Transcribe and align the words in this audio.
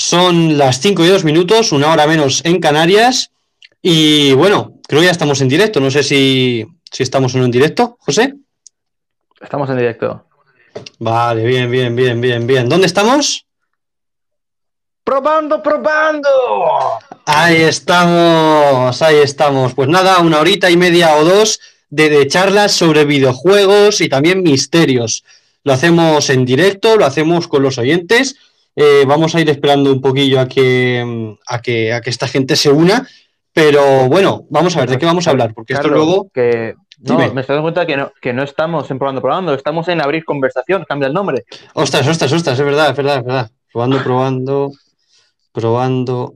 Son 0.00 0.56
las 0.56 0.80
5 0.80 1.04
y 1.04 1.08
2 1.08 1.24
minutos, 1.24 1.72
una 1.72 1.92
hora 1.92 2.06
menos 2.06 2.40
en 2.46 2.58
Canarias. 2.58 3.32
Y 3.82 4.32
bueno, 4.32 4.78
creo 4.88 5.00
que 5.02 5.06
ya 5.06 5.12
estamos 5.12 5.42
en 5.42 5.48
directo. 5.48 5.78
No 5.78 5.90
sé 5.90 6.02
si, 6.02 6.66
si 6.90 7.02
estamos 7.02 7.34
o 7.34 7.38
no 7.38 7.44
en 7.44 7.50
directo, 7.50 7.98
José. 8.00 8.34
Estamos 9.38 9.68
en 9.68 9.76
directo. 9.76 10.24
Vale, 10.98 11.44
bien, 11.44 11.70
bien, 11.70 11.94
bien, 11.94 12.18
bien, 12.18 12.46
bien. 12.46 12.66
¿Dónde 12.70 12.86
estamos? 12.86 13.44
Probando, 15.04 15.62
probando. 15.62 16.30
Ahí 17.26 17.60
estamos, 17.60 19.02
ahí 19.02 19.16
estamos. 19.16 19.74
Pues 19.74 19.90
nada, 19.90 20.18
una 20.20 20.40
horita 20.40 20.70
y 20.70 20.78
media 20.78 21.14
o 21.16 21.24
dos 21.24 21.60
de, 21.90 22.08
de 22.08 22.26
charlas 22.26 22.72
sobre 22.72 23.04
videojuegos 23.04 24.00
y 24.00 24.08
también 24.08 24.42
misterios. 24.42 25.24
Lo 25.62 25.74
hacemos 25.74 26.30
en 26.30 26.46
directo, 26.46 26.96
lo 26.96 27.04
hacemos 27.04 27.48
con 27.48 27.62
los 27.62 27.76
oyentes. 27.76 28.36
Eh, 28.76 29.04
vamos 29.06 29.34
a 29.34 29.40
ir 29.40 29.50
esperando 29.50 29.92
un 29.92 30.00
poquillo 30.00 30.40
a 30.40 30.46
que, 30.46 31.36
a, 31.46 31.60
que, 31.60 31.92
a 31.92 32.00
que 32.00 32.10
esta 32.10 32.28
gente 32.28 32.56
se 32.56 32.70
una. 32.70 33.06
Pero 33.52 34.08
bueno, 34.08 34.44
vamos 34.48 34.76
a 34.76 34.80
ver, 34.80 34.90
¿de 34.90 34.98
qué 34.98 35.06
vamos 35.06 35.26
a 35.26 35.30
hablar? 35.30 35.52
Porque 35.54 35.74
esto 35.74 35.88
luego. 35.88 36.30
Que... 36.32 36.74
No, 36.98 37.16
Dime. 37.16 37.32
me 37.32 37.40
estoy 37.40 37.54
dando 37.54 37.64
cuenta 37.64 37.86
que 37.86 37.96
no, 37.96 38.12
que 38.20 38.32
no 38.34 38.42
estamos 38.42 38.90
en 38.90 38.98
probando, 38.98 39.22
probando, 39.22 39.54
estamos 39.54 39.88
en 39.88 40.02
abrir 40.02 40.22
conversación, 40.22 40.84
cambia 40.86 41.08
el 41.08 41.14
nombre. 41.14 41.44
Ostras, 41.72 42.06
ostras, 42.06 42.30
ostras, 42.30 42.58
es 42.58 42.64
verdad, 42.64 42.90
es 42.90 42.96
verdad, 42.96 43.18
es 43.18 43.24
verdad. 43.24 43.50
Probando, 43.72 44.02
probando, 44.02 44.72
probando, 45.52 46.34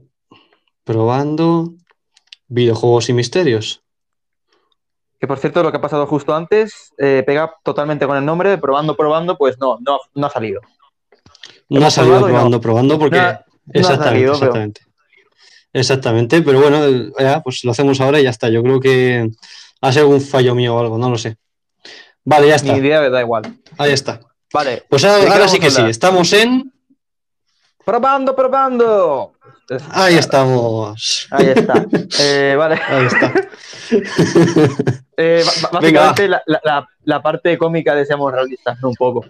probando. 0.83 1.73
Videojuegos 2.47 3.09
y 3.09 3.13
misterios. 3.13 3.81
Que 5.19 5.27
por 5.27 5.39
cierto, 5.39 5.63
lo 5.63 5.71
que 5.71 5.77
ha 5.77 5.81
pasado 5.81 6.05
justo 6.07 6.35
antes 6.35 6.93
eh, 6.97 7.23
pega 7.25 7.55
totalmente 7.63 8.05
con 8.05 8.17
el 8.17 8.25
nombre, 8.25 8.57
probando, 8.57 8.95
probando, 8.95 9.37
pues 9.37 9.57
no, 9.59 9.77
no, 9.81 9.99
no 10.13 10.27
ha 10.27 10.29
salido. 10.29 10.61
No 11.69 11.85
ha 11.85 11.91
salido 11.91 12.19
no. 12.19 12.27
probando, 12.27 12.61
probando, 12.61 12.99
porque. 12.99 13.17
No 13.17 13.39
exactamente, 13.73 14.03
salido, 14.05 14.33
pero- 14.33 14.33
exactamente. 14.35 14.81
Exactamente, 15.73 16.41
pero 16.41 16.61
bueno, 16.61 16.83
el- 16.85 17.13
ya, 17.19 17.41
pues 17.41 17.63
lo 17.65 17.71
hacemos 17.71 17.99
ahora 17.99 18.19
y 18.19 18.23
ya 18.23 18.29
está. 18.29 18.47
Yo 18.49 18.63
creo 18.63 18.79
que 18.79 19.29
ha 19.81 19.91
sido 19.91 20.07
un 20.07 20.21
fallo 20.21 20.55
mío 20.55 20.75
o 20.75 20.79
algo, 20.79 20.97
no 20.97 21.09
lo 21.09 21.17
sé. 21.17 21.35
Vale, 22.23 22.47
ya 22.47 22.55
está. 22.55 22.71
Ni 22.73 22.79
idea, 22.79 23.09
da 23.09 23.21
igual. 23.21 23.43
Ahí 23.77 23.91
está. 23.91 24.19
Vale. 24.53 24.83
Pues 24.89 25.01
¿De 25.01 25.09
ahora, 25.09 25.47
sí 25.47 25.59
que 25.59 25.69
sí, 25.69 25.81
estamos 25.81 26.31
en. 26.33 26.71
Probando, 27.83 28.35
probando. 28.35 29.34
Ahí 29.91 30.15
estamos. 30.15 31.27
Ahí 31.31 31.47
está. 31.55 31.85
Eh, 32.19 32.55
vale. 32.57 32.79
Ahí 32.87 33.05
está. 33.05 33.33
Eh, 35.17 35.43
ba- 35.71 35.79
Venga, 35.79 36.01
básicamente 36.09 36.27
la, 36.27 36.41
la- 36.63 36.87
la- 37.05 37.21
parte 37.21 37.57
cómica 37.57 37.95
de 37.95 38.05
Seamos 38.05 38.33
Realistas, 38.33 38.77
¿no? 38.81 38.89
Un 38.89 38.95
poco. 38.95 39.25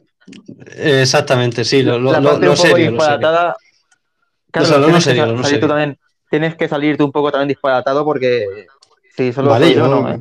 Exactamente, 0.76 1.64
sí, 1.64 1.84
lo, 1.84 2.00
lo, 2.00 2.12
la 2.12 2.22
parte 2.22 2.46
lo 2.46 2.52
un 2.54 2.58
poco 2.58 2.68
serio, 2.70 2.90
disparatada. 2.92 3.56
Claro, 4.52 4.68
tienes 4.86 4.96
que 4.96 5.02
serio, 5.02 5.26
salir 5.28 5.46
serio. 5.46 5.60
tú 5.60 5.68
también. 5.68 6.00
Tienes 6.32 6.56
que 6.56 6.68
salirte 6.68 7.04
un 7.04 7.12
poco 7.12 7.32
también 7.32 7.50
disparatado 7.50 8.04
porque 8.04 8.66
si 9.16 9.32
solo 9.32 9.52
Vale, 9.52 9.74
yo, 9.76 9.88
no, 9.88 10.10
¿eh? 10.10 10.20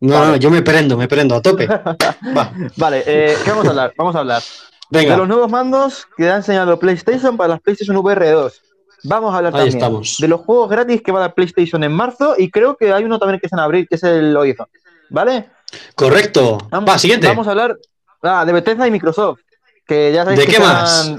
No, 0.00 0.14
Vale. 0.18 0.26
no, 0.32 0.36
yo 0.36 0.50
me 0.50 0.62
prendo, 0.62 0.96
me 0.96 1.06
prendo 1.06 1.36
a 1.36 1.42
tope. 1.42 1.66
Va, 2.36 2.52
Vale, 2.76 3.04
eh, 3.06 3.36
¿qué 3.44 3.50
vamos 3.50 3.66
a 3.66 3.70
hablar? 3.70 3.94
Vamos 3.96 4.16
a 4.16 4.18
hablar 4.18 4.42
de 4.90 4.98
venga, 4.98 5.16
los 5.16 5.28
nuevos 5.28 5.48
mandos 5.50 6.06
que 6.16 6.28
ha 6.28 6.36
enseñado 6.36 6.76
PlayStation 6.78 7.36
para 7.36 7.50
las 7.50 7.60
PlayStation 7.60 7.96
VR 7.96 8.30
2. 8.32 8.62
Vamos 9.04 9.32
a 9.34 9.38
hablar 9.38 9.52
Ahí 9.54 9.58
también 9.60 9.76
estamos. 9.76 10.16
de 10.18 10.28
los 10.28 10.40
juegos 10.40 10.68
gratis 10.70 11.02
que 11.02 11.12
va 11.12 11.18
a 11.18 11.22
dar 11.22 11.34
PlayStation 11.34 11.84
en 11.84 11.92
marzo 11.92 12.34
y 12.36 12.50
creo 12.50 12.76
que 12.76 12.92
hay 12.92 13.04
uno 13.04 13.18
también 13.18 13.38
que 13.40 13.46
es 13.46 13.52
en 13.52 13.58
abril, 13.60 13.86
que 13.88 13.96
es 13.96 14.02
el 14.02 14.36
Horizon. 14.36 14.66
¿Vale? 15.10 15.50
correcto. 15.94 16.58
Vamos, 16.70 16.88
Va, 16.90 16.98
siguiente. 16.98 17.26
Vamos 17.26 17.46
a 17.46 17.50
hablar 17.50 17.76
ah, 18.22 18.44
de 18.44 18.52
Bethesda 18.52 18.86
y 18.86 18.90
Microsoft. 18.90 19.40
Que 19.86 20.12
ya 20.12 20.24
sabéis 20.24 20.40
¿De 20.40 20.46
que 20.46 20.52
qué 20.52 20.60
más? 20.60 21.14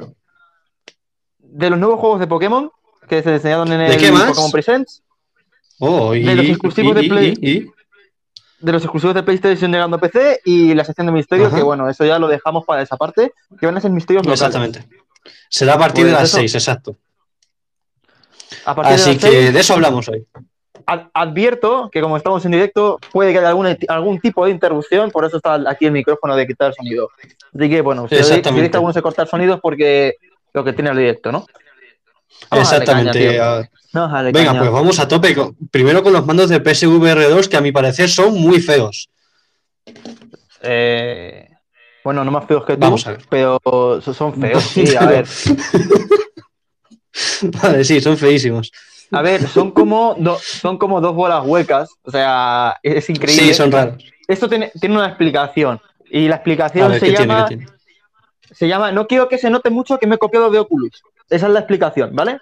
De 1.40 1.69
los 1.69 1.79
nuevos 1.79 2.00
juegos 2.00 2.19
de 2.19 2.28
Pokémon 2.28 2.69
que 3.07 3.24
se 3.24 3.34
enseñaron 3.35 3.72
en 3.72 3.80
¿De 3.80 3.96
el? 3.96 4.12
Pokémon 4.13 4.51
Presents. 4.51 5.03
Oh, 5.80 6.13
y, 6.13 6.24
de 6.24 6.35
los 6.35 6.46
exclusivos 6.47 6.96
de 6.96 7.03
Play. 7.03 7.34
y- 7.41 7.66
De 8.59 8.72
los 8.72 8.81
exclusivos 8.84 9.16
de 9.16 9.24
PlayStation 9.24 9.72
llegando 9.72 9.97
a 9.97 10.00
PC 10.00 10.41
y 10.44 10.74
la 10.74 10.84
sección 10.84 11.07
de 11.07 11.13
misterios, 11.13 11.47
Ajá. 11.50 11.57
que 11.57 11.63
bueno, 11.63 11.88
eso 11.90 12.03
ya 12.03 12.18
lo 12.19 12.28
dejamos 12.28 12.66
para 12.66 12.81
esa 12.81 12.97
parte, 12.97 13.31
que 13.59 13.66
van 13.66 13.78
a 13.78 13.81
ser 13.81 13.91
misterios 13.91 14.25
locales. 14.25 14.41
Exactamente. 14.41 14.85
Será 15.50 15.75
a 15.75 15.78
partir 15.78 16.03
Pues 16.06 16.13
de 16.13 16.19
las 16.19 16.24
eso. 16.30 16.38
6, 16.38 16.56
exacto. 16.56 16.96
De 18.50 18.81
Así 18.81 19.18
que 19.18 19.28
seis, 19.28 19.53
de 19.53 19.59
eso 19.59 19.74
hablamos 19.74 20.08
hoy. 20.09 20.25
ad- 20.85 21.08
advierto 21.13 21.90
que 21.91 22.02
como 22.02 22.16
estamos 22.18 22.44
en 22.46 22.52
directo, 22.52 23.00
puede 23.12 23.31
que 23.34 23.40
haya 23.40 23.50
algún, 23.50 23.78
algún 23.90 24.19
tipo 24.19 24.46
de 24.46 24.52
interrupción, 24.52 25.12
por 25.12 25.25
eso 25.25 25.38
está 25.38 25.56
aquí 25.69 25.85
el 25.85 25.91
micrófono 25.91 26.35
de 26.35 26.47
quitar 26.47 26.74
sonido. 26.74 27.09
Así 27.53 27.69
que 27.69 27.81
bueno, 27.81 28.07
si 28.07 28.16
veis 28.16 28.25
si 28.28 28.31
Exactamente. 28.34 28.62
veis 28.62 28.72
que 28.72 28.78
alguno 28.78 28.94
se 28.94 29.02
corta 29.02 29.22
el 29.24 29.28
sonido 29.28 29.56
es 29.56 29.59
porque 29.62 30.13
lo 30.53 30.63
que 30.63 30.74
tiene 30.74 30.90
el 30.91 30.97
directo, 30.97 31.31
¿no? 31.31 31.46
Vamos 32.50 32.69
caña, 32.69 32.81
Exactamente. 32.84 33.19
Venga, 33.30 33.69
caña. 34.52 34.59
pues 34.59 34.72
vamos 34.72 35.00
a 35.00 35.07
tope. 35.07 35.36
Primero 35.72 36.03
con 36.03 36.13
los 36.13 36.25
mandos 36.25 36.50
de 36.50 36.59
PSVR 36.59 37.28
2, 37.30 37.50
que 37.50 37.57
a 37.57 37.62
mi 37.62 37.72
parecer 37.72 38.09
son 38.09 38.34
muy 38.40 38.59
feos. 38.62 39.09
Eh, 40.62 41.50
bueno, 42.03 42.24
no 42.24 42.31
más 42.31 42.46
feos 42.46 42.63
que 42.66 42.74
tú, 42.74 42.80
Vamos 42.80 43.06
a 43.07 43.12
ver. 43.12 43.22
pero 43.30 43.59
so- 44.02 44.13
son 44.13 44.34
feos, 44.41 44.63
sí, 44.63 44.96
a 44.96 45.06
ver. 45.06 45.25
Vale, 47.61 47.83
sí, 47.83 48.00
son 48.01 48.17
feísimos. 48.17 48.72
A 49.11 49.22
ver, 49.22 49.47
son 49.47 49.72
como, 49.72 50.16
do- 50.17 50.39
son 50.39 50.78
como 50.78 51.00
dos 51.00 51.16
bolas 51.16 51.44
huecas, 51.45 51.89
o 52.03 52.11
sea, 52.11 52.78
es 52.83 53.09
increíble. 53.09 53.44
Sí, 53.45 53.53
son 53.53 53.72
raros. 53.72 54.03
Esto 54.28 54.50
tiene, 54.50 54.72
tiene 54.79 54.95
una 54.95 55.07
explicación, 55.07 55.79
y 56.09 56.27
la 56.27 56.35
explicación 56.35 56.91
ver, 56.91 57.00
se 57.00 57.11
llama, 57.11 57.50
se 58.51 58.67
llama, 58.67 58.91
no 58.91 59.07
quiero 59.07 59.29
que 59.29 59.38
se 59.38 59.50
note 59.50 59.69
mucho 59.69 59.97
que 59.97 60.07
me 60.07 60.16
he 60.16 60.17
copiado 60.17 60.50
de 60.50 60.59
Oculus. 60.59 61.01
Esa 61.29 61.47
es 61.47 61.53
la 61.53 61.59
explicación, 61.59 62.13
¿vale? 62.13 62.39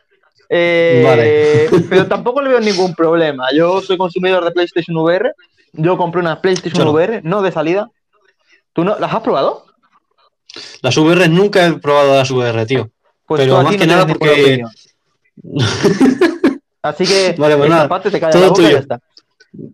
Eh, 0.49 1.01
Vale. 1.03 1.83
Pero 1.89 2.07
tampoco 2.07 2.41
le 2.41 2.49
veo 2.49 2.59
ningún 2.59 2.95
problema. 2.95 3.47
Yo 3.55 3.81
soy 3.81 3.97
consumidor 3.97 4.43
de 4.43 4.51
PlayStation 4.51 4.97
VR. 4.97 5.33
Yo 5.73 5.97
compré 5.97 6.21
una 6.21 6.41
PlayStation 6.41 6.85
no. 6.85 6.91
VR, 6.91 7.21
no 7.23 7.41
de 7.41 7.51
salida. 7.51 7.89
¿Tú 8.73 8.83
no 8.83 8.97
las 8.99 9.13
has 9.13 9.21
probado? 9.21 9.65
Las 10.81 10.97
VR 10.97 11.27
nunca 11.29 11.65
he 11.65 11.73
probado 11.73 12.15
las 12.15 12.31
VR, 12.31 12.65
tío. 12.65 12.89
Pues 13.27 13.41
Pero 13.41 13.57
tú 13.57 13.63
más 13.63 13.75
que 13.75 13.85
no 13.87 13.93
nada 13.93 14.07
porque- 14.07 14.29
opinión. 14.29 14.69
Así 16.81 17.05
que 17.05 17.35
Vale, 17.37 17.55
pues 17.57 17.65
esta 17.67 17.75
nada, 17.77 17.89
parte 17.89 18.11
te 18.11 18.19
todo 18.19 18.29
la 18.41 18.47
boca 18.47 18.61
y 18.61 18.65
tuyo. 18.65 18.69
ya 18.75 18.79
está. 18.79 18.99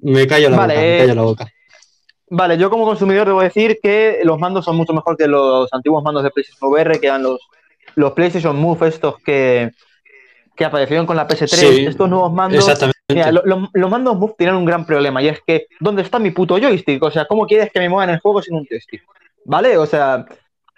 Me 0.01 0.27
callo 0.27 0.49
la 0.49 0.57
Vale, 0.57 0.73
boca, 0.75 0.85
me 0.87 0.97
callo 0.99 1.15
la 1.15 1.21
boca. 1.23 1.47
Vale, 2.29 2.57
yo 2.57 2.69
como 2.69 2.85
consumidor 2.85 3.27
debo 3.27 3.41
decir 3.41 3.79
que 3.83 4.21
los 4.23 4.39
mandos 4.39 4.63
son 4.63 4.77
mucho 4.77 4.93
mejor 4.93 5.17
que 5.17 5.27
los 5.27 5.67
antiguos 5.73 6.01
mandos 6.03 6.23
de 6.23 6.31
PlayStation 6.31 6.71
VR, 6.71 6.99
que 7.01 7.07
eran 7.07 7.23
los, 7.23 7.41
los 7.95 8.13
PlayStation 8.13 8.55
Move 8.55 8.87
estos 8.87 9.15
que, 9.25 9.71
que 10.55 10.63
aparecieron 10.63 11.05
con 11.05 11.17
la 11.17 11.27
PS3. 11.27 11.47
Sí, 11.47 11.85
estos 11.85 12.09
nuevos 12.09 12.31
mandos. 12.31 12.59
Exactamente. 12.59 12.97
Mira, 13.09 13.29
lo- 13.33 13.41
lo- 13.45 13.69
los 13.73 13.89
mandos 13.91 14.15
Move 14.17 14.35
tienen 14.37 14.55
un 14.55 14.63
gran 14.63 14.85
problema 14.85 15.21
y 15.21 15.27
es 15.27 15.41
que 15.45 15.65
¿dónde 15.81 16.03
está 16.03 16.17
mi 16.19 16.31
puto 16.31 16.57
joystick? 16.57 17.03
O 17.03 17.11
sea, 17.11 17.25
¿cómo 17.25 17.45
quieres 17.45 17.69
que 17.73 17.79
me 17.81 17.89
muevan 17.89 18.09
el 18.11 18.19
juego 18.21 18.41
sin 18.41 18.55
un 18.55 18.65
joystick? 18.65 19.03
¿Vale? 19.43 19.77
O 19.77 19.85
sea, 19.85 20.25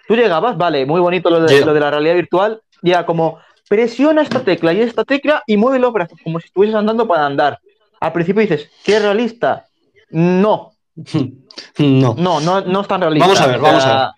tú 0.08 0.16
llegabas, 0.16 0.56
vale, 0.56 0.84
muy 0.84 1.00
bonito 1.00 1.30
lo 1.30 1.40
de, 1.42 1.64
lo 1.64 1.72
de 1.72 1.78
la 1.80 1.92
realidad 1.92 2.14
virtual, 2.16 2.60
y 2.84 2.90
era 2.90 3.04
como 3.06 3.38
presiona 3.68 4.22
esta 4.22 4.44
tecla 4.44 4.72
y 4.72 4.80
esta 4.82 5.04
tecla 5.04 5.42
y 5.46 5.56
mueve 5.56 5.78
los 5.80 5.92
brazos 5.92 6.18
como 6.22 6.38
si 6.38 6.46
estuvieses 6.46 6.76
andando 6.76 7.08
para 7.08 7.26
andar. 7.26 7.58
Al 7.98 8.12
principio 8.12 8.42
dices, 8.42 8.68
¿qué 8.84 8.96
es 8.96 9.02
realista? 9.02 9.66
No, 10.10 10.72
No. 11.78 12.14
no, 12.16 12.40
no, 12.40 12.60
no 12.60 12.80
es 12.82 12.86
tan 12.88 13.00
realista. 13.00 13.26
Vamos 13.26 13.40
a 13.40 13.46
ver, 13.46 13.56
O 13.58 13.62
sea, 13.62 13.68
vamos 13.72 13.84
a 13.84 13.88
ver. 13.98 14.08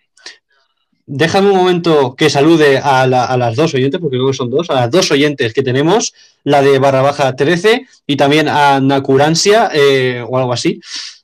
Déjame 1.09 1.51
un 1.51 1.57
momento 1.59 2.17
que 2.17 2.29
salude 2.29 2.79
a, 2.79 3.07
la- 3.07 3.27
a 3.27 3.37
las 3.37 3.55
dos 3.55 3.73
oyentes, 3.75 4.01
porque 4.01 4.17
creo 4.17 4.27
que 4.27 4.37
son 4.37 4.51
dos, 4.51 4.69
a 4.71 4.75
las 4.75 4.91
dos 4.91 5.09
oyentes 5.13 5.55
que 5.55 5.63
tenemos, 5.63 6.13
la 6.43 6.63
de 6.63 6.81
barra 6.81 7.01
baja 7.01 7.37
13 7.37 7.87
y 8.09 8.17
también 8.17 8.49
a 8.49 8.81
Nacuransia 8.81 9.71
eh, 9.73 10.25
o 10.29 10.37
algo 10.37 10.53
así. 10.53 10.81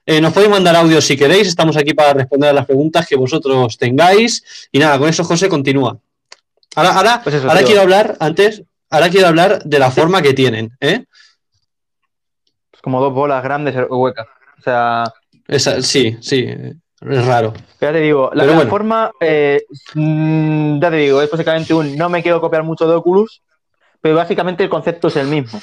Eh, 0.07 0.21
nos 0.21 0.33
podéis 0.33 0.53
mandar 0.53 0.77
audio 0.77 1.01
si 1.01 1.17
queréis, 1.17 1.49
estamos 1.49 1.77
aquí 1.77 1.95
para 1.95 2.13
responder 2.13 2.51
a 2.51 2.53
las 2.53 2.67
preguntas 2.67 3.07
que 3.09 3.17
vosotros 3.17 3.77
tengáis. 3.77 4.69
Y 4.71 4.79
nada, 4.79 5.01
con 5.01 5.09
eso 5.09 5.25
José 5.25 5.49
continúa. 5.49 5.99
Ahora, 6.77 6.91
ahora, 6.97 7.21
Pues 7.23 7.35
eso, 7.37 7.49
ahora 7.49 7.59
tío. 7.61 7.67
quiero 7.69 7.83
hablar, 7.83 8.17
antes, 8.21 8.63
ahora 8.91 9.09
quiero 9.11 9.27
hablar 9.29 9.63
de 9.65 9.79
la 9.79 9.91
forma 9.91 10.23
que 10.23 10.33
tienen, 10.33 10.71
¿eh? 10.81 11.05
Es 12.73 12.81
como 12.81 13.01
dos 13.01 13.13
bolas 13.13 13.43
grandes 13.43 13.75
huecas. 13.91 14.27
O 14.59 14.63
sea, 14.63 15.05
Esa- 15.49 15.83
sí, 15.83 16.17
sí, 16.21 16.47
es 16.47 17.27
raro. 17.27 17.53
ya 17.81 17.93
te 17.93 18.01
digo, 18.01 18.31
la, 18.33 18.45
bueno. 18.45 18.71
forma, 18.71 19.11
eh, 19.21 19.63
mm, 19.95 20.81
ya 20.81 20.91
te 20.91 20.97
digo, 20.97 21.21
es 21.21 21.31
básicamente 21.31 21.75
un 21.75 21.97
no 21.97 22.09
me 22.09 22.23
quiero 22.23 22.41
copiar 22.41 22.63
mucho 22.63 22.87
de 22.89 22.95
Oculus, 22.95 23.43
pero 24.01 24.17
básicamente 24.17 24.65
el 24.65 24.71
concepto 24.71 25.09
es 25.09 25.17
el 25.17 25.27
mismo. 25.27 25.61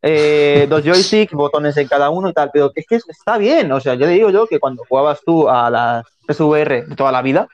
Eh, 0.00 0.66
dos 0.70 0.84
joysticks, 0.84 1.32
botones 1.32 1.76
en 1.76 1.88
cada 1.88 2.10
uno 2.10 2.28
y 2.28 2.32
tal, 2.32 2.50
pero 2.52 2.70
es 2.74 2.86
que 2.86 2.96
está 2.96 3.36
bien, 3.36 3.70
o 3.72 3.80
sea, 3.80 3.94
ya 3.94 4.06
te 4.06 4.12
digo 4.12 4.30
yo 4.30 4.46
que 4.46 4.60
cuando 4.60 4.84
jugabas 4.88 5.20
tú 5.24 5.48
a 5.48 5.68
las 5.70 6.04
PSVR 6.26 6.86
de 6.86 6.96
toda 6.96 7.10
la 7.10 7.20
vida, 7.22 7.48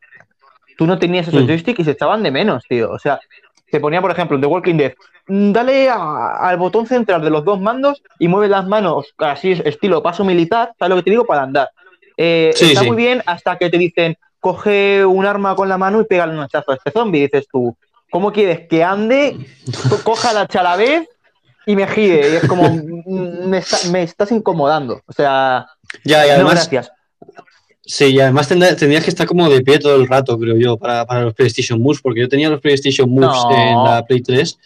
tú 0.77 0.87
no 0.87 0.99
tenías 0.99 1.29
esos 1.29 1.43
Mm. 1.45 1.47
joysticks 1.47 1.81
y 1.81 1.85
se 1.85 1.91
echaban 1.93 2.23
de 2.23 2.31
menos, 2.31 2.65
tío. 2.69 2.91
O 2.91 2.99
sea, 2.99 3.19
se 3.71 3.81
ponía, 3.81 4.01
por 4.01 4.11
ejemplo, 4.11 4.37
en 4.37 4.41
The 4.41 4.47
Walking 4.47 4.77
Dead, 4.77 4.93
mm, 5.29 5.53
dale 5.53 5.89
a- 5.89 6.37
al 6.49 6.57
botón 6.57 6.87
central 6.87 7.23
de 7.23 7.31
los 7.31 7.45
dos 7.45 7.61
mandos 7.61 8.03
y 8.19 8.29
mueve 8.29 8.49
las 8.49 8.67
manos 8.67 9.15
así, 9.19 9.53
estilo 9.65 10.03
paso 10.03 10.25
militar, 10.25 10.73
¿sabes 10.79 10.91
lo 10.91 10.97
que 10.97 11.03
te 11.05 11.11
digo? 11.11 11.25
Para 11.25 11.43
andar. 11.43 11.71
Eh, 12.17 12.53
Sí, 12.55 12.67
está 12.67 12.81
sí. 12.81 12.87
muy 12.87 12.97
bien 12.97 13.23
hasta 13.27 13.57
que 13.59 13.71
te 13.71 13.79
dicen, 13.79 14.17
coge 14.41 15.05
un 15.05 15.25
arma 15.27 15.57
con 15.57 15.69
la 15.69 15.79
mano 15.79 16.01
y 16.01 16.05
pégale 16.05 16.33
un 16.35 16.41
hachazo 16.41 16.73
a 16.73 16.75
este 16.75 16.91
zombie. 16.91 17.23
Dices 17.23 17.49
tú, 17.51 17.77
¿cómo 18.11 18.31
quieres 18.33 18.69
que 18.69 18.85
ande, 18.85 19.37
co- 19.89 19.99
coja 20.05 20.33
la 20.33 20.43
hacha 20.43 20.61
a 20.61 20.63
la 20.65 20.77
vez 20.77 21.09
y 21.67 21.75
me 21.75 21.87
gire? 21.89 22.31
Y 22.31 22.37
es 22.37 22.45
como, 22.47 22.69
mm, 22.71 23.49
me, 23.49 23.59
está- 23.59 23.89
me 23.91 24.03
estás 24.03 24.31
incomodando. 24.33 25.01
O 25.07 25.13
sea, 25.13 25.67
Ya, 26.05 26.27
y 26.27 26.39
no, 26.43 26.49
gracias. 26.49 26.93
Sí, 27.87 28.07
y 28.07 28.21
además 28.21 28.49
tendrías 28.49 29.05
que 29.05 29.11
estar 29.11 29.27
como 29.27 29.49
de 29.49 29.61
pie 29.63 29.79
todo 29.79 29.97
el 29.97 30.07
rato, 30.09 30.39
creo 30.39 30.57
yo, 30.57 30.77
para, 30.77 31.05
para 31.07 31.23
los 31.23 31.35
PlayStation 31.35 31.81
Moves, 31.81 32.01
porque 32.03 32.21
yo 32.21 32.29
tenía 32.29 32.49
los 32.51 32.61
PlayStation 32.61 33.09
Moves 33.11 33.29
No. 33.45 33.51
en 33.51 33.85
la 33.85 34.05
Play 34.05 34.23
3. 34.23 34.59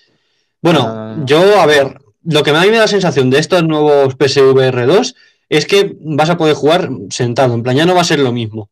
Bueno, 0.63 0.81
No, 0.89 0.95
no, 0.95 1.17
no. 1.17 1.27
yo, 1.27 1.61
a 1.61 1.67
ver, 1.67 1.99
lo 2.25 2.43
que 2.43 2.51
me 2.53 2.57
da 2.59 2.63
a 2.63 2.65
mí 2.67 2.71
me 2.71 2.77
da 2.77 2.83
la 2.83 2.89
sensación 2.89 3.31
de 3.31 3.39
estos 3.39 3.63
nuevos 3.65 4.15
PSVR 4.15 4.87
2 4.87 5.15
es 5.49 5.67
que 5.67 5.97
vas 6.01 6.29
a 6.31 6.37
poder 6.37 6.55
jugar 6.55 6.91
sentado, 7.11 7.55
en 7.55 7.63
plan, 7.63 7.77
ya 7.77 7.87
no 7.87 7.95
va 7.95 8.03
a 8.03 8.05
ser 8.05 8.19
lo 8.19 8.33
mismo. 8.33 8.69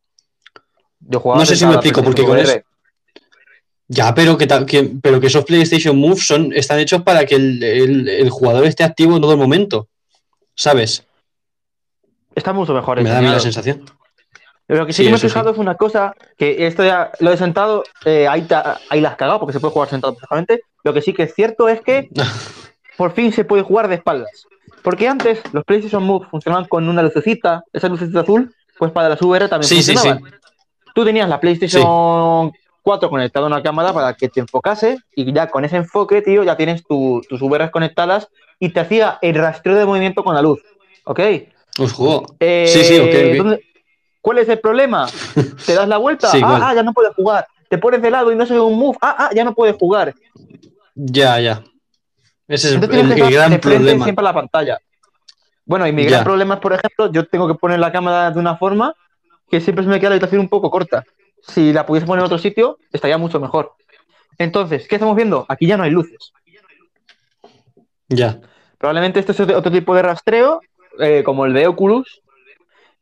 Yo 1.00 1.22
no 1.24 1.46
sé 1.46 1.56
si 1.56 1.64
me 1.64 1.72
explico, 1.74 2.02
porque 2.02 2.22
con 2.24 2.32
VR. 2.38 2.64
Ya, 3.88 4.12
pero 4.14 4.36
que, 4.36 4.46
pero 5.00 5.20
que 5.20 5.28
esos 5.28 5.44
PlayStation 5.44 5.96
Moves 5.96 6.26
son, 6.26 6.52
están 6.52 6.80
hechos 6.80 7.02
para 7.02 7.24
que 7.24 7.36
el, 7.36 7.62
el- 7.62 8.08
el 8.08 8.30
jugador 8.30 8.66
esté 8.66 8.82
activo 8.82 9.14
en 9.14 9.22
todo 9.22 9.30
el 9.32 9.38
momento. 9.38 9.88
¿Sabes? 10.56 11.04
Está 12.34 12.52
mucho 12.52 12.74
mejor. 12.74 13.00
Me 13.00 13.08
da 13.08 13.18
a 13.18 13.22
mí 13.22 13.28
la 13.28 13.38
sensación. 13.40 13.84
Lo 14.68 14.84
que 14.86 14.92
sí, 14.92 14.98
Sí, 14.98 15.04
que 15.04 15.10
me 15.10 15.16
he 15.16 15.20
sí. 15.20 15.28
fijado 15.28 15.50
es 15.50 15.58
una 15.58 15.76
cosa, 15.76 16.12
que 16.36 16.66
esto 16.66 16.82
ya 16.84 17.12
lo 17.20 17.30
he 17.32 17.36
sentado, 17.36 17.84
eh, 18.04 18.26
ahí, 18.26 18.42
te- 18.42 18.56
ahí 18.90 19.00
la 19.00 19.10
has 19.10 19.16
cagado 19.16 19.38
porque 19.38 19.52
se 19.52 19.60
puede 19.60 19.72
jugar 19.72 19.88
sentado 19.88 20.14
perfectamente. 20.14 20.62
Lo 20.82 20.92
que 20.92 21.02
sí 21.02 21.12
que 21.12 21.22
es 21.24 21.34
cierto 21.34 21.68
es 21.68 21.80
que 21.80 22.08
por 22.96 23.12
fin 23.12 23.32
se 23.32 23.44
puede 23.44 23.62
jugar 23.62 23.88
de 23.88 23.94
espaldas. 23.96 24.46
Porque 24.82 25.06
antes 25.08 25.40
los 25.52 25.64
PlayStation 25.64 26.02
Move 26.02 26.26
funcionaban 26.30 26.66
con 26.66 26.88
una 26.88 27.02
lucecita, 27.02 27.62
esa 27.72 27.88
lucecita 27.88 28.20
azul, 28.20 28.52
pues 28.78 28.90
para 28.92 29.08
las 29.08 29.22
VR 29.22 29.48
también 29.48 29.68
Sí, 29.68 29.82
sí, 29.82 29.94
funcionaban. 29.94 30.32
Tú 30.94 31.04
tenías 31.04 31.28
la 31.28 31.38
PlayStation 31.40 32.52
4 32.82 33.10
conectada 33.10 33.46
a 33.46 33.48
una 33.48 33.62
cámara 33.62 33.92
para 33.92 34.14
que 34.14 34.28
te 34.28 34.40
enfocase 34.40 34.98
y 35.14 35.32
ya 35.32 35.48
con 35.48 35.64
ese 35.64 35.76
enfoque, 35.76 36.22
tío, 36.22 36.42
ya 36.44 36.56
tienes 36.56 36.84
tu- 36.84 37.20
tus 37.28 37.40
VR 37.42 37.70
conectadas 37.70 38.28
y 38.58 38.70
te 38.70 38.80
hacía 38.80 39.18
el 39.22 39.34
rastreo 39.34 39.76
de 39.76 39.84
movimiento 39.84 40.22
con 40.24 40.34
la 40.34 40.42
luz. 40.42 40.60
¿Ok? 41.04 41.20
Os 41.78 41.92
juego. 41.92 42.26
Eh, 42.40 42.66
Sí, 42.68 42.84
sí, 42.84 42.98
ok, 42.98 43.08
ok. 43.08 43.36
¿dónde- 43.36 43.60
¿Cuál 44.26 44.38
es 44.38 44.48
el 44.48 44.58
problema? 44.58 45.06
¿Te 45.64 45.74
das 45.74 45.86
la 45.86 45.98
vuelta? 45.98 46.26
Sí, 46.32 46.40
ah, 46.42 46.58
ah, 46.60 46.74
ya 46.74 46.82
no 46.82 46.92
puedes 46.92 47.14
jugar. 47.14 47.46
Te 47.68 47.78
pones 47.78 48.02
de 48.02 48.10
lado 48.10 48.32
y 48.32 48.34
no 48.34 48.44
se 48.44 48.54
ve 48.54 48.60
un 48.60 48.76
move. 48.76 48.98
Ah, 49.00 49.14
ah, 49.16 49.30
ya 49.32 49.44
no 49.44 49.54
puedes 49.54 49.76
jugar. 49.76 50.16
Ya, 50.96 51.38
ya. 51.38 51.62
Ese 52.48 52.66
es 52.66 52.74
el, 52.74 52.82
Entonces 52.82 53.04
el 53.04 53.12
estar 53.12 53.32
gran 53.32 53.60
problema. 53.60 54.02
siempre 54.04 54.22
a 54.24 54.24
la 54.24 54.34
pantalla. 54.34 54.78
Bueno, 55.64 55.86
y 55.86 55.92
mi 55.92 56.02
Ya. 56.02 56.10
gran 56.10 56.24
problema 56.24 56.54
es, 56.54 56.60
por 56.60 56.72
ejemplo, 56.72 57.12
yo 57.12 57.24
tengo 57.28 57.46
que 57.46 57.54
poner 57.54 57.78
la 57.78 57.92
cámara 57.92 58.32
de 58.32 58.40
una 58.40 58.56
forma 58.56 58.96
que 59.48 59.60
siempre 59.60 59.84
se 59.84 59.90
me 59.90 60.00
queda 60.00 60.10
la 60.10 60.14
habitación 60.16 60.40
un 60.40 60.48
poco 60.48 60.72
corta. 60.72 61.04
Si 61.46 61.72
la 61.72 61.86
pudiese 61.86 62.04
poner 62.08 62.22
en 62.22 62.26
otro 62.26 62.38
sitio, 62.38 62.78
estaría 62.92 63.18
mucho 63.18 63.38
mejor. 63.38 63.74
Entonces, 64.38 64.88
¿qué 64.88 64.96
estamos 64.96 65.14
viendo? 65.14 65.46
Aquí 65.48 65.68
ya 65.68 65.76
no 65.76 65.84
hay 65.84 65.92
luces. 65.92 66.32
Ya. 68.08 68.40
Probablemente 68.76 69.20
esto 69.20 69.30
es 69.30 69.38
otro 69.38 69.70
tipo 69.70 69.94
de 69.94 70.02
rastreo, 70.02 70.60
eh, 70.98 71.22
como 71.24 71.46
el 71.46 71.52
de 71.52 71.68
Oculus, 71.68 72.22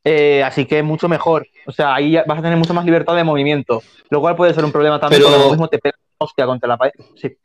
eh, 0.04 0.42
así 0.44 0.66
que 0.66 0.82
mucho 0.82 1.08
mejor. 1.08 1.46
O 1.66 1.72
sea, 1.72 1.94
ahí 1.94 2.14
vas 2.26 2.38
a 2.38 2.42
tener 2.42 2.56
mucha 2.58 2.72
más 2.74 2.84
libertad 2.84 3.16
de 3.16 3.24
movimiento, 3.24 3.82
lo 4.10 4.20
cual 4.20 4.36
puede 4.36 4.52
ser 4.54 4.64
un 4.64 4.72
problema 4.72 5.00
también, 5.00 5.22
Pero- 5.24 5.38
lo 5.38 5.48
mismo 5.50 5.68
te 5.68 5.78
pega 5.78 5.96
hostia 6.18 6.46
contra 6.46 6.68
la 6.68 6.76
pared. 6.76 6.92
Sí, 7.20 7.36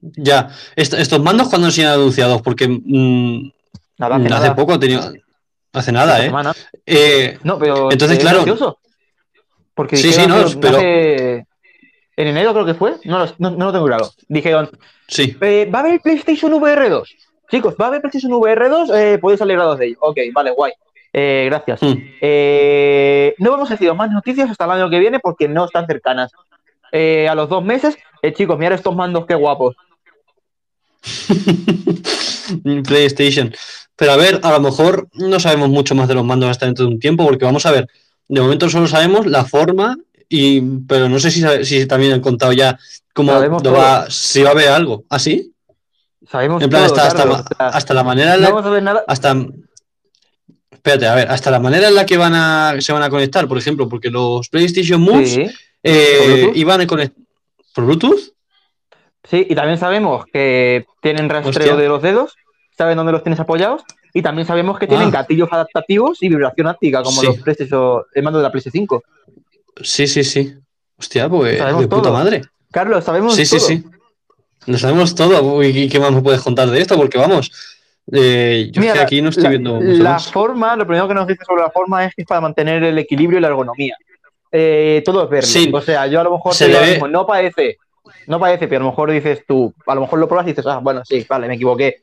Ya. 0.00 0.48
Est- 0.76 0.94
estos 0.94 1.20
mandos 1.22 1.48
cuando 1.48 1.66
han 1.66 1.72
sido 1.72 1.92
anunciados, 1.92 2.40
porque 2.42 2.68
mm, 2.68 3.50
nada, 3.98 4.16
hace, 4.16 4.24
hace 4.26 4.34
nada, 4.34 4.54
poco 4.54 4.74
he 4.74 4.78
tenido. 4.78 5.12
Hace 5.72 5.90
nada, 5.92 6.24
¿eh? 6.24 6.30
Eh, 6.86 7.38
No, 7.42 7.58
pero 7.58 7.90
Entonces, 7.90 8.18
es 8.18 8.22
claro. 8.22 8.38
gracioso. 8.44 8.78
Porque 9.74 9.96
Sí, 9.96 10.12
sí, 10.12 10.26
no, 10.26 10.36
pero- 10.60 10.76
hace- 10.78 11.46
en 12.18 12.26
enero 12.28 12.52
creo 12.54 12.64
que 12.64 12.74
fue, 12.74 12.94
no 13.04 13.26
no, 13.38 13.50
no 13.50 13.64
lo 13.66 13.72
tengo 13.72 13.86
claro. 13.86 14.10
Dijeron, 14.28 14.70
Sí. 15.08 15.36
eh, 15.40 15.68
va 15.74 15.80
a 15.80 15.82
haber 15.82 16.00
PlayStation 16.00 16.52
VR 16.54 16.88
2. 16.88 17.14
Chicos, 17.50 17.74
va 17.80 17.86
a 17.86 17.88
haber 17.88 18.00
PlayStation 18.00 18.32
VR 18.32 18.68
2, 18.68 18.90
eh, 18.94 19.18
podéis 19.20 19.40
alegraros 19.42 19.78
de 19.78 19.86
ello. 19.88 19.96
Ok, 20.00 20.16
vale, 20.32 20.50
guay. 20.52 20.72
Eh, 21.18 21.46
gracias. 21.46 21.82
Mm. 21.82 21.94
Eh, 22.20 23.34
no 23.38 23.50
vamos 23.50 23.70
a 23.70 23.94
más 23.94 24.10
noticias 24.10 24.50
hasta 24.50 24.66
el 24.66 24.70
año 24.72 24.90
que 24.90 24.98
viene 24.98 25.18
porque 25.18 25.48
no 25.48 25.64
están 25.64 25.86
cercanas. 25.86 26.30
Eh, 26.92 27.26
a 27.26 27.34
los 27.34 27.48
dos 27.48 27.64
meses, 27.64 27.96
eh, 28.20 28.34
chicos, 28.34 28.58
mirad 28.58 28.74
estos 28.74 28.94
mandos, 28.94 29.24
qué 29.24 29.34
guapos. 29.34 29.74
PlayStation. 32.86 33.54
Pero 33.96 34.12
a 34.12 34.16
ver, 34.16 34.40
a 34.42 34.52
lo 34.52 34.60
mejor 34.60 35.08
no 35.14 35.40
sabemos 35.40 35.70
mucho 35.70 35.94
más 35.94 36.06
de 36.06 36.14
los 36.14 36.24
mandos 36.24 36.50
hasta 36.50 36.66
dentro 36.66 36.84
de 36.84 36.92
un 36.92 37.00
tiempo, 37.00 37.24
porque 37.24 37.46
vamos 37.46 37.64
a 37.64 37.70
ver, 37.70 37.88
de 38.28 38.40
momento 38.42 38.68
solo 38.68 38.86
sabemos 38.86 39.24
la 39.24 39.46
forma, 39.46 39.96
y 40.28 40.60
pero 40.86 41.08
no 41.08 41.18
sé 41.18 41.30
si, 41.30 41.86
también 41.86 42.12
han 42.12 42.20
contado 42.20 42.52
ya 42.52 42.78
cómo 43.14 43.32
va, 43.32 44.10
si 44.10 44.42
va 44.42 44.50
a 44.50 44.52
haber 44.52 44.68
algo. 44.68 45.04
¿Ah, 45.08 45.18
sí? 45.18 45.50
Sabemos 46.30 46.62
En 46.62 46.68
plan, 46.68 46.86
todo, 46.86 46.94
hasta, 46.94 47.06
hasta, 47.06 47.18
Carlos, 47.20 47.38
ma- 47.38 47.44
o 47.44 47.56
sea, 47.56 47.68
hasta 47.68 47.94
la 47.94 48.04
manera 48.04 48.34
en 48.34 48.42
no 48.42 48.48
la, 48.48 48.54
vamos 48.54 48.66
a 48.66 48.70
ver 48.70 48.82
nada. 48.82 49.04
hasta 49.06 49.34
espérate, 50.86 51.06
a 51.06 51.14
ver, 51.14 51.30
hasta 51.30 51.50
la 51.50 51.58
manera 51.58 51.88
en 51.88 51.94
la 51.96 52.06
que 52.06 52.16
van 52.16 52.34
a 52.34 52.74
se 52.78 52.92
van 52.92 53.02
a 53.02 53.10
conectar, 53.10 53.48
por 53.48 53.58
ejemplo, 53.58 53.88
porque 53.88 54.08
los 54.10 54.48
PlayStation 54.48 55.00
Moves 55.00 55.32
Sí, 55.32 55.46
eh, 55.82 56.52
iban 56.54 56.80
a 56.80 56.86
conectar 56.86 57.20
por 57.74 57.84
Bluetooth. 57.86 58.32
sí, 59.28 59.46
y 59.50 59.54
también 59.54 59.78
sabemos 59.78 60.24
que 60.32 60.86
tienen 61.02 61.28
rastreo 61.28 61.50
Hostia. 61.50 61.76
de 61.76 61.88
los 61.88 62.02
dedos, 62.02 62.34
saben 62.78 62.96
dónde 62.96 63.12
los 63.12 63.22
tienes 63.22 63.40
apoyados, 63.40 63.82
y 64.14 64.22
también 64.22 64.46
sabemos 64.46 64.78
que 64.78 64.86
tienen 64.86 65.08
Ah. 65.08 65.18
gatillos 65.22 65.48
adaptativos 65.50 66.22
y 66.22 66.28
vibración 66.28 66.68
áptica, 66.68 67.02
como 67.02 67.20
Sí. 67.20 67.26
los 67.26 67.36
PlayStation, 67.38 68.02
el 68.14 68.22
mando 68.22 68.38
de 68.38 68.44
la 68.44 68.50
PlayStation 68.52 68.80
5. 68.82 69.02
Sí, 69.82 70.06
sí, 70.06 70.22
sí. 70.24 70.54
Hostia, 70.98 71.28
pues 71.28 71.58
de 71.58 71.88
puta 71.88 72.02
todo. 72.02 72.12
madre. 72.12 72.42
Carlos, 72.70 73.04
sabemos 73.04 73.34
Sí, 73.34 73.44
sí, 73.44 73.58
todo. 73.58 73.66
sí. 73.68 73.84
Lo 74.66 74.78
sabemos 74.78 75.14
todo. 75.14 75.42
Uy, 75.42 75.66
¿y 75.66 75.88
¿qué 75.88 76.00
más 76.00 76.12
me 76.12 76.22
puedes 76.22 76.40
contar 76.40 76.70
de 76.70 76.80
esto? 76.80 76.96
Porque 76.96 77.18
vamos, 77.18 77.50
eh, 78.12 78.68
yo 78.72 78.80
es 78.80 78.86
Mira, 78.86 78.92
que 78.94 78.98
aquí 79.00 79.20
no 79.22 79.30
estoy 79.30 79.44
la, 79.44 79.50
viendo 79.50 79.80
la 79.80 80.18
forma, 80.18 80.76
lo 80.76 80.86
primero 80.86 81.08
que 81.08 81.14
nos 81.14 81.26
dice 81.26 81.44
sobre 81.46 81.62
la 81.62 81.70
forma 81.70 82.04
es 82.04 82.14
que 82.14 82.22
es 82.22 82.28
para 82.28 82.40
mantener 82.40 82.82
el 82.84 82.98
equilibrio 82.98 83.38
y 83.38 83.42
la 83.42 83.48
ergonomía. 83.48 83.96
Eh, 84.52 85.02
todo 85.04 85.24
es 85.24 85.30
verlo. 85.30 85.46
Sí. 85.48 85.70
O 85.72 85.80
sea, 85.80 86.06
yo 86.06 86.20
a 86.20 86.24
lo 86.24 86.32
mejor 86.32 86.54
Se 86.54 86.68
te 86.68 86.80
mismo, 86.92 87.08
no 87.08 87.26
parece, 87.26 87.78
no 88.26 88.38
parece, 88.38 88.68
pero 88.68 88.80
a 88.82 88.84
lo 88.84 88.90
mejor 88.90 89.10
dices 89.10 89.44
tú, 89.46 89.74
a 89.86 89.94
lo 89.94 90.02
mejor 90.02 90.18
lo 90.20 90.28
pruebas 90.28 90.46
y 90.46 90.50
dices, 90.50 90.66
ah, 90.66 90.78
bueno, 90.78 91.02
sí, 91.04 91.26
vale, 91.28 91.48
me 91.48 91.54
equivoqué. 91.54 92.02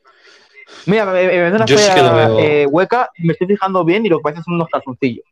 Mira, 0.86 1.06
me, 1.06 1.26
me, 1.26 1.48
una 1.50 1.64
Yo 1.66 1.76
fea, 1.78 2.12
veo. 2.12 2.38
eh, 2.38 2.66
hueca, 2.66 3.10
me 3.18 3.32
estoy 3.32 3.46
fijando 3.48 3.84
bien 3.84 4.04
y 4.04 4.08
lo 4.08 4.18
que 4.18 4.22
parece 4.24 4.42
son 4.42 4.54
unos 4.54 4.68
calzoncillos. 4.68 5.24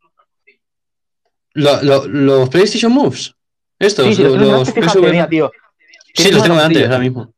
Lo- 1.55 1.83
lo- 1.83 2.07
¿Los 2.09 2.49
PlayStation 2.49 2.93
Moves? 2.93 3.35
Estos, 3.79 4.07
Sí, 4.07 4.15
sí, 4.15 4.23
los, 4.23 4.37
los, 4.37 4.49
los 4.49 4.73
fíjate, 4.73 5.01
mira, 5.01 5.29
tío. 5.29 5.51
Sí, 6.15 6.31
los 6.31 6.43
tengo 6.43 6.55
delante 6.57 6.85
ahora 6.85 6.99
mismo. 6.99 7.33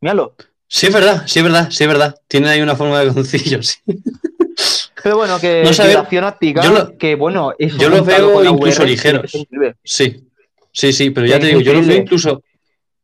Míralo. 0.00 0.34
Sí, 0.72 0.86
es 0.86 0.92
verdad, 0.94 1.24
sí, 1.26 1.40
es 1.40 1.44
verdad, 1.44 1.68
sí, 1.70 1.82
es 1.82 1.88
verdad. 1.88 2.14
Tienen 2.28 2.48
ahí 2.48 2.60
una 2.62 2.76
forma 2.76 3.00
de 3.00 3.06
calzoncillo, 3.06 3.60
sí. 3.64 3.78
Pero 5.02 5.16
bueno, 5.16 5.40
que 5.40 5.62
No 5.64 5.70
a 5.70 6.28
áptica, 6.28 6.62
yo 6.62 6.70
lo- 6.70 6.96
que 6.96 7.16
bueno, 7.16 7.52
eso 7.58 7.76
yo 7.76 7.88
los 7.88 8.06
veo 8.06 8.44
incluso 8.44 8.82
VR, 8.82 8.86
ligeros. 8.90 9.34
es. 9.34 9.74
Sí, 9.82 10.28
sí, 10.72 10.92
sí, 10.92 11.10
pero 11.10 11.26
ya 11.26 11.36
Es 11.36 11.40
te 11.40 11.46
digo, 11.48 11.60
yo 11.60 11.72
los 11.74 11.86
veo 11.86 11.96
incluso. 11.96 12.42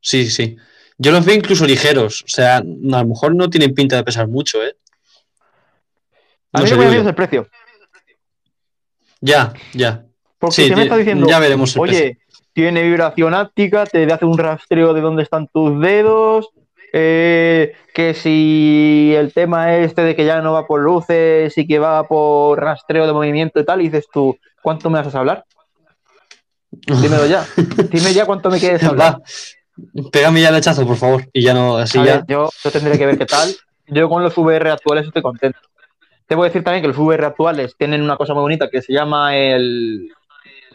Sí, 0.01 0.31
sí. 0.31 0.57
Yo 0.99 1.11
los 1.11 1.25
veo 1.25 1.35
incluso 1.35 1.67
ligeros. 1.67 2.23
O 2.23 2.29
sea, 2.29 2.59
a 2.59 2.63
lo 2.63 3.05
mejor 3.07 3.35
no 3.35 3.51
tienen 3.51 3.75
pinta 3.75 3.97
de 3.97 4.05
pesar 4.05 4.29
mucho, 4.29 4.63
¿eh? 4.63 4.77
A 6.53 6.59
No 6.61 6.65
mí 6.65 6.71
me 6.71 6.87
es 6.87 7.03
yo. 7.03 7.09
el 7.09 7.15
precio. 7.17 7.49
Ya, 9.21 9.53
ya. 9.75 10.05
Porque 10.39 10.55
Sí, 10.55 10.69
si 10.69 10.77
me 10.77 10.83
está 10.83 10.97
diciendo, 10.97 11.27
ya 11.27 11.39
veremos 11.41 11.75
el 11.75 11.83
precio. 11.83 12.05
oye, 12.05 12.19
tiene 12.53 12.83
vibración 12.83 13.35
áptica, 13.35 13.87
te 13.87 14.05
hace 14.13 14.25
un 14.25 14.39
rastreo 14.39 14.95
de 14.95 15.01
dónde 15.01 15.23
están 15.25 15.49
tus 15.49 15.81
dedos, 15.81 16.51
eh, 16.99 17.75
que 17.93 18.15
si 18.15 19.13
el 19.15 19.35
tema 19.35 19.77
este 19.77 20.01
de 20.01 20.17
que 20.17 20.25
ya 20.25 20.41
no 20.41 20.55
va 20.55 20.67
por 20.67 20.81
luces 20.81 21.57
y 21.59 21.67
que 21.67 21.79
va 21.79 22.05
por 22.05 22.59
rastreo 22.59 23.07
de 23.07 23.13
movimiento 23.13 23.61
y 23.61 23.67
tal, 23.67 23.83
y 23.83 23.91
dices 23.91 24.07
tú, 24.11 24.39
¿cuánto 24.63 24.89
me 24.89 25.03
vas 25.03 25.15
a 25.15 25.19
hablar? 25.19 25.45
Dímelo 26.71 27.27
ya. 27.27 27.45
Dime 27.91 28.15
ya 28.15 28.25
cuánto 28.25 28.49
me 28.49 28.59
quieres 28.59 28.83
hablar. 28.83 29.17
Va, 29.17 30.11
pégame 30.11 30.41
ya 30.41 30.49
el 30.49 30.55
hachazo, 30.55 30.87
por 30.87 30.97
favor. 30.97 31.29
Y 31.35 31.43
ya 31.43 31.53
no, 31.53 31.77
así 31.77 31.99
A 31.99 32.05
ya. 32.05 32.13
ver, 32.15 32.25
yo, 32.29 32.49
yo 32.65 32.71
tendré 32.71 32.97
que 32.97 33.05
ver 33.05 33.19
qué 33.19 33.27
tal. 33.27 33.55
Yo 33.89 34.09
con 34.09 34.23
los 34.23 34.37
VR 34.39 34.71
actuales 34.71 35.07
estoy 35.07 35.21
contento. 35.21 35.59
Te 36.27 36.35
voy 36.35 36.47
a 36.47 36.49
decir 36.49 36.65
también 36.65 36.81
que 36.81 36.89
los 36.89 36.97
VR 36.97 37.27
actuales 37.27 37.77
tienen 37.77 38.01
una 38.01 38.17
cosa 38.17 38.33
muy 38.33 38.41
bonita 38.41 38.71
que 38.71 38.81
se 38.81 38.95
llama 38.95 39.37
el. 39.37 40.11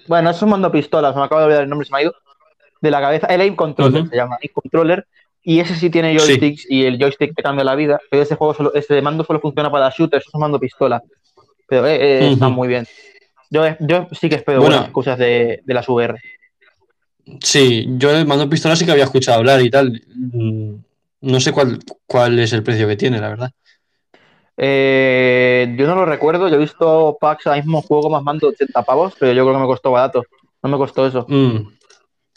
Bueno, 0.08 0.30
es 0.30 0.40
un 0.44 0.52
mando 0.52 0.72
pistola, 0.72 1.14
se 1.14 1.18
me 1.18 1.26
acaba 1.26 1.42
de 1.42 1.46
olvidar 1.48 1.64
el 1.64 1.70
nombre, 1.70 1.88
se 1.88 1.92
me 1.94 1.98
ha 1.98 2.04
ido. 2.04 2.14
De 2.80 2.92
la 2.92 3.02
cabeza. 3.02 3.26
El 3.26 3.42
aim 3.42 3.56
controller 3.56 4.08
se 4.08 4.16
llama. 4.16 4.38
Aim 4.40 4.52
controller. 4.54 5.08
Y 5.44 5.60
ese 5.60 5.76
sí 5.76 5.90
tiene 5.90 6.14
Sí. 6.20 6.20
joysticks 6.20 6.66
y 6.70 6.86
el 6.86 7.00
joystick 7.00 7.36
te 7.36 7.42
cambia 7.44 7.64
la 7.64 7.76
vida. 7.76 8.00
Pero 8.10 8.24
ese 8.24 8.36
juego 8.36 8.54
solo, 8.54 8.74
ese 8.74 9.02
mando 9.02 9.24
solo 9.24 9.40
funciona 9.40 9.72
para 9.72 9.90
shooters, 9.90 10.26
es 10.28 10.34
un 10.34 10.42
mando 10.42 10.60
pistola. 10.60 11.02
Pero 11.68 11.88
eh, 11.88 11.96
eh, 11.96 12.32
está 12.34 12.50
muy 12.50 12.68
bien. 12.68 12.86
Yo, 13.50 13.64
yo 13.80 14.08
sí 14.12 14.30
que 14.30 14.36
espero 14.36 14.60
Bueno. 14.62 14.76
buenas 14.78 14.92
cosas 14.92 15.18
de, 15.18 15.62
de 15.64 15.74
las 15.74 15.88
VR. 15.90 16.16
Sí, 17.44 17.86
yo 17.98 18.12
el 18.12 18.26
mando 18.26 18.50
pistola 18.50 18.76
sí 18.76 18.86
que 18.86 18.92
había 18.92 19.04
escuchado 19.06 19.38
hablar 19.40 19.62
y 19.62 19.70
tal. 19.70 20.02
Mm, 20.16 20.76
No 21.22 21.40
sé 21.40 21.52
cuál, 21.52 21.80
cuál 22.08 22.40
es 22.40 22.52
el 22.54 22.64
precio 22.64 22.88
que 22.88 22.96
tiene, 22.96 23.20
la 23.20 23.30
verdad. 23.30 23.52
Eh, 24.58 25.74
yo 25.78 25.88
no 25.88 25.96
lo 25.96 26.06
recuerdo, 26.06 26.48
yo 26.48 26.56
he 26.56 26.60
visto 26.60 27.18
packs 27.20 27.48
ahora 27.48 27.62
mismo 27.62 27.82
juego 27.82 28.10
más 28.10 28.22
mando 28.24 28.48
de 28.48 28.54
80 28.54 28.84
pavos, 28.84 29.14
pero 29.20 29.32
yo 29.34 29.44
creo 29.44 29.56
que 29.56 29.62
me 29.62 29.66
costó 29.68 29.92
barato. 29.92 30.24
No 30.62 30.70
me 30.70 30.78
costó 30.78 31.06
eso. 31.08 31.26
Mm. 31.28 31.68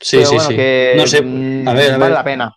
Sí, 0.01 0.17
Pero 0.19 0.29
sí, 0.29 0.35
bueno, 0.37 0.51
sí. 0.51 0.57
que 0.57 0.95
No 0.97 1.07
sé, 1.07 1.23
mm, 1.23 1.69
a 1.69 1.73
ver, 1.75 1.93
a 1.93 1.99
vale 1.99 2.05
ver. 2.05 2.13
la 2.15 2.25
pena. 2.25 2.57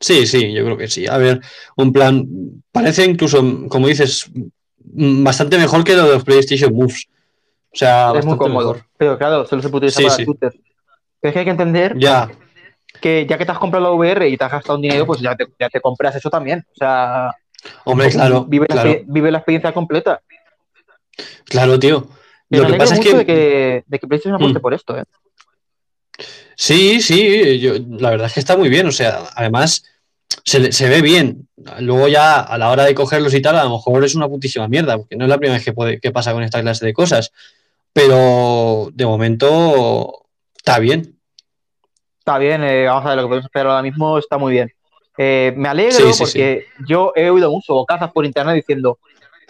Sí, 0.00 0.26
sí, 0.26 0.52
yo 0.52 0.64
creo 0.64 0.76
que 0.78 0.88
sí. 0.88 1.06
A 1.06 1.18
ver, 1.18 1.40
un 1.76 1.92
plan, 1.92 2.26
parece 2.72 3.04
incluso, 3.04 3.42
como 3.68 3.86
dices, 3.86 4.30
mm, 4.94 5.22
bastante 5.22 5.58
mejor 5.58 5.84
que 5.84 5.94
lo 5.94 6.04
de 6.06 6.14
los 6.14 6.24
PlayStation 6.24 6.74
Moves. 6.74 7.06
O 7.72 7.76
sea, 7.76 8.12
es 8.16 8.24
muy 8.24 8.36
cómodo. 8.38 8.72
mejor. 8.72 8.86
Pero 8.96 9.18
claro, 9.18 9.46
solo 9.46 9.60
se 9.62 9.68
puede 9.68 9.86
utilizar 9.86 10.00
Sí, 10.02 10.06
para 10.08 10.16
sí. 10.16 10.24
shooters. 10.24 10.56
Pero 11.20 11.28
es 11.28 11.32
que 11.34 11.38
hay 11.40 11.44
que 11.44 11.50
entender 11.50 11.98
Ya, 11.98 12.30
que 13.00 13.26
ya 13.28 13.36
que 13.38 13.44
te 13.44 13.52
has 13.52 13.58
comprado 13.58 13.84
la 13.84 13.92
VR 13.92 14.28
y 14.28 14.36
te 14.36 14.44
has 14.44 14.50
gastado 14.52 14.76
un 14.76 14.82
dinero, 14.82 15.04
pues 15.06 15.20
ya 15.20 15.36
te, 15.36 15.46
ya 15.58 15.68
te 15.68 15.80
compras 15.80 16.16
eso 16.16 16.30
también. 16.30 16.64
O 16.72 16.74
sea, 16.76 17.30
hombre, 17.84 18.08
claro, 18.10 18.44
vive, 18.46 18.66
la, 18.70 18.74
claro, 18.82 19.00
vive 19.06 19.30
la 19.30 19.38
experiencia 19.38 19.72
completa. 19.72 20.20
claro, 21.44 21.78
tío. 21.78 22.08
Lo 22.48 22.66
que 22.66 22.74
pasa 22.74 22.94
es 22.94 23.00
que 23.00 23.14
de 23.14 23.26
que, 23.26 23.84
de 23.86 23.98
que 23.98 24.06
PlayStation 24.08 24.34
apueste 24.34 24.58
Mm. 24.58 24.62
por 24.62 24.74
esto, 24.74 24.96
¿eh? 24.96 25.04
Sí, 26.56 27.00
sí, 27.00 27.58
yo, 27.60 27.74
la 27.90 28.10
verdad 28.10 28.26
es 28.26 28.34
que 28.34 28.40
está 28.40 28.56
muy 28.56 28.68
bien, 28.68 28.86
o 28.86 28.92
sea, 28.92 29.20
además 29.34 29.84
se, 30.44 30.88
ve 30.88 31.02
bien. 31.02 31.48
Luego 31.80 32.08
ya 32.08 32.40
a 32.40 32.58
la 32.58 32.70
hora 32.70 32.84
de 32.84 32.94
cogerlos 32.94 33.34
y 33.34 33.42
tal, 33.42 33.56
a 33.58 33.64
lo 33.64 33.70
mejor 33.70 34.04
es 34.04 34.14
una 34.14 34.28
putísima 34.28 34.68
mierda, 34.68 34.96
porque 34.96 35.16
no 35.16 35.24
es 35.24 35.30
la 35.30 35.38
primera 35.38 35.56
vez 35.56 35.64
que, 35.64 35.72
puede, 35.72 36.00
que 36.00 36.10
pasa 36.10 36.32
con 36.32 36.42
esta 36.42 36.60
clase 36.60 36.86
de 36.86 36.92
cosas. 36.92 37.32
Pero 37.92 38.88
de 38.92 39.06
momento 39.06 40.26
está 40.56 40.78
bien. 40.78 41.18
Está 42.18 42.38
bien, 42.38 42.62
eh, 42.62 42.86
vamos 42.86 43.04
a 43.06 43.08
ver, 43.08 43.16
lo 43.16 43.22
que 43.22 43.28
podemos 43.28 43.44
esperar 43.46 43.66
ahora 43.68 43.82
mismo 43.82 44.18
está 44.18 44.38
muy 44.38 44.52
bien. 44.52 44.72
Eh, 45.18 45.52
me 45.56 45.68
alegro 45.68 45.92
Sí, 45.96 46.12
sí, 46.12 46.22
porque 46.22 46.66
yo 46.86 47.12
he 47.16 47.28
oído 47.28 47.50
mucho 47.50 47.74
bocazas 47.74 48.10
por 48.12 48.24
internet 48.24 48.54
diciendo, 48.54 48.98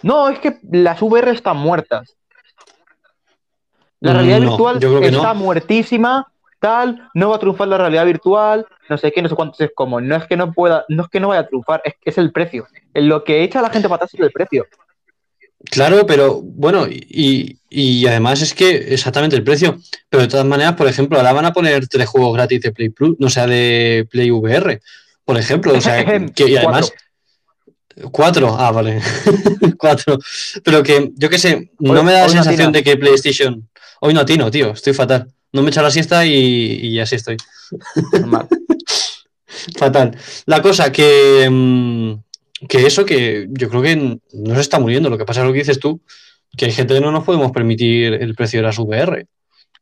no, 0.01 0.29
es 0.29 0.39
que 0.39 0.57
las 0.71 1.01
VR 1.01 1.31
están 1.31 1.57
muertas. 1.57 2.15
La 3.99 4.13
realidad 4.13 4.39
No, 4.39 4.49
virtual 4.49 5.03
está 5.03 5.33
no. 5.33 5.35
muertísima, 5.35 6.31
tal, 6.61 7.09
no 7.13 7.29
va 7.29 7.35
a 7.35 7.39
triunfar 7.39 7.67
la 7.67 7.77
realidad 7.77 8.05
virtual, 8.05 8.65
no 8.87 8.97
sé 8.97 9.11
qué, 9.11 9.21
no 9.21 9.27
sé 9.27 9.35
cuántos 9.35 9.59
es 9.59 9.71
como. 9.75 9.99
No 9.99 10.15
es 10.15 10.25
que 10.27 10.37
no 10.37 10.53
pueda, 10.53 10.85
no 10.87 11.03
es 11.03 11.09
que 11.09 11.19
no 11.19 11.27
vaya 11.29 11.41
a 11.41 11.47
triunfar, 11.47 11.81
es 11.83 11.95
que 11.99 12.11
es 12.11 12.17
el 12.17 12.31
precio. 12.31 12.67
Lo 12.93 13.23
que 13.23 13.43
echa 13.43 13.59
a 13.59 13.63
la 13.63 13.69
gente 13.69 13.89
para 13.89 13.97
atrás 13.97 14.13
es 14.13 14.19
el 14.19 14.31
precio. 14.31 14.65
Claro, 15.65 16.05
pero 16.07 16.41
bueno, 16.41 16.87
y, 16.89 17.57
y 17.69 18.07
además 18.07 18.41
es 18.41 18.53
que 18.53 18.69
exactamente 18.93 19.35
el 19.35 19.43
precio. 19.43 19.77
Pero 20.09 20.23
de 20.23 20.29
todas 20.29 20.45
maneras, 20.45 20.75
por 20.75 20.87
ejemplo, 20.87 21.17
ahora 21.17 21.33
van 21.33 21.45
a 21.45 21.53
poner 21.53 21.87
tres 21.87 22.07
juegos 22.07 22.33
gratis 22.33 22.61
de 22.61 22.71
Play 22.71 22.89
Plus, 22.89 23.15
no 23.19 23.29
sea 23.29 23.45
de 23.47 24.07
Play 24.09 24.31
VR, 24.31 24.79
por 25.25 25.37
ejemplo. 25.37 25.73
O 25.73 25.81
sea, 25.81 26.03
que, 26.35 26.47
y 26.47 26.57
además. 26.57 26.91
Cuatro, 28.11 28.55
ah, 28.57 28.71
vale. 28.71 29.01
Cuatro. 29.77 30.17
Pero 30.63 30.81
que, 30.81 31.11
yo 31.15 31.29
qué 31.29 31.37
sé, 31.37 31.71
no 31.79 31.93
Hoy- 31.93 32.03
me 32.03 32.13
da 32.13 32.21
la 32.21 32.27
no 32.27 32.29
sensación 32.33 32.71
de 32.71 32.83
que 32.83 32.97
PlayStation. 32.97 33.67
Hoy 33.99 34.13
no 34.13 34.21
atino, 34.21 34.49
tío, 34.49 34.71
estoy 34.71 34.93
fatal. 34.93 35.27
No 35.53 35.61
me 35.61 35.67
he 35.67 35.71
echado 35.71 35.87
la 35.87 35.91
siesta 35.91 36.25
y, 36.25 36.33
y 36.33 36.99
así 36.99 37.15
estoy. 37.15 37.37
Normal. 38.13 38.47
Fatal. 39.77 40.17
La 40.45 40.61
cosa 40.61 40.91
que. 40.91 41.47
mm, 41.49 42.13
que 42.67 42.85
eso, 42.85 43.05
que 43.05 43.47
yo 43.49 43.69
creo 43.69 43.81
que 43.81 43.95
no 43.95 44.55
se 44.55 44.61
está 44.61 44.79
muriendo. 44.79 45.09
Lo 45.09 45.17
que 45.17 45.25
pasa 45.25 45.41
es 45.41 45.47
lo 45.47 45.53
que 45.53 45.59
dices 45.59 45.79
tú, 45.79 45.99
que 46.55 46.65
hay 46.65 46.71
gente 46.71 46.93
que 46.93 47.01
no 47.01 47.11
nos 47.11 47.23
podemos 47.23 47.51
permitir 47.51 48.13
el 48.13 48.35
precio 48.35 48.59
de 48.59 48.67
las 48.67 48.77
VR. 48.77 49.25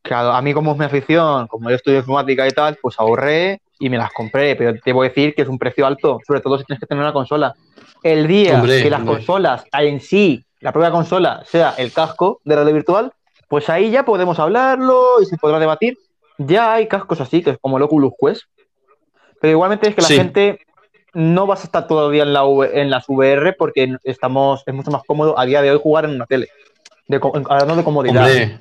Claro, 0.02 0.32
a 0.32 0.42
mí 0.42 0.54
como 0.54 0.72
es 0.72 0.78
mi 0.78 0.86
afición, 0.86 1.48
como 1.48 1.70
yo 1.70 1.76
estudio 1.76 1.98
informática 2.00 2.48
y 2.48 2.52
tal, 2.52 2.78
pues 2.82 2.96
ahorré 3.00 3.62
y 3.80 3.90
me 3.90 3.98
las 3.98 4.12
compré, 4.12 4.56
pero 4.56 4.74
te 4.80 4.94
voy 4.94 5.08
a 5.08 5.10
decir 5.10 5.36
que 5.36 5.42
es 5.42 5.50
un 5.50 5.60
precio 5.60 5.86
alto, 5.86 6.20
sobre 6.26 6.40
todo 6.40 6.58
si 6.58 6.64
tienes 6.64 6.80
que 6.80 6.86
tener 6.86 7.04
una 7.04 7.14
consola. 7.14 7.54
El 8.02 8.28
día 8.28 8.56
Hombre, 8.56 8.82
que 8.82 8.90
las 8.90 9.02
hombre. 9.02 9.16
consolas 9.16 9.66
en 9.74 10.00
sí, 10.00 10.46
la 10.62 10.72
propia 10.72 10.92
consola, 10.92 11.44
sea 11.46 11.76
el 11.78 11.92
casco 11.92 12.40
de 12.46 12.56
realidad 12.56 12.76
virtual, 12.76 13.12
pues 13.50 13.70
ahí 13.70 13.92
ya 13.92 14.06
podemos 14.06 14.40
hablarlo 14.40 15.22
y 15.22 15.26
se 15.26 15.38
podrá 15.38 15.60
debatir. 15.60 15.98
Ya 16.38 16.74
hay 16.74 16.88
cascos 16.88 17.20
así, 17.20 17.44
que 17.44 17.50
es 17.50 17.58
como 17.60 17.76
el 17.78 17.84
Oculus 17.84 18.14
Quest, 18.18 18.44
pero 19.42 19.52
igualmente 19.52 19.90
es 19.90 19.96
que 19.96 20.02
la 20.02 20.08
Sí. 20.08 20.16
gente 20.16 20.60
no 21.14 21.46
vas 21.48 21.62
a 21.62 21.64
estar 21.64 21.88
día 22.12 22.24
en, 22.24 22.32
la 22.34 22.46
V- 22.46 22.80
en 22.80 22.90
las 22.90 23.10
VR 23.10 23.54
porque 23.54 23.96
estamos, 24.04 24.64
es 24.66 24.74
mucho 24.74 24.92
más 24.92 25.02
cómodo 25.06 25.38
a 25.38 25.46
día 25.46 25.62
de 25.62 25.72
hoy 25.72 25.80
jugar 25.82 26.06
en 26.06 26.12
una 26.12 26.26
tele. 26.28 26.48
De, 27.08 27.20
hablando 27.50 27.76
de 27.76 27.84
comodidad. 27.84 28.22
Hombre, 28.28 28.60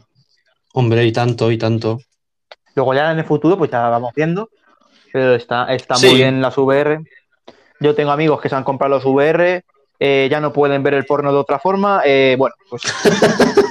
hombre, 0.73 1.04
y 1.04 1.12
tanto, 1.12 1.50
y 1.52 1.59
tanto. 1.59 1.99
Luego 2.75 2.95
ya 2.95 3.12
en 3.12 3.18
el 3.18 3.25
futuro, 3.25 3.59
pues 3.59 3.71
ya 3.71 3.88
vamos 3.90 4.12
viendo. 4.16 4.49
Pero 5.12 5.35
está, 5.35 5.73
está 5.75 5.97
Sí. 5.97 6.07
muy 6.07 6.16
bien 6.16 6.40
las 6.40 6.57
VR. 6.57 7.00
Yo 7.80 7.95
tengo 7.95 8.11
amigos 8.11 8.40
que 8.40 8.49
se 8.49 8.54
han 8.57 8.64
comprado 8.64 8.95
los 8.95 9.04
VR, 9.04 9.62
eh, 10.00 10.28
ya 10.30 10.40
no 10.40 10.52
pueden 10.52 10.83
ver 10.83 10.95
el 10.95 11.04
porno 11.04 11.30
de 11.33 11.38
otra 11.38 11.59
forma. 11.59 12.00
eh, 12.04 12.35
bueno, 12.38 12.54
pues 12.71 12.83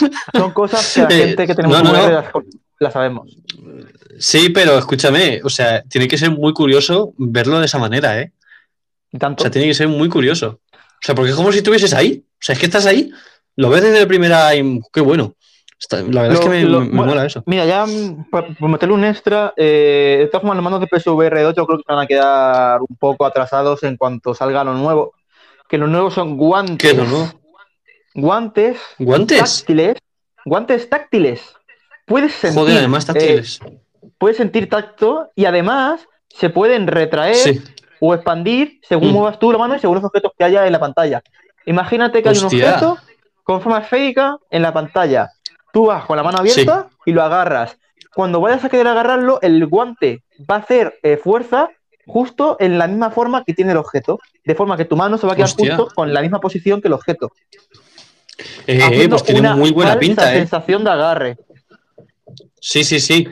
son 0.34 0.52
cosas 0.52 0.92
que 0.94 1.00
la 1.02 1.08
Eh, 1.10 1.26
gente 1.28 1.46
que 1.46 1.54
tenemos 1.54 1.82
no, 1.82 1.84
no, 1.84 1.98
VR 1.98 2.12
no. 2.12 2.20
Las, 2.20 2.32
las 2.80 2.92
sabemos. 2.92 3.36
Sí, 4.18 4.48
pero 4.50 4.78
escúchame, 4.78 5.40
o 5.44 5.48
sea, 5.48 5.82
tiene 5.82 6.08
que 6.08 6.18
ser 6.18 6.30
muy 6.30 6.52
curioso 6.52 7.14
verlo 7.16 7.58
de 7.60 7.66
esa 7.66 7.78
manera, 7.78 8.20
¿eh? 8.20 8.32
Y 9.12 9.16
O 9.16 9.18
tanto. 9.18 9.42
sea, 9.42 9.50
tiene 9.50 9.66
que 9.68 9.74
ser 9.74 9.88
muy 9.88 10.08
curioso. 10.08 10.60
O 10.72 11.02
sea, 11.02 11.14
porque 11.14 11.30
es 11.30 11.36
como 11.36 11.50
si 11.52 11.58
estuvieses 11.58 11.94
ahí. 11.94 12.24
O 12.32 12.38
sea, 12.42 12.52
es 12.54 12.58
que 12.58 12.66
estás 12.66 12.86
ahí, 12.86 13.10
lo 13.56 13.70
ves 13.70 13.82
desde 13.82 14.00
la 14.00 14.06
primera 14.06 14.54
y 14.54 14.80
qué 14.92 15.00
bueno. 15.00 15.34
Está- 15.78 16.02
la 16.02 16.22
verdad 16.22 16.34
es 16.34 16.40
que 16.40 16.48
me, 16.50 16.62
lo- 16.64 16.80
me- 16.80 16.86
me 16.90 16.96
bueno, 16.96 17.12
mola 17.12 17.24
eso. 17.26 17.42
Mira, 17.46 17.64
ya 17.64 17.86
por, 18.30 18.54
por 18.56 18.68
meterle 18.68 18.94
un 18.94 19.04
extra, 19.04 19.54
eh, 19.56 20.16
de 20.20 20.26
todas 20.26 20.42
formas, 20.42 20.56
los 20.56 20.64
mandos 20.64 20.80
de 20.82 20.86
PSVR 20.88 21.42
2 21.42 21.54
yo 21.56 21.66
creo 21.66 21.78
que 21.78 21.84
van 21.88 21.98
a 22.04 22.06
quedar 22.06 22.80
un 22.82 22.96
poco 22.96 23.24
atrasados 23.24 23.82
en 23.82 23.96
cuanto 23.96 24.34
salga 24.34 24.62
lo 24.62 24.74
nuevo. 24.74 25.14
Que 25.68 25.78
los 25.78 25.88
nuevos 25.88 26.12
son 26.14 26.36
guantes. 26.36 26.76
¿Qué 26.78 26.90
es 26.90 26.96
lo 26.96 27.04
nuevo? 27.06 27.32
Guantes 28.14 28.78
¿Guantes? 28.98 29.38
táctiles. 29.38 29.96
Guantes 30.44 30.88
táctiles. 30.88 31.54
Puedes 32.06 32.32
sentir, 32.32 32.58
Joder, 32.60 32.78
además 32.78 33.06
táctiles. 33.06 33.60
eh, 33.64 33.78
puedes 34.18 34.36
sentir 34.36 34.68
tacto 34.68 35.30
y 35.36 35.44
además 35.44 36.00
se 36.28 36.50
pueden 36.50 36.86
retraer 36.86 37.34
sí. 37.36 37.62
o 38.00 38.14
expandir 38.14 38.80
según 38.88 39.10
Mm. 39.10 39.12
muevas 39.12 39.38
tú 39.38 39.52
la 39.52 39.58
mano 39.58 39.76
y 39.76 39.78
según 39.78 39.96
los 39.96 40.04
objetos 40.04 40.32
que 40.36 40.44
haya 40.44 40.66
en 40.66 40.72
la 40.72 40.80
pantalla. 40.80 41.22
Imagínate 41.66 42.22
que 42.22 42.28
hay 42.30 42.38
un 42.38 42.44
objeto 42.46 42.98
con 43.44 43.60
forma 43.60 43.78
esférica 43.80 44.38
en 44.50 44.62
la 44.62 44.72
pantalla. 44.72 45.30
Tú 45.72 45.86
vas 45.86 46.04
con 46.06 46.16
la 46.16 46.22
mano 46.22 46.38
abierta 46.38 46.88
y 47.04 47.12
lo 47.12 47.22
agarras. 47.22 47.76
Cuando 48.14 48.40
vayas 48.40 48.64
a 48.64 48.68
querer 48.68 48.88
agarrarlo, 48.88 49.38
el 49.42 49.64
guante 49.66 50.24
va 50.50 50.56
a 50.56 50.58
hacer 50.58 50.98
eh, 51.04 51.16
fuerza 51.16 51.68
justo 52.06 52.56
en 52.58 52.76
la 52.76 52.88
misma 52.88 53.10
forma 53.10 53.44
que 53.44 53.54
tiene 53.54 53.70
el 53.72 53.78
objeto. 53.78 54.18
De 54.44 54.54
forma 54.56 54.76
que 54.76 54.84
tu 54.84 54.96
mano 54.96 55.16
se 55.16 55.26
va 55.28 55.34
a 55.34 55.36
quedar 55.36 55.48
Hostia. 55.48 55.76
justo 55.76 55.94
con 55.94 56.12
la 56.12 56.22
misma 56.22 56.40
posición 56.40 56.80
que 56.80 56.88
el 56.88 56.94
objeto. 56.94 57.30
Eh, 58.66 58.78
eh, 59.04 59.08
pues 59.08 59.22
tiene 59.24 59.40
una 59.40 59.56
muy 59.56 59.70
buena 59.70 59.98
pinta, 59.98 60.32
¿eh? 60.34 60.38
sensación 60.38 60.84
de 60.84 60.90
agarre. 60.90 61.38
Sí, 62.60 62.84
sí, 62.84 63.00
sí. 63.00 63.26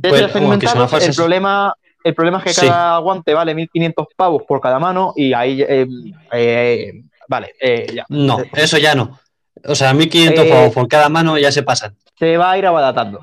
Pues, 0.00 0.12
que 0.22 0.66
falsas- 0.66 1.08
el, 1.08 1.14
problema, 1.14 1.74
el 2.04 2.14
problema 2.14 2.38
es 2.38 2.44
que 2.44 2.52
Sí. 2.54 2.66
cada 2.66 2.98
guante 2.98 3.34
vale 3.34 3.54
1500 3.54 4.06
pavos 4.16 4.42
por 4.46 4.60
cada 4.60 4.78
mano 4.78 5.12
y 5.16 5.32
ahí. 5.32 5.62
eh, 5.62 5.86
eh, 6.32 6.92
vale, 7.28 7.54
ya. 7.92 8.04
No, 8.08 8.38
eso 8.54 8.78
ya 8.78 8.94
no. 8.94 9.18
O 9.64 9.74
sea, 9.74 9.92
1500 9.92 10.44
Eh, 10.46 10.48
pavos 10.50 10.72
por 10.74 10.88
cada 10.88 11.08
mano 11.08 11.36
ya 11.38 11.52
se 11.52 11.62
pasan. 11.62 11.96
Se 12.18 12.36
va 12.36 12.52
a 12.52 12.58
ir 12.58 12.66
abaratando. 12.66 13.20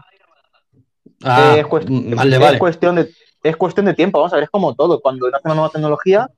Ah, 1.23 1.55
es, 1.57 1.65
cuest- 1.65 1.89
mm, 1.89 2.15
vale, 2.15 2.35
es 2.35 2.41
vale. 2.41 2.59
cuestión 2.59 2.95
de, 2.95 3.09
es 3.43 3.55
cuestión 3.57 3.85
de 3.87 3.93
tiempo. 3.93 4.19
Vamos 4.19 4.33
a 4.33 4.35
ver, 4.35 4.43
es 4.43 4.49
como 4.49 4.75
todo. 4.75 4.99
Cuando 4.99 5.29
nace 5.29 5.41
una 5.45 5.55
nueva 5.55 5.69
tecnología, 5.69 6.29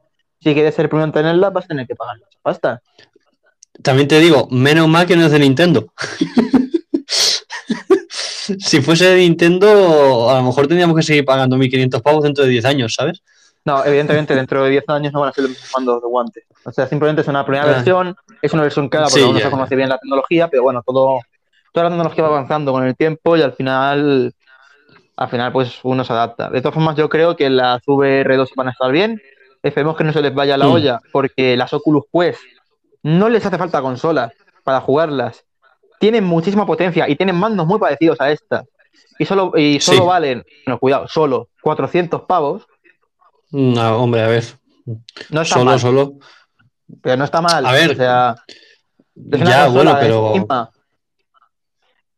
si 0.42 0.54
quieres 0.54 0.74
ser 0.76 0.88
primero 0.88 1.06
en 1.06 1.12
tenerla, 1.12 1.50
vas 1.50 1.66
a 1.66 1.68
tener 1.70 1.86
que 1.88 1.96
pagar 1.96 2.18
mucha 2.18 2.38
pasta. 2.42 2.82
También 3.84 4.08
te 4.08 4.20
digo, 4.20 4.48
menos 4.52 4.88
mal 4.88 5.06
que 5.06 5.16
no 5.16 5.26
es 5.26 5.32
de 5.32 5.40
Nintendo. 5.40 5.94
si 8.60 8.82
fuese 8.82 9.06
de 9.06 9.18
Nintendo, 9.18 10.30
a 10.30 10.36
lo 10.40 10.44
mejor 10.44 10.68
tendríamos 10.68 10.96
que 10.96 11.04
seguir 11.04 11.26
pagando 11.26 11.58
1500 11.58 12.02
pavos 12.02 12.24
dentro 12.24 12.44
de 12.44 12.50
10 12.52 12.66
años, 12.66 12.94
¿sabes? 12.96 13.22
No, 13.66 13.84
evidentemente, 13.86 14.36
dentro 14.36 14.64
de 14.64 14.72
10 14.72 14.84
años 14.88 15.14
no 15.14 15.20
van 15.22 15.30
a 15.30 15.34
ser 15.34 15.44
los 15.44 15.52
mismos 15.52 15.70
mandos 15.76 16.02
de 16.02 16.08
guantes. 16.08 16.44
O 16.64 16.72
sea, 16.72 16.88
simplemente 16.88 17.22
es 17.22 17.28
una 17.28 17.46
primera 17.46 17.66
Ah. 17.66 17.76
versión, 17.76 18.16
es 18.42 18.54
una 18.54 18.64
versión 18.64 18.90
cara 18.90 19.06
porque 19.06 19.20
Sí, 19.20 19.26
aún 19.26 19.34
no 19.36 19.40
se 19.40 19.50
conoce 19.50 19.76
bien 19.76 19.90
la 19.90 19.98
tecnología, 19.98 20.48
pero 20.48 20.64
bueno, 20.64 20.82
todo, 20.86 21.20
toda 21.74 21.84
la 21.86 21.90
tecnología 21.90 22.24
va 22.24 22.30
avanzando 22.30 22.72
con 22.72 22.86
el 22.86 22.96
tiempo 22.96 23.38
y 23.38 23.42
al 23.42 23.54
final, 23.54 24.34
al 25.18 25.30
final, 25.30 25.52
pues 25.52 25.80
uno 25.84 26.04
se 26.04 26.14
adapta. 26.14 26.50
De 26.50 26.62
todas 26.62 26.74
formas, 26.74 26.96
yo 26.96 27.10
creo 27.10 27.36
que 27.36 27.50
las 27.50 27.82
VR2 27.86 28.50
van 28.56 28.70
a 28.70 28.72
estar 28.72 28.92
bien. 28.92 29.22
Esperemos 29.62 29.98
que 29.98 30.06
no 30.06 30.14
se 30.14 30.22
les 30.22 30.34
vaya 30.34 30.58
la 30.58 30.66
Mm. 30.66 30.72
olla, 30.72 31.00
porque 31.12 31.58
las 31.58 31.72
Oculus 31.74 32.06
Quest 32.12 32.40
no 33.04 33.30
les 33.30 33.46
hace 33.46 33.58
falta 33.58 33.82
consolas 33.82 34.32
para 34.64 34.82
jugarlas. 34.82 35.46
Tienen 36.00 36.24
muchísima 36.24 36.66
potencia 36.66 37.08
y 37.10 37.16
tienen 37.16 37.36
mandos 37.36 37.66
muy 37.68 37.80
parecidos 37.80 38.20
a 38.22 38.32
estas. 38.32 38.66
Y 39.18 39.26
solo, 39.26 39.52
y 39.56 39.80
solo 39.80 40.02
Sí. 40.04 40.08
valen, 40.08 40.44
bueno, 40.66 40.80
cuidado, 40.80 41.08
solo 41.08 41.50
400 41.62 42.22
pavos. 42.24 42.66
No, 43.52 43.98
hombre, 44.04 44.22
a 44.22 44.28
ver. 44.28 44.44
No 45.30 45.42
está 45.42 45.56
Solo, 45.56 45.66
mal. 45.66 45.80
solo. 45.80 46.14
Pero 47.02 47.18
no 47.18 47.26
está 47.26 47.42
mal. 47.42 47.66
A 47.66 47.72
ver, 47.72 47.92
o 47.92 47.96
sea, 47.96 48.36
Ya, 49.16 49.68
bueno, 49.68 49.96
pero. 50.00 50.34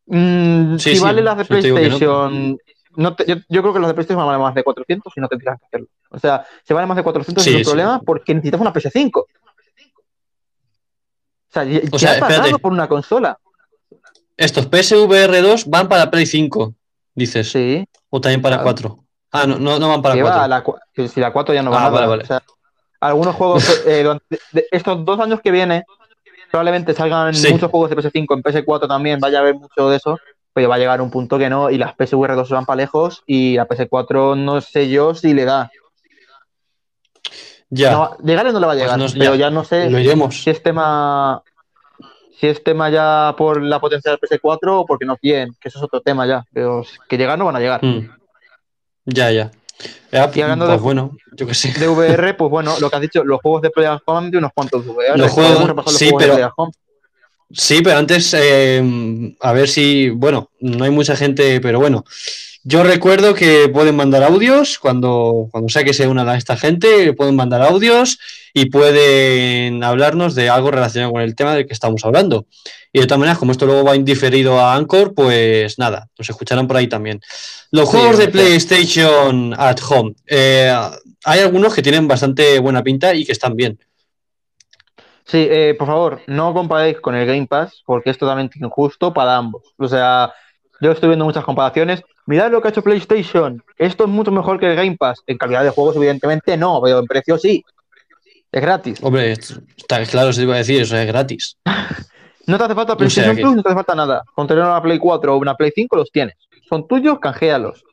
Mm, 0.06 0.78
Sí, 0.78 0.92
si 0.92 0.96
sí, 0.98 1.04
vale 1.04 1.22
las 1.22 1.38
de 1.38 1.44
no. 1.44 1.48
PlayStation, 1.48 2.58
no 2.98 3.16
te- 3.16 3.26
yo, 3.26 3.36
yo 3.48 3.62
creo 3.62 3.74
que 3.74 3.80
las 3.80 3.88
de 3.90 3.94
PlayStation 3.94 4.26
valen 4.26 4.42
más 4.42 4.54
de 4.56 4.64
400 4.64 5.14
y 5.16 5.22
no 5.22 5.28
tendrías 5.28 5.58
que 5.60 5.66
hacerlo. 5.66 5.88
O 6.10 6.20
sea, 6.20 6.46
se 6.64 6.74
valen 6.74 6.88
más 6.90 6.98
de 6.98 7.04
400 7.04 7.44
Sí, 7.44 7.54
sin 7.54 7.64
problema 7.64 8.02
porque 8.06 8.34
necesitas 8.34 8.60
una 8.62 8.74
PS5. 8.74 9.26
O 11.52 11.54
sea, 11.54 11.64
ya, 11.66 11.82
O 11.92 12.00
sea, 12.00 12.12
has 12.14 12.20
pagado 12.20 12.60
por 12.60 12.72
una 12.72 12.88
consola. 12.88 13.38
Estos 14.38 14.66
PSVR 14.68 15.42
2 15.42 15.66
van 15.70 15.88
para 15.90 16.10
Play 16.10 16.26
5. 16.26 16.74
dices. 17.14 17.52
Sí. 17.52 17.86
O 18.10 18.22
también 18.22 18.42
para 18.42 18.56
Claro. 18.62 18.64
4. 18.64 18.98
Ah, 19.34 19.46
no, 19.46 19.60
no, 19.60 19.78
no 19.80 19.90
van 19.90 20.02
para 20.02 20.16
que 20.16 20.22
4. 20.22 20.40
va, 20.42 20.48
la, 20.48 20.64
si 21.08 21.20
la 21.20 21.32
4 21.34 21.54
ya 21.54 21.62
no 21.62 21.72
va 21.72 21.86
Ah, 21.86 21.90
vale, 21.90 22.08
vale. 22.08 22.24
O 22.24 22.26
sea, 22.26 22.42
algunos 23.02 23.36
juegos, 23.36 23.84
eh, 23.86 24.06
de- 24.54 24.66
estos 24.72 25.04
dos 25.06 25.20
años 25.20 25.42
que 25.42 25.52
vienen, 25.52 25.84
probablemente 26.50 26.94
salgan 26.94 27.34
Sí. 27.34 27.52
muchos 27.52 27.70
juegos 27.70 27.90
de 27.90 27.96
PS5, 27.98 28.34
en 28.36 28.42
PS4 28.44 28.88
también 28.88 29.20
vaya 29.20 29.40
a 29.40 29.42
haber 29.42 29.56
mucho 29.56 29.90
de 29.90 29.98
eso, 29.98 30.18
pero 30.54 30.70
va 30.70 30.76
a 30.76 30.80
llegar 30.80 31.02
un 31.02 31.12
punto 31.12 31.38
que 31.38 31.50
no, 31.50 31.70
y 31.70 31.78
las 31.78 31.94
PSVR 31.96 32.36
2 32.36 32.48
se 32.48 32.54
van 32.54 32.66
para 32.66 32.78
lejos, 32.78 33.24
y 33.26 33.56
la 33.56 33.68
PS4 33.68 34.36
no 34.36 34.60
sé 34.62 34.90
yo 34.90 35.14
si 35.16 35.34
le 35.34 35.46
da. 35.46 35.70
Ya, 37.74 37.92
No, 37.92 38.18
llegarle 38.24 38.52
no 38.52 38.60
le 38.60 38.66
va 38.68 38.74
a 38.74 38.76
Pues 38.76 38.84
llegar, 38.86 39.00
no- 39.00 39.06
pero 39.18 39.34
ya. 39.36 39.48
ya 39.48 39.50
no 39.50 39.64
sé 39.64 39.88
iremos. 39.90 40.36
si 40.44 40.50
es 40.50 40.62
tema 40.62 41.42
si 42.40 42.48
es 42.48 42.64
tema 42.64 42.90
ya 42.90 43.34
por 43.38 43.62
la 43.62 43.80
potencia 43.80 44.12
del 44.12 44.20
PS4 44.20 44.80
o 44.82 44.86
porque 44.86 45.06
no 45.06 45.16
quieren, 45.16 45.56
que 45.60 45.70
eso 45.70 45.78
es 45.80 45.84
otro 45.84 46.02
tema 46.02 46.26
ya, 46.28 46.44
pero 46.52 46.84
que 47.08 47.18
llegar 47.18 47.38
no 47.40 47.46
van 47.46 47.56
a 47.56 47.60
llegar. 47.60 47.84
Mm. 47.86 48.10
Ya, 49.06 49.32
ya. 49.32 49.52
Ya, 50.12 50.30
Y 50.34 50.42
hablando 50.42 50.66
pues 50.66 50.78
de- 50.78 50.84
bueno, 50.84 51.16
yo 51.34 51.48
qué 51.48 51.54
sé. 51.54 51.72
De 51.80 51.88
VR, 51.88 52.34
pues 52.38 52.50
bueno, 52.52 52.76
lo 52.80 52.90
que 52.90 52.96
has 52.96 53.02
dicho, 53.02 53.24
los 53.24 53.40
juegos 53.42 53.62
de 53.62 53.70
Play 53.70 53.86
at 53.88 54.00
Home 54.06 54.18
han 54.26 54.32
de 54.32 54.38
unos 54.40 54.52
cuantos 54.54 54.86
VR. 54.86 55.18
Los 55.18 55.32
juegos, 55.32 55.68
los 55.76 55.96
sí, 55.96 56.10
juegos 56.10 56.28
de 56.36 56.42
pero- 56.42 56.54
Home. 56.58 56.72
Sí, 57.54 57.82
pero 57.84 57.98
antes, 57.98 58.34
eh, 58.34 59.36
a 59.42 59.52
ver 59.54 59.68
si, 59.68 60.10
bueno, 60.10 60.50
no 60.62 60.84
hay 60.86 60.90
mucha 60.92 61.16
gente, 61.16 61.60
pero 61.62 61.80
bueno, 61.80 62.06
yo 62.64 62.84
recuerdo 62.84 63.34
que 63.34 63.70
pueden 63.70 63.96
mandar 63.96 64.24
audios 64.24 64.78
cuando, 64.78 65.48
cuando 65.52 65.70
sea 65.70 65.84
que 65.84 65.94
se 65.94 66.08
una 66.08 66.30
a 66.30 66.38
esta 66.38 66.58
gente, 66.58 67.14
pueden 67.14 67.36
mandar 67.36 67.62
audios 67.62 68.20
y 68.54 68.66
pueden 68.66 69.84
hablarnos 69.84 70.36
de 70.36 70.50
algo 70.50 70.72
relacionado 70.72 71.12
con 71.12 71.22
el 71.22 71.36
tema 71.36 71.56
del 71.56 71.66
que 71.66 71.74
estamos 71.74 72.06
hablando. 72.06 72.46
Y 72.94 73.00
de 73.00 73.08
todas 73.08 73.20
maneras, 73.20 73.40
como 73.40 73.52
esto 73.52 73.66
luego 73.66 73.84
va 73.84 73.96
indiferido 73.96 74.60
a 74.60 74.76
Anchor, 74.76 75.14
pues 75.16 75.80
nada, 75.80 76.08
nos 76.18 76.30
escucharán 76.30 76.68
por 76.68 76.78
ahí 76.78 76.88
también. 76.88 77.22
Los 77.72 77.90
Sí, 77.90 77.98
juegos 77.98 78.18
de. 78.18 78.28
PlayStation 78.28 79.54
at 79.58 79.78
Home, 79.90 80.14
eh, 80.28 80.76
hay 81.24 81.40
algunos 81.40 81.74
que 81.74 81.82
tienen 81.82 82.08
bastante 82.08 82.60
buena 82.60 82.84
pinta 82.84 83.14
y 83.16 83.26
que 83.26 83.32
están 83.32 83.56
bien. 83.56 83.80
Sí, 85.26 85.48
eh, 85.50 85.76
por 85.80 85.88
favor, 85.88 86.22
no 86.28 86.54
comparéis 86.54 87.00
con 87.00 87.16
el 87.16 87.26
Game 87.26 87.48
Pass 87.48 87.82
porque 87.86 88.10
es 88.10 88.18
totalmente 88.18 88.60
injusto 88.60 89.14
para 89.14 89.38
ambos. 89.38 89.74
O 89.78 89.88
sea, 89.88 90.34
yo 90.82 90.92
estoy 90.92 91.10
viendo 91.10 91.26
muchas 91.26 91.46
comparaciones. 91.46 92.04
Mirad 92.28 92.52
lo 92.52 92.62
que 92.62 92.68
ha 92.68 92.72
hecho 92.72 92.84
PlayStation. 92.84 93.64
Esto 93.78 94.04
es 94.04 94.10
mucho 94.10 94.32
mejor 94.32 94.60
que 94.60 94.70
el 94.70 94.76
Game 94.76 94.96
Pass. 94.98 95.22
En 95.28 95.38
calidad 95.38 95.64
de 95.64 95.70
juegos, 95.72 95.96
evidentemente, 95.96 96.56
no, 96.58 96.80
pero 96.84 97.00
en 97.00 97.06
precio 97.06 97.38
sí. 97.38 97.64
Es 98.52 98.62
gratis. 98.62 99.00
Hombre, 99.02 99.32
está 99.32 100.06
claro, 100.06 100.34
se 100.34 100.44
iba 100.44 100.56
a 100.56 100.58
decir, 100.58 100.82
eso 100.82 100.96
es 100.98 101.08
gratis. 101.08 101.58
No 102.48 102.58
te 102.58 102.64
hace 102.64 102.74
falta 102.76 102.94
O 102.94 102.96
sea 102.96 102.98
PlayStation 102.98 103.36
que- 103.36 103.42
Plus, 103.44 103.56
no 103.56 103.62
te 103.64 103.70
hace 103.70 103.76
falta 103.76 103.94
nada. 103.96 104.24
Con 104.34 104.48
tener 104.48 104.64
una 104.64 104.82
Play 104.82 104.98
4 104.98 105.36
o 105.36 105.38
una 105.38 105.54
Play 105.56 105.72
5 105.74 105.96
los 105.96 106.12
tienes. 106.12 106.36
Son 106.68 106.88
tuyos, 106.88 107.20
canjealos. 107.20 107.84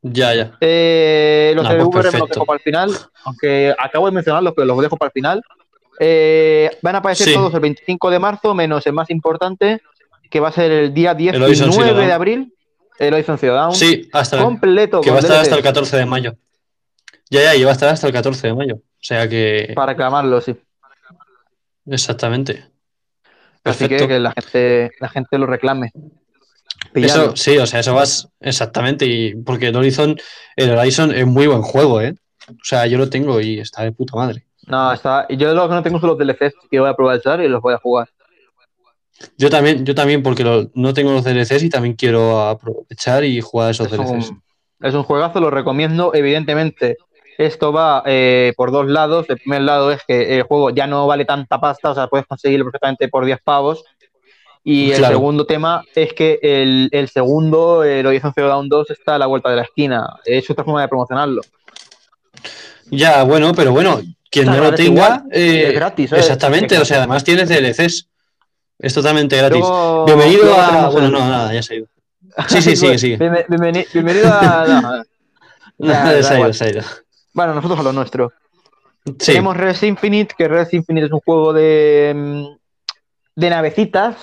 Ya, 0.00 0.32
ya. 0.34 0.56
Eh, 0.60 1.52
los 1.56 1.66
Ah, 1.66 1.72
de 1.74 1.78
pues 1.84 1.88
VR 1.88 2.12
me 2.12 2.18
los 2.20 2.28
dejo 2.30 2.46
para 2.46 2.56
el 2.58 2.62
final, 2.62 2.90
aunque 3.24 3.74
acabo 3.76 4.06
de 4.06 4.12
mencionarlos, 4.12 4.52
pero 4.54 4.66
los 4.66 4.80
dejo 4.80 4.96
para 4.96 5.08
el 5.08 5.12
final. 5.12 5.42
Eh, 5.98 6.70
van 6.80 6.94
a 6.94 6.98
aparecer 6.98 7.26
Sí. 7.26 7.34
todos 7.34 7.52
el 7.52 7.60
25 7.60 8.08
de 8.08 8.18
marzo, 8.20 8.54
menos 8.54 8.86
el 8.86 8.92
más 8.92 9.10
importante, 9.10 9.82
que 10.30 10.38
va 10.40 10.48
a 10.48 10.52
ser 10.52 10.70
el 10.70 10.94
día 10.94 11.10
Horizon 11.10 11.32
Zero 11.34 11.46
19 11.48 11.92
Dawn. 11.94 12.06
de 12.06 12.12
abril, 12.12 12.54
el 12.98 13.14
Horizon 13.14 13.38
Zero 13.38 13.54
Dawn. 13.54 13.74
Sí, 13.74 14.08
hasta 14.12 14.42
completo, 14.42 15.00
que 15.00 15.10
va 15.10 15.16
a 15.16 15.20
estar 15.20 15.40
hasta 15.40 15.56
el 15.56 15.62
14 15.62 15.96
de 15.96 16.06
mayo. 16.06 16.36
Ya, 17.30 17.42
ya, 17.42 17.54
y 17.56 17.64
va 17.64 17.70
a 17.70 17.74
estar 17.74 17.88
hasta 17.88 18.06
el 18.06 18.12
14 18.12 18.46
de 18.48 18.54
mayo. 18.54 18.76
O 18.76 19.02
sea 19.02 19.28
que. 19.28 19.72
para 19.74 19.92
reclamarlo, 19.92 20.40
sí. 20.40 20.56
Exactamente. 21.86 22.64
Así 23.64 23.86
Perfecto. 23.86 24.06
que, 24.06 24.14
que 24.14 24.20
la 24.20 24.32
gente, 24.32 24.90
la 25.00 25.08
gente 25.08 25.38
lo 25.38 25.46
reclame. 25.46 25.92
Eso, 26.94 27.36
sí, 27.36 27.58
o 27.58 27.66
sea, 27.66 27.80
eso 27.80 27.94
vas 27.94 28.28
exactamente. 28.40 29.06
Y 29.06 29.34
porque 29.34 29.68
el 29.68 29.76
Horizon, 29.76 30.16
el 30.56 30.70
Horizon 30.70 31.12
es 31.14 31.26
muy 31.26 31.46
buen 31.46 31.62
juego, 31.62 32.00
¿eh? 32.00 32.14
O 32.48 32.64
sea, 32.64 32.86
yo 32.86 32.98
lo 32.98 33.10
tengo 33.10 33.40
y 33.40 33.60
está 33.60 33.82
de 33.82 33.92
puta 33.92 34.16
madre. 34.16 34.46
No, 34.66 34.92
está. 34.92 35.26
y 35.28 35.36
Yo 35.36 35.52
lo 35.54 35.68
que 35.68 35.74
no 35.74 35.82
tengo 35.82 36.00
son 36.00 36.10
los 36.10 36.18
DLCs 36.18 36.54
que 36.70 36.78
voy 36.78 36.88
a 36.88 36.92
aprovechar 36.92 37.40
y 37.40 37.48
los 37.48 37.60
voy 37.60 37.74
a 37.74 37.78
jugar. 37.78 38.08
Yo 39.36 39.50
también, 39.50 39.84
yo 39.84 39.94
también, 39.94 40.22
porque 40.22 40.44
lo- 40.44 40.70
no 40.74 40.94
tengo 40.94 41.12
los 41.12 41.24
DLCs 41.24 41.62
y 41.64 41.70
también 41.70 41.94
quiero 41.94 42.40
aprovechar 42.48 43.24
y 43.24 43.40
jugar 43.40 43.70
esos 43.72 43.86
Es 43.86 43.92
DLCs. 43.98 44.30
un, 44.30 44.42
es 44.80 44.94
un 44.94 45.02
juegazo, 45.02 45.40
lo 45.40 45.50
recomiendo. 45.50 46.12
Evidentemente, 46.14 46.96
esto 47.36 47.72
va 47.72 48.02
eh, 48.06 48.52
por 48.56 48.70
dos 48.70 48.86
lados. 48.86 49.26
El 49.28 49.38
primer 49.38 49.62
lado 49.62 49.90
es 49.92 50.00
que 50.06 50.36
el 50.36 50.42
juego 50.44 50.70
ya 50.70 50.86
no 50.86 51.06
vale 51.06 51.24
tanta 51.24 51.60
pasta, 51.60 51.90
o 51.90 51.94
sea, 51.94 52.06
puedes 52.06 52.26
conseguirlo 52.26 52.64
perfectamente 52.66 53.08
por 53.08 53.24
10 53.24 53.38
pavos. 53.42 53.84
Y 54.64 54.90
el 54.90 54.96
segundo 55.12 55.46
tema 55.46 55.82
es 55.94 56.12
que 56.12 56.38
el, 56.42 56.88
el 56.92 57.08
segundo, 57.08 57.84
el 57.84 58.06
Horizon 58.06 58.32
Zero 58.34 58.48
Dawn 58.48 58.68
2, 58.68 58.90
está 58.90 59.14
a 59.14 59.18
la 59.18 59.26
vuelta 59.26 59.48
de 59.50 59.56
la 59.56 59.62
esquina. 59.62 60.06
Es 60.24 60.48
otra 60.50 60.64
forma 60.64 60.82
de 60.82 60.88
promocionarlo. 60.88 61.40
Ya, 62.90 63.22
bueno, 63.24 63.52
pero 63.54 63.72
bueno, 63.72 64.00
quien 64.30 64.46
no 64.46 64.56
lo 64.58 64.74
tenga. 64.74 64.90
igual, 64.90 65.22
eh, 65.32 65.64
es 65.68 65.74
gratis, 65.74 66.12
¿eh? 66.12 66.16
Exactamente, 66.18 66.78
o 66.78 66.84
sea, 66.84 66.98
además 66.98 67.24
tienes 67.24 67.48
DLCs. 67.48 68.08
Es 68.78 68.94
totalmente 68.94 69.36
gratis. 69.36 69.60
Luego- 69.60 70.04
Bienvenido 70.06 70.44
luego 70.44 70.60
a. 70.60 70.88
Bueno, 70.88 71.08
no, 71.10 71.18
nada, 71.18 71.52
ya 71.52 71.62
se 71.62 71.74
ha 71.74 71.76
ido. 71.78 71.86
Sí, 72.48 72.62
sí, 72.62 72.76
sigue, 72.76 72.98
sigue. 72.98 73.18
Bienve- 73.18 73.46
bienveni- 73.48 73.86
bienvenido 73.92 74.28
a. 74.32 74.66
no, 74.82 75.04
Ya, 75.78 76.22
se 76.22 76.34
ha 76.34 76.40
ido, 76.40 76.52
se 76.52 76.64
ha 76.64 76.70
ido. 76.70 76.82
bueno, 77.32 77.54
nosotros 77.54 77.78
a 77.80 77.82
lo 77.82 77.92
nuestro. 77.92 78.32
Sí, 79.04 79.32
Tenemos 79.32 79.56
Res 79.56 79.82
Infinite, 79.82 80.34
que 80.36 80.48
Res 80.48 80.72
Infinite 80.74 81.06
es 81.06 81.12
un 81.12 81.20
juego 81.20 81.52
de, 81.52 82.12
mm, 82.14 82.46
de 83.40 83.50
navecitas, 83.50 84.16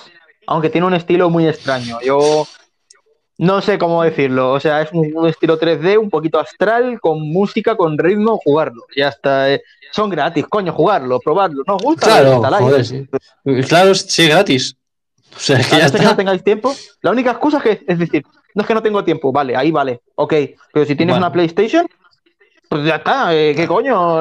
aunque 0.46 0.70
tiene 0.70 0.86
un 0.86 0.94
estilo 0.94 1.28
muy 1.28 1.46
extraño. 1.48 1.98
Yo 2.04 2.46
no 3.38 3.60
sé 3.60 3.78
cómo 3.78 4.02
decirlo. 4.02 4.52
O 4.52 4.60
sea, 4.60 4.82
es 4.82 4.90
un, 4.92 5.12
un 5.14 5.26
estilo 5.28 5.58
3D, 5.58 5.98
un 5.98 6.10
poquito 6.10 6.38
astral, 6.38 6.98
con 7.00 7.20
música, 7.20 7.76
con 7.76 7.98
ritmo, 7.98 8.38
jugarlo. 8.42 8.82
Ya 8.96 9.08
está. 9.08 9.52
eh, 9.52 9.62
Son 9.92 10.08
gratis, 10.10 10.46
coño, 10.48 10.72
jugarlo, 10.72 11.18
probarlo. 11.20 11.62
¿Nos 11.66 11.82
gusta? 11.82 12.06
Claro, 12.06 12.42
joder, 12.42 12.84
sí. 12.84 13.06
Claro, 13.68 13.94
sí, 13.94 14.26
gratis. 14.28 14.76
O 15.34 15.38
sea, 15.38 15.58
que 15.58 15.64
ya 15.76 15.82
no 15.84 15.88
ser 15.88 15.90
que 15.92 15.98
no 15.98 16.02
está. 16.04 16.16
tengáis 16.16 16.42
tiempo. 16.42 16.74
La 17.02 17.10
única 17.10 17.30
excusa 17.32 17.58
es 17.58 17.62
que, 17.62 17.84
es 17.86 17.98
decir, 17.98 18.24
no 18.54 18.62
es 18.62 18.66
que 18.68 18.74
no 18.74 18.82
tengo 18.82 19.04
tiempo, 19.04 19.32
vale, 19.32 19.54
ahí 19.54 19.70
vale, 19.70 20.00
ok. 20.14 20.32
Pero 20.72 20.86
si 20.86 20.94
tienes 20.96 21.14
una 21.16 21.30
PlayStation, 21.30 21.86
pues 22.70 22.86
ya 22.86 22.96
está, 22.96 23.34
eh, 23.34 23.52
¿qué 23.54 23.66
coño? 23.66 24.20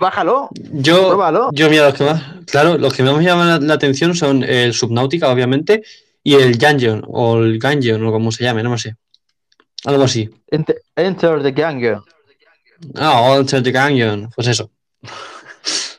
Bájalo. 0.00 0.48
Yo, 0.72 1.08
Pruébalo. 1.08 1.50
yo, 1.52 1.68
mira, 1.68 1.86
los 1.86 1.94
que 1.94 2.04
más, 2.04 2.22
claro, 2.46 2.78
los 2.78 2.94
que 2.94 3.02
más 3.02 3.16
me 3.16 3.24
llaman 3.24 3.48
la, 3.48 3.58
la 3.58 3.74
atención 3.74 4.14
son 4.14 4.44
el 4.44 4.72
Subnautica, 4.72 5.28
obviamente, 5.30 5.82
y 6.26 6.34
el 6.34 6.58
Gungeon, 6.58 7.04
o 7.06 7.36
el 7.38 7.60
Gungeon, 7.60 8.04
o 8.04 8.10
como 8.10 8.32
se 8.32 8.42
llame, 8.42 8.60
no 8.64 8.70
me 8.70 8.78
sé. 8.78 8.96
Algo 9.84 10.02
así. 10.02 10.28
Enter, 10.50 10.82
enter 10.96 11.40
the 11.40 11.52
Gang. 11.52 12.02
Ah, 12.96 13.32
Alter 13.32 13.62
the 13.62 13.70
Gungeon, 13.70 14.28
pues 14.34 14.48
eso. 14.48 14.68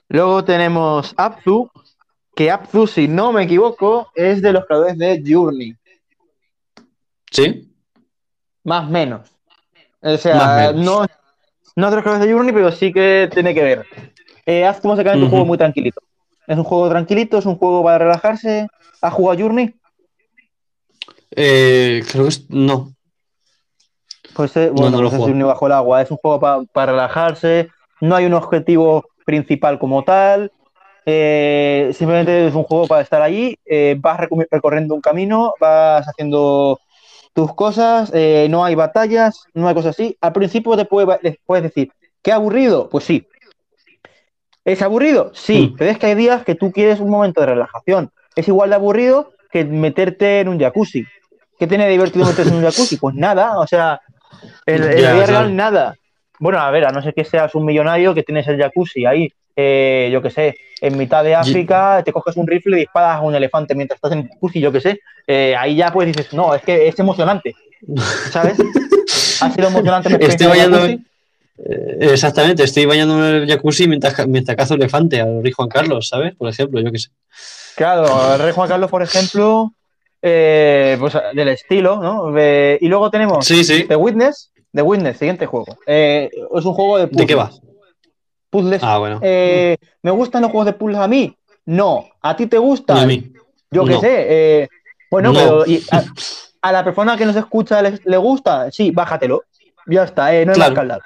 Luego 0.10 0.44
tenemos 0.44 1.14
Abzu, 1.16 1.72
que 2.36 2.52
Abzu, 2.52 2.88
si 2.88 3.08
no 3.08 3.32
me 3.32 3.44
equivoco, 3.44 4.12
es 4.16 4.42
de 4.42 4.52
los 4.52 4.66
creadores 4.66 4.98
de 4.98 5.24
Journey, 5.26 5.74
¿Sí? 7.32 7.72
más 8.66 8.86
o 8.86 8.92
menos. 8.92 9.30
O 10.02 10.18
sea, 10.18 10.74
menos. 10.74 10.86
no, 10.86 11.06
no 11.78 11.90
de 11.90 11.96
los 11.96 12.04
creadores 12.04 12.28
de 12.28 12.34
Journey, 12.34 12.54
pero 12.54 12.70
sí 12.74 12.92
que 12.92 13.30
tiene 13.34 13.54
que 13.54 13.64
ver. 13.64 13.86
Eh, 14.46 14.66
Abzu 14.66 14.90
básicamente 14.90 15.20
es 15.20 15.22
un 15.22 15.28
Ujú. 15.28 15.30
juego 15.32 15.46
muy 15.46 15.58
tranquilito. 15.58 16.02
Es 16.46 16.58
un 16.58 16.66
juego 16.66 16.90
tranquilito, 16.90 17.38
es 17.38 17.46
un 17.46 17.56
juego 17.56 17.82
para 17.82 17.98
relajarse. 18.00 18.68
¿Has 19.02 19.14
jugado 19.14 19.40
Journey? 19.40 19.74
Eh, 21.40 22.04
creo 22.12 22.24
que 22.24 22.30
es. 22.30 22.50
No. 22.50 22.92
Pues 24.34 24.56
eh, 24.58 24.70
bueno, 24.72 24.90
no 24.92 24.98
lo 24.98 25.04
pues 25.04 25.14
es 25.14 25.18
juego. 25.20 25.26
Journey 25.28 25.44
bajo 25.48 25.68
el 25.68 25.72
agua. 25.74 26.02
Es 26.02 26.12
un 26.12 26.18
juego 26.18 26.40
pa- 26.40 26.64
para 26.74 26.92
relajarse. 26.92 27.70
No 28.02 28.16
hay 28.16 28.26
un 28.26 28.34
objetivo 28.34 29.06
principal 29.26 29.78
como 29.80 30.04
tal. 30.04 30.52
Eh, 31.06 31.92
simplemente 31.94 32.48
es 32.48 32.54
un 32.56 32.64
juego 32.64 32.88
para 32.88 33.02
estar 33.02 33.22
allí. 33.22 33.56
eh, 33.66 33.96
vas 34.00 34.20
recorriendo 34.52 34.94
un 34.96 35.02
camino, 35.02 35.54
vas 35.60 36.06
haciendo 36.08 36.80
tus 37.34 37.54
cosas. 37.54 38.12
no 38.50 38.66
hay 38.66 38.76
batallas, 38.76 39.44
no 39.54 39.68
hay 39.68 39.76
cosas 39.76 39.92
así. 39.96 40.18
Al 40.22 40.34
principio 40.34 40.76
te 40.76 40.86
puede- 40.86 41.20
les 41.22 41.38
puedes 41.46 41.64
decir, 41.64 41.92
¿qué 42.24 42.32
aburrido? 42.32 42.90
Pues 42.90 43.04
sí. 43.06 43.28
¿Es 44.66 44.82
aburrido? 44.82 45.32
Sí, 45.34 45.70
Mm. 45.72 45.78
pero 45.78 45.92
es 45.92 45.98
que 45.98 46.08
hay 46.08 46.16
días 46.16 46.44
que 46.44 46.56
tú 46.56 46.72
quieres 46.72 47.00
un 47.00 47.10
momento 47.10 47.40
de 47.42 47.48
relajación. 47.48 48.12
Es 48.36 48.48
igual 48.50 48.70
de 48.72 48.76
aburrido 48.76 49.32
que 49.52 49.64
meterte 49.64 50.42
en 50.42 50.50
un 50.50 50.60
jacuzzi. 50.60 51.06
¿Qué 51.60 51.68
tiene 51.68 51.86
de 51.86 51.92
divertido 51.92 52.26
meterse 52.26 52.52
en 52.52 52.58
un 52.58 52.64
jacuzzi? 52.64 52.98
Pues 52.98 53.16
nada, 53.16 53.60
o 53.60 53.68
sea, 53.68 54.00
la 54.66 54.76
vida 54.76 54.96
claro. 54.96 55.26
real 55.26 55.56
nada. 55.56 55.96
Bueno, 56.40 56.60
a 56.60 56.70
ver, 56.70 56.86
a 56.86 56.92
no 56.92 57.02
ser 57.02 57.14
que 57.14 57.26
seas 57.26 57.56
un 57.56 57.66
millonario 57.66 58.14
que 58.14 58.24
tienes 58.24 58.48
el 58.48 58.58
jacuzzi 58.58 59.06
ahí, 59.06 59.32
eh, 59.56 60.10
yo 60.12 60.22
qué 60.22 60.30
sé, 60.30 60.56
en 60.82 60.98
mitad 60.98 61.24
de 61.24 61.34
África, 61.34 62.04
te 62.06 62.12
coges 62.12 62.38
un 62.38 62.46
rifle 62.46 62.78
y 62.78 62.82
disparas 62.82 63.18
a 63.18 63.22
un 63.22 63.34
elefante 63.34 63.74
mientras 63.74 63.98
estás 63.98 64.12
en 64.12 64.20
el 64.20 64.30
jacuzzi, 64.30 64.60
yo 64.60 64.72
qué 64.72 64.82
sé. 64.82 65.00
eh, 65.26 65.56
ahí 65.58 65.76
ya 65.76 65.92
pues 65.92 66.08
dices, 66.08 66.32
no, 66.34 66.54
es 66.54 66.62
que 66.62 66.88
es 66.88 67.00
emocionante, 67.00 67.56
¿sabes? 68.30 68.58
ha 69.42 69.52
sido 69.52 69.68
emocionante 69.68 70.16
Estoy 70.20 70.60
el 70.60 70.72
jacuzzi. 70.72 71.06
eh, 71.66 71.98
exactamente, 72.02 72.64
estoy 72.64 72.86
bañándome 72.86 73.30
en 73.30 73.36
el 73.36 73.48
jacuzzi 73.48 73.88
mientras, 73.88 74.28
mientras 74.28 74.56
cazo 74.56 74.76
elefante 74.76 75.22
al 75.22 75.42
rey 75.42 75.52
Juan 75.52 75.70
Carlos, 75.70 76.08
¿sabes? 76.08 76.36
Por 76.36 76.50
ejemplo, 76.50 76.80
yo 76.80 76.92
qué 76.92 77.00
sé. 77.00 77.10
Claro, 77.76 78.36
el 78.36 78.40
rey 78.40 78.54
Juan 78.54 78.70
Carlos, 78.70 78.92
por 78.92 79.02
ejemplo, 79.02 79.74
eh, 80.30 80.98
pues 81.00 81.18
del 81.34 81.48
estilo, 81.50 81.98
¿no? 82.02 82.38
Eh, 82.38 82.78
y 82.82 82.88
luego 82.88 83.10
tenemos 83.10 83.46
Sí, 83.46 83.64
sí. 83.64 83.86
The 83.88 83.96
Witness, 83.96 84.52
The 84.74 84.82
Witness, 84.82 85.18
siguiente 85.18 85.46
juego. 85.46 85.78
Eh, 85.86 86.30
es 86.56 86.66
un 86.66 86.74
juego 86.74 86.98
de 87.00 87.08
¿De 87.08 87.26
qué 87.26 87.36
va? 87.36 87.50
Puzzles. 88.50 88.82
Ah, 88.84 88.98
bueno. 88.98 89.20
Eh, 89.22 89.78
¿Me 90.02 90.12
gustan 90.12 90.42
los 90.42 90.52
juegos 90.52 90.66
de 90.68 90.74
puzzles 90.74 91.00
a 91.00 91.08
mí? 91.08 91.36
No. 91.66 92.06
¿A 92.22 92.36
ti 92.36 92.48
te 92.48 92.58
gustan? 92.58 92.98
a 92.98 93.06
mí. 93.06 93.32
Yo 93.72 93.84
qué 93.86 93.92
No. 93.94 94.00
sé. 94.02 94.70
bueno, 95.12 95.34
No. 95.34 95.40
pero 95.40 95.66
y 95.66 95.84
a, 95.92 96.04
a 96.62 96.72
la 96.72 96.84
persona 96.84 97.18
que 97.18 97.26
nos 97.26 97.36
escucha 97.36 97.82
le, 97.82 98.00
le 98.04 98.18
gusta, 98.18 98.72
sí, 98.72 98.92
bájatelo. 98.92 99.44
Ya 99.88 100.04
está, 100.04 100.24
no 100.26 100.30
hay 100.32 100.46
Claro. 100.46 100.60
más 100.60 100.72
que 100.72 100.80
hablar. 100.80 101.02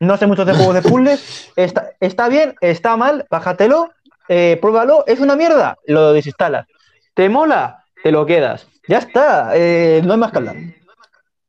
No 0.00 0.16
sé 0.16 0.26
mucho 0.26 0.44
de 0.44 0.52
juegos 0.54 0.74
de 0.74 0.82
puzzles. 0.82 1.50
Está, 1.56 1.90
está 2.00 2.28
bien, 2.28 2.54
está 2.60 2.96
mal, 2.96 3.24
bájatelo, 3.30 3.90
pruébalo. 4.26 5.04
¿Es 5.06 5.20
una 5.20 5.36
mierda? 5.36 5.76
Lo 5.86 6.12
desinstalas. 6.12 6.66
¿Te 7.14 7.28
mola? 7.28 7.81
Te 8.02 8.10
lo 8.12 8.26
quedas. 8.26 8.66
Ya 8.88 8.98
está, 8.98 9.52
eh, 9.54 10.02
no 10.04 10.12
hay 10.14 10.18
más 10.18 10.32
que 10.32 10.38
hablar. 10.38 10.56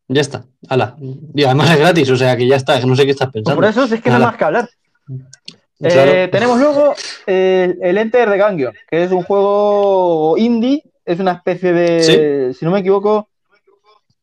Ya 0.07 0.21
está. 0.21 0.45
Hala. 0.69 0.95
Y 1.33 1.43
además 1.43 1.71
es 1.71 1.79
gratis, 1.79 2.09
o 2.11 2.15
sea 2.15 2.37
que 2.37 2.47
ya 2.47 2.55
está, 2.57 2.79
no 2.81 2.95
sé 2.95 3.05
qué 3.05 3.11
estás 3.11 3.27
Pues 3.27 3.43
pensando. 3.43 3.61
por 3.61 3.69
eso 3.69 3.83
es 3.95 4.01
que 4.01 4.09
no 4.09 4.15
hay 4.17 4.21
Ala. 4.21 4.27
más 4.27 4.37
que 4.37 4.43
hablar. 4.43 4.69
Claro. 5.79 6.11
Eh, 6.11 6.27
tenemos 6.31 6.59
luego 6.59 6.93
el, 7.25 7.77
el 7.81 7.97
Enter 7.97 8.29
the 8.29 8.41
Gungeon, 8.41 8.73
que 8.89 9.03
es 9.03 9.11
un 9.11 9.23
juego 9.23 10.35
indie, 10.37 10.83
es 11.03 11.19
una 11.19 11.33
especie 11.33 11.73
de, 11.73 12.53
si 12.57 12.63
no 12.63 12.71
me 12.71 12.79
equivoco, 12.79 13.27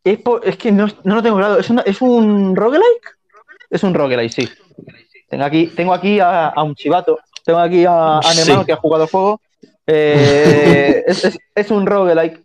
es, 0.05 0.21
es 0.45 0.57
que 0.57 0.73
no, 0.73 0.87
no 1.05 1.17
lo 1.17 1.23
tengo 1.23 1.37
claro, 1.37 1.59
¿es, 1.59 1.69
una- 1.69 1.83
¿es 1.83 2.01
un 2.01 2.57
roguelike? 2.57 3.17
Es 3.69 3.83
un 3.83 3.93
roguelike, 3.93 4.33
sí. 4.33 4.49
Tengo 5.29 5.45
aquí, 5.45 5.67
tengo 5.67 5.93
aquí 5.93 6.19
a, 6.19 6.49
a 6.49 6.63
un 6.63 6.75
chivato, 6.75 7.19
tengo 7.45 7.59
aquí 7.59 7.85
a, 7.85 8.19
a 8.19 8.29
mi 8.31 8.37
Sí. 8.37 8.53
que 8.65 8.73
ha 8.73 8.77
jugado 8.77 9.05
el 9.05 9.11
juego. 9.11 9.41
Eh, 9.93 11.03
es, 11.07 11.25
es- 11.25 11.39
es 11.55 11.71
un 11.71 11.87
roguelike. 11.87 12.41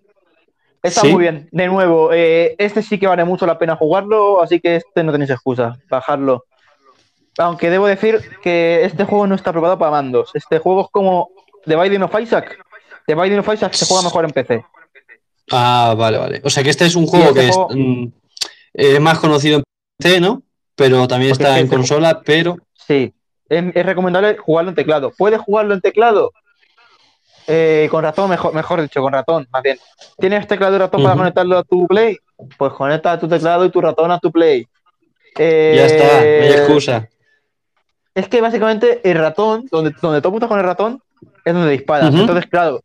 Está 0.82 1.02
Sí. 1.02 1.12
muy 1.12 1.22
bien. 1.24 1.50
De 1.52 1.68
nuevo, 1.68 2.12
eh, 2.14 2.56
este 2.60 2.82
sí 2.84 3.00
que 3.00 3.08
vale 3.08 3.24
mucho 3.26 3.46
la 3.48 3.58
pena 3.58 3.76
jugarlo, 3.76 4.42
así 4.42 4.60
que 4.60 4.76
este 4.78 5.04
no 5.04 5.12
tenéis 5.12 5.32
excusa, 5.32 5.78
bajarlo. 5.90 6.46
Aunque 7.38 7.70
debo 7.70 7.88
decir 7.88 8.22
que 8.44 8.84
este 8.86 9.04
juego 9.04 9.26
no 9.28 9.36
está 9.36 9.52
preparado 9.52 9.78
para 9.80 9.92
mandos. 9.92 10.32
Este 10.36 10.60
juego 10.60 10.82
es 10.84 10.88
como 10.92 11.30
The 11.66 11.76
Binding 11.76 12.04
of 12.04 12.20
Isaac. 12.22 12.58
The 13.08 13.16
Binding 13.16 13.40
of 13.40 13.54
Isaac 13.54 13.74
se 13.74 13.86
juega 13.86 14.04
mejor 14.04 14.26
en 14.26 14.32
PC. 14.32 14.66
Ah, 15.52 15.96
vale, 15.98 16.18
vale. 16.18 16.42
O 16.44 16.50
sea 16.50 16.64
que 16.64 16.70
este 16.70 16.86
es 16.86 16.96
un 16.96 17.08
juego 17.08 17.26
este 17.30 17.40
que 17.42 17.48
es, 17.50 17.58
mm, 17.72 18.06
es 18.74 19.00
más 19.02 19.20
conocido 19.20 19.58
en 19.58 19.64
PC, 20.00 20.20
¿no? 20.22 20.44
Pero 20.76 21.08
también 21.08 21.32
Porque 21.32 21.44
está 21.44 21.56
es 21.56 21.60
en 21.62 21.66
este 21.66 21.76
consola, 21.76 22.22
pero. 22.24 22.58
Sí, 22.74 23.14
es, 23.50 23.64
es 23.76 23.86
recomendable 23.86 24.38
jugarlo 24.38 24.70
en 24.70 24.76
teclado. 24.76 25.12
¿Puedes 25.18 25.40
jugarlo 25.42 25.74
en 25.74 25.82
teclado? 25.82 26.32
Eh, 27.48 27.88
con 27.92 28.04
ratón, 28.04 28.30
mejor, 28.30 28.54
mejor 28.54 28.82
dicho, 28.82 29.02
con 29.02 29.14
ratón, 29.14 29.48
más 29.52 29.62
bien. 29.62 29.78
¿Tienes 30.18 30.48
teclado 30.48 30.76
y 30.76 30.80
ratón 30.80 31.04
para 31.04 31.16
conectarlo 31.16 31.58
a 31.58 31.64
tu 31.64 31.86
Play? 31.88 32.18
Pues 32.58 32.74
conecta 32.74 33.20
tu 33.20 33.28
teclado 33.28 33.66
y 33.66 33.70
tu 33.70 33.82
ratón 33.82 34.12
a 34.12 34.20
tu 34.20 34.32
Play. 34.32 34.68
Eh, 35.38 35.74
Ya 35.78 35.86
está, 35.86 36.04
no 36.06 36.22
hay 36.22 36.52
excusa. 36.62 37.10
Es 38.16 38.28
que 38.30 38.42
básicamente 38.42 39.02
el 39.04 39.18
ratón, 39.18 39.66
donde, 39.72 39.94
donde 40.02 40.22
tú 40.22 40.30
apuntas 40.30 40.50
con 40.50 40.58
el 40.58 40.66
ratón, 40.66 41.02
es 41.44 41.54
donde 41.54 41.72
disparas. 41.72 42.10
Ujú. 42.10 42.22
Entonces, 42.22 42.46
claro, 42.50 42.82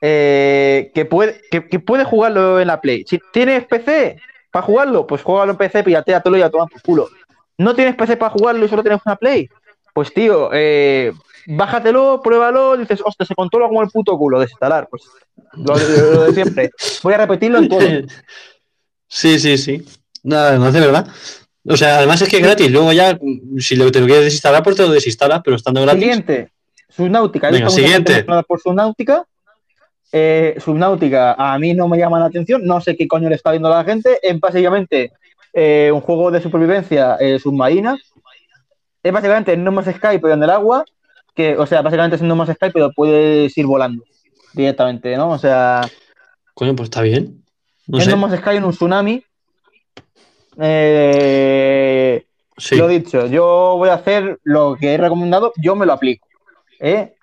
eh, 0.00 0.90
que, 0.94 1.04
puede, 1.04 1.40
que, 1.50 1.66
que 1.66 1.78
puedes 1.78 2.06
jugarlo 2.06 2.60
en 2.60 2.66
la 2.66 2.80
Play. 2.80 3.04
Si 3.06 3.18
tienes 3.32 3.64
PC 3.66 4.18
para 4.50 4.66
jugarlo, 4.66 5.06
pues 5.06 5.22
juégalo 5.22 5.52
en 5.52 5.58
PC, 5.58 5.82
pirateatelo 5.82 6.36
y 6.36 6.42
a 6.42 6.50
tomar 6.50 6.68
por 6.68 6.82
culo. 6.82 7.08
No 7.56 7.74
tienes 7.74 7.94
PC 7.94 8.16
para 8.16 8.32
jugarlo 8.32 8.64
y 8.64 8.68
solo 8.68 8.82
tienes 8.82 9.00
una 9.06 9.16
Play. 9.16 9.48
Pues 9.94 10.12
tío, 10.12 10.50
eh, 10.52 11.12
bájatelo, 11.46 12.20
pruébalo, 12.22 12.76
dices, 12.76 13.00
hostia, 13.02 13.24
se 13.24 13.34
controla 13.34 13.68
como 13.68 13.80
el 13.82 13.88
puto 13.88 14.18
culo, 14.18 14.40
desinstalar. 14.40 14.88
Pues 14.90 15.04
lo, 15.54 15.78
de- 15.78 16.14
lo 16.14 16.24
de 16.24 16.32
siempre. 16.34 16.70
Voy 17.02 17.14
a 17.14 17.18
repetirlo 17.18 17.58
en 17.58 17.68
todo. 17.68 17.80
Sí, 19.06 19.38
sí, 19.38 19.56
sí. 19.56 19.80
Nada, 20.24 20.58
no 20.58 20.64
hace 20.64 20.80
verdad. 20.80 21.06
O 21.68 21.76
sea, 21.76 21.98
además 21.98 22.20
es 22.20 22.28
que 22.28 22.38
es 22.38 22.42
gratis. 22.42 22.68
Luego 22.70 22.92
ya, 22.92 23.16
si 23.58 23.76
lo, 23.76 23.92
te 23.92 24.00
lo 24.00 24.06
quieres 24.06 24.24
desinstalar, 24.24 24.64
pues 24.64 24.74
te 24.74 24.82
lo 24.82 24.90
desinstalas, 24.90 25.40
pero 25.44 25.54
estando 25.54 25.82
gratis. 25.82 26.02
Siguiente, 26.02 26.50
Subnautica. 26.88 27.48
He 27.48 27.52
Venga, 27.52 27.70
siguiente. 27.70 28.24
por 28.48 28.60
Subnautica. 28.60 29.24
Eh, 30.10 30.56
Subnautica 30.64 31.34
a 31.34 31.56
mí 31.60 31.74
no 31.74 31.86
me 31.86 31.96
llama 31.98 32.18
la 32.18 32.26
atención, 32.26 32.64
no 32.64 32.80
sé 32.80 32.96
qué 32.96 33.06
coño 33.06 33.28
le 33.28 33.36
está 33.36 33.52
viendo 33.52 33.72
a 33.72 33.76
la 33.78 33.84
gente. 33.84 34.18
Es 34.20 34.38
básicamente 34.40 35.12
eh, 35.52 35.90
un 35.94 36.00
juego 36.00 36.32
de 36.32 36.40
supervivencia 36.42 37.16
eh, 37.20 37.38
submarina. 37.38 37.96
Es 39.04 39.12
básicamente 39.12 39.56
No 39.56 39.70
Man's 39.70 39.94
Sky, 39.94 40.18
pero 40.20 40.34
en 40.34 40.42
el 40.42 40.50
agua. 40.50 40.84
Que, 41.36 41.56
o 41.56 41.66
sea, 41.66 41.82
básicamente 41.82 42.16
es 42.16 42.22
No 42.22 42.34
Man's 42.34 42.54
Sky, 42.54 42.70
pero 42.72 42.90
puedes 42.90 43.56
ir 43.56 43.66
volando 43.66 44.02
directamente, 44.52 45.16
¿no? 45.16 45.30
O 45.30 45.38
sea, 45.38 45.82
Coño, 46.54 46.74
pues 46.74 46.88
está 46.88 47.02
bien. 47.02 47.44
No 47.86 47.98
es 47.98 48.04
sé. 48.04 48.10
No 48.10 48.16
Man's 48.16 48.40
Sky 48.40 48.56
en 48.56 48.64
un 48.64 48.72
tsunami. 48.72 49.24
Eh, 50.60 52.24
Sí. 52.56 52.76
Lo 52.76 52.86
dicho, 52.86 53.26
yo 53.26 53.74
voy 53.76 53.88
a 53.88 53.94
hacer 53.94 54.38
lo 54.44 54.76
que 54.76 54.94
he 54.94 54.96
recomendado, 54.96 55.52
yo 55.56 55.74
me 55.74 55.86
lo 55.86 55.92
aplico. 55.92 56.28
¿eh? 56.78 57.14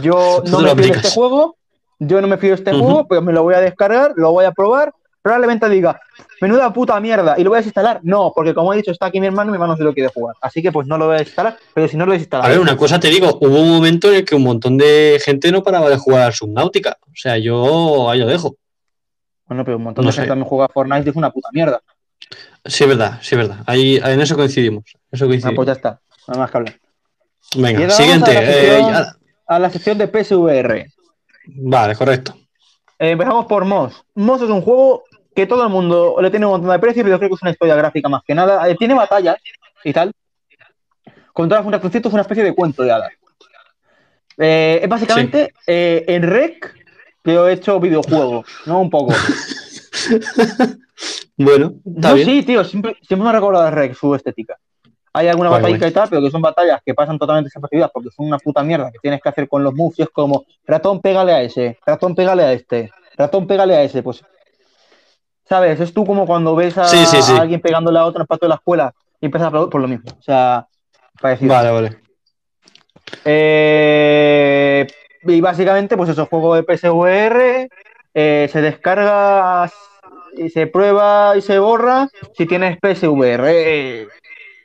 Yo 0.00 0.42
no 0.46 0.58
me 0.58 0.58
lo 0.58 0.58
fío 0.58 0.62
de 0.62 0.70
aplicas. 0.70 1.04
este 1.04 1.10
juego, 1.10 1.56
yo 1.98 2.20
no 2.20 2.28
me 2.28 2.38
fío 2.38 2.50
de 2.50 2.54
este 2.56 2.72
juego, 2.72 3.06
pero 3.08 3.22
me 3.22 3.32
lo 3.32 3.42
voy 3.42 3.54
a 3.54 3.60
descargar, 3.60 4.12
lo 4.16 4.30
voy 4.30 4.44
a 4.44 4.52
probar, 4.52 4.94
probablemente 5.26 5.68
diga, 5.68 6.00
menuda 6.40 6.72
puta 6.72 7.00
mierda, 7.00 7.34
y 7.36 7.42
lo 7.42 7.50
voy 7.50 7.56
a 7.56 7.58
desinstalar. 7.60 7.98
No, 8.04 8.30
porque 8.32 8.54
como 8.54 8.72
he 8.72 8.76
dicho, 8.76 8.92
está 8.92 9.06
aquí 9.06 9.18
mi 9.18 9.26
hermano 9.26 9.48
y 9.48 9.52
mi 9.52 9.56
hermano 9.56 9.72
no 9.72 9.76
se 9.76 9.82
lo 9.82 9.92
quiere 9.92 10.08
jugar. 10.14 10.36
Así 10.40 10.62
que 10.62 10.70
pues 10.70 10.86
no 10.86 10.96
lo 10.96 11.06
voy 11.06 11.16
a 11.16 11.18
desinstalar, 11.18 11.56
pero 11.74 11.88
si 11.88 11.96
no 11.96 12.06
lo 12.06 12.12
A 12.12 12.14
desinstalaré. 12.14 12.50
ver, 12.52 12.60
una 12.60 12.76
cosa 12.76 13.00
te 13.00 13.08
digo, 13.08 13.36
hubo 13.40 13.60
un 13.60 13.68
momento 13.70 14.08
en 14.08 14.14
el 14.18 14.24
que 14.24 14.36
un 14.36 14.44
montón 14.44 14.78
de 14.78 15.20
gente 15.24 15.50
no 15.50 15.64
paraba 15.64 15.88
de 15.90 15.96
jugar 15.96 16.32
Subnautica. 16.32 16.96
O 17.02 17.10
sea, 17.16 17.38
yo 17.38 18.08
ahí 18.08 18.20
lo 18.20 18.26
dejo. 18.28 18.54
Bueno, 19.46 19.64
pero 19.64 19.78
un 19.78 19.82
montón 19.82 20.04
no 20.04 20.10
de 20.10 20.12
sé. 20.12 20.20
gente 20.20 20.28
también 20.28 20.48
juega 20.48 20.66
a 20.66 20.68
Fortnite 20.68 21.06
y 21.06 21.10
es 21.10 21.16
una 21.16 21.30
puta 21.30 21.48
mierda. 21.52 21.80
Sí, 22.64 22.84
es 22.84 22.88
verdad, 22.88 23.18
sí, 23.20 23.34
es 23.34 23.38
verdad. 23.38 23.64
Ahí, 23.66 23.96
en 23.96 24.20
eso 24.20 24.36
coincidimos. 24.36 24.84
Eso 25.10 25.24
Ah, 25.24 25.28
coincidimos. 25.28 25.56
pues 25.56 25.66
ya 25.66 25.72
está, 25.72 26.00
nada 26.28 26.40
más 26.40 26.50
que 26.52 26.56
hablar. 26.56 26.74
Venga, 27.56 27.90
siguiente. 27.90 28.30
a 28.30 28.34
la 28.34 28.42
eh, 28.42 28.54
sección- 28.54 29.06
A 29.48 29.58
la 29.58 29.70
sección 29.70 29.98
de 29.98 30.06
PSVR. 30.08 30.86
Vale, 31.46 31.94
correcto. 31.96 32.34
Eh, 32.98 33.10
empezamos 33.10 33.46
por 33.46 33.64
Moss. 33.64 34.02
Moss 34.14 34.40
es 34.42 34.48
un 34.48 34.62
juego 34.62 35.04
que 35.36 35.46
todo 35.46 35.62
el 35.62 35.68
mundo 35.68 36.16
le 36.20 36.30
tiene 36.30 36.46
un 36.46 36.52
montón 36.52 36.70
de 36.70 36.78
precio, 36.78 37.02
pero 37.02 37.14
yo 37.14 37.18
creo 37.18 37.28
que 37.28 37.34
es 37.34 37.42
una 37.42 37.50
historia 37.50 37.76
gráfica 37.76 38.08
más 38.08 38.22
que 38.24 38.34
nada. 38.34 38.68
Eh, 38.68 38.74
tiene 38.74 38.94
batallas 38.94 39.36
y 39.84 39.92
tal. 39.92 40.10
Con 41.34 41.48
todas 41.48 41.64
las 41.66 41.94
es 41.94 42.06
una 42.06 42.22
especie 42.22 42.42
de 42.42 42.54
cuento 42.54 42.82
de 42.82 42.90
hadas. 42.90 43.12
Eh, 44.38 44.80
es 44.82 44.88
básicamente 44.88 45.52
eh, 45.66 46.04
en 46.08 46.22
rec, 46.22 46.74
pero 47.20 47.46
he 47.46 47.52
hecho 47.52 47.78
videojuego, 47.78 48.44
¿no? 48.64 48.80
Un 48.80 48.90
poco. 48.90 49.12
Bueno, 51.38 51.74
está 51.84 52.08
No, 52.08 52.14
bien. 52.14 52.26
sí, 52.26 52.42
tío, 52.44 52.64
siempre, 52.64 52.96
siempre 53.02 53.24
me 53.24 53.28
ha 53.28 53.32
recordado 53.32 53.66
a 53.66 53.70
rec 53.70 53.94
su 53.94 54.14
estética. 54.14 54.56
Hay 55.12 55.28
alguna 55.28 55.50
Guay, 55.50 55.60
batalla 55.60 55.86
y 55.86 55.90
tal, 55.90 56.08
pero 56.08 56.22
que 56.22 56.30
son 56.30 56.40
batallas 56.40 56.80
que 56.82 56.94
pasan 56.94 57.18
totalmente 57.18 57.48
desapercibidas 57.48 57.90
porque 57.92 58.08
son 58.10 58.24
una 58.24 58.38
puta 58.38 58.62
mierda 58.62 58.90
que 58.90 58.98
tienes 59.00 59.20
que 59.20 59.28
hacer 59.28 59.46
con 59.46 59.62
los 59.62 59.74
moves 59.74 59.98
y 59.98 60.02
es 60.02 60.08
como 60.08 60.46
ratón, 60.66 61.02
pégale 61.02 61.32
a 61.32 61.42
ese, 61.42 61.78
ratón, 61.84 62.14
pégale 62.14 62.42
a 62.42 62.54
este, 62.54 62.90
ratón, 63.18 63.46
pégale 63.46 63.76
a 63.76 63.82
ese, 63.82 64.02
pues. 64.02 64.24
¿Sabes? 65.48 65.78
Es 65.80 65.94
tú 65.94 66.04
como 66.04 66.26
cuando 66.26 66.54
ves 66.56 66.76
a, 66.76 66.84
Sí, 66.84 67.04
sí, 67.06 67.22
sí. 67.22 67.32
a 67.32 67.42
alguien 67.42 67.60
pegándole 67.60 67.98
a 67.98 68.04
otro 68.04 68.18
en 68.18 68.22
el 68.22 68.26
patio 68.26 68.46
de 68.46 68.50
la 68.50 68.54
escuela 68.56 68.92
y 69.20 69.26
empiezas 69.26 69.46
a 69.46 69.48
aplaudir 69.48 69.70
por 69.70 69.80
lo 69.80 69.88
mismo. 69.88 70.10
O 70.18 70.22
sea, 70.22 70.66
parecido. 71.20 71.54
Vale, 71.54 71.70
vale. 71.70 71.96
Eh, 73.24 74.86
y 75.22 75.40
básicamente, 75.40 75.96
pues 75.96 76.10
eso, 76.10 76.26
juego 76.26 76.54
de 76.54 76.62
PSVR, 76.64 77.68
eh, 78.14 78.48
se 78.50 78.60
descarga 78.60 79.70
y 80.36 80.48
se 80.50 80.66
prueba 80.66 81.36
y 81.36 81.40
se 81.42 81.58
borra 81.58 82.08
si 82.36 82.46
tienes 82.46 82.78
PSVR. 82.80 83.44
eh, 83.48 84.08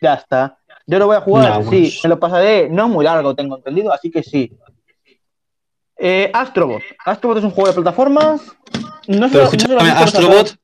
ya 0.01 0.15
está. 0.15 0.57
Yo 0.87 0.97
lo 0.97 1.05
voy 1.05 1.15
a 1.17 1.21
jugar, 1.21 1.49
No, 1.63 1.69
sí, 1.69 1.81
pues- 1.81 1.99
me 2.03 2.09
lo 2.09 2.19
pasaré, 2.19 2.69
no 2.69 2.85
es 2.85 2.89
muy 2.89 3.05
largo, 3.05 3.35
tengo 3.35 3.57
entendido, 3.57 3.93
así 3.93 4.09
que 4.09 4.23
sí. 4.23 4.51
Astrobot. 6.33 6.81
Astrobot 7.05 7.37
es 7.37 7.43
un 7.43 7.51
juego 7.51 7.67
de 7.69 7.75
plataformas. 7.75 8.41
No 9.07 9.27
sé, 9.27 9.33
Pero 9.33 9.43
no 9.45 9.49
sé 9.51 9.57
escúchame, 9.57 9.83
visto, 9.83 10.03
Astrobot, 10.03 10.55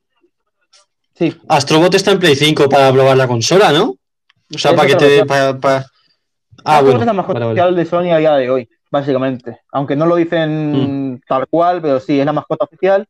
Sí, 1.18 1.36
Astrobot 1.48 1.94
está 1.96 2.12
en 2.12 2.20
Play 2.20 2.36
5 2.36 2.70
para 2.70 2.92
probar 2.92 3.18
la 3.18 3.28
consola, 3.28 3.72
¿no? 3.72 3.96
O 4.54 4.58
sea, 4.58 4.76
para 4.76 4.88
que 4.88 4.96
te 4.96 5.06
dé. 5.10 5.26
para- 5.26 5.58
para- 5.60 5.86
Ah, 6.64 6.82
bueno. 6.82 7.00
es 7.00 7.06
la 7.06 7.14
mascota 7.14 7.46
Vale, 7.46 7.76
de 7.76 7.86
Sony 7.86 8.12
a 8.12 8.18
día 8.18 8.34
de 8.36 8.50
hoy, 8.50 8.70
básicamente. 8.92 9.62
Aunque 9.72 9.96
no 9.96 10.06
lo 10.06 10.16
dicen 10.16 11.14
Mm. 11.14 11.22
tal 11.28 11.48
cual, 11.48 11.82
pero 11.82 12.00
sí, 12.00 12.20
es 12.20 12.26
la 12.26 12.34
mascota 12.34 12.66
oficial. 12.66 13.08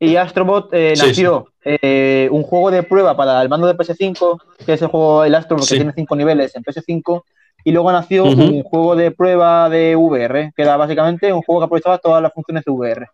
Y 0.00 0.16
Astrobot 0.16 0.68
eh, 0.72 0.94
Sí, 0.96 1.06
nació 1.06 1.46
eh, 1.64 2.28
un 2.30 2.42
juego 2.44 2.70
de 2.70 2.82
prueba 2.82 3.16
para 3.16 3.42
el 3.42 3.48
mando 3.48 3.66
de 3.66 3.74
PS5, 3.74 4.38
que 4.64 4.72
es 4.74 4.82
el 4.82 4.88
juego 4.88 5.24
El 5.24 5.34
Astrobot, 5.34 5.64
Sí. 5.64 5.74
que 5.74 5.80
tiene 5.80 5.92
cinco 5.94 6.16
niveles 6.16 6.54
en 6.56 6.62
PS5. 6.62 7.24
Y 7.64 7.72
luego 7.72 7.90
nació 7.92 8.24
un 8.24 8.62
juego 8.62 8.94
de 8.96 9.10
prueba 9.10 9.68
de 9.68 9.96
VR, 9.96 10.52
que 10.56 10.62
era 10.62 10.76
básicamente 10.76 11.32
un 11.32 11.42
juego 11.42 11.60
que 11.60 11.64
aprovechaba 11.66 11.98
todas 11.98 12.22
las 12.22 12.32
funciones 12.32 12.64
de 12.64 12.70
VR, 12.72 13.06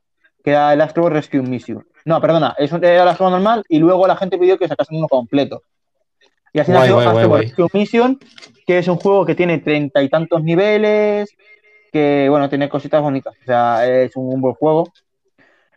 que 0.44 0.50
era 0.50 0.74
el 0.74 0.80
Astrobot 0.82 1.12
Rescue 1.12 1.40
Mission. 1.40 1.86
No, 2.04 2.20
perdona, 2.20 2.54
es 2.58 2.70
un- 2.70 2.84
era 2.84 3.02
el 3.02 3.08
Astrobot 3.08 3.32
normal 3.32 3.64
y 3.66 3.78
luego 3.78 4.06
la 4.06 4.14
gente 4.14 4.36
pidió 4.36 4.58
que 4.58 4.68
sacasen 4.68 4.98
uno 4.98 5.08
completo. 5.08 5.62
Y 6.52 6.60
así 6.60 6.70
Guay, 6.70 6.90
nació 6.90 7.12
guay, 7.12 7.26
guay. 7.26 7.42
Rescue 7.46 7.68
Mission, 7.72 8.20
que 8.66 8.78
es 8.78 8.86
un 8.86 8.96
juego 8.96 9.24
que 9.24 9.34
tiene 9.34 9.58
treinta 9.58 10.02
y 10.02 10.10
tantos 10.10 10.44
niveles, 10.44 11.34
que 11.90 12.26
bueno, 12.28 12.50
tiene 12.50 12.68
cositas 12.68 13.00
bonitas. 13.00 13.34
O 13.40 13.44
sea, 13.44 13.88
es 13.88 14.14
un, 14.16 14.40
buen 14.40 14.54
juego. 14.54 14.92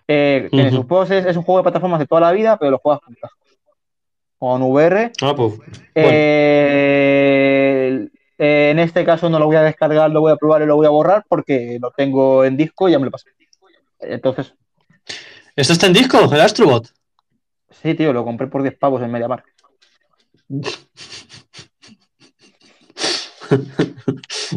Eh, 0.08 0.50
tiene 0.52 0.70
sus 0.70 0.86
poses, 0.86 1.26
es 1.26 1.38
un 1.38 1.44
juego 1.44 1.60
de 1.60 1.64
plataformas 1.64 2.00
de 2.00 2.06
toda 2.06 2.22
la 2.22 2.32
vida, 2.32 2.58
pero 2.58 2.72
lo 2.72 2.78
juegas 2.80 3.02
con 3.02 3.16
casco. 3.16 3.38
Con 4.38 4.62
VR. 4.62 5.12
Ah, 5.22 5.34
pues. 5.36 5.58
Bueno. 5.58 5.74
Eh, 5.96 8.08
eh, 8.38 8.70
en 8.72 8.80
este 8.80 9.06
caso 9.06 9.30
no 9.30 9.40
lo 9.40 9.48
voy 9.48 9.56
a 9.56 9.64
descargar, 9.64 10.12
lo 10.12 10.22
voy 10.22 10.34
a 10.34 10.36
probar 10.36 10.62
y 10.62 10.66
lo 10.66 10.76
voy 10.76 10.86
a 10.86 10.92
borrar 10.92 11.24
porque 11.28 11.80
lo 11.82 11.90
tengo 11.92 12.46
en 12.46 12.58
disco 12.58 12.88
y 12.88 12.92
ya 12.92 13.00
me 13.00 13.06
lo 13.06 13.12
pasé. 13.12 13.30
Entonces, 14.00 14.54
¿Esto 15.56 15.74
está 15.74 15.88
en 15.88 15.94
disco, 15.94 16.32
el 16.34 16.42
Astrobot? 16.42 16.92
sí, 17.82 17.94
tío, 17.96 18.14
lo 18.14 18.24
compré 18.24 18.48
por 18.48 18.62
10 18.64 18.78
pavos 18.78 19.02
en 19.02 19.12
MediaMarkt. 19.12 19.48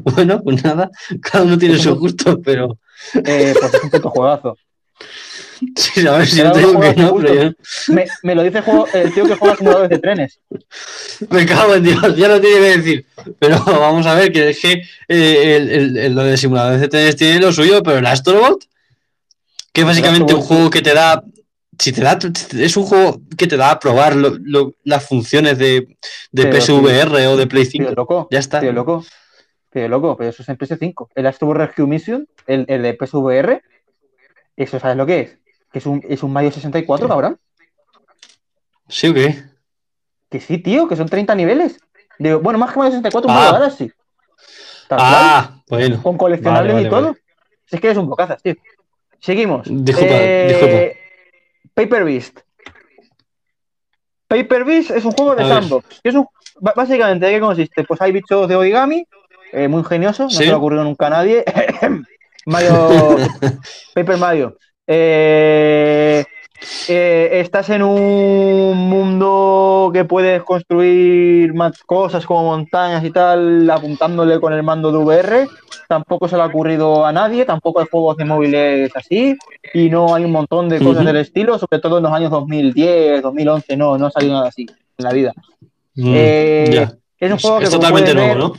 Bueno, 0.04 0.40
pues 0.42 0.62
nada, 0.64 0.90
cada 1.22 1.44
uno 1.44 1.58
tiene 1.58 1.78
su 1.78 1.94
gusto, 1.96 2.40
pero. 2.42 2.78
Eh, 3.24 3.54
porque 3.60 3.76
es 3.76 3.84
un 3.84 3.90
puto 3.90 4.10
juegazo. 4.10 4.56
Sí, 5.76 6.06
a 6.06 6.12
ver 6.12 6.26
si 6.26 6.38
yo 6.38 6.50
tengo 6.52 6.80
que 6.80 6.94
no, 6.94 7.14
pero 7.16 7.34
yo- 7.34 7.50
Me, 7.88 8.06
me 8.22 8.34
lo 8.34 8.42
dice 8.42 8.58
el, 8.58 8.64
juego- 8.64 8.86
el 8.94 9.12
tío 9.12 9.26
que 9.26 9.34
juega 9.36 9.56
simuladores 9.56 9.90
de 9.90 9.98
trenes. 9.98 10.40
Me 11.30 11.44
cago 11.44 11.74
en 11.74 11.82
Dios, 11.84 12.16
ya 12.16 12.28
lo 12.28 12.40
tiene 12.40 12.56
que 12.60 12.76
decir. 12.78 13.06
Pero 13.38 13.62
vamos 13.66 14.06
a 14.06 14.14
ver, 14.14 14.32
que 14.32 14.48
es 14.50 14.58
que 14.58 14.72
eh, 15.08 15.56
el, 15.56 15.70
el- 15.70 15.96
el- 15.98 16.14
lo 16.14 16.22
de 16.24 16.38
simuladores 16.38 16.80
de 16.80 16.88
trenes 16.88 17.14
tiene 17.16 17.40
lo 17.40 17.52
suyo, 17.52 17.82
pero 17.82 17.98
el 17.98 18.06
Astrobot, 18.06 18.64
que 19.72 19.80
es 19.82 19.86
básicamente 19.86 20.34
un 20.34 20.40
juego 20.42 20.70
que 20.70 20.82
te 20.82 20.94
da. 20.94 21.22
Si 21.78 21.92
te 21.92 22.02
da. 22.02 22.18
Es 22.58 22.76
un 22.76 22.84
juego 22.84 23.20
que 23.38 23.46
te 23.46 23.56
da 23.56 23.70
a 23.70 23.78
probar 23.78 24.14
lo- 24.16 24.36
lo- 24.42 24.74
las 24.84 25.06
funciones 25.06 25.58
de, 25.58 25.96
de 26.32 26.42
Pero 26.46 26.56
PSVR 26.60 27.26
o 27.28 27.36
de 27.36 27.46
Play 27.46 27.64
Tío 27.66 27.84
5. 27.86 27.92
loco, 27.96 28.28
Ya 28.30 28.38
está. 28.38 28.60
tío 28.60 28.72
loco. 28.72 29.04
Tío 29.70 29.88
loco, 29.88 30.16
pero 30.16 30.30
eso 30.30 30.42
es 30.42 30.48
en 30.48 30.58
PS5. 30.58 31.08
El 31.14 31.26
Astro 31.26 31.54
Rescue 31.54 31.86
Mission, 31.86 32.26
el, 32.46 32.64
el 32.68 32.82
de 32.82 32.94
PSVR, 32.94 33.62
eso 34.56 34.78
¿sabes 34.80 34.96
lo 34.96 35.06
que 35.06 35.20
es? 35.20 35.38
Que 35.72 35.78
es 35.78 35.86
un, 35.86 36.02
es 36.08 36.22
un 36.24 36.32
Mario 36.32 36.50
64, 36.50 37.08
cabrón. 37.08 37.38
¿Sí 38.88 39.06
o 39.08 39.14
qué? 39.14 39.42
Que 40.28 40.40
sí, 40.40 40.58
tío, 40.58 40.88
que 40.88 40.96
son 40.96 41.08
30 41.08 41.34
niveles. 41.36 41.78
De- 42.18 42.34
bueno, 42.34 42.58
más 42.58 42.72
que 42.72 42.78
Mario 42.80 42.90
64, 42.92 43.30
un 43.30 43.36
Ah. 43.36 43.38
Mario 43.38 43.52
Galaxy. 43.60 43.92
Ah, 44.90 45.62
bueno. 45.68 46.02
con 46.02 46.18
coleccionables 46.18 46.74
vale, 46.74 46.86
y 46.86 46.90
vale, 46.90 47.06
todo. 47.06 47.16
Si 47.66 47.76
es 47.76 47.80
que 47.80 47.86
eres 47.86 47.98
un 47.98 48.08
bocazas, 48.08 48.42
tío. 48.42 48.54
Seguimos. 49.20 49.66
Disculpa, 49.66 50.14
Eh, 50.18 50.96
Paper 51.74 52.04
Beast. 52.04 52.40
Paper 54.28 54.64
Beast 54.64 54.90
es 54.90 55.04
un 55.04 55.12
juego 55.12 55.34
de 55.34 55.42
sandbox. 55.48 56.00
es 56.04 56.14
un- 56.14 56.26
básicamente, 56.60 57.26
¿de 57.26 57.32
qué 57.32 57.40
consiste? 57.40 57.84
Pues 57.84 58.00
hay 58.00 58.12
bichos 58.12 58.48
de 58.48 58.56
origami, 58.56 59.04
eh, 59.52 59.66
muy 59.68 59.80
ingeniosos, 59.80 60.32
no 60.32 60.38
se 60.38 60.44
le 60.46 60.52
ha 60.52 60.56
ocurrido 60.58 60.84
nunca 60.84 61.06
a 61.08 61.10
nadie. 61.10 61.44
Mario, 62.46 63.16
Paper 63.94 64.16
Mario. 64.16 64.56
Eh, 64.86 66.24
eh, 66.88 67.28
estás 67.40 67.70
en 67.70 67.82
un 67.82 68.76
mundo 68.76 69.90
que 69.92 70.04
puedes 70.04 70.42
construir 70.42 71.54
más 71.54 71.82
cosas 71.84 72.26
como 72.26 72.44
montañas 72.44 73.04
y 73.04 73.10
tal, 73.10 73.68
apuntándole 73.70 74.40
con 74.40 74.52
el 74.52 74.62
mando 74.62 74.92
de 74.92 74.98
VR. 74.98 75.48
Tampoco 75.88 76.28
se 76.28 76.36
le 76.36 76.42
ha 76.42 76.46
ocurrido 76.46 77.04
a 77.04 77.12
nadie, 77.12 77.44
tampoco 77.44 77.80
hay 77.80 77.86
juegos 77.90 78.16
de 78.16 78.24
móviles 78.24 78.90
así, 78.94 79.36
y 79.74 79.90
no 79.90 80.14
hay 80.14 80.24
un 80.24 80.32
montón 80.32 80.68
de 80.68 80.78
cosas 80.78 81.04
del 81.04 81.16
estilo, 81.16 81.58
sobre 81.58 81.80
todo 81.80 81.98
en 81.98 82.04
los 82.04 82.12
años 82.12 82.30
2010, 82.30 83.22
2011, 83.22 83.76
no, 83.76 83.98
no 83.98 84.06
ha 84.06 84.10
salido 84.10 84.34
nada 84.34 84.48
así 84.48 84.66
en 84.98 85.04
la 85.04 85.12
vida. 85.12 85.32
Mm, 85.94 86.12
Eh. 86.14 86.88
Es 87.18 87.30
un 87.30 87.36
Es, 87.36 87.42
juego 87.42 87.58
que 87.58 87.64
es 87.64 87.70
totalmente 87.70 88.14
nuevo, 88.14 88.28
ver, 88.28 88.38
¿no? 88.38 88.52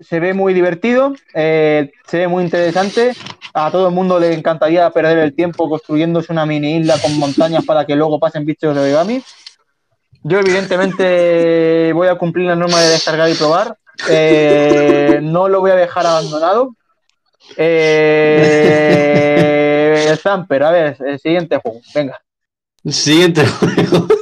Se 0.00 0.20
ve 0.20 0.32
muy 0.32 0.54
divertido, 0.54 1.12
eh, 1.34 1.90
se 2.06 2.18
ve 2.18 2.28
muy 2.28 2.44
interesante. 2.44 3.16
A 3.52 3.68
todo 3.70 3.88
el 3.88 3.94
mundo 3.94 4.18
le 4.20 4.32
encantaría 4.34 4.88
perder 4.90 5.18
el 5.18 5.34
tiempo 5.34 5.68
construyéndose 5.68 6.32
una 6.32 6.46
mini 6.46 6.78
isla 6.78 6.96
con 7.00 7.18
montañas 7.18 7.64
para 7.64 7.84
que 7.84 7.96
luego 7.96 8.20
pasen 8.20 8.46
bichos 8.46 8.74
de 8.74 8.80
origami. 8.80 9.22
Yo, 10.22 10.38
evidentemente, 10.38 11.92
voy 11.92 12.08
a 12.08 12.16
cumplir 12.16 12.46
la 12.46 12.56
norma 12.56 12.80
de 12.80 12.88
descargar 12.90 13.28
y 13.30 13.34
probar. 13.34 13.76
Eh, 14.08 15.18
no 15.22 15.48
lo 15.48 15.60
voy 15.60 15.72
a 15.72 15.76
dejar 15.76 16.06
abandonado. 16.06 16.74
Eh, 17.56 18.76
el 20.08 20.18
Zamper, 20.18 20.62
a 20.62 20.70
ver, 20.70 20.96
el 21.04 21.18
siguiente 21.18 21.58
juego. 21.62 21.80
Venga. 21.94 22.20
Siguiente 22.88 23.46
juego. 23.46 24.06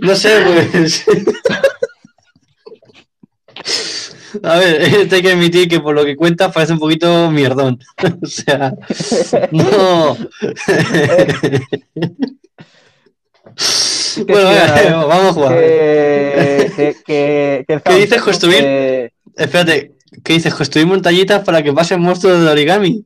no 0.00 0.14
sé, 0.14 0.68
pues. 0.72 1.04
A 4.42 4.58
ver, 4.58 4.82
este 5.02 5.16
hay 5.16 5.22
que 5.22 5.32
admitir 5.32 5.68
que 5.68 5.80
por 5.80 5.94
lo 5.94 6.04
que 6.04 6.16
cuentas 6.16 6.52
parece 6.52 6.72
un 6.74 6.78
poquito 6.78 7.30
mierdón. 7.30 7.78
o 8.22 8.26
sea, 8.26 8.74
no. 9.52 10.16
bueno, 14.26 15.06
vamos 15.08 15.26
a 15.26 15.32
jugar. 15.32 15.54
Que, 15.58 16.70
que, 16.76 16.96
que- 17.06 17.64
que 17.66 17.72
el 17.74 17.82
¿Qué 17.82 17.94
dices, 17.96 18.22
construir? 18.22 18.60
eh, 18.64 19.10
Espérate, 19.36 19.92
¿qué 20.24 20.32
dices? 20.34 20.54
¿Construir 20.54 20.86
montañitas 20.86 21.44
para 21.44 21.62
que 21.62 21.72
pasen 21.72 22.00
monstruos 22.00 22.40
de 22.40 22.50
origami? 22.50 23.04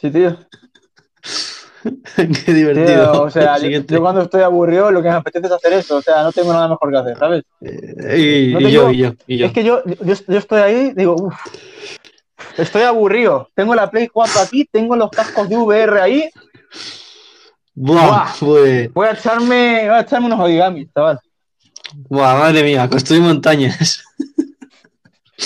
sí, 0.00 0.10
tío. 0.10 0.38
Qué 2.44 2.52
Tío, 2.52 2.54
divertido. 2.54 3.22
o 3.22 3.30
sea, 3.30 3.58
yo, 3.88 4.00
cuando 4.00 4.22
estoy 4.22 4.42
aburrido 4.42 4.90
lo 4.90 5.02
que 5.02 5.08
me 5.08 5.14
apetece 5.14 5.46
es 5.46 5.52
hacer 5.52 5.72
esto, 5.74 5.96
o 5.96 6.02
sea, 6.02 6.22
no 6.22 6.32
tengo 6.32 6.52
nada 6.52 6.68
mejor 6.68 6.90
que 6.90 6.98
hacer, 6.98 7.18
¿sabes? 7.18 7.44
Eh, 7.60 8.48
y, 8.50 8.54
no 8.54 8.60
y 8.60 8.64
tengo- 8.64 8.68
yo, 8.70 8.90
y 8.90 8.96
yo, 8.98 9.12
y 9.26 9.36
yo. 9.38 9.46
Es 9.46 9.52
que 9.52 9.64
yo, 9.64 9.82
yo, 9.84 10.38
estoy 10.38 10.60
ahí, 10.60 10.92
digo, 10.96 11.14
uff, 11.14 11.34
estoy 12.56 12.82
aburrido, 12.82 13.48
tengo 13.54 13.74
la 13.74 13.90
Play 13.90 14.08
4 14.08 14.40
aquí, 14.40 14.64
tengo 14.70 14.96
los 14.96 15.10
cascos 15.10 15.48
de 15.48 15.56
VR 15.56 16.00
ahí, 16.00 16.30
Buah, 17.80 18.06
Buah. 18.06 18.34
pues, 18.40 18.92
voy 18.92 19.06
a 19.06 19.12
echarme, 19.12 19.82
voy 19.88 19.98
a 19.98 20.00
echarme 20.00 20.26
unos 20.26 20.40
origamis, 20.40 20.88
chaval. 20.92 21.20
buah, 22.08 22.34
madre 22.36 22.64
mía, 22.64 22.88
construir 22.88 23.22
montañas. 23.22 24.02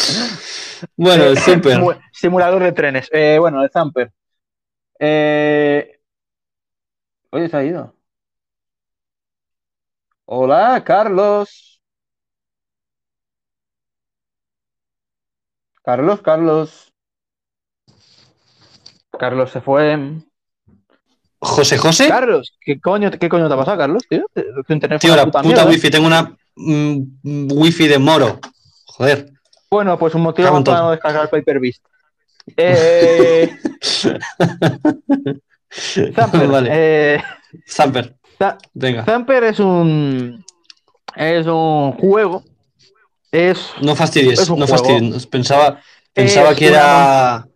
bueno, 0.97 1.25
el 1.25 1.39
Zamper. 1.39 1.79
Simu- 1.79 2.01
Simulador 2.13 2.63
de 2.63 2.73
trenes, 2.73 3.09
eh, 3.13 3.37
bueno, 3.39 3.63
el 3.63 3.71
Zamper. 3.71 4.11
Eh... 4.99 5.99
Oye, 7.33 7.49
se 7.49 7.57
ha 7.57 7.65
ido. 7.65 7.95
Hola, 10.27 10.83
Carlos. 10.85 11.81
Carlos, 15.83 16.21
Carlos. 16.21 16.93
Carlos 19.19 19.51
se 19.51 19.61
fue. 19.63 19.99
José 21.39 21.79
José. 21.79 22.09
Carlos, 22.09 22.57
¿qué 22.61 22.79
coño, 22.81 23.11
qué 23.11 23.29
coño 23.29 23.49
te 23.49 23.55
ha 23.55 23.57
pasado, 23.57 23.79
Carlos, 23.79 24.07
tío? 24.09 24.27
Tu 24.35 24.73
internet 24.73 25.01
fue 25.01 25.09
Tío, 25.09 25.15
una 25.15 25.23
la 25.23 25.25
puta 25.25 25.43
puta, 25.43 25.55
mierda. 25.55 25.71
wifi, 25.71 25.91
tengo 25.91 26.07
una 26.07 26.37
mm, 26.55 27.49
wifi 27.53 27.89
de 27.89 27.99
moro. 27.99 28.39
Joder. 28.87 29.33
Bueno, 29.71 29.99
pues 29.99 30.15
un 30.15 30.23
motivo 30.23 30.49
Cago 30.49 30.59
más 30.59 30.61
en 30.61 30.65
para 30.65 30.81
no 30.83 30.91
descargar 30.91 31.31
Paper 31.31 31.61
Beast. 31.61 31.83
Eh, 32.57 33.57
Zamper, 36.15 36.47
vale, 36.49 36.69
eh, 36.73 37.23
Zamper. 37.69 38.15
Za- 38.39 38.59
Venga, 38.75 39.05
Zamper 39.05 39.45
es 39.45 39.59
un 39.61 40.45
es 41.17 41.47
un 41.47 41.93
juego. 41.93 42.43
Es, 43.31 43.71
no 43.81 43.97
fastidies, 43.97 44.41
es 44.41 44.51
no 44.51 44.67
fastidies. 44.67 45.27
Pensaba, 45.27 45.81
pensaba 46.13 46.51
Es 46.51 46.59
que 46.59 46.67
era. 46.69 47.47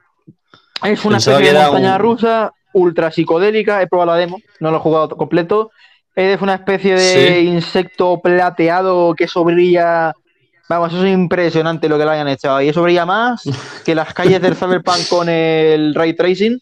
es 0.85 1.05
una 1.05 1.19
especie 1.19 1.53
de 1.53 1.59
montaña 1.61 1.97
un- 1.97 2.01
rusa 2.01 2.53
ultra 2.73 3.11
psicodélica. 3.11 3.83
He 3.83 3.87
probado 3.87 4.13
la 4.13 4.17
demo, 4.19 4.39
no 4.61 4.71
lo 4.71 4.79
he 4.79 4.81
jugado 4.81 5.09
completo. 5.17 5.71
Es 6.15 6.41
una 6.41 6.55
especie 6.55 6.95
de 6.95 7.41
Sí. 7.41 7.47
insecto 7.49 8.21
plateado 8.23 9.15
que 9.15 9.25
eso 9.25 9.45
brilla. 9.45 10.15
Vamos, 10.69 10.93
eso 10.93 11.05
es 11.05 11.13
impresionante 11.13 11.89
lo 11.91 11.99
que 11.99 12.07
le 12.07 12.11
hayan 12.11 12.29
echado. 12.29 12.61
Y 12.63 12.69
eso 12.71 12.83
brilla 12.83 13.05
más 13.05 13.43
que 13.85 13.95
las 13.95 14.15
calles 14.15 14.41
del 14.41 14.57
Cyberpunk 14.57 15.09
con 15.09 15.29
el 15.29 15.95
ray 15.95 16.15
tracing, 16.15 16.59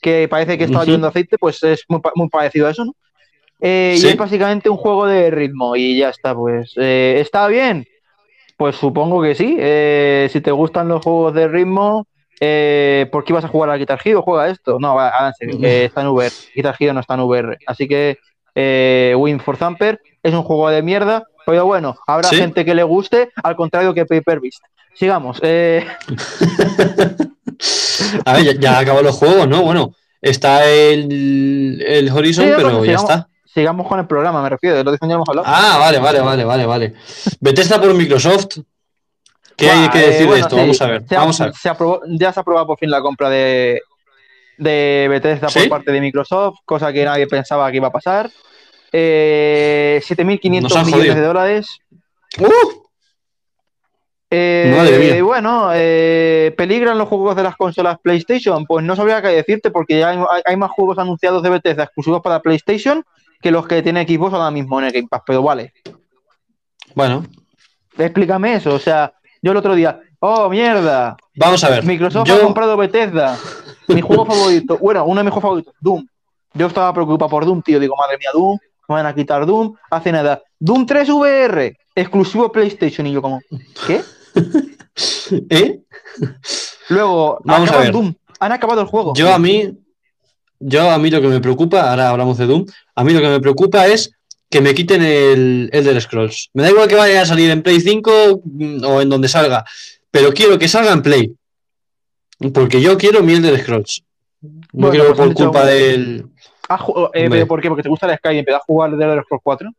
que 0.00 0.26
parece 0.28 0.56
que 0.58 0.64
estaba 0.64 0.80
Ujú. 0.82 0.86
lloviendo 0.90 1.08
aceite, 1.08 1.36
pues 1.38 1.62
es 1.62 1.84
muy, 1.88 2.00
pa- 2.00 2.12
muy 2.14 2.28
parecido 2.28 2.66
a 2.66 2.70
eso, 2.70 2.84
¿no? 2.84 2.92
Eh, 3.60 3.96
Sí. 3.98 4.06
Y 4.06 4.10
es 4.10 4.16
básicamente 4.16 4.68
un 4.70 4.76
juego 4.78 5.06
de 5.06 5.30
ritmo 5.30 5.76
y 5.76 5.98
ya 5.98 6.08
está, 6.08 6.34
pues. 6.34 6.72
Eh, 6.76 7.18
¿Está 7.20 7.46
bien? 7.48 7.86
Pues 8.56 8.76
supongo 8.76 9.22
que 9.22 9.34
sí. 9.34 9.56
Eh, 9.58 10.28
si 10.32 10.40
te 10.40 10.50
gustan 10.50 10.88
los 10.88 11.02
juegos 11.02 11.34
de 11.34 11.48
ritmo, 11.48 12.06
eh, 12.40 13.06
¿por 13.12 13.22
qué 13.24 13.32
ibas 13.32 13.44
a 13.44 13.48
jugar 13.48 13.70
al 13.70 13.78
Guitar 13.78 14.00
Hero? 14.02 14.22
Juega 14.22 14.48
esto. 14.48 14.78
No, 14.80 14.98
ahora 14.98 15.28
en 15.28 15.34
serio, 15.34 15.56
Ujú. 15.56 15.64
está 15.66 16.00
en 16.02 16.08
VR. 16.08 16.32
Guitar 16.54 16.76
Hero 16.78 16.92
no 16.94 17.00
está 17.00 17.14
en 17.14 17.20
VR. 17.20 17.58
Así 17.66 17.86
que 17.86 18.16
Win 19.16 19.40
for 19.40 19.56
Zamper 19.56 20.00
es 20.22 20.34
un 20.34 20.42
juego 20.42 20.68
de 20.70 20.82
mierda, 20.82 21.24
pero 21.50 21.66
bueno, 21.66 21.96
habrá 22.06 22.28
Sí. 22.28 22.36
gente 22.36 22.64
que 22.64 22.74
le 22.74 22.82
guste, 22.82 23.30
al 23.42 23.56
contrario 23.56 23.92
que 23.92 24.06
Paper 24.06 24.40
Beast. 24.40 24.62
Sigamos. 24.94 25.38
eh, 25.42 25.86
A 28.24 28.32
ver, 28.34 28.44
ya, 28.44 28.52
ya 28.54 28.78
acabó 28.78 29.02
los 29.02 29.14
juegos, 29.16 29.46
¿no? 29.48 29.62
Bueno, 29.62 29.94
está 30.20 30.64
el, 30.68 31.82
el 31.86 32.10
Horizon, 32.10 32.44
Sí, 32.46 32.50
pero 32.56 32.68
bueno, 32.70 32.84
ya 32.84 32.98
sigamos. 32.98 33.10
está. 33.10 33.28
sigamos 33.44 33.86
con 33.88 34.00
el 34.00 34.06
programa, 34.06 34.42
me 34.42 34.48
refiero, 34.48 34.76
de 34.76 34.84
lo 34.84 34.92
que 34.92 34.98
ya 35.06 35.14
hemos 35.14 35.28
hablado. 35.28 35.46
Ah, 35.48 35.76
vale, 35.78 35.98
vale, 35.98 36.20
vale, 36.20 36.44
vale, 36.44 36.66
vale. 36.66 36.94
Bethesda 37.40 37.80
por 37.80 37.94
Microsoft. 37.94 38.58
¿Qué 39.56 39.70
hay 39.70 39.90
que 39.90 39.98
eh, 40.02 40.06
decir 40.08 40.26
bueno, 40.26 40.34
de 40.36 40.40
esto? 40.40 40.56
sí, 40.56 40.60
Vamos 40.62 40.80
a 40.80 40.86
ver, 40.86 41.02
se 41.06 41.16
vamos 41.16 41.40
a 41.40 41.44
ver. 41.46 41.54
se 41.54 41.68
aprobó- 41.68 42.00
ya 42.18 42.32
se 42.32 42.40
ha 42.40 42.42
aprobado 42.42 42.66
por 42.66 42.78
fin 42.78 42.90
la 42.90 43.02
compra 43.02 43.28
de, 43.28 43.82
de 44.56 45.06
Bethesda 45.10 45.48
¿Sí? 45.50 45.60
por 45.60 45.68
parte 45.68 45.92
de 45.92 46.00
Microsoft, 46.00 46.60
cosa 46.64 46.90
que 46.92 47.04
nadie 47.04 47.26
pensaba 47.26 47.70
que 47.70 47.76
iba 47.76 47.88
a 47.88 47.92
pasar. 47.92 48.30
Eh, 48.92 50.00
7.500 50.04 50.62
Nos 50.62 50.76
han 50.76 50.86
millones 50.86 51.06
jodido. 51.06 51.14
de 51.14 51.26
dólares. 51.26 51.78
¡Uh! 52.38 52.80
Eh. 54.32 55.20
Bueno, 55.24 55.70
eh, 55.74 56.54
¿peligran 56.56 56.96
los 56.98 57.08
juegos 57.08 57.34
de 57.34 57.42
las 57.42 57.56
consolas 57.56 57.98
PlayStation? 58.00 58.64
Pues 58.64 58.84
no 58.84 58.94
sabría 58.94 59.20
qué 59.20 59.28
decirte 59.28 59.70
porque 59.72 59.98
ya 59.98 60.16
hay, 60.44 60.56
más 60.56 60.70
juegos 60.70 60.98
anunciados 60.98 61.42
de 61.42 61.50
Bethesda 61.50 61.84
exclusivos 61.84 62.22
para 62.22 62.40
PlayStation 62.40 63.04
que 63.42 63.50
los 63.50 63.66
que 63.66 63.82
tiene 63.82 64.06
Xbox 64.06 64.34
ahora 64.34 64.50
mismo 64.52 64.78
en 64.78 64.86
el 64.86 64.92
Game 64.92 65.08
Pass, 65.10 65.22
pero 65.26 65.42
vale. 65.42 65.72
Bueno, 66.94 67.24
Explícame 67.98 68.54
eso, 68.54 68.74
o 68.74 68.78
sea, 68.78 69.12
yo 69.42 69.50
el 69.50 69.56
otro 69.58 69.74
día, 69.74 70.00
oh, 70.20 70.48
mierda, 70.48 71.16
vamos 71.34 71.62
a 71.64 71.70
ver. 71.70 71.84
Microsoft 71.84 72.28
Yo- 72.28 72.36
ha 72.36 72.40
comprado 72.40 72.76
Bethesda. 72.76 73.36
Mi 73.88 74.00
juego 74.00 74.24
favorito, 74.26 74.78
bueno, 74.78 75.04
uno 75.04 75.18
de 75.20 75.24
mis 75.24 75.32
juegos 75.32 75.42
favoritos, 75.42 75.74
Doom. 75.80 76.06
Yo 76.54 76.66
estaba 76.66 76.92
preocupado 76.92 77.28
por 77.28 77.44
Doom, 77.44 77.62
tío. 77.62 77.78
Digo, 77.80 77.96
madre 77.96 78.16
mía, 78.18 78.30
Doom, 78.32 78.58
van 78.94 79.06
a 79.06 79.14
quitar 79.14 79.46
Doom. 79.46 79.74
Hace 79.90 80.12
nada. 80.12 80.42
Doom 80.58 80.86
3 80.86 81.08
VR, 81.08 81.76
exclusivo 81.94 82.50
PlayStation. 82.50 83.06
Y 83.06 83.12
yo, 83.12 83.22
como, 83.22 83.40
¿qué? 83.86 84.02
¿Eh? 85.50 85.80
Luego, 86.88 87.40
Vamos 87.44 87.70
a 87.70 87.78
ver. 87.78 87.92
Doom. 87.92 88.14
Han 88.40 88.52
acabado 88.52 88.80
el 88.80 88.86
juego. 88.86 89.14
Yo 89.14 89.32
a 89.32 89.38
mí, 89.38 89.78
yo 90.58 90.90
a 90.90 90.98
mí 90.98 91.10
lo 91.10 91.20
que 91.20 91.28
me 91.28 91.40
preocupa, 91.40 91.90
ahora 91.90 92.10
hablamos 92.10 92.38
de 92.38 92.46
Doom, 92.46 92.66
a 92.94 93.04
mí 93.04 93.12
lo 93.12 93.20
que 93.20 93.28
me 93.28 93.40
preocupa 93.40 93.86
es 93.86 94.12
que 94.50 94.60
me 94.60 94.74
quiten 94.74 95.02
el 95.02 95.70
Elder 95.72 96.00
Scrolls. 96.00 96.50
Me 96.54 96.62
da 96.62 96.70
igual 96.70 96.88
que 96.88 96.96
vaya 96.96 97.22
a 97.22 97.26
salir 97.26 97.50
en 97.50 97.62
Play 97.62 97.80
5 97.80 98.40
mm, 98.44 98.84
o 98.84 99.00
en 99.00 99.08
donde 99.08 99.28
salga, 99.28 99.64
pero 100.10 100.32
quiero 100.32 100.58
que 100.58 100.68
salga 100.68 100.92
en 100.92 101.02
Play. 101.02 101.34
Porque 102.52 102.80
yo 102.80 102.98
quiero 102.98 103.22
mi 103.22 103.34
Elder 103.34 103.60
Scrolls. 103.60 104.02
No 104.40 104.50
Bueno, 104.72 104.90
quiero 104.90 105.14
pues 105.14 105.28
por 105.28 105.34
culpa 105.34 105.66
del... 105.66 106.26
¿Has 106.70 106.80
eh, 106.82 106.84
Hombre. 106.86 107.30
¿pero 107.30 107.46
¿Por 107.48 107.60
qué? 107.60 107.68
Porque 107.68 107.82
te 107.82 107.88
gusta 107.88 108.06
el 108.10 108.16
Skyrim. 108.18 108.44
¿Te 108.44 108.52
vas 108.52 108.60
a 108.60 108.64
jugar 108.64 108.90
de 108.92 109.04
Elder 109.04 109.24
Scrolls 109.24 109.42
4? 109.42 109.70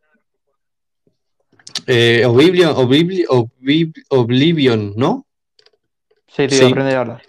Eh, 1.86 2.24
Oblivion, 2.26 2.72
Oblivion, 2.76 3.26
Oblivion, 3.30 3.92
Oblivion, 4.10 4.92
¿no? 4.96 5.24
Sí, 6.26 6.46
tío, 6.48 6.58
Sí. 6.58 6.64
aprende 6.66 6.94
a 6.94 7.00
hablar. 7.00 7.22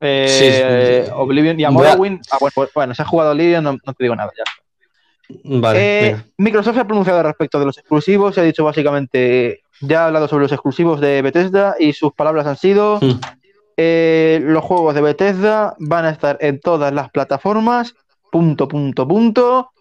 Eh, 0.00 1.04
Sí. 1.06 1.12
Oblivion 1.14 1.60
y 1.60 1.64
a 1.64 1.70
Morrowind. 1.70 2.20
Ah, 2.32 2.38
bueno, 2.40 2.52
pues, 2.54 2.70
bueno, 2.74 2.94
si 2.94 3.02
has 3.02 3.08
jugado 3.08 3.30
a 3.30 3.32
Oblivion, 3.34 3.62
no, 3.62 3.72
no 3.84 3.94
te 3.94 4.04
digo 4.04 4.16
nada 4.16 4.30
ya. 4.36 4.44
Vale, 5.44 6.08
Eh. 6.08 6.16
Microsoft 6.38 6.74
se 6.74 6.80
ha 6.80 6.86
pronunciado 6.86 7.22
respecto 7.22 7.60
de 7.60 7.66
los 7.66 7.78
exclusivos, 7.78 8.34
se 8.34 8.40
ha 8.40 8.44
dicho 8.44 8.64
básicamente, 8.64 9.60
ya 9.80 10.02
ha 10.02 10.06
hablado 10.06 10.26
sobre 10.26 10.42
los 10.42 10.52
exclusivos 10.52 11.00
de 11.00 11.22
Bethesda 11.22 11.76
y 11.78 11.92
sus 11.92 12.12
palabras 12.12 12.46
han 12.46 12.56
sido, 12.56 12.98
Mm. 13.00 13.20
eh, 13.76 14.40
los 14.42 14.64
juegos 14.64 14.94
de 14.96 15.00
Bethesda 15.02 15.76
van 15.78 16.06
a 16.06 16.10
estar 16.10 16.36
en 16.40 16.58
todas 16.58 16.92
las 16.92 17.10
plataformas, 17.10 17.94
punto, 18.30 18.68
punto, 18.68 19.06
punto, 19.06 19.72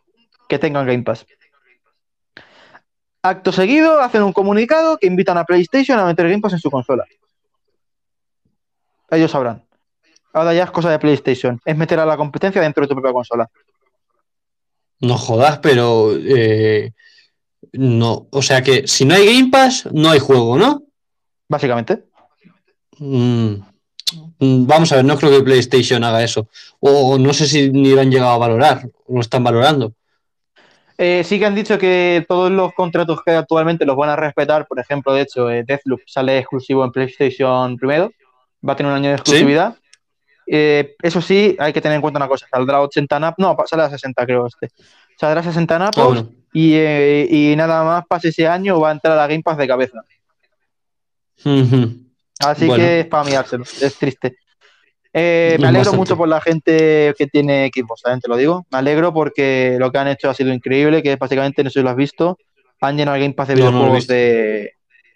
que 0.47 0.59
tengan 0.59 0.85
Game 0.85 1.03
Pass. 1.03 1.25
Acto 3.21 3.51
seguido, 3.51 3.99
hacen 4.01 4.23
un 4.23 4.33
comunicado 4.33 4.97
que 4.97 5.07
invitan 5.07 5.37
a 5.37 5.45
PlayStation 5.45 5.99
a 5.99 6.05
meter 6.05 6.29
Game 6.29 6.41
Pass 6.41 6.53
en 6.53 6.59
su 6.59 6.71
consola. 6.71 7.05
Ellos 9.09 9.31
sabrán. 9.31 9.65
Ahora 10.33 10.53
ya 10.53 10.63
es 10.63 10.71
cosa 10.71 10.91
de 10.91 10.99
PlayStation, 10.99 11.59
es 11.65 11.75
meter 11.75 11.99
a 11.99 12.05
la 12.05 12.17
competencia 12.17 12.61
dentro 12.61 12.83
de 12.83 12.87
tu 12.87 12.93
propia 12.93 13.13
consola. 13.13 13.49
No 15.01 15.17
jodas, 15.17 15.59
pero... 15.59 16.11
eh, 16.15 16.93
no, 17.73 18.27
o 18.31 18.41
sea 18.41 18.61
que 18.61 18.87
si 18.87 19.05
no 19.05 19.15
hay 19.15 19.25
Game 19.25 19.49
Pass, 19.51 19.87
no 19.91 20.09
hay 20.09 20.19
juego, 20.19 20.57
¿no? 20.57 20.83
Básicamente. 21.47 22.05
Mm, 22.99 23.55
Vamos 24.39 24.91
a 24.91 24.97
ver, 24.97 25.05
no 25.05 25.17
creo 25.17 25.31
que 25.31 25.43
PlayStation 25.43 26.03
haga 26.03 26.23
eso. 26.23 26.47
O 26.79 27.17
no 27.17 27.33
sé 27.33 27.45
si 27.45 27.69
ni 27.71 27.91
lo 27.93 28.01
han 28.01 28.09
llegado 28.09 28.31
a 28.31 28.37
valorar, 28.37 28.89
o 29.05 29.15
lo 29.15 29.21
están 29.21 29.43
valorando. 29.43 29.93
Eh, 30.97 31.23
sí 31.23 31.39
que 31.39 31.45
han 31.45 31.55
dicho 31.55 31.77
que 31.77 32.25
todos 32.27 32.51
los 32.51 32.73
contratos 32.73 33.21
que 33.25 33.31
actualmente 33.31 33.85
los 33.85 33.95
van 33.95 34.09
a 34.09 34.15
respetar. 34.15 34.67
Por 34.67 34.79
ejemplo, 34.79 35.13
de 35.13 35.21
hecho, 35.21 35.49
eh, 35.49 35.63
Deathloop 35.65 36.01
sale 36.05 36.37
exclusivo 36.37 36.83
en 36.83 36.91
PlayStation 36.91 37.77
primero. 37.77 38.11
Va 38.67 38.73
a 38.73 38.75
tener 38.75 38.91
un 38.91 38.97
año 38.97 39.09
de 39.09 39.15
exclusividad. 39.15 39.75
Eh, 40.45 40.95
eso 41.01 41.21
sí, 41.21 41.55
hay 41.57 41.71
que 41.71 41.79
tener 41.79 41.95
en 41.95 42.01
cuenta 42.01 42.17
una 42.17 42.27
cosa. 42.27 42.47
Saldrá 42.51 42.77
a 42.77 42.81
80 42.81 43.17
NAP. 43.17 43.35
No, 43.37 43.55
sale 43.65 43.83
a 43.83 43.89
60 43.89 44.25
creo 44.25 44.47
este. 44.47 44.71
Saldrá 45.17 45.39
a 45.39 45.43
60 45.43 45.79
NAP 45.79 45.95
bueno. 45.95 46.29
y, 46.53 46.75
y 46.75 47.55
nada 47.55 47.83
más 47.85 48.05
pase 48.05 48.29
ese 48.29 48.45
año 48.45 48.79
va 48.79 48.89
a 48.89 48.93
entrar 48.93 49.13
a 49.13 49.21
la 49.21 49.27
Game 49.27 49.43
Pass 49.43 49.57
de 49.57 49.67
cabeza. 49.67 50.01
Ujú. 51.45 52.08
Así 52.39 52.65
Bueno. 52.67 52.83
que 52.83 52.99
es 53.01 53.05
para 53.07 53.23
mirárselo. 53.25 53.63
Es 53.63 53.97
triste. 53.97 54.35
Eh, 55.11 55.57
me 55.59 55.67
alegro 55.67 55.79
Bastante. 55.91 55.97
mucho 55.97 56.17
por 56.17 56.27
la 56.27 56.39
gente 56.39 57.13
que 57.17 57.27
tiene 57.27 57.69
Xbox, 57.73 58.03
también 58.03 58.21
te 58.21 58.27
lo 58.27 58.37
digo. 58.37 58.65
Me 58.71 58.77
alegro 58.77 59.11
porque 59.13 59.75
lo 59.79 59.91
que 59.91 59.97
han 59.97 60.07
hecho 60.07 60.29
ha 60.29 60.33
sido 60.33 60.53
increíble, 60.53 61.01
que 61.01 61.15
básicamente, 61.15 61.63
no 61.63 61.69
sé 61.69 61.79
si 61.79 61.83
lo 61.83 61.89
has 61.89 61.95
visto, 61.95 62.37
han 62.81 62.95
llenado 62.95 63.15
el 63.15 63.23
Game 63.23 63.33
Pass 63.33 63.47
de 63.49 63.55
No, 63.55 63.69
videojuegos 63.71 64.07
de... 64.07 64.73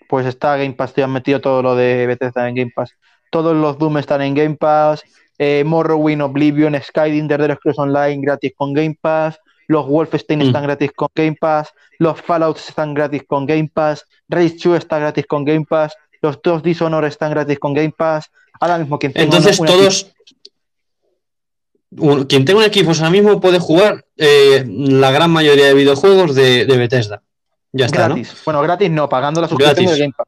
Pues 0.10 0.26
está 0.26 0.58
Game 0.58 0.74
Pass, 0.74 0.94
tío, 0.94 1.06
han 1.06 1.12
metido 1.14 1.40
todo 1.42 1.62
lo 1.62 1.76
de 1.76 2.06
Bethesda 2.08 2.48
en 2.50 2.56
Game 2.56 2.72
Pass. 2.76 2.92
Todos 3.32 3.56
los 3.56 3.78
Doom 3.78 3.98
están 4.00 4.22
en 4.22 4.34
Game 4.36 4.56
Pass, 4.56 5.04
eh, 5.40 5.64
Morrowind, 5.66 6.22
Oblivion, 6.24 6.76
Skyrim, 6.82 7.28
The 7.28 7.36
Elder 7.36 7.56
Scrolls 7.56 7.80
Online 7.80 8.20
gratis 8.22 8.52
con 8.56 8.74
Game 8.74 8.96
Pass, 9.00 9.40
los 9.68 9.88
Wolfenstein 9.88 10.40
Mm. 10.40 10.48
están 10.48 10.64
gratis 10.64 10.92
con 10.94 11.08
Game 11.16 11.38
Pass, 11.40 11.72
los 12.00 12.22
Fallouts 12.22 12.70
están 12.70 12.94
gratis 12.94 13.24
con 13.28 13.46
Game 13.46 13.70
Pass, 13.74 14.06
Rage 14.28 14.56
2 14.64 14.78
está 14.78 15.00
gratis 15.00 15.26
con 15.26 15.46
Game 15.46 15.66
Pass, 15.68 15.94
los 16.24 16.42
dos 16.42 16.64
Dishonored 16.64 17.10
están 17.10 17.30
gratis 17.32 17.60
con 17.60 17.74
Game 17.76 17.94
Pass. 17.96 18.32
Ahora 18.60 18.80
mismo 18.80 18.98
quien 18.98 19.14
tenga 19.14 19.26
Entonces 19.26 19.60
una- 19.60 19.72
una 19.72 19.80
todos... 19.80 20.08
un- 21.98 22.24
Quien 22.26 22.46
tenga 22.46 22.60
un 22.66 22.74
Xbox 22.74 23.00
ahora 23.00 23.12
mismo 23.12 23.40
puede 23.40 23.60
jugar 23.60 24.06
eh, 24.18 24.64
la 24.68 25.12
gran 25.12 25.30
mayoría 25.30 25.66
de 25.68 25.74
videojuegos 25.76 26.34
de, 26.34 26.66
de 26.66 26.78
Bethesda. 26.78 27.22
Ya 27.72 27.86
está, 27.88 28.08
¿no? 28.08 28.16
gratis. 28.16 28.36
Bueno, 28.46 28.62
gratis 28.62 28.90
no, 28.90 29.08
pagando 29.10 29.42
la 29.42 29.48
suscripción 29.48 29.76
Gratis. 29.86 29.92
del 29.92 30.00
Game 30.00 30.14
Pass. 30.18 30.28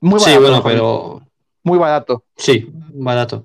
Muy 0.00 0.18
Sí, 0.20 0.26
barato, 0.26 0.40
bueno, 0.40 0.56
mejor 0.56 0.72
dicho. 0.72 0.82
pero... 1.20 1.28
Muy 1.64 1.78
barato. 1.78 2.24
Sí, 2.36 2.66
barato. 2.72 3.44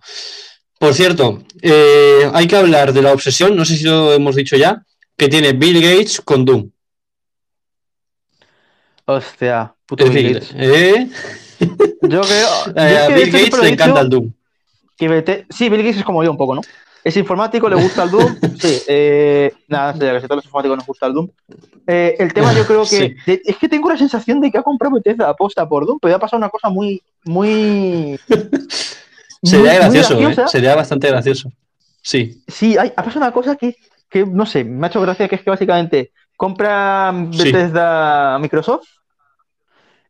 Por 0.79 0.93
cierto, 0.93 1.43
eh, 1.61 2.29
hay 2.33 2.47
que 2.47 2.55
hablar 2.55 2.93
de 2.93 3.01
la 3.01 3.11
obsesión, 3.11 3.55
no 3.55 3.65
sé 3.65 3.75
si 3.75 3.83
lo 3.83 4.13
hemos 4.13 4.35
dicho 4.35 4.55
ya, 4.55 4.85
que 5.17 5.27
tiene 5.27 5.53
Bill 5.53 5.81
Gates 5.81 6.21
con 6.21 6.45
Doom. 6.45 6.69
Hostia, 9.05 9.72
puto 9.85 10.05
Bill 10.05 10.33
Gates. 10.33 10.53
eh, 10.57 11.09
Yo 12.01 12.21
creo. 12.21 12.47
a 12.75 12.83
de 13.07 13.13
Bill 13.13 13.23
hecho 13.35 13.37
Gates 13.45 13.59
le 13.63 13.69
encanta 13.69 14.01
el 14.01 14.09
Doom. 14.09 14.31
que 14.97 15.45
Sí, 15.49 15.69
Bill 15.69 15.81
Gates 15.83 15.97
es 15.97 16.03
como 16.03 16.23
yo 16.23 16.31
un 16.31 16.37
poco, 16.37 16.55
¿no? 16.55 16.61
Es 17.03 17.17
informático, 17.17 17.67
le 17.67 17.75
gusta 17.75 18.03
el 18.03 18.11
Doom. 18.11 18.35
Sí, 18.59 18.81
eh, 18.87 19.51
nada, 19.67 19.91
no 19.93 19.99
sé, 19.99 20.05
que 20.05 20.19
si 20.19 20.25
a 20.25 20.27
todos 20.27 20.37
los 20.37 20.45
informáticos 20.45 20.77
nos 20.77 20.87
gusta 20.87 21.05
el 21.07 21.13
Doom. 21.13 21.29
Eh, 21.87 22.15
el 22.17 22.33
tema 22.33 22.53
yo 22.53 22.65
creo 22.65 22.83
que. 22.83 22.87
Sí. 22.97 23.15
de- 23.25 23.41
es 23.43 23.57
que 23.57 23.67
tengo 23.67 23.89
la 23.89 23.97
sensación 23.97 24.39
de 24.39 24.49
que 24.51 24.57
ha 24.57 24.63
comprado 24.63 24.95
Bethesda 24.95 25.29
aposta 25.29 25.67
por 25.67 25.85
Doom, 25.85 25.99
pero 26.01 26.15
ha 26.15 26.19
pasado 26.19 26.37
una 26.37 26.49
cosa 26.49 26.69
muy. 26.69 27.01
Muy. 27.25 28.17
Sería 29.43 29.57
muy- 29.59 29.59
muy 29.89 29.99
gracioso, 29.99 30.19
¿eh? 30.43 30.47
sería 30.47 30.75
bastante 30.75 31.09
gracioso. 31.09 31.51
Sí, 32.01 32.41
Sí, 32.47 32.77
hay, 32.77 32.91
ha 32.95 33.03
pasado 33.03 33.19
una 33.25 33.31
cosa 33.33 33.55
que, 33.55 33.75
que, 34.09 34.25
no 34.25 34.45
sé, 34.45 34.63
me 34.63 34.87
ha 34.87 34.89
hecho 34.89 35.01
gracia, 35.01 35.27
que 35.27 35.35
es 35.35 35.41
que 35.41 35.49
básicamente 35.49 36.11
compra 36.37 37.13
Sí. 37.31 37.43
Bethesda 37.51 38.37
Microsoft 38.39 38.87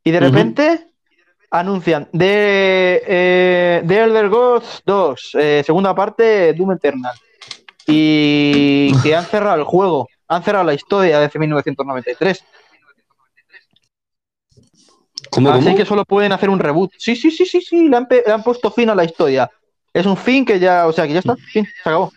y 0.03 0.11
de 0.11 0.19
repente 0.19 0.87
anuncian 1.51 2.09
de, 2.11 3.03
eh, 3.07 3.83
The 3.87 4.03
Elder 4.03 4.29
Gods 4.29 4.81
2, 4.85 5.31
eh, 5.39 5.63
segunda 5.65 5.93
parte, 5.95 6.53
Doom 6.53 6.73
Eternal. 6.73 7.13
Y 7.85 8.93
que 9.03 9.15
han 9.15 9.25
cerrado 9.25 9.57
el 9.57 9.63
juego, 9.65 10.07
han 10.27 10.43
cerrado 10.43 10.63
la 10.65 10.73
historia 10.73 11.19
desde 11.19 11.37
1993. 11.39 12.43
¿cómo, 15.30 15.49
Así 15.51 15.63
cómo? 15.65 15.75
que 15.78 15.86
solo 15.86 16.05
pueden 16.05 16.32
hacer 16.32 16.49
un 16.49 16.59
reboot. 16.59 16.91
Sí, 16.97 17.15
sí, 17.15 17.30
sí, 17.32 17.45
sí, 17.45 17.61
sí, 17.61 17.88
le 17.89 17.97
han, 17.97 18.07
pe- 18.07 18.23
le 18.25 18.32
han 18.34 18.43
puesto 18.43 18.71
fin 18.71 18.89
a 18.89 18.95
la 18.95 19.03
historia. 19.03 19.49
Es 19.93 20.05
un 20.05 20.17
fin 20.17 20.45
que 20.45 20.59
ya, 20.59 20.88
o 20.88 20.91
sea, 20.93 21.05
que 21.07 21.13
ya 21.13 21.19
está, 21.19 21.36
fin, 21.36 21.65
se 21.65 21.89
acabó. 21.89 22.11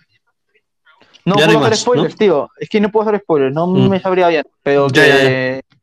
No 1.25 1.37
Ya 1.37 1.47
puedo 1.47 1.59
hacer 1.59 1.71
más, 1.71 1.81
spoilers, 1.81 2.15
¿no? 2.15 2.19
tío. 2.19 2.49
Es 2.59 2.69
que 2.69 2.81
no 2.81 2.91
puedo 2.91 3.09
hacer 3.09 3.21
spoilers, 3.21 3.53
no 3.55 3.67
Mm. 3.67 3.89
me 3.89 4.01
sabría 4.01 4.29
bien. 4.29 4.45
Pero 4.63 4.89
Ya, 4.89 5.03
que, 5.03 5.09
ya, 5.09 5.77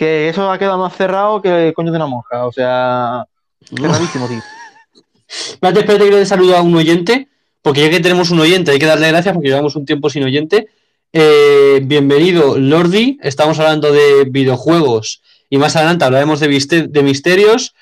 que 0.00 0.30
eso 0.30 0.50
ha 0.50 0.58
quedado 0.58 0.78
más 0.78 0.96
cerrado 0.96 1.42
que 1.42 1.68
el 1.68 1.74
coño 1.74 1.90
de 1.90 1.96
una 1.98 2.06
monja. 2.06 2.46
O 2.46 2.52
sea, 2.52 3.26
cerradísimo, 3.68 4.26
tío. 4.28 4.40
Espérate, 5.28 5.80
espérate 5.80 6.04
que 6.06 6.16
le 6.16 6.26
saludo 6.26 6.56
a 6.56 6.62
un 6.62 6.74
oyente, 6.74 7.28
porque 7.60 7.82
ya 7.82 7.90
que 7.90 8.00
tenemos 8.00 8.30
un 8.30 8.40
oyente, 8.40 8.70
hay 8.70 8.78
que 8.78 8.86
darle 8.86 9.08
gracias 9.08 9.34
porque 9.34 9.50
llevamos 9.50 9.76
un 9.76 9.84
tiempo 9.84 10.08
sin 10.08 10.24
oyente. 10.24 10.68
Eh, 11.12 11.80
bienvenido, 11.84 12.56
Lordi. 12.56 13.18
Estamos 13.22 13.58
hablando 13.58 13.92
de 13.92 14.24
videojuegos 14.24 15.22
y 15.50 15.58
más 15.58 15.76
adelante 15.76 16.06
hablaremos 16.06 16.40
de, 16.40 17.02
misterios. 17.02 17.74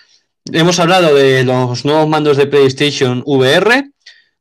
Hemos 0.52 0.80
hablado 0.80 1.14
de 1.14 1.44
los 1.44 1.84
nuevos 1.84 2.08
mandos 2.08 2.36
de 2.36 2.48
PlayStation 2.48 3.22
VR, 3.26 3.92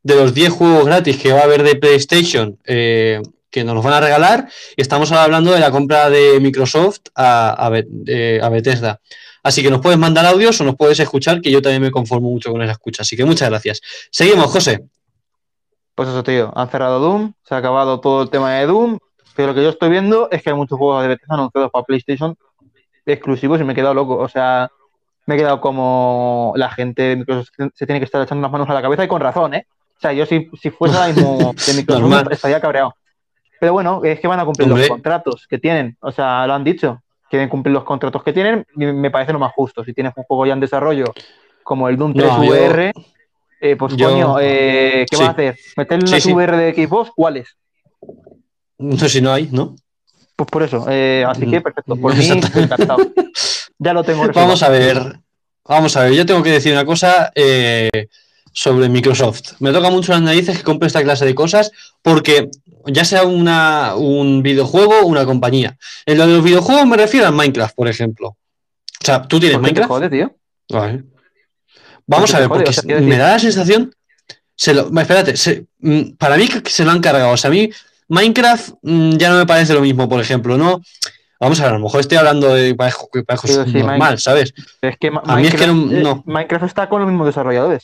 de 0.01 0.15
los 0.15 0.33
10 0.33 0.49
juegos 0.51 0.85
gratis 0.85 1.17
que 1.17 1.31
va 1.31 1.41
a 1.41 1.43
haber 1.43 1.61
de 1.61 1.75
PlayStation 1.75 2.57
eh, 2.65 3.21
que 3.59 3.63
nos 3.65 3.75
los 3.75 3.83
van 3.83 3.93
a 3.93 3.99
regalar 4.01 4.47
y 4.75 4.81
estamos 4.81 5.11
ahora 5.11 5.23
hablando 5.23 5.51
de 5.51 5.59
la 5.59 5.71
compra 5.71 6.09
de 6.09 6.39
Microsoft 6.39 6.99
a, 7.15 7.49
a 7.51 7.69
Be- 7.69 7.87
eh, 8.07 8.39
a 8.41 8.49
Bethesda. 8.49 8.99
Así 9.43 9.63
que 9.63 9.69
nos 9.69 9.81
puedes 9.81 9.97
mandar 9.97 10.25
audios 10.25 10.59
o 10.59 10.63
nos 10.63 10.75
puedes 10.75 10.99
escuchar, 10.99 11.39
que 11.41 11.49
yo 11.51 11.61
también 11.61 11.81
me 11.81 11.91
conformo 11.91 12.29
mucho 12.29 12.51
con 12.51 12.61
esa 12.61 12.73
escucha. 12.73 13.03
Así 13.03 13.15
que 13.15 13.23
muchas 13.25 13.49
gracias. 13.49 13.81
Seguimos, 14.11 14.47
José. 14.51 14.85
Pues 15.95 16.09
eso, 16.09 16.23
tío, 16.23 16.51
han 16.55 16.69
cerrado 16.69 16.99
Doom, 16.99 17.33
se 17.43 17.55
ha 17.55 17.57
acabado 17.57 17.99
todo 17.99 18.23
el 18.23 18.29
tema 18.29 18.53
de 18.53 18.65
Doom, 18.67 18.99
pero 19.35 19.49
lo 19.49 19.55
que 19.55 19.63
yo 19.63 19.69
estoy 19.69 19.89
viendo 19.89 20.29
es 20.31 20.43
que 20.43 20.49
hay 20.49 20.55
muchos 20.55 20.77
juegos 20.77 21.01
de 21.01 21.07
Bethesda 21.09 21.35
anunciados 21.35 21.71
para 21.71 21.85
PlayStation 21.85 22.35
exclusivos 23.05 23.59
y 23.61 23.63
me 23.63 23.71
he 23.73 23.75
quedado 23.75 23.93
loco. 23.93 24.17
O 24.17 24.27
sea, 24.27 24.69
me 25.25 25.35
he 25.35 25.37
quedado 25.37 25.61
como 25.61 26.53
la 26.55 26.69
gente 26.69 27.01
de 27.03 27.15
Microsoft 27.15 27.49
se 27.73 27.85
tiene 27.85 27.99
que 27.99 28.05
estar 28.05 28.21
echando 28.21 28.41
las 28.41 28.51
manos 28.51 28.69
a 28.69 28.73
la 28.73 28.81
cabeza 28.81 29.03
y 29.05 29.07
con 29.07 29.21
razón, 29.21 29.53
¿eh? 29.53 29.65
O 29.97 29.99
sea, 29.99 30.13
yo 30.13 30.25
si, 30.25 30.49
si 30.61 30.69
fuese 30.69 30.95
ahora 30.97 31.13
mismo 31.13 31.53
de 31.65 31.73
Microsoft 31.75 32.31
estaría 32.31 32.59
cabreado. 32.61 32.95
Pero 33.59 33.73
bueno, 33.73 34.01
es 34.03 34.19
que 34.19 34.27
van 34.27 34.39
a 34.39 34.45
cumplir 34.45 34.67
los 34.67 34.87
contratos 34.87 35.47
que 35.47 35.57
tienen. 35.57 35.97
O 35.99 36.11
sea, 36.11 36.45
lo 36.47 36.53
han 36.53 36.63
dicho. 36.63 37.01
Quieren 37.29 37.49
cumplir 37.49 37.73
los 37.73 37.83
contratos 37.83 38.23
que 38.23 38.31
tienen 38.31 38.65
y 38.75 38.85
me 38.85 39.11
parece 39.11 39.33
lo 39.33 39.39
más 39.39 39.51
justo. 39.53 39.83
Si 39.83 39.93
tienes 39.93 40.13
un 40.15 40.23
juego 40.23 40.45
ya 40.45 40.53
en 40.53 40.59
desarrollo 40.59 41.05
como 41.63 41.89
el 41.89 41.97
Doom 41.97 42.13
3 42.13 42.31
VR, 42.37 42.93
eh, 43.59 43.75
pues 43.75 43.95
coño, 43.95 44.37
eh, 44.39 45.05
¿qué 45.09 45.17
va 45.17 45.25
a 45.25 45.29
hacer? 45.31 45.57
¿Meterle 45.75 46.07
una 46.07 46.35
VR 46.35 46.57
de 46.57 46.73
Xbox? 46.73 47.11
¿Cuáles? 47.13 47.57
No 48.77 48.97
sé 48.97 49.09
si 49.09 49.21
no 49.21 49.33
hay, 49.33 49.49
¿no? 49.51 49.75
Pues 50.37 50.49
por 50.49 50.63
eso. 50.63 50.85
Eh, 50.87 51.25
así 51.27 51.45
que 51.49 51.59
perfecto. 51.59 51.95
Por 51.95 52.15
mí, 52.15 52.25
encantado. 52.55 52.97
ya 53.79 53.93
lo 53.93 54.03
tengo. 54.03 54.27
Vamos 54.33 54.61
a 54.61 54.69
ver. 54.69 55.19
Vamos 55.65 55.97
a 55.97 56.03
ver. 56.03 56.13
Yo 56.13 56.25
tengo 56.25 56.43
que 56.43 56.51
decir 56.51 56.71
una 56.71 56.85
cosa. 56.85 57.31
Eh, 57.33 58.07
sobre 58.57 58.89
Microsoft. 58.89 59.53
Me 59.59 59.71
toca 59.71 59.91
mucho 59.91 60.13
las 60.13 60.21
narices 60.23 60.57
que 60.57 60.63
compre 60.63 60.87
esta 60.87 61.03
clase 61.03 61.25
de 61.25 61.35
cosas 61.35 61.71
porque 62.01 62.49
ya 62.87 63.05
sea 63.05 63.21
una, 63.21 63.93
un 63.95 64.41
videojuego 64.41 65.01
o 65.01 65.05
una 65.05 65.25
compañía. 65.25 65.77
En 66.07 66.17
lo 66.17 66.25
de 66.25 66.33
los 66.33 66.43
videojuegos 66.43 66.87
me 66.87 66.97
refiero 66.97 67.27
a 67.27 67.31
Minecraft, 67.31 67.75
por 67.75 67.87
ejemplo. 67.87 68.29
O 68.29 69.05
sea, 69.05 69.21
¿tú 69.21 69.39
tienes 69.39 69.59
Minecraft? 69.59 69.89
Jode, 69.89 70.09
tío? 70.09 70.35
Vamos 72.07 72.33
a 72.33 72.39
ver, 72.39 72.49
porque 72.49 72.71
me 72.99 73.17
da 73.17 73.33
la 73.33 73.39
sensación... 73.39 73.93
Se 74.55 74.73
lo, 74.73 74.89
espérate, 75.01 75.35
mm, 75.81 76.15
para 76.17 76.35
mí 76.35 76.47
que 76.47 76.71
se 76.71 76.83
lo 76.83 76.89
han 76.89 76.99
cargado. 76.99 77.33
O 77.33 77.37
sea, 77.37 77.49
a 77.49 77.53
mí 77.53 77.69
Minecraft 78.07 78.69
mm, 78.81 79.17
ya 79.17 79.29
no 79.29 79.37
me 79.37 79.45
parece 79.45 79.75
lo 79.75 79.81
mismo, 79.81 80.09
por 80.09 80.19
ejemplo, 80.19 80.57
¿no? 80.57 80.81
Vamos 81.39 81.59
a 81.59 81.65
ver, 81.65 81.73
a 81.73 81.77
lo 81.77 81.83
mejor 81.83 81.99
estoy 81.99 82.17
hablando 82.17 82.55
de 82.55 82.73
para, 82.73 82.91
normal, 83.67 84.17
¿sabes? 84.17 84.55
Es 84.81 84.97
que 84.97 85.11
a 85.23 85.35
mí 85.35 85.45
es 85.45 85.53
que 85.53 85.67
no, 85.67 85.91
eh, 85.91 86.21
Minecraft 86.25 86.65
está 86.65 86.89
con 86.89 87.01
los 87.01 87.07
mismos 87.07 87.27
desarrolladores. 87.27 87.83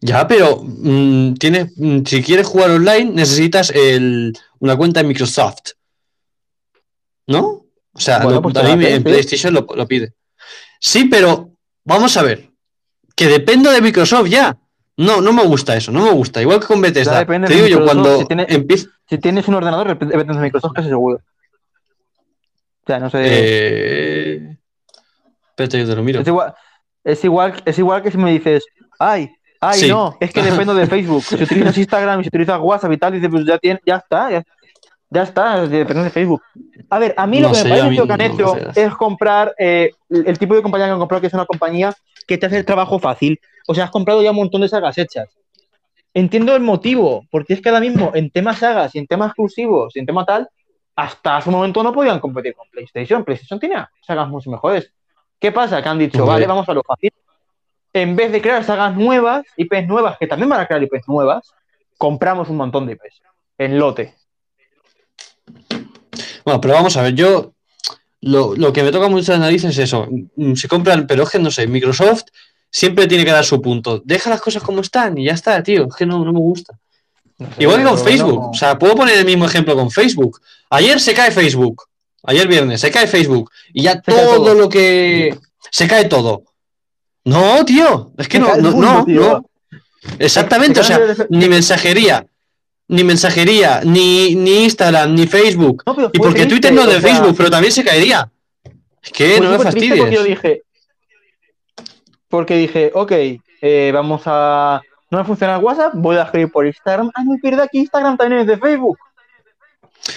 Ya, 0.00 0.26
pero 0.26 0.62
mm, 0.62 1.34
mm, 1.76 2.04
si 2.04 2.22
quieres 2.22 2.46
jugar 2.46 2.70
online 2.70 3.12
necesitas 3.12 3.72
una 4.58 4.76
cuenta 4.76 5.02
de 5.02 5.08
Microsoft. 5.08 5.72
¿No? 7.26 7.66
O 7.92 8.00
sea, 8.00 8.20
pues 8.22 8.56
en 8.56 9.02
PlayStation 9.02 9.52
lo, 9.52 9.66
pide. 9.86 10.14
Sí, 10.80 11.06
pero 11.06 11.50
vamos 11.84 12.16
a 12.16 12.22
ver. 12.22 12.50
Que 13.14 13.26
dependo 13.26 13.70
de 13.72 13.82
Microsoft 13.82 14.28
ya. 14.28 14.56
No, 14.96 15.20
no 15.20 15.32
me 15.32 15.44
gusta 15.44 15.76
eso, 15.76 15.92
no 15.92 16.04
me 16.04 16.10
gusta. 16.10 16.40
Igual 16.40 16.60
que 16.60 16.66
con 16.66 16.80
Bethesda. 16.80 17.24
Te 17.24 17.54
digo 17.54 17.66
yo, 17.66 17.84
cuando 17.84 18.26
si, 19.08 19.18
tienes 19.18 19.46
un 19.48 19.54
ordenador, 19.54 19.88
depende 19.88 20.16
de 20.16 20.40
Microsoft, 20.40 20.72
casi 20.74 20.88
seguro. 20.88 21.20
O 22.82 22.86
sea, 22.86 22.98
no 22.98 23.10
sé. 23.10 23.18
Eh... 23.24 24.56
Espérate, 25.50 25.78
yo 25.80 25.88
te 25.88 25.96
lo 25.96 26.02
miro. 26.02 26.20
Es 26.20 26.26
igual, 26.26 26.54
es 27.04 27.24
igual, 27.24 27.62
es 27.64 27.78
igual 27.78 28.02
que 28.02 28.10
si 28.10 28.16
me 28.16 28.30
dices, 28.30 28.64
ay, 28.98 29.30
Ay, 29.60 29.88
no, 29.88 30.16
es 30.20 30.32
que 30.32 30.42
dependo 30.42 30.74
de 30.74 30.86
Facebook. 30.86 31.22
Si 31.22 31.42
utilizas 31.42 31.76
Instagram 31.76 32.22
si 32.22 32.28
utilizas 32.28 32.60
WhatsApp 32.60 32.92
y 32.92 32.96
tal, 32.96 33.12
dices, 33.12 33.28
pues 33.28 33.44
ya, 33.44 33.58
tiene, 33.58 33.80
ya 33.84 33.96
está, 33.96 34.30
ya, 35.10 35.22
está, 35.22 35.66
depende 35.66 36.04
de 36.04 36.10
Facebook. 36.10 36.42
A 36.88 36.98
ver, 36.98 37.14
a 37.16 37.26
mí 37.26 37.40
lo 37.40 37.50
que 37.50 37.64
me 37.64 37.70
parece 37.70 38.06
que 38.06 38.12
han 38.12 38.20
hecho 38.20 38.56
es 38.74 38.94
comprar 38.94 39.54
eh, 39.58 39.90
el 40.08 40.38
tipo 40.38 40.54
de 40.54 40.62
compañía 40.62 40.86
que 40.86 40.92
han 40.92 40.98
comprado, 40.98 41.20
que 41.20 41.26
es 41.26 41.34
una 41.34 41.46
compañía 41.46 41.92
que 42.26 42.38
te 42.38 42.46
hace 42.46 42.58
el 42.58 42.64
trabajo 42.64 42.98
fácil. 42.98 43.40
O 43.66 43.74
sea, 43.74 43.84
has 43.84 43.90
comprado 43.90 44.22
ya 44.22 44.30
un 44.30 44.36
montón 44.36 44.60
de 44.60 44.68
sagas 44.68 44.96
hechas. 44.96 45.28
Entiendo 46.14 46.54
el 46.54 46.62
motivo, 46.62 47.26
porque 47.30 47.54
es 47.54 47.60
que 47.60 47.68
ahora 47.68 47.80
mismo 47.80 48.12
en 48.14 48.30
temas 48.30 48.58
sagas 48.58 48.94
y 48.94 48.98
en 48.98 49.06
temas 49.06 49.28
exclusivos 49.28 49.94
y 49.96 49.98
en 49.98 50.06
tema 50.06 50.24
tal, 50.24 50.48
hasta 50.94 51.36
hace 51.36 51.48
un 51.48 51.56
momento 51.56 51.82
no 51.82 51.92
podían 51.92 52.20
competir 52.20 52.54
con 52.54 52.68
PlayStation. 52.70 53.24
PlayStation 53.24 53.58
tenía 53.58 53.90
sagas 54.06 54.28
mucho 54.28 54.50
mejores. 54.50 54.92
¿Qué 55.38 55.52
pasa? 55.52 55.82
Que 55.82 55.88
han 55.88 55.98
dicho, 55.98 56.24
vale, 56.24 56.46
vamos 56.46 56.68
a 56.68 56.74
lo 56.74 56.82
fácil 56.82 57.12
en 58.02 58.16
vez 58.16 58.32
de 58.32 58.40
crear 58.40 58.64
sagas 58.64 58.96
nuevas, 58.96 59.46
IPs 59.56 59.86
nuevas, 59.86 60.16
que 60.18 60.26
también 60.26 60.48
van 60.48 60.60
a 60.60 60.66
crear 60.66 60.82
IPs 60.82 61.08
nuevas, 61.08 61.52
compramos 61.96 62.48
un 62.48 62.56
montón 62.56 62.86
de 62.86 62.92
IPs 62.92 63.22
en 63.58 63.78
lote. 63.78 64.14
Bueno, 66.44 66.60
pero 66.60 66.74
vamos 66.74 66.96
a 66.96 67.02
ver, 67.02 67.14
yo 67.14 67.52
lo, 68.20 68.72
que 68.72 68.82
me 68.82 68.90
toca 68.90 69.08
mucho 69.08 69.32
las 69.32 69.40
narices 69.40 69.70
es 69.72 69.78
eso. 69.78 70.06
Mm, 70.36 70.54
se 70.54 70.68
compran, 70.68 71.06
pero 71.06 71.24
es 71.24 71.30
que 71.30 71.38
no 71.38 71.50
sé, 71.50 71.66
Microsoft 71.66 72.24
siempre 72.70 73.06
tiene 73.06 73.24
que 73.24 73.32
dar 73.32 73.44
su 73.44 73.60
punto. 73.60 74.00
Deja 74.04 74.30
las 74.30 74.40
cosas 74.40 74.62
como 74.62 74.80
están 74.80 75.18
y 75.18 75.24
ya 75.24 75.32
está, 75.32 75.62
tío. 75.62 75.86
Es 75.88 75.94
que 75.94 76.06
no, 76.06 76.24
me 76.24 76.32
gusta. 76.32 76.78
Igual 77.58 77.78
que 77.78 77.84
con 77.84 77.98
Facebook. 77.98 78.50
O 78.50 78.54
sea, 78.54 78.78
puedo 78.78 78.96
poner 78.96 79.18
el 79.18 79.24
mismo 79.24 79.46
ejemplo 79.46 79.76
con 79.76 79.90
Facebook. 79.90 80.40
Ayer 80.70 80.98
se 81.00 81.14
cae 81.14 81.30
Facebook. 81.30 81.84
Ayer 82.24 82.48
viernes 82.48 82.80
se 82.80 82.90
cae 82.90 83.06
Facebook. 83.06 83.50
Y 83.72 83.82
ya 83.82 84.00
todo 84.00 84.54
lo 84.54 84.68
que. 84.68 85.38
Se 85.70 85.86
cae 85.86 86.06
todo. 86.06 86.42
No, 87.28 87.64
tío, 87.64 88.12
es 88.16 88.26
que 88.26 88.38
no, 88.38 88.56
no, 88.56 89.04
no, 89.06 89.44
Exactamente, 90.18 90.80
o 90.80 90.84
sea, 90.84 90.98
ni 91.28 91.48
mensajería, 91.48 92.26
ni 92.88 93.04
mensajería, 93.04 93.82
ni, 93.84 94.34
ni 94.34 94.64
Instagram, 94.64 95.14
ni 95.14 95.26
Facebook. 95.26 95.84
y 96.12 96.18
porque 96.18 96.46
Twitter 96.46 96.72
no 96.72 96.82
es 96.82 96.88
de 96.88 97.00
Facebook, 97.00 97.34
pero 97.36 97.50
también 97.50 97.72
se 97.72 97.84
caería. 97.84 98.30
Es 99.02 99.12
que 99.12 99.40
no 99.40 99.50
me 99.50 99.58
fastidies. 99.58 100.00
Porque 100.00 100.24
dije, 100.24 100.62
porque 102.28 102.56
dije, 102.56 102.90
ok, 102.94 103.12
eh, 103.60 103.90
vamos 103.92 104.22
a. 104.24 104.80
No 105.10 105.18
me 105.18 105.24
funciona 105.24 105.58
WhatsApp, 105.58 105.92
voy 105.94 106.16
a 106.16 106.22
escribir 106.22 106.50
por 106.50 106.66
Instagram. 106.66 107.10
Ah, 107.14 107.24
no, 107.24 107.36
pierda 107.42 107.64
aquí 107.64 107.78
Instagram 107.78 108.16
también 108.16 108.42
es 108.42 108.46
de 108.46 108.58
Facebook. 108.58 108.98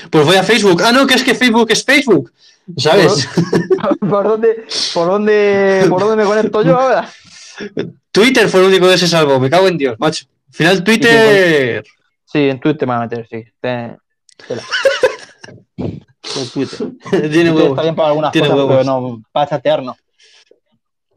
Pues 0.10 0.26
voy 0.26 0.36
a 0.36 0.44
Facebook. 0.44 0.82
Ah, 0.84 0.92
no, 0.92 1.06
que 1.08 1.16
es 1.16 1.24
que 1.24 1.36
Facebook 1.36 1.72
es 1.72 1.84
Facebook. 1.84 2.32
¿Sabes? 2.78 3.28
¿Por, 4.00 4.24
dónde, 4.24 4.66
por, 4.94 5.08
dónde, 5.08 5.86
¿Por 5.90 6.02
dónde 6.02 6.16
me 6.16 6.26
conecto 6.26 6.64
yo 6.64 6.80
ahora? 6.80 7.10
Twitter 8.12 8.50
fue 8.50 8.62
el 8.62 8.68
único 8.68 8.90
que 8.90 8.98
se 8.98 9.08
salvó. 9.08 9.40
Me 9.40 9.50
cago 9.50 9.68
en 9.68 9.78
Dios, 9.78 9.96
macho. 10.00 10.26
Al 10.50 10.54
final, 10.54 10.84
Twitter. 10.84 11.84
Sí, 12.26 12.50
en 12.50 12.60
Twitter 12.60 12.88
me 12.88 12.94
va 12.94 13.00
a 13.00 13.08
meter, 13.08 13.28
sí. 13.28 13.44
Tiene 17.32 17.52
huevos. 17.52 17.72
Está 17.72 17.82
bien 17.82 17.96
para 17.96 18.10
algunas 18.10 18.32
Tiene 18.32 18.50
cosas, 18.50 18.66
pero 18.68 18.84
no, 18.84 19.24
para 19.32 19.48
chatear 19.48 19.84
no. 19.84 19.96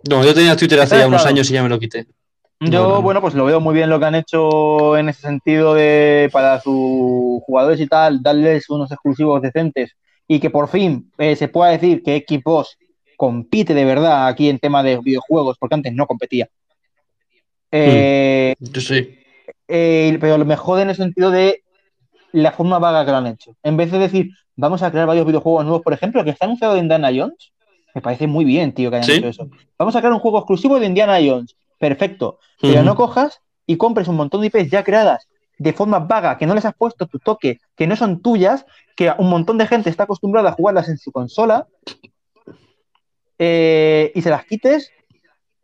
No, 0.08 0.24
yo 0.24 0.34
tenía 0.34 0.56
Twitter 0.56 0.80
hace 0.80 0.98
ya 0.98 1.06
unos 1.06 1.24
años 1.24 1.50
y 1.50 1.54
ya 1.54 1.62
me 1.62 1.68
lo 1.68 1.78
quité. 1.78 2.06
Yo, 2.60 3.02
bueno, 3.02 3.20
pues 3.20 3.34
lo 3.34 3.44
veo 3.44 3.60
muy 3.60 3.74
bien 3.74 3.90
lo 3.90 3.98
que 3.98 4.06
han 4.06 4.14
hecho 4.14 4.96
en 4.96 5.08
ese 5.08 5.22
sentido 5.22 5.74
de 5.74 6.30
para 6.32 6.60
sus 6.60 7.42
jugadores 7.42 7.80
y 7.80 7.86
tal, 7.86 8.22
darles 8.22 8.70
unos 8.70 8.90
exclusivos 8.90 9.42
decentes 9.42 9.96
y 10.26 10.40
que 10.40 10.50
por 10.50 10.68
fin 10.68 11.10
eh, 11.18 11.36
se 11.36 11.48
pueda 11.48 11.70
decir 11.70 12.02
que 12.02 12.24
Xbox 12.26 12.78
compite 13.16 13.74
de 13.74 13.84
verdad 13.84 14.26
aquí 14.26 14.48
en 14.48 14.58
tema 14.58 14.82
de 14.82 14.98
videojuegos, 14.98 15.56
porque 15.58 15.74
antes 15.74 15.92
no 15.92 16.06
competía. 16.06 16.48
Eh, 17.70 18.54
mm, 18.58 18.78
sí. 18.78 19.18
Eh, 19.68 20.16
pero 20.20 20.38
lo 20.38 20.44
mejor 20.44 20.80
en 20.80 20.90
el 20.90 20.96
sentido 20.96 21.30
de 21.30 21.62
la 22.32 22.52
forma 22.52 22.78
vaga 22.78 23.04
que 23.04 23.10
lo 23.10 23.18
han 23.18 23.26
hecho. 23.26 23.56
En 23.62 23.76
vez 23.76 23.90
de 23.90 23.98
decir, 23.98 24.30
vamos 24.56 24.82
a 24.82 24.90
crear 24.90 25.06
varios 25.06 25.26
videojuegos 25.26 25.64
nuevos, 25.64 25.82
por 25.82 25.92
ejemplo, 25.92 26.24
que 26.24 26.30
está 26.30 26.46
anunciado 26.46 26.74
de 26.74 26.80
Indiana 26.80 27.10
Jones, 27.14 27.52
me 27.94 28.00
parece 28.00 28.26
muy 28.26 28.44
bien, 28.44 28.72
tío, 28.72 28.90
que 28.90 28.96
hayan 28.96 29.18
hecho 29.18 29.28
eso. 29.28 29.50
Vamos 29.78 29.94
a 29.94 30.00
crear 30.00 30.12
un 30.12 30.18
juego 30.18 30.38
exclusivo 30.38 30.80
de 30.80 30.86
Indiana 30.86 31.18
Jones. 31.24 31.56
Perfecto. 31.78 32.38
Pero 32.60 32.82
no 32.82 32.96
cojas 32.96 33.40
y 33.66 33.76
compres 33.76 34.08
un 34.08 34.16
montón 34.16 34.40
de 34.40 34.48
IPs 34.48 34.70
ya 34.70 34.82
creadas 34.82 35.28
de 35.58 35.72
forma 35.72 36.00
vaga, 36.00 36.36
que 36.36 36.46
no 36.46 36.54
les 36.54 36.64
has 36.64 36.74
puesto 36.74 37.06
tu 37.06 37.18
toque, 37.18 37.60
que 37.76 37.86
no 37.86 37.96
son 37.96 38.22
tuyas, 38.22 38.66
que 38.96 39.12
un 39.18 39.28
montón 39.28 39.58
de 39.58 39.66
gente 39.66 39.90
está 39.90 40.04
acostumbrada 40.04 40.50
a 40.50 40.52
jugarlas 40.52 40.88
en 40.88 40.98
su 40.98 41.12
consola, 41.12 41.66
eh, 43.38 44.12
y 44.14 44.22
se 44.22 44.30
las 44.30 44.44
quites 44.44 44.90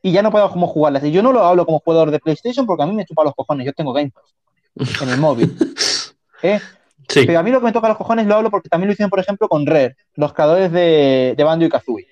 y 0.02 0.12
ya 0.12 0.22
no 0.22 0.30
puedo 0.30 0.50
como 0.50 0.66
jugarlas. 0.66 1.04
Y 1.04 1.12
yo 1.12 1.22
no 1.22 1.32
lo 1.32 1.44
hablo 1.44 1.66
como 1.66 1.80
jugador 1.80 2.10
de 2.10 2.18
PlayStation 2.18 2.66
porque 2.66 2.82
a 2.82 2.86
mí 2.86 2.94
me 2.94 3.04
chupa 3.04 3.24
los 3.24 3.34
cojones, 3.34 3.66
yo 3.66 3.72
tengo 3.72 3.92
Game 3.92 4.10
Pass 4.10 5.02
en 5.02 5.08
el 5.08 5.18
móvil. 5.18 5.56
¿eh? 6.42 6.60
Pero 7.06 7.38
a 7.38 7.42
mí 7.42 7.50
lo 7.50 7.60
que 7.60 7.66
me 7.66 7.72
toca 7.72 7.88
los 7.88 7.96
cojones 7.96 8.26
lo 8.26 8.36
hablo 8.36 8.50
porque 8.50 8.68
también 8.68 8.88
lo 8.88 8.92
hicieron, 8.92 9.10
por 9.10 9.20
ejemplo, 9.20 9.48
con 9.48 9.66
Rare, 9.66 9.96
los 10.14 10.32
creadores 10.32 10.70
de, 10.72 11.34
de 11.36 11.44
Banjo 11.44 11.64
y 11.64 11.68
Kazooie. 11.68 12.06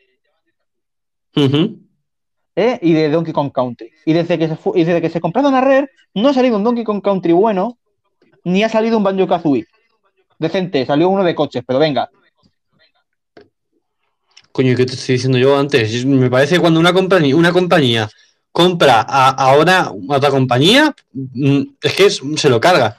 ¿eh? 2.59 2.79
y 2.83 2.93
de 2.93 3.09
Donkey 3.09 3.33
Kong 3.33 3.53
Country. 3.53 3.93
Y 4.05 4.13
desde 4.13 4.39
que 4.39 4.49
se, 4.49 4.59
y 4.75 4.85
desde 4.85 5.01
que 5.01 5.11
se 5.11 5.21
compraron 5.21 5.55
a 5.55 5.61
Rare, 5.61 5.91
no 6.15 6.29
ha 6.29 6.35
salido 6.35 6.57
un 6.57 6.65
Donkey 6.65 6.85
Kong 6.85 7.03
Country 7.03 7.33
bueno, 7.33 7.79
ni 8.45 8.65
ha 8.65 8.69
salido 8.69 8.99
un 8.99 9.05
Banjo 9.05 9.27
Kazooie. 9.27 9.67
Decente, 10.39 10.87
salió 10.87 11.09
uno 11.09 11.25
de 11.25 11.35
coches, 11.35 11.63
pero 11.67 11.79
venga. 11.79 12.09
Coño, 14.53 14.75
¿qué 14.77 14.87
te 14.87 14.95
estoy 14.95 15.15
diciendo 15.15 15.39
yo 15.39 15.59
antes? 15.59 16.05
Me 16.05 16.31
parece 16.31 16.57
que 16.57 16.61
cuando 16.61 16.81
una 16.81 16.93
compañía, 16.93 17.37
una 17.37 17.53
compañía 17.53 18.09
compra 18.51 19.05
a, 19.09 19.31
ahora 19.31 19.93
otra 20.09 20.31
compañía, 20.31 20.95
mm, 21.13 21.63
es 21.83 21.95
que 21.95 22.11
se 22.11 22.49
lo 22.49 22.61
carga. 22.61 22.97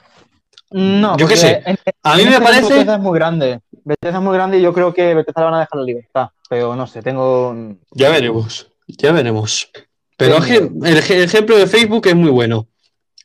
No, 0.70 1.16
yo 1.18 1.26
qué 1.26 1.36
sé. 1.36 1.62
a 2.02 2.16
mí 2.16 2.24
me 2.24 2.30
este 2.30 2.42
parece. 2.42 2.68
Bethesda 2.72 2.94
es 2.94 3.00
muy 3.00 3.18
grande. 3.18 3.60
Bethesda 3.84 4.18
es 4.18 4.24
muy 4.24 4.34
grande 4.34 4.58
y 4.58 4.62
yo 4.62 4.72
creo 4.72 4.94
que 4.94 5.14
Bethesda 5.14 5.44
van 5.44 5.54
a 5.54 5.60
dejar 5.60 5.80
la 5.80 5.84
libertad. 5.84 6.28
Pero 6.48 6.76
no 6.76 6.86
sé, 6.86 7.02
tengo. 7.02 7.54
Ya 7.92 8.08
veremos. 8.08 8.68
Ya 8.86 9.12
veremos. 9.12 9.70
Pero 10.16 10.36
el, 10.36 10.96
ejemplo 10.96 11.56
de 11.56 11.66
Facebook 11.66 12.06
es 12.06 12.14
muy 12.14 12.30
bueno. 12.30 12.68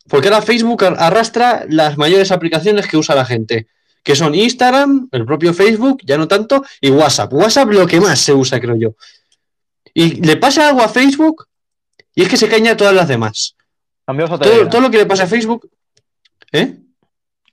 Porque 0.07 0.27
ahora 0.27 0.41
Facebook 0.41 0.83
ar- 0.85 0.95
arrastra 0.97 1.65
las 1.67 1.97
mayores 1.97 2.31
aplicaciones 2.31 2.87
que 2.87 2.97
usa 2.97 3.15
la 3.15 3.25
gente, 3.25 3.67
que 4.05 4.15
son 4.15 4.35
Instagram, 4.35 5.09
el 5.11 5.25
propio 5.25 5.51
Facebook, 5.51 6.01
ya 6.05 6.15
no 6.15 6.27
tanto, 6.27 6.63
y 6.79 6.91
WhatsApp. 6.91 7.33
WhatsApp 7.33 7.71
lo 7.71 7.87
que 7.87 7.99
más 7.99 8.19
se 8.19 8.33
usa, 8.33 8.61
creo 8.61 8.75
yo. 8.75 8.95
Y 9.95 10.21
le 10.21 10.37
pasa 10.37 10.69
algo 10.69 10.81
a 10.81 10.87
Facebook 10.87 11.47
y 12.13 12.21
es 12.21 12.29
que 12.29 12.37
se 12.37 12.47
caña 12.47 12.73
a 12.73 12.77
todas 12.77 12.93
las 12.93 13.07
demás. 13.07 13.55
Cambiaos 14.05 14.31
a 14.31 14.37
Todo, 14.37 14.43
Telegram. 14.43 14.69
todo 14.69 14.81
lo 14.81 14.91
que 14.91 14.97
le 14.97 15.05
pasa 15.07 15.23
a 15.23 15.27
Facebook, 15.27 15.67
¿eh? 16.51 16.77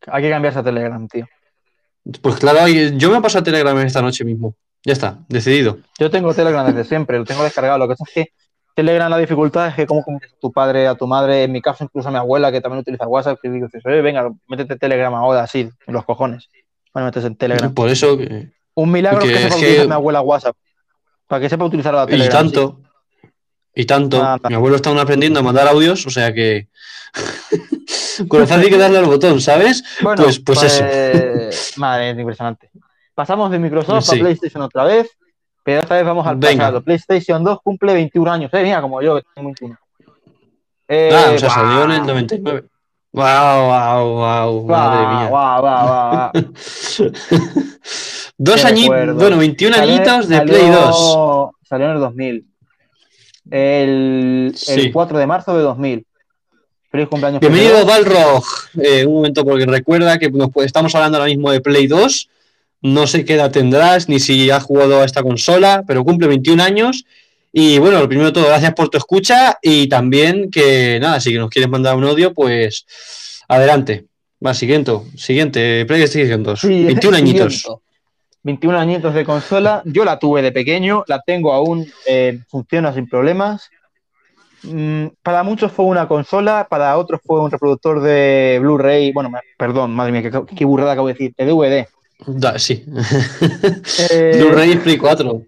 Hay 0.09 0.23
que 0.23 0.29
cambiarse 0.31 0.59
a 0.59 0.63
Telegram, 0.63 1.09
tío. 1.09 1.27
Pues 2.21 2.37
claro, 2.37 2.69
yo 2.69 3.11
me 3.11 3.23
paso 3.23 3.39
a 3.39 3.43
Telegram 3.43 3.79
esta 3.79 4.03
noche 4.03 4.23
mismo. 4.25 4.55
Ya 4.85 4.93
está, 4.93 5.21
decidido. 5.29 5.79
Yo 5.99 6.11
tengo 6.11 6.35
Telegram 6.35 6.67
desde 6.67 6.85
siempre, 6.85 7.19
lo 7.19 7.25
tengo 7.25 7.45
descargado. 7.45 7.79
Lo 7.79 7.89
que 7.89 7.95
pasa 7.95 8.05
es 8.09 8.13
que 8.15 8.33
Telegram 8.75 9.11
la 9.11 9.19
dificultad 9.19 9.69
es 9.69 9.75
que 9.75 9.87
como 9.87 10.03
comunicas 10.03 10.33
a 10.33 10.41
tu 10.41 10.51
padre, 10.53 10.87
a 10.89 10.95
tu 10.95 11.07
madre, 11.07 11.45
en 11.45 11.53
mi 11.53 11.61
caso 11.61 11.85
incluso 11.85 12.09
a 12.09 12.13
mi 12.13 12.19
abuela 12.19 12.51
que 12.51 12.61
también 12.61 12.81
utiliza 12.81 13.07
WhatsApp, 13.07 13.39
que 13.43 13.51
digo, 13.51 13.69
"Oye, 13.85 14.01
venga, 14.03 14.31
métete 14.49 14.77
Telegram 14.77 15.15
ahora, 15.15 15.43
así, 15.43 15.69
en 15.87 15.95
los 15.95 16.05
cojones. 16.05 16.49
Bueno, 16.95 17.07
metes 17.07 17.25
en 17.25 17.37
Telegram. 17.37 17.73
Por 17.75 17.89
eso, 17.89 18.17
que- 18.17 18.51
Un 18.75 18.91
milagro 18.91 19.21
que 19.21 19.29
que, 19.29 19.35
sepa 19.35 19.49
es 19.49 19.55
que- 19.55 19.61
utilizar 19.61 19.87
mi 19.89 19.93
abuela 19.95 20.21
WhatsApp. 20.23 20.57
Para 21.27 21.41
que 21.41 21.49
sepa 21.49 21.65
utilizar 21.65 21.93
la 21.95 22.05
y 22.05 22.07
Telegram. 22.07 22.33
tanto, 22.51 22.81
y 23.75 23.85
tanto. 23.87 24.39
Mi 24.49 24.55
abuelo 24.55 24.77
está 24.77 24.91
aún 24.91 24.99
aprendiendo 24.99 25.41
a 25.41 25.43
mandar 25.43 25.69
audios, 25.69 26.07
o 26.07 26.11
sea 26.11 26.33
que. 26.33 26.69
Con 28.29 28.41
lo 28.41 28.47
fácil 28.47 28.69
que 28.69 28.77
darle 28.79 28.99
al 28.99 29.07
botón, 29.07 29.41
¿sabes? 29.41 29.83
Bueno, 30.03 30.23
Pues- 30.25 30.39
pues 30.41 30.63
eso. 30.63 30.85
Madre, 31.81 32.11
es 32.11 32.19
impresionante. 32.19 32.71
Pasamos 33.15 33.51
de 33.51 33.59
Microsoft 33.59 34.05
Sí. 34.05 34.17
a 34.17 34.21
PlayStation 34.21 34.63
otra 34.63 34.85
vez, 34.85 35.11
pero 35.63 35.81
esta 35.83 35.95
vez 35.97 36.05
vamos 36.05 36.27
al 36.27 36.37
Venga. 36.37 36.65
pasado. 36.65 36.83
PlayStation 36.83 37.43
2 37.45 37.59
cumple 37.63 37.93
21 37.95 38.31
años. 38.33 38.51
Eh, 38.55 38.63
mira, 38.63 38.81
como 38.83 39.01
yo, 39.03 39.17
que 39.17 39.23
tengo 39.35 39.49
21. 39.49 39.79
Eh, 40.89 41.11
Ah, 41.13 41.33
o 41.35 41.39
sea, 41.39 41.49
guau, 41.49 41.61
salió 41.69 41.85
en 41.85 41.91
el 41.93 42.07
99. 42.07 42.65
Wow, 43.15 43.25
wow, 43.25 44.09
wow, 44.15 44.67
madre 44.67 45.05
guau, 45.05 45.19
mía. 45.21 45.29
guau, 45.29 45.61
guau, 45.61 45.87
guau. 45.87 46.31
Dos 48.39 48.65
añitos, 48.65 49.15
bueno, 49.15 49.37
21 49.39 49.77
Salió- 49.77 49.95
añitos 49.95 50.29
de 50.29 50.37
salió- 50.37 50.55
Play 50.55 50.71
2. 50.71 51.51
Salió 51.69 51.87
en 51.87 51.93
el 51.93 52.01
2000. 52.01 52.47
El, 53.51 54.53
Sí. 54.57 54.73
el 54.73 54.93
4 54.93 55.19
de 55.19 55.27
marzo 55.27 55.57
de 55.57 55.63
2000. 55.63 56.07
Feliz 56.91 57.09
cumpleaños. 57.09 57.41
Bienvenido. 57.41 57.85
Balrog. 57.87 58.45
Eh, 58.83 59.05
un 59.07 59.15
momento, 59.15 59.45
porque 59.45 59.67
recuerda 59.67 60.19
que 60.19 60.31
nos 60.31 60.49
estamos 60.65 60.95
hablando 60.95 61.19
ahora 61.19 61.29
mismo 61.29 61.51
de 61.51 61.61
Play 61.61 61.87
2. 61.87 62.29
No 62.83 63.07
sé 63.07 63.25
qué 63.25 63.35
edad 63.35 63.53
tendrás, 63.53 64.09
ni 64.09 64.19
si 64.19 64.51
has 64.51 64.65
jugado 64.65 65.01
a 65.01 65.05
esta 65.05 65.23
consola, 65.23 65.85
pero 65.87 66.05
cumple 66.05 66.27
21 66.27 66.63
años. 66.63 67.05
Y 67.53 67.79
bueno, 67.79 68.01
lo 68.01 68.09
primero 68.09 68.29
de 68.29 68.33
todo, 68.33 68.47
gracias 68.47 68.75
por 68.75 68.89
tu 68.89 68.99
escucha 68.99 69.59
y 69.63 69.89
también 69.89 70.51
que 70.51 70.99
nada, 71.01 71.21
si 71.21 71.35
nos 71.35 71.51
quieres 71.51 71.71
mandar 71.71 71.97
un 71.97 72.05
audio, 72.05 72.33
pues 72.35 72.87
adelante. 73.47 74.07
Va, 74.45 74.55
siguiente, 74.55 74.93
siguiente, 75.17 75.85
PlayStation 75.87 76.43
2. 76.43 76.61
Sí, 76.61 76.85
21 76.85 77.17
añitos. 77.17 77.55
siguiente. 77.55 77.83
21 78.43 78.79
añitos 78.79 79.15
de 79.15 79.25
consola. 79.25 79.83
Yo 79.85 80.05
la 80.05 80.19
tuve 80.19 80.43
de 80.43 80.51
pequeño, 80.51 81.05
la 81.07 81.21
tengo 81.21 81.53
aún, 81.53 81.87
eh, 82.07 82.41
funciona 82.49 82.93
sin 82.93 83.09
problemas. 83.09 83.71
Mm, 84.65 85.07
para 85.23 85.43
muchos 85.43 85.71
fue 85.73 85.85
una 85.85 86.09
consola, 86.09 86.67
para 86.69 86.97
otros 86.97 87.21
fue 87.25 87.41
un 87.41 87.51
reproductor 87.51 88.01
de 88.01 88.59
Blu-ray. 88.61 89.13
Bueno, 89.13 89.31
perdón, 89.57 89.95
madre 89.95 90.13
mía, 90.13 90.23
qué, 90.23 90.43
qué 90.57 90.65
burrada 90.65 90.93
acabo 90.93 91.09
de 91.09 91.15
decir, 91.15 91.35
de 91.37 91.45
DVD. 91.45 91.87
Da- 92.27 92.59
sí. 92.59 92.85
Eh, 94.11 94.39
Blu-ray 94.41 94.73
y 94.73 94.77
Play 94.77 94.97
4. 94.99 95.43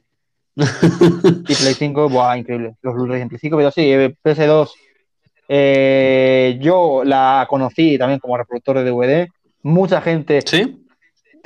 Y 0.57 1.55
Play 1.55 1.75
5, 1.75 2.09
buah, 2.09 2.37
increíble. 2.39 2.77
Los 2.83 2.95
Blu-ray 2.95 3.23
en 3.23 3.29
Play 3.29 3.39
5, 3.41 3.57
pero 3.57 3.71
sí, 3.71 3.83
eh, 3.93 4.15
PS2. 4.23 4.71
eh, 5.49 6.59
yo 6.61 7.03
la 7.05 7.47
conocí 7.49 7.99
también 7.99 8.19
como 8.21 8.37
reproductor 8.37 8.79
de 8.79 8.85
DVD. 8.85 9.29
Mucha 9.63 10.01
gente 10.01 10.41
¿Sí? 10.45 10.87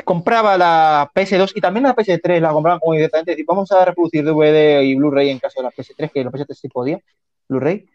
compraba 0.04 0.56
la 0.56 1.10
PS2 1.14 1.52
y 1.54 1.60
también 1.60 1.84
la 1.84 1.94
PS3 1.94 2.40
la 2.40 2.50
compraban 2.52 2.80
como 2.80 2.94
directamente. 2.94 3.32
Decir, 3.32 3.44
vamos 3.46 3.70
a 3.72 3.84
reproducir 3.84 4.24
DVD 4.24 4.82
y 4.82 4.94
Blu-ray 4.94 5.30
en 5.30 5.38
caso 5.38 5.60
de 5.60 5.64
la 5.64 5.70
PS3, 5.70 6.10
que 6.12 6.24
la 6.24 6.30
PS3 6.30 6.54
sí 6.54 6.68
podía. 6.68 6.98
Blu-ray. 7.48 7.86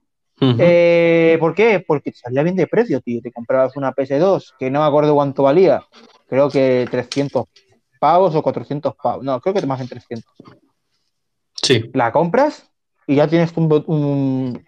Ujú. 0.42 0.56
Eh, 0.60 1.38
¿Por 1.40 1.54
qué? 1.54 1.84
Porque 1.86 2.12
salía 2.12 2.42
bien 2.44 2.56
de 2.56 2.68
precio, 2.68 3.00
tío. 3.02 3.22
Te 3.22 3.32
comprabas 3.32 3.78
una 3.78 3.94
PS2 3.94 4.54
que 4.58 4.70
no 4.72 4.82
me 4.82 4.88
acuerdo 4.88 5.14
cuánto 5.14 5.44
valía. 5.44 5.84
Creo 6.28 6.50
que 6.50 6.88
300 6.90 7.46
pavos 8.00 8.36
o 8.36 8.42
400 8.42 8.96
pavos. 8.96 9.24
No, 9.24 9.40
creo 9.42 9.54
que 9.54 9.66
más 9.66 9.80
en 9.82 9.88
300. 9.88 10.32
Sí. 11.62 11.90
la 11.94 12.12
compras 12.12 12.70
y 13.08 13.16
ya 13.16 13.28
tienes 13.28 13.52
un, 13.56 13.72
un- 13.88 14.66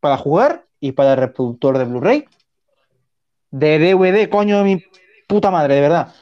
para 0.00 0.16
jugar 0.16 0.64
y 0.80 0.92
para 0.92 1.12
el 1.12 1.18
reproductor 1.18 1.76
de 1.78 1.84
Blu-ray. 1.84 2.24
De 3.50 3.78
DVD, 3.78 4.28
coño, 4.30 4.62
mi 4.64 4.82
puta 5.26 5.50
madre, 5.50 5.74
de 5.74 5.80
verdad. 5.80 6.14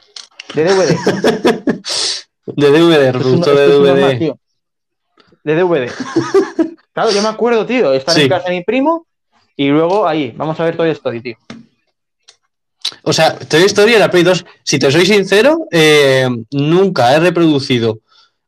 De 0.53 0.63
DVD. 0.63 0.95
De 2.47 2.71
DVD, 2.71 3.07
Esto 3.07 3.11
reproductor 3.19 3.55
de 3.57 3.65
esto 3.65 3.83
DVD. 3.83 4.19
normal. 4.19 4.39
De 5.43 5.55
DVD. 5.55 5.91
Claro, 6.93 7.11
yo 7.11 7.21
me 7.21 7.27
acuerdo, 7.27 7.63
tío, 7.67 7.93
estar 7.93 8.15
Sí. 8.15 8.21
en 8.23 8.29
casa 8.29 8.49
de 8.49 8.55
mi 8.55 8.63
primo 8.63 9.05
y 9.55 9.67
luego 9.67 10.07
ahí, 10.07 10.31
vamos 10.35 10.59
a 10.59 10.63
ver 10.63 10.75
Toy 10.75 10.89
Story, 10.89 11.21
tío. 11.21 11.35
O 13.03 13.13
sea, 13.13 13.37
Toy 13.37 13.63
Story 13.63 13.93
de 13.93 13.99
la 13.99 14.09
Play 14.11 14.23
2, 14.23 14.45
si 14.63 14.79
te 14.79 14.91
soy 14.91 15.05
sincero, 15.05 15.67
eh, 15.71 16.27
nunca 16.51 17.13
he 17.15 17.19
reproducido 17.19 17.99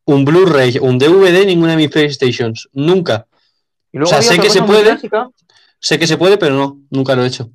un 0.04 0.24
Blu-ray 0.24 0.78
o 0.78 0.84
un 0.84 0.98
DVD 0.98 1.42
en 1.42 1.48
ninguna 1.48 1.72
de 1.72 1.76
mis 1.78 1.90
PlayStations. 1.90 2.68
Nunca. 2.72 3.26
Y 3.92 3.98
luego 3.98 4.10
O 4.10 4.12
sea, 4.12 4.22
sé 4.22 4.40
que 4.40 4.50
se 4.50 4.62
puede. 4.62 4.84
clásica. 4.84 5.28
Sé 5.78 5.98
que 5.98 6.06
se 6.06 6.16
puede, 6.18 6.36
pero 6.36 6.54
no, 6.54 6.78
nunca 6.90 7.14
lo 7.14 7.22
he 7.22 7.26
hecho. 7.26 7.48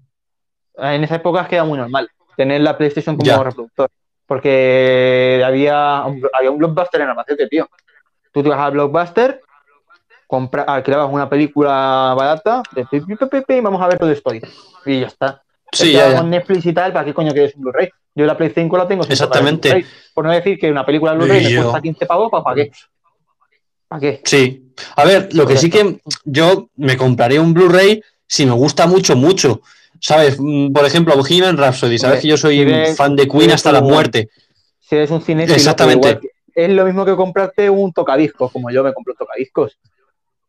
En 0.77 1.03
esa 1.03 1.15
época 1.15 1.47
queda 1.47 1.63
muy 1.63 1.77
normal 1.77 2.09
tener 2.35 2.61
la 2.61 2.77
PlayStation 2.77 3.15
como 3.15 3.25
Ya. 3.25 3.41
reproductor. 3.41 3.89
Porque 4.25 5.41
había 5.45 6.03
un, 6.05 6.21
había 6.33 6.51
un 6.51 6.57
blockbuster 6.57 7.01
en 7.01 7.09
Albacete, 7.09 7.47
tío. 7.47 7.69
Tú 8.31 8.41
te 8.41 8.49
ibas 8.49 8.59
al 8.59 8.71
blockbuster, 8.71 9.41
compra, 10.27 10.63
alquilabas 10.63 11.11
una 11.11 11.29
película 11.29 12.13
barata, 12.17 12.63
y 12.75 13.61
vamos 13.61 13.81
a 13.81 13.87
ver 13.87 13.99
todo 13.99 14.11
Story. 14.11 14.41
Y 14.85 15.01
ya 15.01 15.07
está. 15.07 15.43
Sí, 15.71 15.91
ya, 15.91 16.11
ya. 16.11 16.17
Con 16.19 16.29
Netflix 16.29 16.65
y 16.65 16.73
tal, 16.73 16.93
¿para 16.93 17.05
qué 17.05 17.13
coño 17.13 17.31
quieres 17.33 17.55
un 17.55 17.61
Blu-ray? 17.61 17.89
Yo 18.15 18.25
la 18.25 18.37
Play 18.37 18.51
5 18.55 18.77
la 18.77 18.87
tengo 18.87 19.03
sin 19.03 19.11
Exactamente. 19.11 19.85
Por 20.13 20.25
no 20.25 20.31
decir 20.31 20.57
que 20.57 20.71
una 20.71 20.85
película 20.85 21.11
de 21.11 21.17
Blu-ray 21.17 21.43
me 21.55 21.61
cuesta 21.61 21.81
15 21.81 22.05
pavos, 22.05 22.31
¿para 22.31 22.55
qué? 22.55 22.71
¿Para 23.87 23.99
qué? 23.99 24.21
Sí. 24.23 24.71
A 24.95 25.05
ver, 25.05 25.33
lo 25.33 25.43
que 25.45 25.53
Pues 25.53 25.61
sí 25.61 25.69
que 25.69 25.99
yo 26.23 26.69
me 26.77 26.97
compraría 26.97 27.41
un 27.41 27.53
Blu-ray 27.53 28.01
si 28.27 28.45
me 28.45 28.53
gusta 28.53 28.87
mucho, 28.87 29.15
mucho. 29.15 29.61
¿Sabes? 29.99 30.37
Mm, 30.39 30.71
Por 30.71 30.85
ejemplo, 30.85 31.15
Bohemian 31.15 31.57
Rhapsody. 31.57 31.97
¿Sabes 31.97 32.21
que 32.21 32.27
yo 32.27 32.37
soy 32.37 32.59
si 32.59 32.65
ves- 32.65 32.95
fan 32.97 33.15
de 33.15 33.27
Queen 33.27 33.51
hasta 33.51 33.71
la 33.71 33.81
muerte? 33.81 34.29
Si 34.79 34.95
eres 34.95 35.09
un 35.11 35.21
cinéfilo, 35.21 35.55
Exactamente. 35.55 36.07
igual 36.09 36.21
es 36.53 36.69
lo 36.69 36.85
mismo 36.85 37.05
que 37.05 37.15
comprarte 37.15 37.69
un 37.69 37.91
tocadiscos, 37.91 38.51
como 38.51 38.69
yo 38.71 38.83
me 38.83 38.93
compro 38.93 39.13
tocadiscos. 39.13 39.77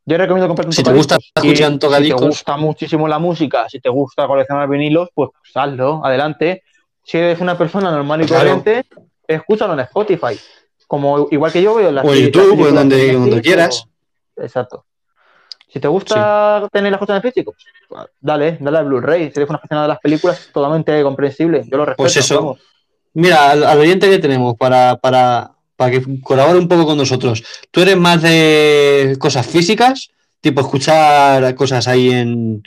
Yo 0.09 0.17
recomiendo 0.17 0.47
comprarte 0.47 0.69
un 0.69 0.73
Si 0.73 0.83
te 0.85 0.93
gusta 0.93 1.17
escuchar 1.35 1.73
tocadiscos- 1.79 2.19
Si 2.19 2.23
te 2.23 2.27
gusta 2.29 2.57
muchísimo 2.57 3.09
la 3.09 3.19
música, 3.19 3.69
si 3.69 3.81
te 3.81 3.89
gusta 3.89 4.27
coleccionar 4.29 4.69
vinilos, 4.69 5.09
pues 5.13 5.31
hazlo, 5.55 6.05
adelante. 6.05 6.63
Si 7.03 7.19
eres 7.19 7.41
una 7.41 7.59
persona 7.59 7.91
normal 7.91 8.23
y 8.23 8.27
Claro. 8.27 8.45
corriente, 8.61 8.87
escúchalo 9.27 9.73
en 9.75 9.81
Spotify. 9.81 10.39
Como 10.87 11.27
igual 11.33 11.51
que 11.53 11.61
yo 11.61 11.75
veo 11.75 11.91
las 11.91 12.05
O 12.05 12.15
YouTube, 12.15 12.61
o 12.63 12.69
en 12.69 12.75
donde- 12.77 13.13
donde 13.13 13.43
quieras. 13.43 13.85
o- 14.37 14.43
Exacto. 14.43 14.85
Si 15.69 15.81
te 15.81 15.89
gusta 15.89 16.69
tener 16.73 16.93
las 16.93 17.01
cosas 17.01 17.17
en 17.17 17.23
físico, 17.23 17.53
pues, 17.89 18.07
dale, 18.21 18.57
dale 18.61 18.79
al 18.79 18.85
Blu-ray. 18.87 19.33
Si 19.33 19.39
eres 19.41 19.49
una 19.51 19.59
aficionada 19.59 19.89
de 19.89 19.93
las 19.95 19.99
películas, 20.01 20.49
totalmente 20.53 21.03
comprensible. 21.03 21.65
Yo 21.69 21.77
lo 21.79 21.85
respeto. 21.85 22.05
Pues 22.05 22.17
eso. 22.17 22.37
vamos. 22.37 22.61
Mira, 23.15 23.51
al, 23.51 23.65
al 23.65 23.79
oyente 23.81 24.09
que 24.09 24.19
tenemos 24.21 24.55
para, 24.57 24.97
para, 24.97 25.51
para 25.77 25.93
que 25.93 26.03
colabore 26.23 26.59
un 26.59 26.69
poco 26.69 26.87
con 26.87 26.99
nosotros. 26.99 27.45
¿Tú 27.71 27.83
eres 27.83 27.97
más 27.97 28.23
de 28.23 29.17
cosas 29.19 29.47
físicas? 29.47 30.11
Tipo 30.41 30.61
escuchar 30.61 31.55
cosas 31.55 31.89
ahí 31.89 32.11
en, 32.11 32.63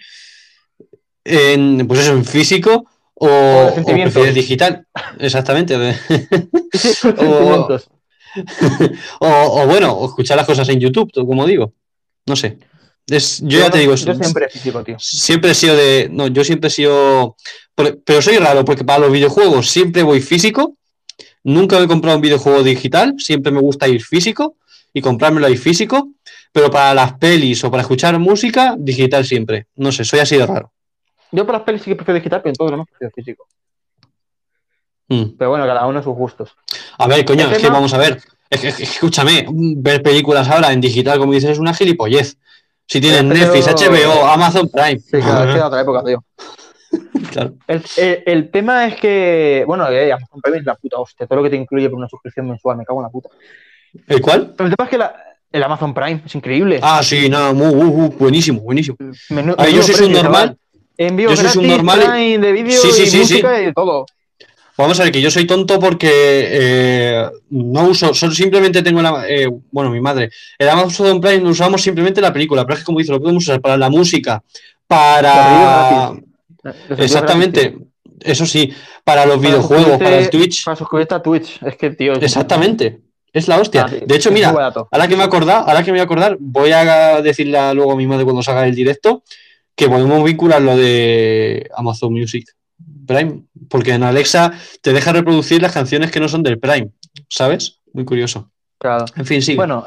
en 1.23 1.87
pues 1.87 2.01
eso, 2.01 2.13
en 2.13 2.25
físico 2.25 2.85
o, 3.15 3.27
o 3.27 3.85
prefieres 3.85 4.35
digital. 4.35 4.85
Exactamente. 5.19 5.75
o, 9.19 9.27
o 9.27 9.67
bueno, 9.67 9.93
o 9.93 10.07
escuchar 10.07 10.37
las 10.37 10.45
cosas 10.45 10.67
en 10.69 10.79
YouTube, 10.79 11.11
como 11.13 11.45
digo. 11.45 11.73
No 12.25 12.35
sé. 12.35 12.57
Es, 13.07 13.41
yo, 13.41 13.59
ya 13.59 13.71
te 13.71 13.79
digo, 13.79 13.95
Yo 13.95 14.13
siempre 14.13 14.49
físico, 14.49 14.83
tío. 14.83 14.97
siempre 14.99 15.51
he 15.51 15.55
sido 15.55 15.75
de. 15.75 16.09
No, 16.11 16.27
yo 16.27 16.43
siempre 16.43 16.67
he 16.67 16.71
sido. 16.71 17.35
Pero 17.75 18.21
soy 18.21 18.37
raro, 18.37 18.65
porque 18.65 18.83
para 18.83 18.99
los 18.99 19.11
videojuegos 19.11 19.69
siempre 19.69 20.03
voy 20.03 20.21
físico. 20.21 20.75
Nunca 21.49 21.79
me 21.79 21.85
he 21.85 21.87
comprado 21.87 22.15
un 22.15 22.21
videojuego 22.21 22.61
digital. 22.61 23.15
Siempre 23.17 23.51
me 23.51 23.59
gusta 23.59 23.87
ir 23.87 24.03
físico 24.03 24.57
y 24.93 25.01
comprármelo 25.01 25.47
ahí 25.47 25.57
físico. 25.57 26.09
Pero 26.51 26.69
para 26.69 26.93
las 26.93 27.13
pelis 27.13 27.63
o 27.63 27.71
para 27.71 27.81
escuchar 27.81 28.17
música, 28.19 28.75
digital 28.77 29.25
siempre. 29.25 29.67
No 29.75 29.91
sé, 29.91 30.03
soy 30.03 30.19
así 30.19 30.37
de 30.37 30.45
raro. 30.45 30.71
Yo 31.31 31.45
para 31.45 31.59
las 31.59 31.65
pelis 31.65 31.81
sí 31.81 31.89
que 31.89 31.95
prefiero 31.95 32.19
digital, 32.19 32.41
pero 32.41 32.51
en 32.51 32.55
todo 32.55 32.67
lo 32.67 32.71
demás 32.71 32.87
prefiero 32.89 33.11
físico. 33.13 33.47
Mm. 35.07 35.37
Pero 35.37 35.49
bueno, 35.49 35.65
cada 35.65 35.87
uno 35.87 36.03
sus 36.03 36.15
gustos. 36.15 36.55
A 36.99 37.07
ver, 37.07 37.25
coño, 37.25 37.49
es 37.49 37.57
que 37.57 37.69
vamos 37.69 37.93
a 37.93 37.97
ver. 37.97 38.21
Es 38.49 38.61
que, 38.61 38.67
escúchame, 38.83 39.45
ver 39.49 40.03
películas 40.03 40.47
ahora 40.49 40.71
en 40.71 40.81
digital, 40.81 41.17
como 41.19 41.33
dices, 41.33 41.51
es 41.51 41.59
una 41.59 41.73
gilipollez. 41.73 42.37
Si 42.87 43.01
tienes 43.01 43.23
Pero- 43.23 43.33
Netflix, 43.33 43.67
HBO, 43.67 44.27
Amazon 44.27 44.69
Prime. 44.69 44.99
Sí, 44.99 45.17
claro, 45.17 45.45
es 45.45 45.51
que 45.51 45.51
era 45.57 45.67
otra 45.67 45.81
época, 45.81 46.03
tío. 46.03 46.23
Claro. 47.31 47.53
El, 47.67 47.83
el- 47.97 48.23
el 48.25 48.49
tema 48.51 48.87
es 48.87 48.95
que, 48.95 49.63
bueno, 49.67 49.87
eh, 49.89 50.11
Amazon 50.11 50.41
Prime 50.41 50.57
es 50.59 50.65
la 50.65 50.75
puta 50.75 50.97
hostia, 50.97 51.27
todo 51.27 51.37
lo 51.37 51.43
que 51.43 51.49
te 51.51 51.55
incluye 51.55 51.89
por 51.89 51.97
una 51.99 52.07
suscripción 52.07 52.47
mensual, 52.47 52.77
me 52.77 52.85
cago 52.85 52.99
en 52.99 53.03
la 53.03 53.09
puta. 53.09 53.29
¿El 54.07 54.21
cuál? 54.21 54.53
Pero 54.57 54.69
el 54.69 54.75
tema 54.75 54.85
es 54.85 54.89
que 54.89 54.97
la- 54.97 55.15
el 55.51 55.63
Amazon 55.63 55.93
Prime 55.93 56.21
es 56.25 56.35
increíble. 56.35 56.79
Ah, 56.81 57.01
sí, 57.03 57.29
nada, 57.29 57.53
mu- 57.53 57.65
uh, 57.69 58.05
uh, 58.05 58.09
buenísimo, 58.17 58.61
buenísimo. 58.61 58.97
Menú- 59.29 59.55
Ah, 59.57 59.67
yo 59.69 59.81
soy 59.83 60.05
un 60.07 60.13
normal. 60.13 60.57
Envío 60.97 61.29
Yo 61.29 61.35
soy 61.35 61.43
gratis, 61.45 61.61
un 61.61 61.67
normal 61.67 61.99
Prime 62.01 62.37
de 62.39 62.51
vídeo 62.51 62.81
Sí, 62.81 62.91
sí, 62.91 63.03
y 63.03 63.07
sí, 63.07 63.17
música 63.19 63.61
y 63.61 63.73
todo. 63.73 64.05
Vamos 64.77 64.99
a 64.99 65.03
ver, 65.03 65.11
que 65.11 65.21
yo 65.21 65.29
soy 65.29 65.45
tonto 65.45 65.77
porque 65.79 66.09
eh, 66.11 67.25
no 67.49 67.83
uso, 67.89 68.13
solo 68.13 68.31
simplemente 68.33 68.81
tengo 68.81 69.01
la, 69.01 69.25
eh, 69.27 69.47
bueno, 69.71 69.91
mi 69.91 69.99
madre, 69.99 70.29
el 70.57 70.69
Amazon 70.69 71.19
Prime 71.19 71.49
usamos 71.49 71.81
simplemente 71.81 72.21
la 72.21 72.31
película, 72.31 72.63
pero 72.65 72.75
es 72.75 72.79
que 72.79 72.85
como 72.85 72.99
dice, 72.99 73.11
lo 73.11 73.19
podemos 73.19 73.43
usar 73.43 73.59
para 73.59 73.75
la 73.77 73.89
música, 73.89 74.41
para... 74.87 76.13
Envíos 76.89 76.99
Exactamente, 76.99 77.77
eso 78.21 78.45
sí, 78.45 78.73
para 79.03 79.25
los 79.25 79.37
Para 79.37 79.49
videojuegos, 79.49 79.97
para 79.97 80.17
el 80.17 80.29
Twitch, 80.29 80.65
Para 80.65 80.75
suscribirte 80.75 81.15
a 81.15 81.21
Twitch. 81.21 81.59
Es 81.63 81.77
que, 81.77 81.89
tío. 81.91 82.13
exactamente, 82.13 83.01
es 83.31 83.47
la 83.47 83.59
hostia. 83.59 83.85
Ah, 83.87 83.93
De 84.05 84.15
hecho, 84.15 84.31
mira, 84.31 84.49
ahora 84.49 85.07
que 85.07 85.15
me 85.15 85.23
he 85.23 85.25
acordado, 85.25 85.67
ahora 85.67 85.83
que 85.83 85.91
me 85.91 85.97
voy 85.97 86.01
a 86.01 86.03
acordar, 86.03 86.37
voy 86.39 86.71
a 86.71 87.21
decirle 87.21 87.73
luego 87.73 87.93
a 87.93 87.95
mi 87.95 88.07
madre 88.07 88.23
cuando 88.23 88.43
salga 88.43 88.65
el 88.65 88.75
directo 88.75 89.23
que 89.75 89.87
podemos 89.87 90.21
vincular 90.25 90.61
lo 90.61 90.75
de 90.75 91.69
Amazon 91.75 92.11
Music 92.11 92.53
Prime, 93.07 93.43
porque 93.69 93.93
en 93.93 94.03
Alexa 94.03 94.51
te 94.81 94.91
deja 94.91 95.13
reproducir 95.13 95.61
las 95.61 95.71
canciones 95.71 96.11
que 96.11 96.19
no 96.19 96.27
son 96.27 96.43
del 96.43 96.59
Prime, 96.59 96.89
¿sabes? 97.29 97.79
Muy 97.93 98.03
curioso. 98.03 98.51
Claro. 98.77 99.05
En 99.15 99.25
fin, 99.25 99.41
sí. 99.41 99.55
Bueno, 99.55 99.85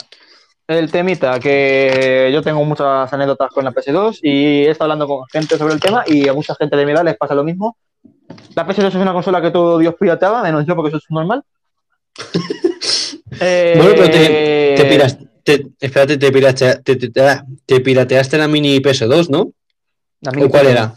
el 0.78 0.90
temita, 0.90 1.38
que 1.40 2.30
yo 2.32 2.42
tengo 2.42 2.64
muchas 2.64 3.12
anécdotas 3.12 3.50
con 3.50 3.64
la 3.64 3.72
PS2 3.72 4.18
y 4.22 4.64
he 4.66 4.70
estado 4.70 4.90
hablando 4.92 5.06
con 5.06 5.26
gente 5.28 5.56
sobre 5.58 5.74
el 5.74 5.80
tema 5.80 6.04
y 6.06 6.28
a 6.28 6.32
mucha 6.32 6.54
gente 6.54 6.76
de 6.76 6.84
mi 6.86 6.92
edad 6.92 7.04
les 7.04 7.16
pasa 7.16 7.34
lo 7.34 7.44
mismo. 7.44 7.76
La 8.54 8.66
PS2 8.66 8.88
es 8.88 8.94
una 8.96 9.12
consola 9.12 9.40
que 9.42 9.50
todo 9.50 9.78
Dios 9.78 9.94
pirateaba, 9.98 10.42
menos 10.42 10.64
yo 10.66 10.74
porque 10.74 10.88
eso 10.88 10.98
es 10.98 11.04
normal. 11.10 11.42
Eh, 13.40 13.74
Bueno, 13.78 13.92
pero 13.96 14.10
te, 14.10 14.74
te 14.76 14.84
piras- 14.90 15.18
te- 15.42 15.66
espérate, 15.80 16.16
te, 16.18 16.32
piratea- 16.32 16.82
te- 16.82 16.96
te- 16.96 17.08
te- 17.10 17.40
te 17.66 17.80
pirateaste 17.80 18.38
la 18.38 18.48
mini 18.48 18.78
PS2, 18.80 19.28
¿no? 19.28 19.50
la 20.20 20.30
mini 20.32 20.46
¿O 20.46 20.50
cuál 20.50 20.66
PS1. 20.66 20.70
era? 20.70 20.94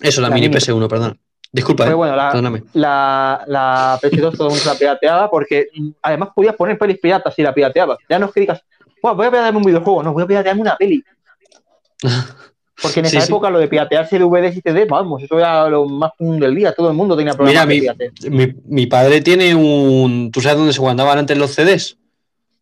Eso, 0.00 0.20
la, 0.20 0.28
La 0.28 0.34
mini 0.34 0.48
mini. 0.48 0.60
PS1, 0.60 0.88
perdón. 0.88 1.18
Disculpa, 1.54 1.84
Pero 1.84 1.94
eh, 1.94 1.96
bueno, 1.96 2.16
la, 2.16 2.28
perdóname. 2.30 2.62
la, 2.72 3.44
la 3.46 3.98
PS2 4.02 4.20
todo 4.36 4.48
el 4.48 4.50
mundo 4.50 4.56
se 4.56 4.68
la 4.68 4.74
pirateaba 4.74 5.30
porque 5.30 5.68
mm, 5.76 5.88
además 6.02 6.30
podías 6.34 6.56
poner 6.56 6.78
pelis 6.78 6.98
piratas 6.98 7.34
si 7.34 7.42
la 7.42 7.52
pirateabas. 7.54 7.98
Ya 8.08 8.18
no 8.18 8.26
es 8.26 8.32
que 8.32 8.40
digas, 8.40 8.62
"Buah, 9.02 9.12
voy 9.14 9.26
a 9.26 9.30
piratearme 9.30 9.58
un 9.58 9.64
videojuego, 9.64 10.02
no, 10.02 10.12
voy 10.12 10.22
a 10.22 10.26
piratearme 10.26 10.62
una 10.62 10.76
peli. 10.76 11.02
Porque 12.82 13.00
en 13.00 13.06
esa 13.06 13.20
sí. 13.20 13.28
época 13.28 13.48
lo 13.50 13.58
de 13.58 13.68
piratearse 13.68 14.18
DVDs 14.18 14.56
y 14.56 14.60
CD, 14.60 14.86
vamos, 14.86 15.22
eso 15.22 15.38
era 15.38 15.68
lo 15.68 15.86
más 15.86 16.12
común 16.18 16.40
del 16.40 16.54
día, 16.54 16.72
todo 16.72 16.88
el 16.88 16.96
mundo 16.96 17.16
tenía 17.16 17.32
Mira, 17.32 17.36
problemas 17.36 17.68
de 17.68 17.74
mi, 17.74 17.80
pirateo. 17.80 18.10
mi, 18.30 18.54
mi 18.64 18.86
padre 18.86 19.20
tiene 19.20 19.54
un. 19.54 20.30
¿Tú 20.32 20.40
sabes 20.40 20.58
dónde 20.58 20.72
se 20.72 20.80
guardaban 20.80 21.18
antes 21.18 21.36
los 21.38 21.52
CDs? 21.52 21.96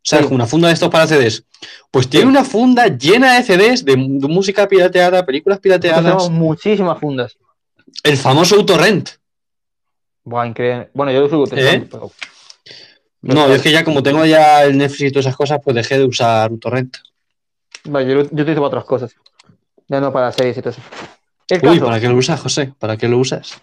¿Sabes? 0.03 0.29
Sí. 0.29 0.35
Una 0.35 0.47
funda 0.47 0.69
de 0.69 0.75
estos 0.75 0.91
para 0.91 1.07
CDs. 1.07 1.45
Pues 1.91 2.09
tiene 2.09 2.27
una 2.27 2.45
funda 2.45 2.89
llena 2.89 3.37
de 3.37 3.43
CDs 3.43 3.85
de, 3.85 3.97
de 3.97 4.29
música 4.29 4.67
pirateada, 4.67 5.25
películas 5.25 5.59
pirateadas. 5.59 6.03
Tenemos 6.03 6.31
muchísimas 6.31 6.99
fundas. 6.99 7.37
El 8.03 8.17
famoso 8.17 8.57
Autorrent. 8.57 9.11
Buah, 10.25 10.47
increíble. 10.47 10.91
Bueno, 10.95 11.13
yo 11.13 11.21
lo 11.21 11.27
uso 11.27 11.57
¿Eh? 11.57 11.87
pero 11.91 12.11
No, 13.23 13.49
yo 13.49 13.55
es 13.55 13.63
que 13.63 13.73
ya 13.73 13.85
como 13.85 14.03
tengo 14.03 14.25
ya 14.25 14.65
el 14.65 14.79
Netflix 14.79 15.03
y 15.03 15.13
todas 15.13 15.27
esas 15.27 15.37
cosas, 15.37 15.61
pues 15.63 15.77
dejé 15.77 15.99
de 15.99 16.05
usar 16.05 16.51
Autorrent. 16.51 16.97
vale, 17.85 18.07
yo, 18.07 18.23
yo 18.23 18.43
utilizo 18.43 18.61
para 18.61 18.69
otras 18.69 18.85
cosas. 18.85 19.15
Ya 19.89 20.01
no 20.01 20.13
para 20.13 20.33
series 20.33 20.57
y 20.57 20.61
todo 20.61 20.71
eso. 20.71 20.81
El 21.49 21.59
Uy, 21.59 21.79
caso, 21.79 21.87
¿para 21.87 22.01
qué 22.01 22.09
lo 22.09 22.17
usas, 22.17 22.41
José? 22.41 22.73
¿Para 22.79 22.97
qué 22.97 23.09
lo 23.09 23.19
usas? 23.19 23.61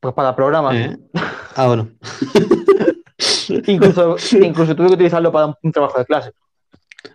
pues 0.00 0.14
para 0.14 0.36
programas. 0.36 0.74
¿Eh? 0.76 0.96
Ah, 1.54 1.66
bueno. 1.66 1.88
Incluso, 3.66 4.16
incluso 4.40 4.74
tuve 4.74 4.88
que 4.88 4.94
utilizarlo 4.94 5.32
para 5.32 5.56
un, 5.62 5.72
trabajo 5.72 5.98
de 5.98 6.04
clase. 6.04 6.32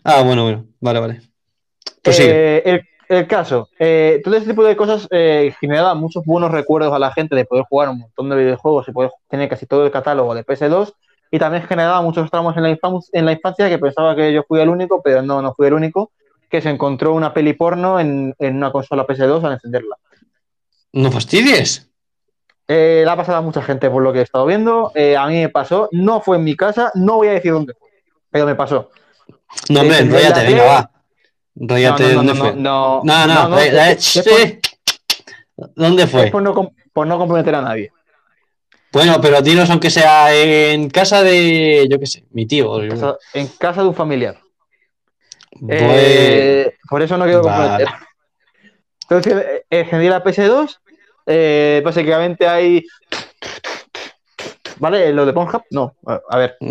Ah, 0.03 0.23
bueno, 0.23 0.43
bueno. 0.43 0.65
Vale, 0.79 0.99
vale. 0.99 1.21
Pues. 2.01 2.19
Eh, 2.21 2.63
el, 2.65 2.81
el 3.09 3.27
caso, 3.27 3.67
eh, 3.77 4.21
todo 4.23 4.35
este 4.35 4.49
tipo 4.49 4.63
de 4.63 4.77
cosas 4.77 5.07
eh, 5.11 5.53
generaba 5.59 5.93
muchos 5.93 6.23
buenos 6.25 6.49
recuerdos 6.49 6.93
a 6.93 6.99
la 6.99 7.11
gente 7.11 7.35
de 7.35 7.43
poder 7.43 7.65
jugar 7.69 7.89
un 7.89 7.99
montón 7.99 8.29
de 8.29 8.37
videojuegos 8.37 8.87
y 8.87 8.93
poder 8.93 9.11
tener 9.29 9.49
casi 9.49 9.65
todo 9.65 9.85
el 9.85 9.91
catálogo 9.91 10.33
de 10.33 10.45
PS2 10.45 10.93
y 11.31 11.39
también 11.39 11.63
generaba 11.63 12.01
muchos 12.01 12.29
tramos 12.29 12.55
en 12.57 12.63
la, 12.63 12.77
en 13.13 13.25
la 13.25 13.31
infancia 13.31 13.69
que 13.69 13.79
pensaba 13.79 14.15
que 14.15 14.33
yo 14.33 14.43
fui 14.47 14.59
el 14.59 14.69
único, 14.69 15.01
pero 15.01 15.21
no, 15.21 15.41
no 15.41 15.53
fui 15.55 15.67
el 15.67 15.73
único, 15.73 16.11
que 16.49 16.61
se 16.61 16.69
encontró 16.69 17.13
una 17.13 17.33
peli 17.33 17.53
porno 17.53 17.99
en, 17.99 18.35
en 18.37 18.57
una 18.57 18.71
consola 18.71 19.07
PS2 19.07 19.43
al 19.45 19.53
encenderla. 19.53 19.95
No 20.91 21.09
fastidies. 21.09 21.87
Eh, 22.67 23.01
le 23.05 23.09
ha 23.09 23.15
pasado 23.15 23.37
a 23.37 23.41
mucha 23.41 23.61
gente 23.61 23.89
por 23.89 24.03
lo 24.03 24.11
que 24.13 24.19
he 24.19 24.23
estado 24.23 24.45
viendo, 24.45 24.91
eh, 24.95 25.15
a 25.17 25.27
mí 25.27 25.35
me 25.41 25.49
pasó, 25.49 25.89
no 25.91 26.21
fue 26.21 26.37
en 26.37 26.43
mi 26.43 26.55
casa, 26.55 26.91
no 26.95 27.15
voy 27.15 27.29
a 27.29 27.31
decir 27.31 27.51
dónde 27.53 27.73
fue, 27.73 27.89
pero 28.29 28.45
me 28.45 28.55
pasó. 28.55 28.91
No, 29.69 29.81
hombre, 29.81 29.97
Eh, 29.97 30.01
enróllate, 30.01 30.43
la 30.43 30.49
venga, 30.49 30.63
va. 30.65 30.91
Enróllate, 31.59 32.03
no, 32.03 32.09
no, 32.09 32.15
¿dónde 32.15 32.33
no, 32.33 32.39
fue? 32.39 32.53
no, 32.55 33.01
No, 33.03 33.27
no, 33.27 33.49
no, 33.49 33.57
sí. 33.97 34.59
¿Dónde 35.75 36.07
fue? 36.07 36.27
por 36.27 36.41
no, 36.41 36.71
por 36.93 37.07
no 37.07 37.17
comprometer 37.17 37.55
a 37.55 37.61
nadie. 37.61 37.91
Bueno, 38.91 39.19
pero 39.21 39.41
dinos 39.41 39.69
aunque 39.69 39.89
sea 39.89 40.35
en 40.35 40.89
casa 40.89 41.23
de, 41.23 41.87
yo 41.89 41.99
qué 41.99 42.05
sé, 42.05 42.25
mi 42.31 42.45
tío. 42.45 42.81
En 42.83 42.89
casa, 42.89 43.17
en 43.33 43.47
casa 43.47 43.81
de 43.83 43.87
un 43.87 43.95
familiar. 43.95 44.37
Eh, 45.69 46.75
por 46.89 47.01
eso 47.01 47.17
no 47.17 47.25
quiero 47.25 47.43
Vale. 47.43 47.85
Entonces, 49.03 49.33
eh, 49.33 49.65
encendí 49.69 50.07
la 50.07 50.23
PS2. 50.23 50.77
eh, 51.27 51.81
básicamente 51.83 52.47
hay. 52.47 52.83
¿Vale? 54.77 55.13
¿Lo 55.13 55.25
de 55.25 55.33
Pornhub? 55.33 55.63
No. 55.71 55.95
A 56.29 56.37
ver. 56.37 56.57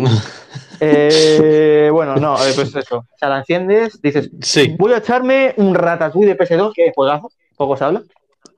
Eh, 0.83 1.89
bueno, 1.93 2.15
no, 2.15 2.35
pues 2.55 2.75
eso. 2.75 2.97
O 2.97 3.05
sea, 3.15 3.29
la 3.29 3.37
enciendes, 3.37 4.01
dices, 4.01 4.31
Sí. 4.41 4.75
voy 4.79 4.93
a 4.93 4.97
echarme 4.97 5.53
un 5.57 5.75
ratatouille 5.75 6.29
de 6.29 6.35
PS2, 6.35 6.73
que 6.73 6.87
es 6.87 6.93
juegazo, 6.95 7.29
poco 7.55 7.77
se 7.77 7.83
habla. 7.83 8.01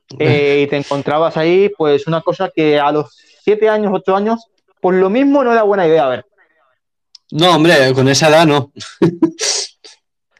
Y 0.07 0.65
te 0.67 0.77
encontrabas 0.77 1.35
ahí, 1.35 1.69
pues, 1.77 2.07
una 2.07 2.21
cosa 2.21 2.49
que 2.55 2.79
a 2.79 2.93
los 2.93 3.13
7 3.43 3.69
años, 3.69 3.91
8 3.93 4.15
años, 4.15 4.45
pues 4.81 4.97
lo 4.97 5.09
mismo 5.09 5.43
no 5.43 5.51
era 5.51 5.63
buena 5.63 5.87
idea. 5.87 6.05
A 6.05 6.09
ver, 6.09 6.25
No, 7.31 7.55
hombre, 7.55 7.93
con 7.93 8.07
esa 8.07 8.29
edad 8.29 8.45
no. 8.45 8.71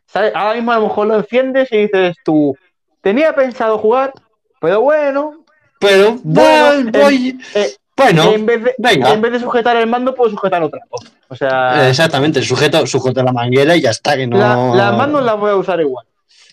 ¿sabes? 0.07 0.31
Ahora 0.35 0.53
mismo 0.55 0.71
a 0.71 0.75
lo 0.79 0.83
mejor 0.87 1.07
lo 1.07 1.15
enciendes 1.17 1.71
y 1.71 1.77
dices 1.83 2.15
tú, 2.23 2.55
tenía 3.01 3.33
pensado 3.33 3.77
jugar, 3.77 4.13
pero 4.61 4.81
bueno, 4.81 5.43
Pero, 5.79 6.17
Bueno, 6.23 6.91
voy- 6.93 7.37
eh, 7.55 7.75
bueno, 7.97 8.31
en, 8.31 8.45
vez 8.45 8.63
de, 8.63 8.75
venga. 8.77 9.11
en 9.11 9.21
vez 9.21 9.33
de 9.33 9.39
sujetar 9.41 9.75
el 9.75 9.85
mando, 9.87 10.15
puedo 10.15 10.29
sujetar 10.31 10.63
otra 10.63 10.79
cosa. 10.89 11.11
O 11.27 11.35
sea, 11.35 11.89
exactamente, 11.89 12.41
sujeto, 12.41 12.87
sujeto 12.87 13.21
la 13.21 13.33
manguera 13.33 13.75
y 13.75 13.81
ya 13.81 13.89
está, 13.89 14.15
que 14.15 14.25
no. 14.25 14.37
la- 14.37 14.73
las 14.75 14.97
manos 14.97 15.23
las 15.23 15.37
voy 15.37 15.51
a 15.51 15.55
usar 15.57 15.81
igual. 15.81 16.05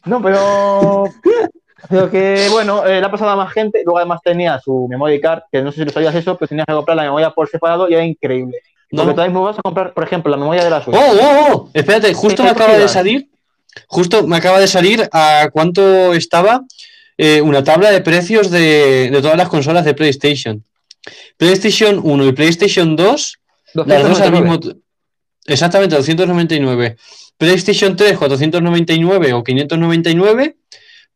No, 0.06 0.20
pero. 0.20 1.04
Pero 1.88 2.10
que, 2.10 2.48
bueno, 2.50 2.84
eh, 2.86 3.00
le 3.00 3.06
ha 3.06 3.10
pasado 3.10 3.30
a 3.30 3.36
más 3.36 3.52
gente. 3.52 3.82
Luego, 3.84 3.98
además, 3.98 4.20
tenía 4.22 4.60
su 4.60 4.86
memory 4.88 5.20
card, 5.20 5.42
que 5.50 5.62
no 5.62 5.72
sé 5.72 5.78
si 5.78 5.84
lo 5.84 5.92
sabías 5.92 6.14
eso, 6.14 6.36
pero 6.36 6.48
tenías 6.48 6.66
que 6.66 6.74
comprar 6.74 6.96
la 6.96 7.04
memoria 7.04 7.30
por 7.30 7.48
separado 7.48 7.88
y 7.88 7.94
era 7.94 8.04
increíble. 8.04 8.58
No. 8.90 9.04
Porque 9.04 9.20
ahora 9.20 9.30
mismo 9.30 9.44
vas 9.44 9.58
a 9.58 9.62
comprar, 9.62 9.94
por 9.94 10.04
ejemplo, 10.04 10.30
la 10.30 10.36
memoria 10.36 10.64
de 10.64 10.70
la 10.70 10.82
Switch. 10.82 10.96
Oh, 10.96 11.00
oh, 11.00 11.46
oh, 11.52 11.70
espérate, 11.72 12.12
justo 12.12 12.36
¿Qué 12.36 12.42
me 12.42 12.50
acaba 12.50 12.76
de 12.76 12.88
salir, 12.88 13.28
justo 13.86 14.26
me 14.26 14.36
acaba 14.36 14.58
de 14.58 14.66
salir 14.66 15.08
a 15.12 15.48
cuánto 15.52 16.12
estaba 16.12 16.62
eh, 17.16 17.40
una 17.40 17.62
tabla 17.62 17.90
de 17.90 18.00
precios 18.00 18.50
de, 18.50 19.10
de 19.10 19.22
todas 19.22 19.36
las 19.36 19.48
consolas 19.48 19.84
de 19.84 19.94
PlayStation. 19.94 20.64
PlayStation 21.36 22.00
1 22.02 22.26
y 22.26 22.32
PlayStation 22.32 22.96
2, 22.96 23.38
las 23.74 23.86
dos 23.86 24.20
al 24.20 24.32
299. 24.32 24.40
mismo 24.40 24.80
Exactamente, 25.46 25.96
299. 25.96 26.96
PlayStation 27.36 27.96
3, 27.96 28.18
499 28.18 29.32
o 29.32 29.42
599. 29.42 30.56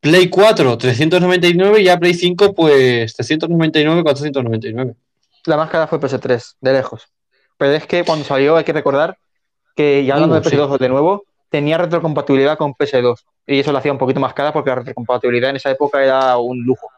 Play 0.00 0.28
4, 0.28 0.78
399 0.78 1.80
y 1.80 1.84
ya 1.84 1.98
Play 1.98 2.14
5, 2.14 2.54
pues 2.54 3.14
399, 3.14 4.02
499. 4.02 4.94
La 5.46 5.56
más 5.56 5.70
cara 5.70 5.86
fue 5.86 6.00
PS3, 6.00 6.56
de 6.60 6.72
lejos. 6.72 7.08
Pero 7.56 7.72
es 7.72 7.86
que 7.86 8.04
cuando 8.04 8.24
salió 8.24 8.56
hay 8.56 8.64
que 8.64 8.72
recordar 8.72 9.16
que, 9.76 10.04
ya 10.04 10.14
hablando 10.14 10.36
Uh, 10.36 10.40
de 10.40 10.50
PS2 10.50 10.78
de 10.78 10.88
nuevo, 10.88 11.24
tenía 11.48 11.78
retrocompatibilidad 11.78 12.58
con 12.58 12.74
PS2. 12.74 13.20
Y 13.46 13.60
eso 13.60 13.72
lo 13.72 13.78
hacía 13.78 13.92
un 13.92 13.98
poquito 13.98 14.20
más 14.20 14.34
cara 14.34 14.52
porque 14.52 14.70
la 14.70 14.76
retrocompatibilidad 14.76 15.50
en 15.50 15.56
esa 15.56 15.70
época 15.70 16.02
era 16.02 16.36
un 16.38 16.62
lujo. 16.64 16.88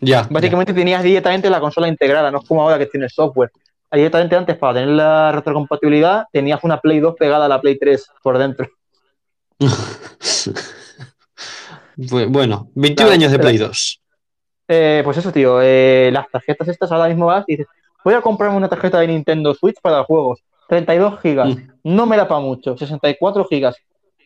Ya. 0.00 0.26
Básicamente 0.30 0.72
tenías 0.72 1.02
directamente 1.02 1.50
la 1.50 1.60
consola 1.60 1.88
integrada, 1.88 2.30
no 2.30 2.38
es 2.38 2.46
como 2.46 2.62
ahora 2.62 2.78
que 2.78 2.86
tienes 2.86 3.12
software. 3.12 3.50
Directamente 3.90 4.36
antes, 4.36 4.56
para 4.56 4.74
tener 4.74 4.90
la 4.90 5.32
retrocompatibilidad, 5.32 6.26
tenías 6.30 6.62
una 6.62 6.80
Play 6.80 7.00
2 7.00 7.14
pegada 7.18 7.46
a 7.46 7.48
la 7.48 7.60
Play 7.60 7.78
3 7.78 8.06
por 8.22 8.38
dentro. 8.38 8.68
bueno, 12.28 12.70
21 12.74 12.94
Claro, 12.96 13.12
años 13.12 13.30
de 13.32 13.38
pero- 13.38 13.48
Play 13.48 13.58
2. 13.58 14.00
Eh, 14.70 15.00
pues 15.04 15.16
eso, 15.16 15.32
tío. 15.32 15.60
eh, 15.62 16.10
las 16.12 16.28
tarjetas 16.30 16.68
estas 16.68 16.92
ahora 16.92 17.08
mismo 17.08 17.26
vas 17.26 17.44
y 17.46 17.52
dices, 17.56 17.66
voy 18.04 18.14
a 18.14 18.20
comprarme 18.20 18.56
una 18.56 18.68
tarjeta 18.68 19.00
de 19.00 19.06
Nintendo 19.08 19.54
Switch 19.54 19.80
para 19.80 20.04
juegos. 20.04 20.40
32 20.68 21.20
gigas. 21.20 21.48
Mm. 21.56 21.68
No 21.84 22.04
me 22.06 22.16
da 22.18 22.28
para 22.28 22.40
mucho. 22.42 22.76
64 22.76 23.46
gigas. 23.46 23.76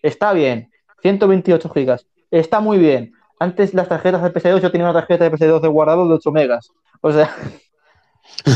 Está 0.02 0.32
bien. 0.32 0.68
128 1.02 1.68
gigas. 1.70 2.06
Está 2.30 2.60
muy 2.60 2.78
bien. 2.78 3.12
antes 3.38 3.72
las 3.74 3.88
tarjetas 3.88 4.22
de 4.22 4.32
PS2 4.32 4.60
yo 4.62 4.70
tenía 4.70 4.88
una 4.88 5.00
tarjeta 5.00 5.24
de 5.28 5.30
PS2 5.32 5.60
de 5.60 5.68
guardado 5.68 6.06
de 6.08 6.14
8 6.14 6.30
megas. 6.32 6.70
O 7.00 7.12
sea, 7.12 7.34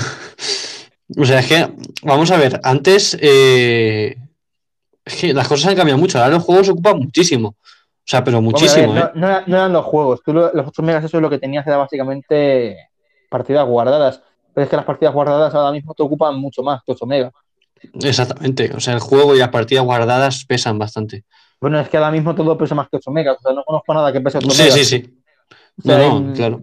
O 1.18 1.24
sea, 1.24 1.38
es 1.38 1.46
que, 1.46 1.68
vamos 2.02 2.30
a 2.32 2.36
ver, 2.36 2.60
antes 2.64 3.16
eh, 3.20 4.16
es 5.04 5.14
que 5.14 5.32
las 5.32 5.46
cosas 5.46 5.70
han 5.70 5.76
cambiado 5.76 6.00
mucho. 6.00 6.18
Ahora 6.18 6.30
los 6.34 6.42
juegos 6.42 6.68
ocupan 6.68 6.98
muchísimo. 6.98 7.54
O 8.06 8.08
sea, 8.08 8.22
pero 8.22 8.40
muchísimo, 8.40 8.92
ver, 8.94 9.02
¿eh? 9.04 9.10
no, 9.14 9.20
no 9.20 9.26
era- 9.26 9.44
no 9.46 9.56
eran 9.56 9.72
los 9.72 9.84
juegos. 9.84 10.20
Tú 10.24 10.32
lo- 10.32 10.52
los 10.52 10.68
8 10.68 10.82
megas, 10.82 11.02
eso 11.04 11.16
es 11.16 11.22
lo 11.22 11.28
que 11.28 11.38
tenías, 11.38 11.66
era 11.66 11.76
básicamente 11.76 12.76
partidas 13.28 13.66
guardadas. 13.66 14.22
Pero 14.54 14.62
es 14.64 14.70
que 14.70 14.76
las 14.76 14.84
partidas 14.84 15.12
guardadas 15.12 15.52
ahora 15.54 15.72
mismo 15.72 15.92
te 15.92 16.02
ocupan 16.04 16.36
mucho 16.38 16.62
más 16.62 16.82
que 16.84 16.92
8 16.92 17.04
megas. 17.04 17.32
Exactamente. 18.02 18.70
O 18.74 18.80
sea, 18.80 18.94
el 18.94 19.00
juego 19.00 19.34
y 19.34 19.38
las 19.38 19.48
partidas 19.48 19.84
guardadas 19.84 20.44
pesan 20.46 20.78
bastante. 20.78 21.24
Bueno, 21.60 21.80
es 21.80 21.88
que 21.88 21.96
ahora 21.96 22.10
mismo 22.12 22.34
todo 22.34 22.56
pesa 22.56 22.74
más 22.74 22.88
que 22.88 22.96
8 22.96 23.10
megas. 23.10 23.36
O 23.38 23.42
sea, 23.42 23.52
no 23.52 23.64
conozco 23.64 23.92
nada 23.92 24.12
que 24.12 24.20
pese 24.20 24.38
8 24.38 24.50
Sí, 24.50 24.62
megas. 24.62 24.74
sí, 24.74 24.84
sí. 24.84 25.20
O 25.78 25.82
sea, 25.82 25.98
No, 25.98 26.20
no, 26.20 26.32
claro. 26.32 26.60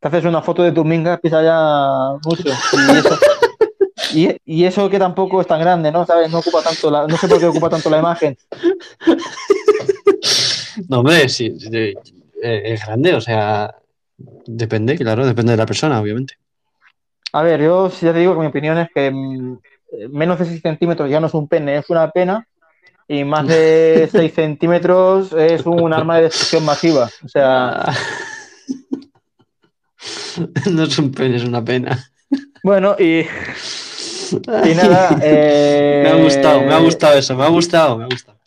te 0.00 0.08
haces 0.08 0.24
una 0.26 0.42
foto 0.42 0.62
de 0.62 0.72
tu 0.72 0.84
minga, 0.84 1.16
pesa 1.16 1.42
ya 1.42 2.18
mucho. 2.24 2.42
Y 2.46 2.96
eso, 2.98 3.18
y, 4.14 4.36
y 4.44 4.64
eso 4.64 4.88
que 4.88 4.98
tampoco 4.98 5.40
es 5.40 5.46
tan 5.46 5.60
grande, 5.60 5.92
¿no? 5.92 6.06
¿Sabes? 6.06 6.30
No 6.30 6.38
ocupa 6.38 6.62
tanto 6.62 6.90
la, 6.90 7.06
no 7.06 7.16
sé 7.16 7.28
por 7.28 7.38
qué 7.38 7.46
ocupa 7.46 7.70
tanto 7.70 7.90
la 7.90 7.98
imagen. 7.98 8.36
No, 10.88 11.00
hombre, 11.00 11.28
sí, 11.28 11.58
sí, 11.58 11.68
eh, 11.72 11.94
es 12.64 12.86
grande, 12.86 13.14
o 13.14 13.20
sea, 13.20 13.74
depende, 14.16 14.96
claro, 14.96 15.26
depende 15.26 15.52
de 15.52 15.56
la 15.58 15.66
persona, 15.66 16.00
obviamente. 16.00 16.34
A 17.32 17.42
ver, 17.42 17.60
yo 17.60 17.90
ya 17.90 18.12
te 18.12 18.20
digo 18.20 18.34
que 18.34 18.40
mi 18.40 18.46
opinión 18.46 18.78
es 18.78 18.88
que 18.94 19.10
mm, 19.10 19.58
menos 20.10 20.38
de 20.38 20.44
6 20.46 20.62
centímetros 20.62 21.10
ya 21.10 21.20
no 21.20 21.26
es 21.26 21.34
un 21.34 21.48
pene, 21.48 21.76
es 21.76 21.90
una 21.90 22.10
pena. 22.10 22.46
Y 23.08 23.24
más 23.24 23.46
de 23.46 24.08
6 24.12 24.32
centímetros 24.32 25.32
es 25.32 25.66
un 25.66 25.92
arma 25.92 26.16
de 26.16 26.22
destrucción 26.24 26.64
masiva. 26.64 27.10
O 27.24 27.28
sea, 27.28 27.92
No 30.70 30.84
es 30.84 30.98
un 30.98 31.12
pene, 31.12 31.36
es 31.36 31.44
una 31.44 31.64
pena. 31.64 32.10
bueno, 32.62 32.96
y, 32.98 33.24
y 34.64 34.74
nada. 34.74 35.18
eh, 35.22 36.00
Me 36.04 36.10
ha 36.10 36.22
gustado, 36.22 36.60
me 36.62 36.74
ha 36.74 36.78
gustado 36.78 37.18
eso, 37.18 37.34
me 37.34 37.44
ha 37.44 37.48
gustado, 37.48 37.96
me 37.98 38.04
ha 38.04 38.08
gustado. 38.08 38.38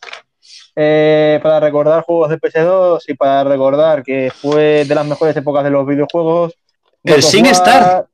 Eh, 0.75 1.39
para 1.43 1.59
recordar 1.59 2.03
juegos 2.03 2.29
de 2.29 2.37
PS2 2.39 3.01
y 3.07 3.13
para 3.15 3.43
recordar 3.43 4.03
que 4.03 4.31
fue 4.33 4.85
de 4.87 4.95
las 4.95 5.05
mejores 5.05 5.35
épocas 5.35 5.63
de 5.65 5.69
los 5.69 5.85
videojuegos. 5.85 6.53
El 7.03 7.21
SingStar, 7.21 7.83
War, 7.83 8.05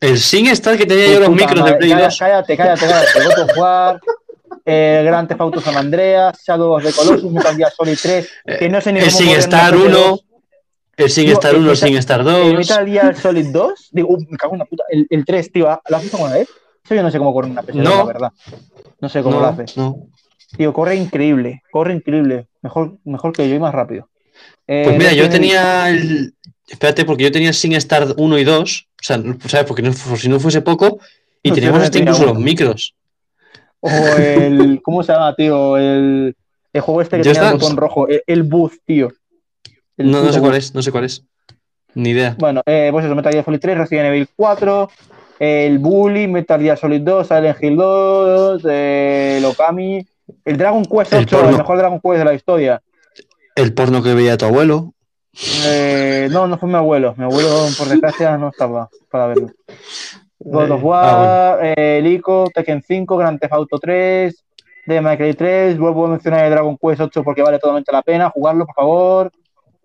El 0.00 0.18
SingStar 0.18 0.76
que 0.76 0.86
tenía 0.86 1.06
yo 1.12 1.20
los 1.20 1.28
puta 1.28 1.46
micros 1.46 1.64
de 1.64 1.74
Play 1.74 1.90
cállate, 1.90 2.04
2. 2.06 2.18
Cállate, 2.18 2.56
cállate, 2.56 2.86
cállate. 2.86 3.24
God 3.24 3.58
War, 3.58 4.00
eh, 4.64 5.02
Grand 5.04 5.28
Theft 5.28 5.40
Auto 5.40 5.60
San 5.60 5.76
Andreas, 5.76 6.42
Shadow 6.44 6.76
of 6.76 6.82
the 6.82 6.92
Colossus, 6.92 7.30
Metal 7.30 7.56
Gear 7.56 7.70
Solid 7.72 7.98
3, 8.02 8.28
que 8.58 8.68
no 8.68 8.80
sé 8.80 8.92
ni 8.92 9.00
El 9.00 9.10
SingStar 9.10 9.76
una 9.76 9.84
1, 9.86 10.16
PS2. 10.16 10.20
el 10.96 11.10
SingStar 11.10 11.50
Tío, 11.52 11.58
el 11.58 11.62
1, 11.62 11.70
el 11.70 11.76
SingStar 11.76 12.20
El 12.20 12.26
2. 12.26 12.54
Metal 12.54 12.86
Gear 12.88 13.16
Solid 13.16 13.46
2, 13.52 13.88
digo, 13.92 14.08
uh, 14.08 14.18
me 14.28 14.36
cago 14.36 14.54
en 14.54 14.58
la 14.58 14.64
puta. 14.64 14.82
El, 14.88 15.06
el 15.08 15.24
3, 15.24 15.52
tío, 15.52 15.66
¿lo 15.88 15.96
has 15.96 16.02
visto 16.02 16.16
alguna 16.16 16.34
vez? 16.36 16.48
Eso 16.90 16.96
yo 16.96 17.02
no 17.04 17.10
sé 17.12 17.18
cómo 17.18 17.32
corre 17.32 17.48
una 17.50 17.62
PS2, 17.62 17.74
No. 17.74 17.98
la 17.98 18.04
verdad. 18.04 18.32
No 19.00 19.08
sé 19.08 19.22
cómo 19.22 19.38
lo 19.38 19.46
hace. 19.46 19.64
no. 19.76 20.08
Tío, 20.56 20.72
corre 20.72 20.96
increíble, 20.96 21.62
corre 21.70 21.94
increíble. 21.94 22.48
Mejor, 22.62 22.98
mejor 23.04 23.32
que 23.32 23.48
yo 23.48 23.54
y 23.54 23.60
más 23.60 23.72
rápido. 23.72 24.08
Eh, 24.66 24.82
Pues 24.86 24.98
mira, 24.98 25.12
yo 25.12 25.30
tenía 25.30 25.88
el. 25.88 26.34
Espérate, 26.68 27.04
porque 27.04 27.22
yo 27.22 27.30
tenía 27.30 27.50
el 27.50 27.54
SingStar 27.54 28.14
1 28.16 28.38
y 28.38 28.42
2. 28.42 28.88
O 28.90 28.96
sea, 29.00 29.22
¿sabes? 29.46 29.66
Porque 29.68 29.82
no, 29.82 29.92
si 29.92 30.28
no 30.28 30.40
fuese 30.40 30.60
poco. 30.62 30.98
Y 31.44 31.52
teníamos 31.52 31.80
hasta 31.84 31.98
incluso 32.00 32.24
uno. 32.24 32.34
los 32.34 32.42
micros. 32.42 32.96
O 33.78 33.88
el. 33.88 34.80
¿Cómo 34.84 35.04
se 35.04 35.12
llama, 35.12 35.36
tío? 35.36 35.76
El, 35.76 36.34
el 36.72 36.80
juego 36.80 37.00
este 37.02 37.18
que 37.18 37.28
Just 37.28 37.34
tenía 37.38 37.52
el 37.52 37.58
botón 37.58 37.76
rojo. 37.76 38.08
El, 38.08 38.22
el 38.26 38.42
Booth, 38.42 38.72
tío. 38.84 39.12
El 39.96 40.10
No, 40.10 40.20
no 40.24 40.32
sé 40.32 40.40
cuál 40.40 40.56
es, 40.56 40.74
no 40.74 40.82
sé 40.82 40.90
cuál 40.90 41.04
es. 41.04 41.24
Ni 41.94 42.10
idea. 42.10 42.34
Bueno, 42.38 42.62
eh, 42.66 42.88
pues 42.92 43.04
eso, 43.04 43.14
Metal 43.14 43.32
Gear 43.32 43.44
Solid 43.44 43.58
3, 43.60 43.78
Resident 43.78 44.06
Evil 44.08 44.28
4, 44.36 44.90
el 45.40 45.78
Bully, 45.78 46.28
Metal 46.28 46.60
Gear 46.60 46.76
Solid 46.78 47.00
2, 47.00 47.26
Silent 47.26 47.62
Hill 47.62 47.76
2, 47.76 48.62
eh, 48.68 49.36
el 49.38 49.44
Okami, 49.46 50.06
el 50.44 50.56
Dragon 50.56 50.84
Quest 50.84 51.12
El 51.14 51.20
8, 51.24 51.36
el, 51.36 51.42
porno. 51.44 51.58
mejor 51.58 51.78
Dragon 51.78 51.98
Quest 52.00 52.18
de 52.18 52.24
la 52.26 52.34
historia. 52.34 52.82
El 53.56 53.72
porno 53.74 54.02
que 54.02 54.14
veía 54.14 54.36
tu 54.36 54.44
abuelo. 54.44 54.92
Eh, 55.66 56.28
no, 56.30 56.46
no 56.46 56.58
fue 56.58 56.68
mi 56.68 56.74
abuelo. 56.76 57.14
Mi 57.16 57.24
abuelo, 57.24 57.48
por 57.78 57.88
desgracia, 57.88 58.36
no 58.36 58.48
estaba 58.50 58.88
para 59.10 59.28
verlo. 59.28 59.48
God 60.40 60.70
of 60.70 60.80
Eh, 60.80 60.84
War, 60.84 61.04
ah, 61.08 61.56
bueno. 61.58 61.72
eh, 61.76 61.98
el 61.98 62.06
ICO, 62.06 62.50
Tekken 62.54 62.82
5, 62.82 63.16
Grand 63.16 63.40
Theft 63.40 63.52
Auto 63.52 63.78
3, 63.78 64.44
Devil 64.86 65.02
May 65.02 65.16
Cry 65.16 65.34
3, 65.34 65.78
vuelvo 65.78 66.06
a 66.06 66.10
mencionar 66.10 66.44
el 66.44 66.50
Dragon 66.50 66.76
Quest 66.76 67.00
8 67.00 67.22
porque 67.24 67.42
vale 67.42 67.58
totalmente 67.58 67.92
la 67.92 68.02
pena 68.02 68.30
jugarlo, 68.30 68.66
por 68.66 68.74
favor. 68.74 69.30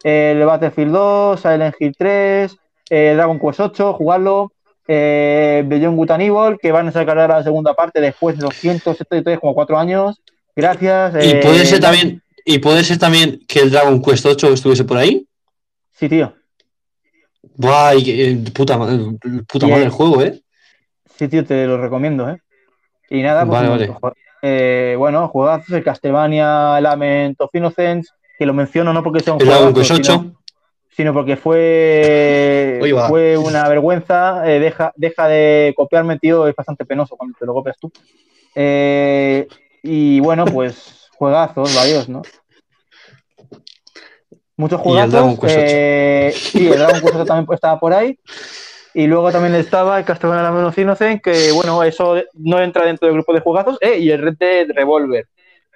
El 0.04 0.44
Battlefield 0.46 0.92
2, 0.92 1.40
Silent 1.40 1.76
Hill 1.80 1.96
3, 1.98 2.58
eh, 2.90 3.14
Dragon 3.16 3.40
Quest 3.40 3.60
8, 3.62 3.94
jugarlo. 3.94 4.52
Eh, 4.88 5.64
Beyond 5.66 5.98
Good 5.98 6.12
and 6.12 6.22
Evil, 6.24 6.58
que 6.62 6.72
van 6.72 6.88
a 6.88 6.92
sacar 6.92 7.18
ahora 7.18 7.38
la 7.38 7.44
segunda 7.44 7.74
parte 7.74 8.00
después 8.02 8.38
de 8.38 8.44
273, 8.44 9.40
como 9.40 9.56
4 9.56 9.78
años. 9.78 10.22
Gracias. 10.56 11.16
Y 11.26 11.30
eh, 11.32 11.40
puede 11.44 11.66
ser 11.66 11.80
también. 11.80 12.22
Y 12.46 12.60
puede 12.60 12.84
ser 12.84 13.00
también 13.00 13.40
que 13.48 13.62
el 13.62 13.72
Dragon 13.72 14.02
Quest 14.02 14.26
8 14.26 14.54
estuviese 14.54 14.84
por 14.84 14.98
ahí. 14.98 15.28
Sí, 15.92 16.08
tío. 16.08 16.34
Buah, 17.56 17.96
y 17.96 18.22
eh, 18.22 18.44
puta, 18.54 18.78
ma- 18.78 18.88
puta 19.48 19.66
madre 19.68 19.82
eh, 19.82 19.86
el 19.86 19.90
juego, 19.90 20.22
¿eh? 20.22 20.42
Sí, 21.18 21.28
tío, 21.28 21.44
te 21.46 21.66
lo 21.66 21.78
recomiendo, 21.82 22.30
¿eh? 22.30 22.38
Y 23.10 23.22
nada, 23.22 23.46
pues, 23.46 23.62
Vale, 23.62 23.88
vale. 23.88 24.14
eh, 24.42 24.96
bueno, 24.98 25.28
juegazos, 25.30 25.70
el 25.72 25.84
Castlevania, 25.84 26.80
Lament 26.82 27.40
of 27.40 27.50
Innocence, 27.54 28.10
que 28.38 28.46
lo 28.46 28.54
menciono 28.54 28.92
no 28.94 29.02
porque 29.02 29.22
sea 29.22 29.34
un 29.34 29.42
El 29.42 29.48
Dragon 29.48 29.74
Quest 29.74 29.88
sino, 29.88 29.98
8. 30.00 30.04
sino 30.22 30.36
porque 31.14 31.36
fue, 31.36 32.80
fue 33.08 33.38
una 33.38 33.68
vergüenza. 33.68 34.50
eh, 34.50 34.60
deja, 34.60 34.94
deja 34.96 35.28
de 35.28 35.74
copiarme, 35.76 36.18
tío, 36.18 36.48
es 36.48 36.56
bastante 36.56 36.86
penoso 36.86 37.16
cuando 37.18 37.38
te 37.38 37.46
lo 37.46 37.54
copias 37.54 37.78
tú. 37.80 37.92
Eh, 38.56 39.48
y 39.84 40.20
bueno, 40.22 40.46
pues 40.46 41.10
juegazos, 41.18 41.76
varios, 41.76 42.08
¿no? 42.10 42.22
Muchos 44.58 44.80
Y 44.86 44.98
el 44.98 45.12
juegazos. 45.12 45.40
Quest 45.40 45.44
8. 45.44 45.54
eh, 45.60 46.34
sí, 46.34 46.68
el 46.68 46.78
Dragon 46.78 47.02
Quest 47.02 47.16
8 47.16 47.26
también 47.26 47.54
estaba 47.54 47.80
por 47.80 47.94
ahí. 47.94 48.18
Y 48.94 49.08
luego 49.08 49.30
también 49.30 49.56
estaba 49.56 50.00
el 50.00 50.06
Castlevania 50.06 50.44
Lament 50.44 50.68
of 50.68 50.78
Innocence, 50.78 51.22
que 51.22 51.52
bueno, 51.52 51.84
eso 51.84 52.16
no 52.36 52.62
entra 52.62 52.86
dentro 52.86 53.08
del 53.08 53.16
grupo 53.16 53.34
de 53.34 53.42
juegazos. 53.42 53.78
eh, 53.82 53.98
y 54.00 54.10
el 54.10 54.22
Red 54.22 54.38
Dead 54.40 54.68
Revolver, 54.74 55.28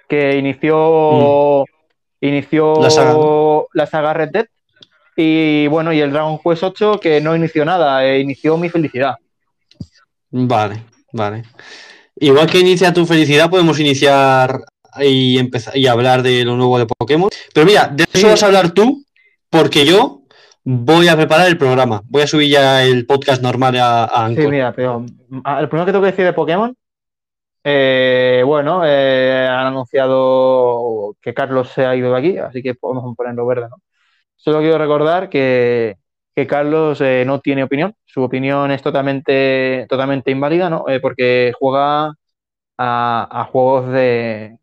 que 0.08 0.38
inició, 0.38 1.66
inició 2.22 2.76
Mm. 2.78 2.82
La 2.82 2.90
saga, 2.90 3.14
la 3.74 3.86
saga 3.86 4.14
Red 4.14 4.30
Dead. 4.30 4.46
Y 5.22 5.66
bueno, 5.66 5.92
y 5.92 6.00
el 6.00 6.12
Dragon 6.12 6.38
Quest 6.42 6.62
8, 6.62 6.98
que 6.98 7.20
no 7.20 7.36
inició 7.36 7.62
nada, 7.66 8.06
eh, 8.06 8.20
inició 8.20 8.56
mi 8.56 8.70
felicidad. 8.70 9.16
Vale, 10.30 10.84
vale. 11.12 11.42
Igual 12.16 12.46
que 12.50 12.60
inicia 12.60 12.92
tu 12.94 13.04
felicidad, 13.04 13.50
podemos 13.50 13.78
iniciar 13.80 14.60
y 14.98 15.38
empezar 15.38 15.76
y 15.76 15.86
hablar 15.86 16.22
de 16.22 16.42
lo 16.44 16.56
nuevo 16.56 16.78
de 16.78 16.86
Pokémon. 16.86 17.28
Pero 17.52 17.66
mira, 17.66 17.88
de 17.88 18.04
eso 18.04 18.18
Sí. 18.18 18.24
vas 18.26 18.42
a 18.42 18.46
hablar 18.46 18.70
tú, 18.70 19.04
porque 19.50 19.84
yo 19.84 20.22
voy 20.64 21.08
a 21.08 21.16
preparar 21.16 21.48
el 21.48 21.58
programa. 21.58 22.00
Voy 22.08 22.22
a 22.22 22.26
subir 22.26 22.48
ya 22.50 22.82
el 22.82 23.04
podcast 23.04 23.42
normal 23.42 23.76
a, 23.76 24.04
a 24.04 24.28
Sí, 24.30 24.46
mira, 24.46 24.72
pero 24.72 25.04
ah, 25.44 25.60
el 25.60 25.68
primero 25.68 25.84
que 25.84 25.92
tengo 25.92 26.04
que 26.04 26.10
decir 26.12 26.24
de 26.24 26.32
Pokémon, 26.32 26.74
eh, 27.62 28.42
bueno, 28.46 28.82
eh, 28.86 29.46
han 29.50 29.66
anunciado 29.66 31.14
que 31.20 31.34
Carlos 31.34 31.68
se 31.74 31.84
ha 31.84 31.94
ido 31.94 32.10
de 32.12 32.18
aquí, 32.18 32.38
así 32.38 32.62
que 32.62 32.74
podemos 32.74 33.14
ponerlo 33.14 33.44
verde, 33.44 33.66
¿no? 33.68 33.76
Solo 34.42 34.60
quiero 34.60 34.78
recordar 34.78 35.28
que, 35.28 35.98
que 36.34 36.46
Carlos 36.46 36.98
eh, 37.02 37.24
no 37.26 37.40
tiene 37.40 37.62
opinión, 37.62 37.94
su 38.06 38.22
opinión 38.22 38.70
es 38.70 38.80
totalmente, 38.80 39.84
totalmente 39.86 40.30
inválida, 40.30 40.70
¿no? 40.70 40.86
Eh, 40.88 40.98
porque 40.98 41.52
juega 41.58 42.14
a, 42.78 43.28
a 43.30 43.44
juegos 43.44 43.92
de, 43.92 44.56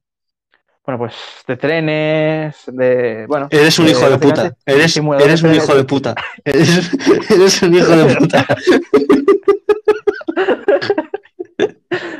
bueno, 0.83 0.97
pues 0.97 1.13
de 1.45 1.57
trenes, 1.57 2.63
de, 2.65 3.25
bueno, 3.27 3.49
Eres 3.51 3.77
un 3.77 3.87
hijo 3.87 4.09
de 4.09 4.17
puta. 4.17 4.55
Eres, 4.65 4.97
eres 4.97 5.43
un 5.43 5.53
hijo 5.53 5.75
de 5.75 5.83
puta. 5.83 6.15
Eres, 6.43 6.91
eres 7.29 7.61
un 7.61 7.75
hijo 7.75 7.95
de 7.95 8.15
puta. 8.15 8.47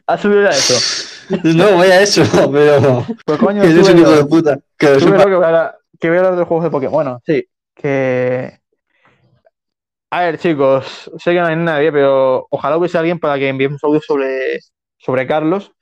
¿Has 0.05 0.21
subido 0.21 0.43
ya 0.43 0.49
eso? 0.49 1.07
No 1.43 1.71
voy 1.71 1.87
a 1.87 2.01
eso, 2.01 2.23
pero 2.51 3.05
Pues 3.25 3.39
coño, 3.39 3.63
eres 3.63 3.89
un 3.89 3.97
hijo 3.97 4.11
de 4.11 4.25
puta. 4.25 4.59
Que 4.77 4.91
lo 4.91 4.99
sepa. 4.99 5.25
que 5.25 5.33
a 5.33 5.76
que 5.99 6.09
voy 6.09 6.17
a 6.17 6.21
hablar 6.21 6.35
de 6.37 6.45
juegos 6.45 6.63
de 6.63 6.71
Pokémon. 6.71 6.93
Bueno, 6.93 7.21
sí, 7.25 7.45
que. 7.75 8.59
A 10.09 10.21
ver, 10.21 10.37
chicos, 10.39 11.11
sé 11.17 11.33
que 11.33 11.41
no 11.41 11.47
hay 11.47 11.55
nadie, 11.57 11.91
pero 11.91 12.47
ojalá 12.49 12.77
hubiese 12.77 12.97
alguien 12.97 13.19
para 13.19 13.37
que 13.37 13.49
enviemos 13.49 13.83
audio 13.83 13.99
sobre, 14.01 14.59
sobre 14.97 15.27
Carlos. 15.27 15.73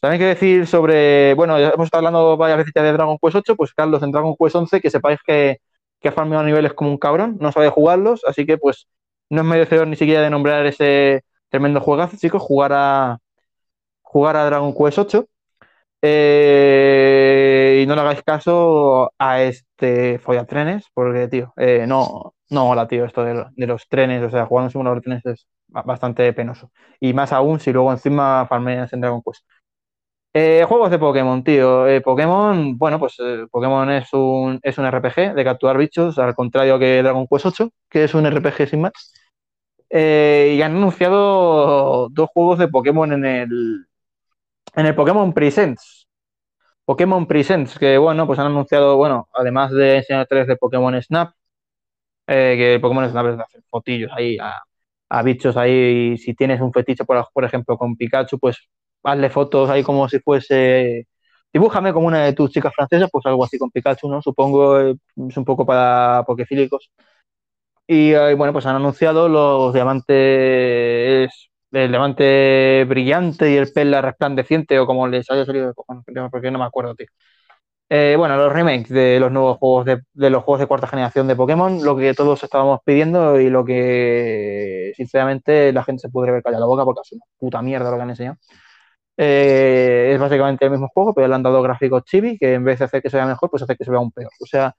También 0.00 0.20
hay 0.22 0.26
que 0.26 0.34
decir 0.34 0.66
sobre. 0.66 1.34
Bueno, 1.34 1.58
ya 1.60 1.70
hemos 1.70 1.86
estado 1.86 2.00
hablando 2.06 2.36
varias 2.36 2.58
veces 2.58 2.72
ya 2.74 2.82
de 2.82 2.92
Dragon 2.92 3.18
Quest 3.22 3.36
8, 3.36 3.56
pues 3.56 3.74
Carlos 3.74 4.02
en 4.02 4.12
Dragon 4.12 4.34
Quest 4.38 4.56
11, 4.56 4.80
que 4.80 4.90
sepáis 4.90 5.20
que, 5.26 5.58
que 6.00 6.08
ha 6.08 6.12
farmeado 6.12 6.44
niveles 6.44 6.72
como 6.74 6.90
un 6.90 6.98
cabrón, 6.98 7.36
no 7.40 7.52
sabe 7.52 7.68
jugarlos, 7.70 8.22
así 8.26 8.46
que 8.46 8.58
pues 8.58 8.88
no 9.30 9.42
es 9.42 9.46
merecedor 9.46 9.86
ni 9.86 9.96
siquiera 9.96 10.22
de 10.22 10.30
nombrar 10.30 10.66
ese 10.66 11.22
tremendo 11.50 11.80
juegazo, 11.80 12.16
chicos, 12.16 12.42
jugar 12.42 12.72
a 12.74 13.18
jugar 14.02 14.36
a 14.36 14.46
Dragon 14.46 14.74
Quest 14.74 14.98
8. 14.98 15.26
Eh, 16.02 17.80
y 17.82 17.86
no 17.86 17.94
le 17.94 18.00
hagáis 18.00 18.22
caso 18.22 19.12
a 19.18 19.42
este 19.42 20.18
follatrenes, 20.18 20.86
porque, 20.94 21.28
tío, 21.28 21.52
eh, 21.56 21.86
no, 21.86 22.34
no 22.50 22.64
mola, 22.66 22.88
tío, 22.88 23.04
esto 23.04 23.22
de, 23.24 23.44
de 23.54 23.66
los 23.66 23.86
trenes, 23.88 24.22
o 24.22 24.30
sea, 24.30 24.46
jugar 24.46 24.64
un 24.64 24.70
simulador 24.70 24.98
de 24.98 25.02
trenes 25.04 25.26
es 25.26 25.46
ba- 25.68 25.82
bastante 25.82 26.32
penoso. 26.32 26.70
Y 27.00 27.12
más 27.12 27.32
aún 27.32 27.60
si 27.60 27.72
luego 27.72 27.92
encima 27.92 28.46
farmeas 28.48 28.92
en 28.94 29.00
Dragon 29.02 29.22
Quest. 29.22 29.44
Eh, 30.32 30.64
juegos 30.68 30.90
de 30.92 30.98
Pokémon, 30.98 31.42
tío. 31.44 31.88
Eh, 31.88 32.00
Pokémon, 32.02 32.78
bueno, 32.78 32.98
pues 33.00 33.16
eh, 33.20 33.46
Pokémon 33.50 33.90
es 33.90 34.12
un, 34.12 34.60
es 34.62 34.78
un 34.78 34.86
RPG 34.86 35.34
de 35.34 35.44
capturar 35.44 35.78
bichos, 35.78 36.18
al 36.18 36.34
contrario 36.36 36.78
que 36.78 37.02
Dragon 37.02 37.26
Quest 37.28 37.46
8, 37.46 37.70
que 37.90 38.04
es 38.04 38.14
un 38.14 38.26
RPG 38.26 38.68
sin 38.68 38.82
más. 38.82 38.92
Eh, 39.90 40.54
y 40.56 40.62
han 40.62 40.76
anunciado 40.76 42.08
dos 42.10 42.28
juegos 42.32 42.58
de 42.58 42.68
Pokémon 42.68 43.12
en 43.12 43.24
el, 43.24 43.86
en 44.74 44.86
el 44.86 44.94
Pokémon 44.94 45.32
Presents. 45.32 46.08
Pokémon 46.84 47.26
Presents, 47.26 47.78
que 47.78 47.98
bueno, 47.98 48.26
pues 48.26 48.38
han 48.38 48.46
anunciado, 48.46 48.96
bueno, 48.96 49.28
además 49.34 49.72
de 49.72 49.98
enseñar 49.98 50.26
tres 50.28 50.46
de 50.48 50.56
Pokémon 50.56 51.00
Snap, 51.02 51.32
eh, 52.26 52.54
que 52.58 52.80
Pokémon 52.80 53.08
Snap 53.10 53.26
es 53.26 53.36
de 53.36 53.42
hacer 53.42 53.62
fotillos 53.70 54.10
ahí 54.14 54.38
a, 54.40 54.60
a 55.08 55.22
bichos 55.22 55.56
ahí. 55.56 56.12
Y 56.14 56.18
si 56.18 56.34
tienes 56.34 56.60
un 56.60 56.72
fetiche, 56.72 57.04
por, 57.04 57.26
por 57.32 57.44
ejemplo, 57.44 57.76
con 57.78 57.96
Pikachu, 57.96 58.38
pues 58.38 58.58
hazle 59.02 59.30
fotos 59.30 59.70
ahí 59.70 59.82
como 59.82 60.08
si 60.08 60.18
fuese. 60.20 61.06
Dibújame 61.52 61.92
como 61.92 62.06
una 62.06 62.24
de 62.24 62.32
tus 62.32 62.50
chicas 62.52 62.72
francesas, 62.74 63.08
pues 63.12 63.26
algo 63.26 63.44
así 63.44 63.58
con 63.58 63.70
Pikachu, 63.70 64.08
¿no? 64.08 64.22
Supongo 64.22 64.80
eh, 64.80 64.96
es 65.28 65.36
un 65.36 65.44
poco 65.44 65.66
para 65.66 66.24
pokefílicos. 66.26 66.90
Y 67.86 68.12
eh, 68.12 68.34
bueno, 68.34 68.52
pues 68.52 68.66
han 68.66 68.76
anunciado 68.76 69.28
los 69.28 69.74
diamantes, 69.74 71.49
el 71.72 71.90
diamante 71.90 72.84
brillante 72.88 73.50
y 73.52 73.56
el 73.56 73.72
perla 73.72 74.00
resplandeciente, 74.02 74.78
o 74.78 74.86
como 74.86 75.06
les 75.08 75.30
haya 75.30 75.44
salido 75.44 75.74
porque 76.30 76.50
no 76.50 76.58
me 76.58 76.64
acuerdo, 76.64 76.94
tío. 76.94 77.06
Eh, 77.92 78.14
bueno, 78.16 78.36
los 78.36 78.52
remakes 78.52 78.88
de 78.90 79.18
los 79.20 79.32
nuevos 79.32 79.58
juegos 79.58 79.84
de, 79.84 80.02
de 80.12 80.30
los 80.30 80.44
juegos 80.44 80.60
de 80.60 80.66
cuarta 80.68 80.86
generación 80.86 81.26
de 81.28 81.36
Pokémon, 81.36 81.84
lo 81.84 81.96
que 81.96 82.14
todos 82.14 82.42
estábamos 82.44 82.80
pidiendo 82.84 83.40
y 83.40 83.50
lo 83.50 83.64
que 83.64 84.92
sinceramente 84.96 85.72
la 85.72 85.82
gente 85.84 86.00
se 86.02 86.08
podría 86.10 86.32
haber 86.32 86.42
callado 86.44 86.62
la 86.62 86.66
boca 86.68 86.84
porque 86.84 87.00
es 87.04 87.12
una 87.12 87.24
puta 87.38 87.62
mierda 87.62 87.90
lo 87.90 87.96
que 87.96 88.02
han 88.02 88.10
enseñado. 88.10 88.36
Eh, 89.16 90.12
es 90.14 90.20
básicamente 90.20 90.64
el 90.64 90.70
mismo 90.70 90.88
juego, 90.94 91.14
pero 91.14 91.28
le 91.28 91.34
han 91.34 91.42
dado 91.42 91.62
gráficos 91.62 92.04
chibi 92.04 92.38
que 92.38 92.54
en 92.54 92.64
vez 92.64 92.78
de 92.78 92.86
hacer 92.86 93.02
que 93.02 93.10
se 93.10 93.16
vea 93.18 93.26
mejor, 93.26 93.50
pues 93.50 93.62
hace 93.62 93.76
que 93.76 93.84
se 93.84 93.90
vea 93.90 93.98
aún 93.98 94.12
peor. 94.12 94.30
O 94.40 94.46
sea, 94.46 94.74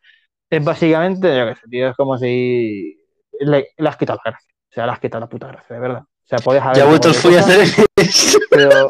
es 0.50 0.64
básicamente, 0.66 1.38
yo 1.38 1.48
qué 1.48 1.56
sé, 1.56 1.68
tío, 1.70 1.89
es 1.89 1.96
como 1.98 2.18
si 2.18 2.98
le, 3.42 3.70
le 3.78 3.89
has 3.89 3.98
quitado 3.98 4.20
la 4.26 4.32
gracia. 4.32 4.54
O 4.72 4.74
sea, 4.74 4.86
le 4.88 4.94
has 4.94 5.00
quitado 5.00 5.22
la 5.22 5.30
puta 5.30 5.48
gracia, 5.48 5.76
de 5.76 5.82
verdad. 5.82 6.04
Sea, 6.32 6.39
podías 6.39 6.63
haber 6.63 6.77
Ya 6.77 6.86
vuelto 6.86 7.09
el 7.09 7.13
cualquier 7.13 7.43
cosa, 7.43 7.53
follaceres. 7.53 8.38
pero 8.49 8.88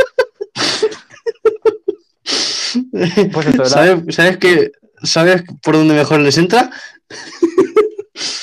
pues 3.33 3.47
eso, 3.47 3.65
¿Sabes, 3.65 4.15
¿Sabes 4.15 4.37
que 4.37 4.71
¿Sabes 5.03 5.43
por 5.63 5.75
dónde 5.75 5.95
mejor 5.95 6.19
les 6.19 6.37
entra? 6.37 6.69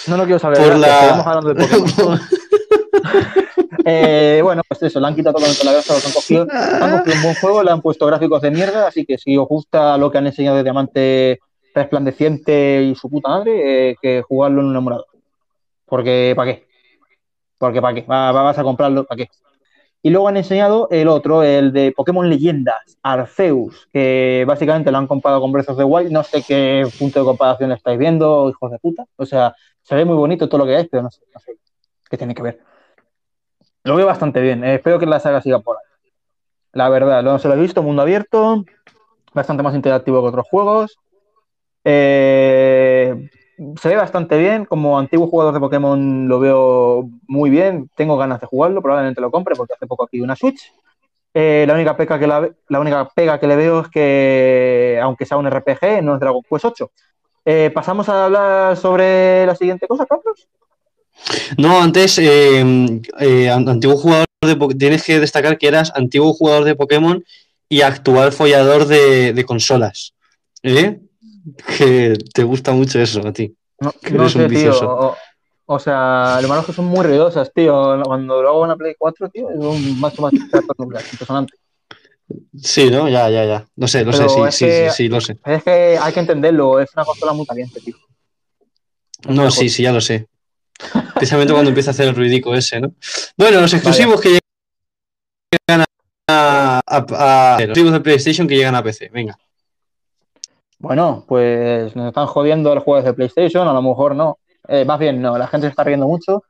no 0.09 0.17
lo 0.17 0.25
quiero 0.25 0.41
saber. 0.41 0.59
Por 0.59 0.77
la. 0.79 1.43
de 1.45 1.55
Pokémon. 1.55 2.21
Eh, 3.91 4.41
bueno, 4.43 4.61
pues 4.69 4.83
eso, 4.83 5.01
le 5.01 5.07
han 5.07 5.15
quitado 5.15 5.37
totalmente 5.37 5.65
la 5.65 5.73
gracia, 5.73 5.95
lo 5.95 6.07
han 6.07 6.13
cogido, 6.13 6.47
han 6.51 6.99
cogido 6.99 7.17
un 7.17 7.23
buen 7.23 7.35
juego, 7.37 7.63
le 7.63 7.71
han 7.71 7.81
puesto 7.81 8.05
gráficos 8.05 8.43
de 8.43 8.51
mierda, 8.51 8.87
así 8.89 9.07
que 9.07 9.17
si 9.17 9.35
os 9.39 9.49
gusta 9.49 9.97
lo 9.97 10.11
que 10.11 10.19
han 10.19 10.27
enseñado 10.27 10.59
de 10.59 10.63
Diamante 10.63 11.41
resplandeciente 11.75 12.83
y 12.83 12.95
su 12.95 13.09
puta 13.09 13.31
madre, 13.31 13.91
eh, 13.91 13.97
que 14.03 14.21
jugarlo 14.21 14.61
en 14.61 14.67
un 14.67 14.77
emulador. 14.77 15.07
Porque, 15.87 16.35
¿para 16.37 16.53
qué? 16.53 16.68
Porque, 17.59 17.81
¿para 17.83 17.95
qué? 17.95 18.03
Va- 18.03 18.33
va- 18.33 18.43
vas 18.43 18.59
a 18.59 18.63
comprarlo, 18.63 19.05
¿para 19.05 19.19
qué? 19.25 19.29
Y 20.03 20.11
luego 20.11 20.29
han 20.29 20.37
enseñado 20.37 20.89
el 20.91 21.09
otro, 21.09 21.43
el 21.43 21.73
de 21.73 21.93
Pokémon 21.97 22.29
Leyendas, 22.31 22.99
Arceus, 23.03 23.89
que 23.93 24.45
básicamente 24.47 24.93
lo 24.93 24.99
han 24.99 25.09
comparado 25.09 25.41
con 25.41 25.53
Breath 25.53 25.71
of 25.71 25.79
the 25.79 25.85
Wild. 25.85 26.13
No 26.13 26.25
sé 26.25 26.45
qué 26.47 26.87
punto 26.99 27.21
de 27.21 27.27
comparación 27.27 27.73
estáis 27.73 27.99
viendo, 27.99 28.51
hijos 28.51 28.71
de 28.71 28.79
puta. 28.79 29.07
O 29.17 29.27
sea, 29.27 29.55
se 29.83 29.95
ve 29.97 30.05
muy 30.05 30.17
bonito 30.17 30.49
todo 30.49 30.61
lo 30.61 30.67
que 30.67 30.81
es, 30.81 30.89
pero 30.91 31.03
no 31.05 31.11
sé, 31.11 31.23
no 31.35 31.41
sé 31.41 31.59
qué 32.11 32.17
tiene 32.19 32.35
que 32.35 32.43
ver. 32.43 32.61
Lo 33.85 33.97
veo 33.97 34.07
bastante 34.07 34.41
bien. 34.41 34.65
eh, 34.65 34.75
espero 34.77 34.99
que 34.99 35.07
la 35.07 35.21
saga 35.21 35.41
siga 35.41 35.61
por 35.61 35.77
ahí. 35.77 35.83
La 36.73 36.89
verdad, 36.89 37.25
lo, 37.25 37.39
se 37.39 37.49
lo 37.49 37.55
he 37.55 37.59
visto, 37.61 37.83
mundo 37.83 38.03
abierto, 38.03 38.65
bastante 39.35 39.63
más 39.65 39.75
interactivo 39.75 40.23
que 40.23 40.29
otros 40.29 40.47
juegos. 40.51 40.99
Eh, 41.85 43.29
se 43.81 43.89
ve 43.89 43.97
bastante 43.97 44.39
bien. 44.39 44.65
Como 44.65 44.99
antiguo 44.99 45.27
jugador 45.29 45.55
de 45.55 45.61
Pokémon 45.61 46.29
lo 46.29 46.41
veo 46.41 47.09
muy 47.27 47.51
bien. 47.51 47.91
Tengo 47.95 48.17
ganas 48.17 48.41
de 48.41 48.47
jugarlo, 48.47 48.83
probablemente 48.83 49.21
lo 49.21 49.31
compre 49.31 49.55
porque 49.55 49.75
hace 49.75 49.87
poco 49.87 50.05
aquí 50.05 50.21
una 50.21 50.37
Switch. 50.37 50.73
Eh, 51.35 51.65
la, 51.69 51.75
única 51.75 51.97
pega 51.97 52.19
que 52.19 52.27
la, 52.27 52.49
la 52.69 52.81
única 52.81 53.09
pega 53.15 53.39
que 53.39 53.47
le 53.47 53.57
veo 53.57 53.81
es 53.81 53.89
que, 53.89 54.99
aunque 55.03 55.27
sea 55.27 55.37
un 55.37 55.47
RPG, 55.47 56.03
no 56.03 56.15
es 56.15 56.21
Dragon 56.21 56.43
Quest 56.49 56.65
8. 56.65 56.91
Eh, 57.45 57.71
¿Pasamos 57.75 58.09
a 58.09 58.25
hablar 58.25 58.77
sobre 58.77 59.47
la 59.47 59.55
siguiente 59.55 59.87
cosa, 59.87 60.07
Carlos? 60.07 60.49
No, 61.57 61.81
antes, 61.81 62.19
eh, 62.19 62.61
an- 63.51 63.69
antiguo 63.69 63.97
jugador 63.97 64.27
de 64.41 64.57
tienes 64.79 65.05
que 65.05 65.19
destacar 65.19 65.59
que 65.59 65.69
eras 65.69 65.93
antiguo 65.95 66.33
jugador 66.33 66.65
de 66.65 66.77
Pokémon 66.77 67.25
y 67.69 67.83
actual 67.83 68.33
follador 68.33 68.87
de, 68.87 69.33
de 69.33 69.45
consolas. 69.45 70.15
¿Eh? 70.63 71.01
Que 71.79 72.17
te 72.35 72.43
gusta 72.43 72.73
mucho 72.73 73.01
eso 73.01 73.27
a 73.27 73.33
ti. 73.33 73.55
No, 73.81 73.93
Que 73.93 74.11
no 74.13 74.23
eres 74.23 74.35
un 74.35 74.43
sé, 74.43 74.49
tío. 74.49 74.55
vicioso. 74.57 74.91
O, 74.91 75.17
o 75.67 75.79
sea, 75.79 76.39
lo 76.43 76.49
malo 76.49 76.61
es 76.63 76.67
que 76.67 76.73
son 76.73 76.87
muy 76.87 77.05
ruidosas, 77.05 77.53
tío. 77.55 78.01
Cuando 78.05 78.43
lo 78.43 78.49
hago 78.49 78.65
en 78.65 78.69
la 78.71 78.77
Play 78.77 78.95
4, 78.99 79.29
tío, 79.29 79.49
es 79.51 79.57
un 79.59 80.01
macho 80.01 80.23
más 80.23 80.33
impresionante. 80.33 81.55
Sí, 82.61 82.91
¿no? 82.91 83.09
Ya, 83.09 83.31
ya, 83.31 83.45
ya. 83.45 83.67
No 83.77 83.89
sé, 83.89 84.05
lo 84.05 84.13
sé, 84.13 84.29
sí, 84.29 84.35
sí, 84.51 84.65
que- 84.67 84.91
sí, 84.91 84.97
sí, 84.97 85.09
lo 85.09 85.21
sé. 85.21 85.39
Es 85.45 85.63
que 85.63 85.99
hay 86.01 86.13
que 86.13 86.21
entenderlo, 86.21 86.81
es 86.81 86.91
una 86.95 87.05
consola 87.05 87.33
muy 87.33 87.47
caliente, 87.47 87.81
tío. 87.81 87.95
No, 89.29 89.51
sí, 89.51 89.69
sí, 89.69 89.83
ya 89.83 89.93
lo 89.93 90.01
sé. 90.01 90.27
Especialmente 91.15 91.53
cuando 91.53 91.71
empieza 91.71 91.91
a 91.91 91.93
hacer 91.93 92.09
el 92.09 92.15
ruidico 92.15 92.55
ese, 92.55 92.81
¿no? 92.81 92.93
Bueno, 93.37 93.61
los 93.61 93.73
exclusivos 93.75 94.21
que 94.21 94.39
llegan 95.69 95.85
a, 96.29 96.81
a, 96.87 96.97
a- 96.97 97.53
los 97.55 97.61
exclusivos 97.61 97.93
de 97.93 98.01
PlayStation 98.01 98.47
que 98.47 98.57
llegan 98.57 98.75
a 98.75 98.83
PC. 98.83 99.09
Venga. 99.13 99.37
Bueno, 100.79 101.25
pues 101.27 101.95
nos 101.97 102.09
están 102.09 102.27
jodiendo 102.27 102.75
los 102.75 102.85
juegos 102.85 103.05
de 103.05 103.13
PlayStation, 103.13 103.67
a 103.67 103.73
lo 103.73 103.83
mejor 103.83 104.15
no. 104.15 104.39
Eh, 104.69 104.85
más 104.85 104.99
bien, 104.99 105.21
no, 105.21 105.37
la 105.37 105.47
gente 105.49 105.67
se 105.67 105.71
está 105.71 105.83
riendo 105.85 106.07
mucho. 106.07 106.45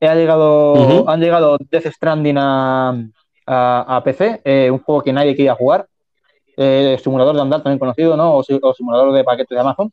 Eh, 0.00 0.08
ha 0.08 0.14
llegado. 0.14 0.74
Han 1.08 1.20
llegado 1.20 1.58
Death 1.70 1.86
Stranding 1.92 2.38
a, 2.38 2.90
a- 3.46 3.96
a 3.96 4.02
PC, 4.04 4.40
eh, 4.44 4.70
un 4.70 4.78
juego 4.78 5.02
que 5.02 5.12
nadie 5.12 5.34
quería 5.36 5.54
jugar. 5.54 5.86
Eh, 6.56 6.98
simulador 7.02 7.34
de 7.36 7.42
andar, 7.42 7.62
también 7.62 7.78
conocido, 7.78 8.16
¿no? 8.16 8.36
O, 8.36 8.42
si- 8.42 8.58
o 8.62 8.72
simulador 8.74 9.12
de 9.12 9.24
paquetes 9.24 9.54
de 9.54 9.60
Amazon. 9.60 9.92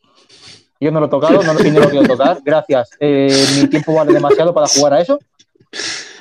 Yo 0.80 0.91
no 0.91 0.99
lo 0.99 1.07
he 1.07 1.09
tocado, 1.09 1.41
no, 1.43 1.53
y 1.65 1.72
no 1.72 1.80
lo 1.82 1.89
quiero 1.89 2.07
tocar. 2.07 2.38
Gracias. 2.45 2.91
Mi 3.01 3.68
tiempo 3.68 3.93
vale 3.95 4.13
demasiado 4.13 4.53
para 4.53 4.68
jugar 4.68 4.93
a 4.93 5.01
eso. 5.01 5.20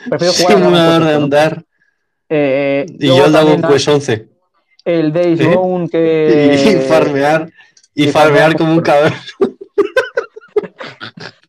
Prefiero 0.08 0.32
jugar 0.34 0.52
a 0.52 0.56
Simulador 0.56 0.98
Quest 1.02 1.08
de 1.08 1.14
andar. 1.14 1.64
Y 2.98 3.06
yo 3.08 3.28
Dragon 3.28 3.60
también 3.60 3.62
Quest 3.72 3.88
11. 3.88 4.28
El 4.86 5.12
Days 5.12 5.40
¿Eh? 5.40 5.52
Gone 5.52 5.88
que... 5.88 6.78
Y 6.86 6.88
farmear. 6.88 7.50
Y 7.92 8.04
y 8.04 8.12
farmear 8.12 8.56
como 8.56 8.72
un 8.72 8.80
cabrón. 8.80 9.12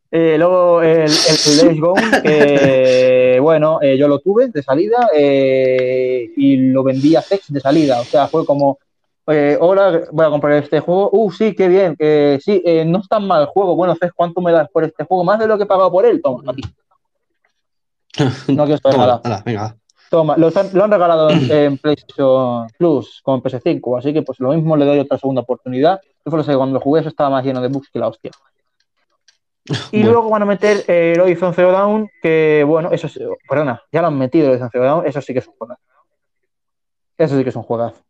Eh, 0.10 0.38
luego 0.38 0.82
el, 0.82 1.12
el 1.12 1.58
Days 1.68 1.80
Gone, 1.82 2.22
que 2.24 3.40
bueno, 3.42 3.80
eh, 3.82 3.98
yo 3.98 4.08
lo 4.08 4.20
tuve 4.20 4.48
de 4.48 4.64
salida 4.64 5.10
eh, 5.14 6.32
y 6.36 6.56
lo 6.56 6.82
vendí 6.82 7.14
a 7.18 7.22
Sex 7.22 7.52
de 7.52 7.60
salida. 7.60 8.00
O 8.00 8.06
sea, 8.06 8.28
fue 8.28 8.46
como, 8.46 8.80
hola, 9.26 10.04
voy 10.12 10.26
a 10.26 10.30
comprar 10.30 10.54
este 10.54 10.80
juego. 10.80 11.10
Uh, 11.12 11.30
sí, 11.32 11.54
qué 11.54 11.68
bien, 11.68 11.98
que 11.98 12.40
sí, 12.42 12.64
no 12.86 13.00
es 13.00 13.08
tan 13.10 13.28
mal 13.28 13.42
el 13.42 13.48
juego. 13.48 13.76
Bueno, 13.76 13.96
Sex, 14.00 14.14
¿cuánto 14.16 14.40
me 14.42 14.54
das 14.54 14.70
por 14.72 14.86
este 14.86 15.04
juego? 15.04 15.26
Más 15.26 15.40
de 15.40 15.48
lo 15.48 15.58
que 15.58 15.66
he 15.66 15.68
pagado 15.68 15.92
por 15.92 16.06
él. 16.06 16.22
Toma, 16.24 16.52
aquí. 16.52 16.64
No 18.48 18.66
quiero 18.66 18.80
saber 18.82 18.98
nada. 18.98 19.22
ala, 19.24 19.44
venga. 19.46 19.77
Toma, 20.10 20.36
lo, 20.38 20.48
han- 20.56 20.70
lo 20.74 20.84
han 20.84 20.92
regalado 20.92 21.32
en, 21.32 21.52
en 21.52 21.78
PlayStation 21.78 22.68
Plus 22.78 23.22
con 23.24 23.42
PS5, 23.42 23.98
así 23.98 24.14
que 24.14 24.22
pues 24.22 24.40
lo 24.40 24.50
mismo 24.54 24.78
le 24.78 24.86
doy 24.86 25.00
otra 25.00 25.18
segunda 25.18 25.42
oportunidad. 25.42 26.00
Yo 26.26 26.32
solo 26.32 26.44
sé 26.44 26.52
que 26.52 26.58
cuando 26.58 26.76
lo 26.76 26.82
jugué 26.82 27.02
eso 27.02 27.10
estaba 27.10 27.30
más 27.30 27.44
lleno 27.46 27.62
de 27.62 27.68
bugs 27.68 27.90
que 27.92 28.00
la 28.00 28.08
hostia. 28.08 28.32
Y 29.92 29.98
Bueno. 30.00 30.12
luego 30.14 30.30
van 30.30 30.42
a 30.44 30.46
meter 30.46 30.86
eh, 30.88 31.14
el 31.16 31.22
Horizon 31.22 31.54
Zero 31.54 31.72
Dawn, 31.72 32.10
que 32.22 32.64
bueno, 32.66 32.90
eso 32.92 33.08
sí, 33.10 33.20
perdona, 33.50 33.82
ya 33.92 34.02
lo 34.02 34.08
han 34.08 34.18
metido 34.18 34.46
el 34.46 34.52
Horizon 34.52 34.70
Zero 34.72 34.84
Dawn, 34.86 35.06
eso 35.08 35.22
sí 35.22 35.34
que 35.34 35.40
es 35.40 35.48
un 35.48 35.56
juegazo. 35.58 35.82
Eso 37.18 37.38
sí 37.38 37.44
que 37.44 37.50
es 37.50 37.56
un 37.56 37.64
juegazo. 37.64 38.02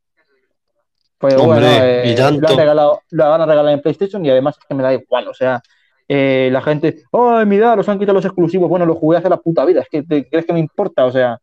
Pues 1.17 1.35
Hombre, 1.35 1.47
bueno, 1.65 1.67
eh, 1.83 2.11
y 2.11 2.15
tanto. 2.15 2.41
lo, 2.41 2.47
han 2.49 2.57
regalado, 2.57 3.01
lo 3.09 3.27
van 3.29 3.41
a 3.41 3.45
regalar 3.47 3.73
en 3.73 3.81
PlayStation 3.81 4.23
y 4.23 4.29
además 4.29 4.55
es 4.59 4.65
que 4.67 4.75
me 4.75 4.83
da 4.83 4.93
igual, 4.93 5.27
o 5.29 5.33
sea, 5.33 5.59
eh, 6.07 6.49
la 6.51 6.61
gente, 6.61 7.03
ay, 7.11 7.45
mira, 7.47 7.75
los 7.75 7.89
han 7.89 7.97
quitado 7.97 8.13
los 8.15 8.25
exclusivos, 8.25 8.69
bueno, 8.69 8.85
lo 8.85 8.93
jugué 8.93 9.17
hace 9.17 9.29
la 9.29 9.37
puta 9.37 9.65
vida, 9.65 9.81
es 9.81 9.89
que 9.89 10.03
te 10.03 10.29
crees 10.29 10.45
que 10.45 10.53
me 10.53 10.59
importa, 10.59 11.05
o 11.05 11.11
sea, 11.11 11.39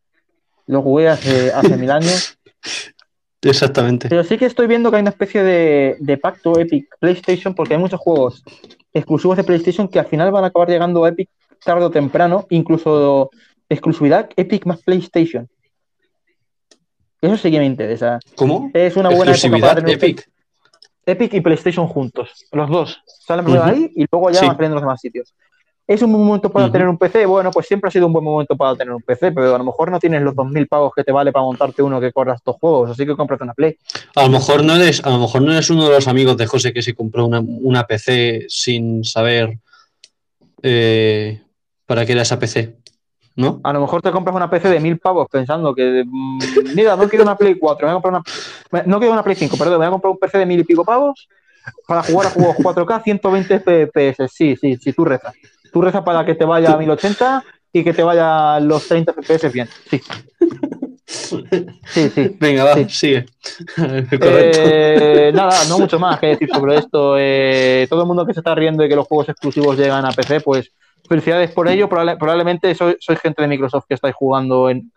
lo 0.66 0.82
jugué 0.82 1.08
hace, 1.08 1.52
hace 1.52 1.76
mil 1.76 1.90
años. 1.90 2.38
Exactamente. 3.42 4.08
Pero 4.08 4.24
sí 4.24 4.38
que 4.38 4.46
estoy 4.46 4.66
viendo 4.66 4.90
que 4.90 4.96
hay 4.96 5.02
una 5.02 5.10
especie 5.10 5.42
de, 5.42 5.96
de 6.00 6.16
pacto 6.16 6.58
Epic 6.58 6.86
PlayStation 6.98 7.54
porque 7.54 7.74
hay 7.74 7.80
muchos 7.80 8.00
juegos 8.00 8.42
exclusivos 8.92 9.36
de 9.36 9.44
PlayStation 9.44 9.86
que 9.86 9.98
al 9.98 10.06
final 10.06 10.32
van 10.32 10.44
a 10.44 10.46
acabar 10.46 10.68
llegando 10.68 11.04
a 11.04 11.10
Epic 11.10 11.28
tarde 11.62 11.84
o 11.84 11.90
temprano, 11.90 12.46
incluso 12.50 13.30
exclusividad 13.68 14.30
Epic 14.36 14.64
más 14.64 14.82
PlayStation. 14.82 15.46
Eso 17.20 17.36
sí 17.36 17.50
que 17.50 17.58
me 17.58 17.66
interesa. 17.66 18.18
¿Cómo? 18.36 18.70
Es 18.74 18.96
una 18.96 19.08
buena 19.10 19.32
época 19.32 19.58
para 19.58 19.80
Exclusividad 19.80 19.84
un 19.84 19.88
Epic. 19.90 20.30
Epic 21.06 21.34
y 21.34 21.40
PlayStation 21.42 21.86
juntos, 21.86 22.30
los 22.52 22.70
dos. 22.70 23.02
Salen 23.06 23.46
Ujú. 23.46 23.62
ahí 23.62 23.92
y 23.94 24.06
luego 24.10 24.30
ya 24.30 24.40
Sí. 24.40 24.46
van 24.46 24.56
saliendo 24.56 24.76
los 24.76 24.82
demás 24.82 25.00
sitios. 25.00 25.34
¿Es 25.87 26.01
un 26.01 26.12
buen 26.12 26.24
momento 26.24 26.51
para 26.51 26.72
tener 26.72 26.89
un 26.89 26.97
PC? 26.97 27.26
Bueno, 27.26 27.51
pues 27.51 27.66
siempre 27.66 27.89
ha 27.89 27.91
sido 27.91 28.07
un 28.07 28.12
buen 28.14 28.24
momento 28.24 28.57
para 28.57 28.74
tener 28.74 28.95
un 28.95 29.03
PC, 29.03 29.32
pero 29.32 29.55
a 29.55 29.59
lo 29.59 29.64
mejor 29.64 29.91
no 29.91 29.99
tienes 29.99 30.22
los 30.22 30.35
2.000 30.35 30.66
pavos 30.66 30.93
que 30.97 31.05
te 31.05 31.12
vale 31.12 31.30
para 31.30 31.45
montarte 31.45 31.82
uno 31.82 32.01
que 32.01 32.11
corra 32.11 32.35
estos 32.35 32.57
juegos, 32.57 32.91
así 32.91 33.05
que 33.05 33.14
cómprate 33.14 33.45
una 33.45 33.53
Play. 33.53 33.76
A 34.14 34.22
lo 34.22 34.30
mejor 34.30 34.64
no 34.64 34.76
eres, 34.76 35.05
a 35.05 35.11
lo 35.11 35.18
mejor 35.18 35.43
no 35.43 35.53
eres 35.53 35.68
uno 35.68 35.87
de 35.87 35.95
los 35.95 36.09
amigos 36.09 36.39
de 36.39 36.47
José 36.47 36.72
que 36.72 36.80
se 36.80 36.95
compró 36.95 37.26
una, 37.26 37.41
una 37.41 37.85
PC 37.85 38.47
sin 38.49 39.05
saber 39.05 39.59
eh, 40.62 41.43
para 41.85 42.07
qué 42.07 42.12
era 42.12 42.22
esa 42.22 42.39
PC, 42.39 42.76
¿no? 43.37 43.61
A 43.62 43.74
lo 43.74 43.82
mejor 43.82 44.01
te 44.01 44.11
compras 44.11 44.35
una 44.35 44.49
PC 44.49 44.70
de 44.70 44.80
1.000 44.80 44.99
pavos 44.99 45.28
pensando 45.30 45.74
que, 45.74 46.03
mm, 46.07 46.39
mira, 46.74 46.97
no 46.97 47.07
quiero 47.11 47.24
una 47.24 47.37
Play 47.37 47.59
4, 47.59 47.87
me 47.87 47.93
voy 47.93 47.99
a 47.99 48.03
comprar 48.03 48.22
una... 48.72 48.87
No 48.87 48.99
quiero 48.99 49.12
una 49.12 49.22
Play 49.22 49.37
5, 49.37 49.55
perdón, 49.59 49.74
me 49.74 49.87
voy 49.87 49.89
a 49.89 49.91
comprar 49.91 50.12
un 50.12 50.18
PC 50.18 50.39
de 50.39 50.47
1.000 50.47 50.61
y 50.61 50.64
pico 50.64 50.82
pavos 50.82 51.28
para 51.87 52.03
jugar 52.03 52.28
a 52.28 52.30
juegos 52.30 52.57
4K 52.57 53.03
120 53.03 53.61
FPS. 53.61 54.28
Sí, 54.32 54.57
sí, 54.57 54.76
sí, 54.76 54.93
tú 54.93 55.05
rezas. 55.05 55.35
Tú 55.75 55.83
rezas 55.83 56.03
para 56.03 56.25
que 56.25 56.35
te 56.35 56.45
vaya 56.47 56.72
a 56.72 56.79
1080 56.79 57.45
y 57.72 57.85
que 57.85 57.93
te 57.93 58.03
vaya 58.03 58.55
a 58.55 58.61
los 58.61 58.87
30 58.89 59.12
FPS 59.12 59.51
bien. 59.53 59.68
Sí. 59.91 60.01
Sí, 61.07 62.09
sí. 62.09 62.37
Venga, 62.41 62.64
va, 62.64 62.75
Sí. 62.75 62.87
sigue. 62.89 63.27
Eh, 63.77 65.31
nada, 65.35 65.64
no 65.68 65.79
mucho 65.79 65.99
más 65.99 66.18
que 66.18 66.29
decir 66.29 66.49
sobre 66.53 66.77
esto. 66.77 67.16
Eh, 67.18 67.87
todo 67.91 68.03
el 68.03 68.07
mundo 68.07 68.25
que 68.27 68.33
se 68.35 68.41
está 68.41 68.55
riendo 68.55 68.83
de 68.83 68.89
que 68.89 68.97
los 68.97 69.07
juegos 69.07 69.29
exclusivos 69.29 69.77
llegan 69.77 70.05
a 70.07 70.12
PC, 70.12 70.41
pues 70.41 70.72
felicidades 71.09 71.51
por 71.51 71.68
ello. 71.68 71.89
Probable- 71.89 72.16
probablemente 72.16 72.75
sois, 72.75 72.97
sois 73.01 73.18
gente 73.20 73.43
de 73.43 73.49
Microsoft 73.49 73.85
que 73.89 73.95
estáis 73.95 74.14
jugando 74.14 74.70
en, 74.70 74.91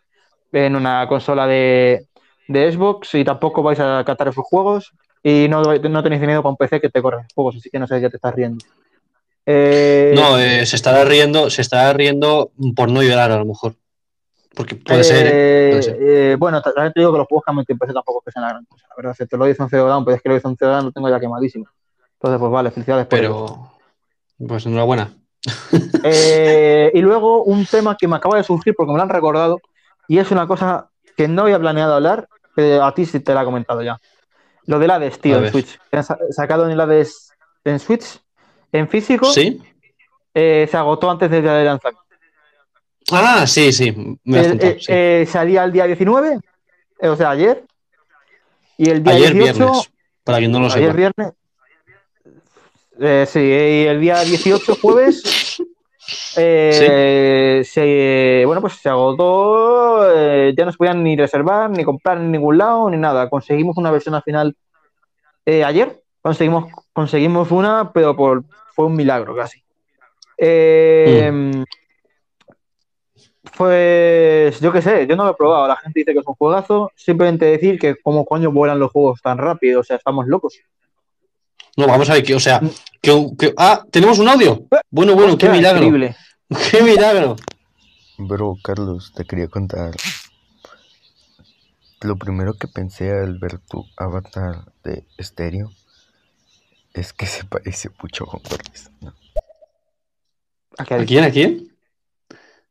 en 0.54 0.76
una 0.76 1.08
consola 1.08 1.46
de, 1.48 2.06
de 2.48 2.72
Xbox 2.72 3.14
y 3.16 3.24
tampoco 3.24 3.62
vais 3.64 3.80
a 3.80 4.04
catar 4.06 4.30
esos 4.30 4.46
juegos 4.46 4.94
y 5.24 5.48
no, 5.50 5.62
no 5.62 6.04
tenéis 6.04 6.22
dinero 6.22 6.42
para 6.42 6.52
un 6.52 6.58
PC 6.58 6.80
que 6.80 6.90
te 6.90 7.02
corra 7.02 7.18
los 7.24 7.34
juegos, 7.34 7.58
así 7.58 7.70
que 7.70 7.80
no 7.80 7.88
sé 7.88 8.00
qué 8.00 8.10
te 8.10 8.16
estás 8.18 8.34
riendo. 8.34 8.64
Eh, 9.50 10.12
No, 10.14 10.38
eh, 10.38 10.66
se 10.66 10.76
estará 10.76 11.06
riendo, 11.06 11.50
se 11.50 11.62
estará 11.62 11.94
riendo 11.94 12.52
por 12.76 12.92
no 12.92 13.02
llorar 13.02 13.32
a 13.32 13.38
lo 13.38 13.46
mejor. 13.46 13.76
Porque 14.54 14.76
puede 14.76 15.04
ser, 15.04 15.28
¿eh? 15.28 15.70
Puede 15.70 15.84
ser. 15.84 16.38
bueno, 16.38 16.62
ta- 16.62 16.74
también 16.74 16.92
te 16.92 17.00
digo 17.00 17.12
que 17.14 17.20
los 17.20 17.28
juegos 17.28 17.44
que 17.66 17.72
en 17.74 17.78
PC 17.80 17.94
tampoco 17.94 18.20
es 18.20 18.26
que 18.26 18.32
sean 18.32 18.44
la 18.44 18.50
gran 18.50 18.66
cosa. 18.66 18.86
La 18.90 18.96
verdad, 18.98 19.12
excepto 19.12 19.38
lo 19.38 19.48
hizo 19.50 19.64
en 19.64 19.70
Dawn, 19.70 20.04
pero 20.04 20.16
es 20.18 20.22
que 20.22 20.30
lo 20.30 20.36
hizo 20.36 20.50
en 20.50 20.56
Dawn 20.60 20.86
lo 20.86 20.92
tengo 20.92 21.10
ya 21.10 21.20
quemadísimo. 21.20 21.66
Entonces, 22.14 22.40
pues 22.40 22.52
vale, 22.52 22.72
felicidades 22.72 23.06
por 23.06 23.20
ello. 23.20 23.46
Pero, 24.38 24.48
pues 24.48 24.66
enhorabuena. 24.66 25.14
Y 26.94 27.02
luego 27.02 27.44
un 27.44 27.66
tema 27.66 27.96
que 27.98 28.08
me 28.08 28.16
acaba 28.16 28.38
de 28.38 28.44
surgir 28.44 28.74
porque 28.76 28.92
me 28.92 28.98
lo 28.98 29.04
han 29.04 29.10
recordado 29.10 29.60
y 30.08 30.18
es 30.20 30.32
una 30.32 30.48
cosa 30.48 30.90
que 31.16 31.28
no 31.28 31.44
había 31.44 31.60
planeado 31.60 31.94
hablar, 31.94 32.28
pero 32.56 32.84
a 32.84 32.94
ti 32.94 33.06
sí 33.06 33.20
te 33.20 33.34
la 33.34 33.42
he 33.44 33.46
comentado 33.46 33.82
ya. 33.84 34.00
Lo 34.66 34.80
del 34.80 34.92
Hades, 34.92 35.20
tío, 35.20 35.38
en. 35.44 35.52
Switch. 35.52 35.80
Han 35.92 36.04
sa- 36.04 36.18
sacado 36.32 36.66
en 36.66 36.72
el 36.72 36.80
Hades 36.82 37.32
en 37.64 37.80
Switch, 37.80 38.20
en 38.72 38.88
físico, 38.88 39.32
¿Sí? 39.32 39.62
eh, 40.34 40.68
se 40.70 40.78
agotó 40.78 41.10
antes 41.10 41.30
del 41.30 41.42
día 41.44 41.54
de 41.54 41.66
lanzamiento. 41.66 42.04
Ah, 43.12 43.48
sí, 43.48 43.72
sí, 43.72 43.94
me 44.26 44.40
has 44.40 44.48
Eh, 44.48 44.58
eh, 44.60 44.78
sí. 44.80 44.86
eh, 44.90 45.26
salía 45.28 45.64
el 45.64 45.72
día 45.72 45.86
19, 45.86 46.40
eh, 47.00 47.08
o 47.08 47.16
sea, 47.16 47.30
ayer. 47.32 47.64
Y 48.78 48.90
el 48.90 49.02
día 49.02 49.14
Ayer 49.14 49.34
18, 49.34 49.58
viernes, 49.58 49.92
para 50.24 50.38
quien 50.40 50.52
no 50.52 50.60
lo 50.60 50.66
ayer 50.66 50.92
sepa. 50.92 50.94
viernes. 50.94 51.34
Eh, 53.00 53.26
sí, 53.28 53.40
y 53.40 53.86
el 53.88 54.02
día 54.02 54.24
18, 54.24 54.76
jueves, 54.82 55.58
eh, 56.38 57.62
se, 57.64 58.44
bueno, 58.46 58.60
pues 58.62 58.74
se 58.74 58.90
agotó, 58.90 60.06
eh, 60.16 60.54
ya 60.58 60.66
no 60.66 60.72
se 60.72 60.78
podían 60.78 61.04
ni 61.04 61.16
reservar, 61.16 61.70
ni 61.70 61.84
comprar 61.84 62.18
en 62.18 62.32
ningún 62.32 62.58
lado, 62.58 62.90
ni 62.90 62.98
nada. 62.98 63.30
Conseguimos 63.30 63.78
una 63.78 63.92
versión 63.92 64.16
al 64.16 64.24
final 64.24 64.56
eh, 65.46 65.64
ayer, 65.64 66.02
conseguimos, 66.28 66.66
conseguimos 66.94 67.52
una, 67.52 67.92
pero 67.94 68.16
por, 68.16 68.44
fue 68.76 68.86
un 68.86 68.96
milagro 68.96 69.36
casi. 69.36 69.64
Eh, 70.38 71.64
Pues 73.58 74.60
yo 74.60 74.72
qué 74.72 74.82
sé, 74.82 75.08
yo 75.08 75.16
no 75.16 75.24
lo 75.24 75.32
he 75.32 75.36
probado. 75.36 75.68
La 75.68 75.78
gente 75.78 76.02
dice 76.02 76.14
que 76.14 76.20
es 76.20 76.28
un 76.28 76.36
juegazo. 76.36 76.92
Simplemente 76.96 77.46
decir 77.46 77.80
que 77.80 77.96
cómo 77.96 78.26
coño 78.26 78.52
vuelan 78.52 78.78
los 78.78 78.92
juegos 78.92 79.22
tan 79.22 79.38
rápido. 79.38 79.80
O 79.80 79.84
sea, 79.84 79.96
estamos 79.96 80.28
locos. 80.28 80.60
No, 81.78 81.88
vamos 81.88 82.10
a 82.10 82.14
ver, 82.16 82.24
que, 82.24 82.36
o 82.36 82.40
sea, 82.40 82.60
que, 83.02 83.28
que- 83.40 83.54
ah, 83.58 83.84
tenemos 83.90 84.20
un 84.20 84.28
audio. 84.28 84.64
Bueno, 84.92 85.16
bueno, 85.16 85.38
qué 85.38 85.48
milagro. 85.50 85.84
increíble. 85.86 86.16
Qué 86.72 86.82
milagro. 86.82 87.36
Bro, 88.18 88.58
Carlos, 88.64 89.14
te 89.16 89.26
quería 89.26 89.48
contar. 89.48 89.92
Lo 92.02 92.16
primero 92.18 92.54
que 92.54 92.68
pensé 92.68 93.12
al 93.12 93.38
ver 93.40 93.60
tu 93.60 93.86
avatar 93.98 94.66
de 94.84 95.04
estéreo 95.18 95.72
es 96.98 97.14
que 97.14 97.26
se 97.26 97.44
parece 97.46 97.90
mucho 98.02 98.26
Juan 98.26 98.42
Cortés. 98.44 98.92
¿no? 99.02 99.14
¿A 100.78 100.86
quién? 101.06 101.24
¿A 101.24 101.32
quién? 101.32 101.78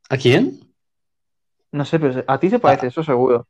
¿A 0.09 0.16
quién? 0.16 0.61
No 1.72 1.85
sé, 1.85 1.99
pero 1.99 2.24
a 2.27 2.39
ti 2.39 2.49
se 2.51 2.59
parece, 2.59 2.87
eso 2.89 3.03
seguro. 3.03 3.47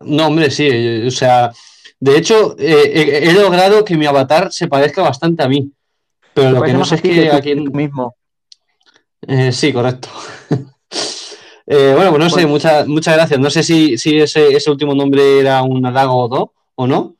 No, 0.00 0.26
hombre, 0.26 0.50
sí. 0.50 1.06
O 1.06 1.10
sea, 1.10 1.52
de 2.00 2.16
hecho, 2.16 2.56
eh, 2.58 2.92
he, 2.94 3.28
he 3.28 3.32
logrado 3.32 3.84
que 3.84 3.96
mi 3.96 4.06
avatar 4.06 4.52
se 4.52 4.68
parezca 4.68 5.02
bastante 5.02 5.42
a 5.42 5.48
mí. 5.48 5.70
Pero 6.34 6.48
Se 6.50 6.54
lo 6.54 6.62
que 6.62 6.72
no 6.72 6.84
sé 6.84 6.96
es 6.96 7.02
que 7.02 7.28
tú- 7.30 7.36
a 7.36 7.40
quién. 7.40 7.64
tú 7.64 7.72
mismo. 7.72 8.16
Eh, 9.22 9.52
sí, 9.52 9.72
correcto. 9.72 10.08
Eh, 11.70 11.92
bueno, 11.94 12.08
pues 12.12 12.20
no 12.24 12.30
sé, 12.30 12.34
Pues- 12.36 12.46
muchas 12.48 12.88
muchas 12.88 13.14
gracias. 13.14 13.38
No 13.38 13.50
sé 13.50 13.62
si, 13.62 13.98
si 13.98 14.18
ese, 14.18 14.56
ese 14.56 14.70
último 14.70 14.94
nombre 14.94 15.38
era 15.38 15.62
un 15.62 15.84
halago 15.84 16.24
o 16.24 16.28
no, 16.34 16.54
o 16.76 16.86
no. 16.86 17.16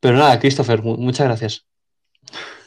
Pero 0.00 0.16
nada, 0.16 0.40
Christopher, 0.40 0.82
mu- 0.82 0.96
muchas 0.96 1.28
gracias. 1.28 1.64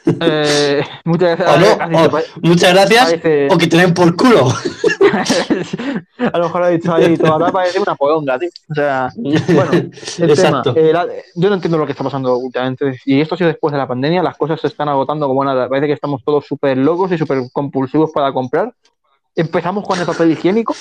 Eh, 0.06 0.82
muchas 1.04 1.39
O 1.41 1.58
no, 1.58 2.10
muchas 2.41 2.74
gracias. 2.74 3.06
parece- 3.06 3.48
O 3.52 3.58
que 3.58 3.68
te 3.68 3.78
den 3.78 3.93
por 3.93 4.16
culo. 4.16 4.48
a 6.34 6.38
lo 6.38 6.43
mejor 6.45 6.64
ha 6.64 6.70
dicho 6.70 6.93
ahí, 6.93 7.18
parece 7.52 7.80
una 7.80 7.95
podonga, 7.95 8.39
tío. 8.39 8.50
O 8.70 8.74
sea, 8.76 9.10
bueno, 9.16 9.72
el 9.74 9.91
tema. 10.36 10.64
eh, 10.76 10.91
la- 10.93 11.08
yo 11.36 11.50
no 11.50 11.56
entiendo 11.56 11.78
lo 11.78 11.86
que 11.86 11.91
está 11.91 12.04
pasando 12.04 12.38
últimamente. 12.38 13.00
Y 13.06 13.20
esto 13.22 13.36
ha 13.36 13.38
sido 13.38 13.50
después 13.50 13.72
de 13.72 13.78
la 13.78 13.88
pandemia. 13.88 14.24
Las 14.24 14.38
cosas 14.38 14.60
se 14.62 14.68
están 14.68 14.89
agotando 14.89 15.28
como 15.28 15.43
nada. 15.43 15.68
Parece 15.68 15.88
que 15.88 15.93
estamos 15.93 16.24
todos 16.24 16.45
súper 16.45 16.78
locos 16.78 17.12
y 17.12 17.18
súper 17.18 17.39
compulsivos 17.52 18.12
para 18.12 18.32
comprar. 18.32 18.74
Empezamos 19.36 19.86
con 19.86 20.00
el 20.00 20.06
papel 20.06 20.32
higiénico. 20.32 20.76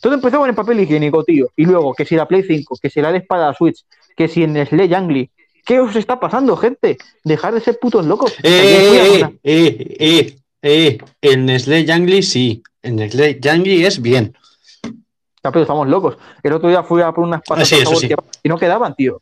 Todo 0.00 0.14
empezó 0.14 0.38
con 0.38 0.48
el 0.48 0.54
papel 0.54 0.80
higiénico, 0.80 1.24
tío. 1.24 1.48
Y 1.56 1.64
luego, 1.64 1.92
que 1.94 2.04
si 2.04 2.14
la 2.14 2.26
Play 2.28 2.44
5, 2.44 2.76
que 2.80 2.88
si 2.90 3.00
la 3.00 3.10
de 3.10 3.20
para 3.22 3.52
Switch, 3.54 3.84
que 4.16 4.28
si 4.28 4.44
en 4.44 4.52
Nestlé 4.52 4.86
Yangli. 4.88 5.30
¿Qué 5.68 5.78
os 5.80 5.94
está 5.96 6.18
pasando, 6.18 6.56
gente? 6.56 6.96
Dejar 7.24 7.52
de 7.52 7.60
ser 7.60 7.78
putos 7.78 8.06
locos. 8.06 8.32
Eh, 8.42 9.18
una- 9.18 9.32
eh, 9.44 9.96
eh, 10.00 10.36
eh, 10.62 10.98
el 11.20 11.44
Nestlé 11.44 11.84
Yangli 11.84 12.22
sí. 12.22 12.62
El 12.80 12.96
Nestlé 12.96 13.38
Yangli 13.38 13.84
es 13.84 14.00
bien. 14.00 14.34
Ya, 14.82 15.52
pero 15.52 15.60
estamos 15.60 15.86
locos. 15.86 16.16
El 16.42 16.54
otro 16.54 16.70
día 16.70 16.82
fui 16.82 17.02
a 17.02 17.12
por 17.12 17.24
unas 17.24 17.42
patatas 17.42 17.70
Ah, 17.70 17.76
sí, 17.94 18.06
sí. 18.08 18.14
y 18.42 18.48
no 18.48 18.56
quedaban, 18.56 18.94
tío. 18.94 19.20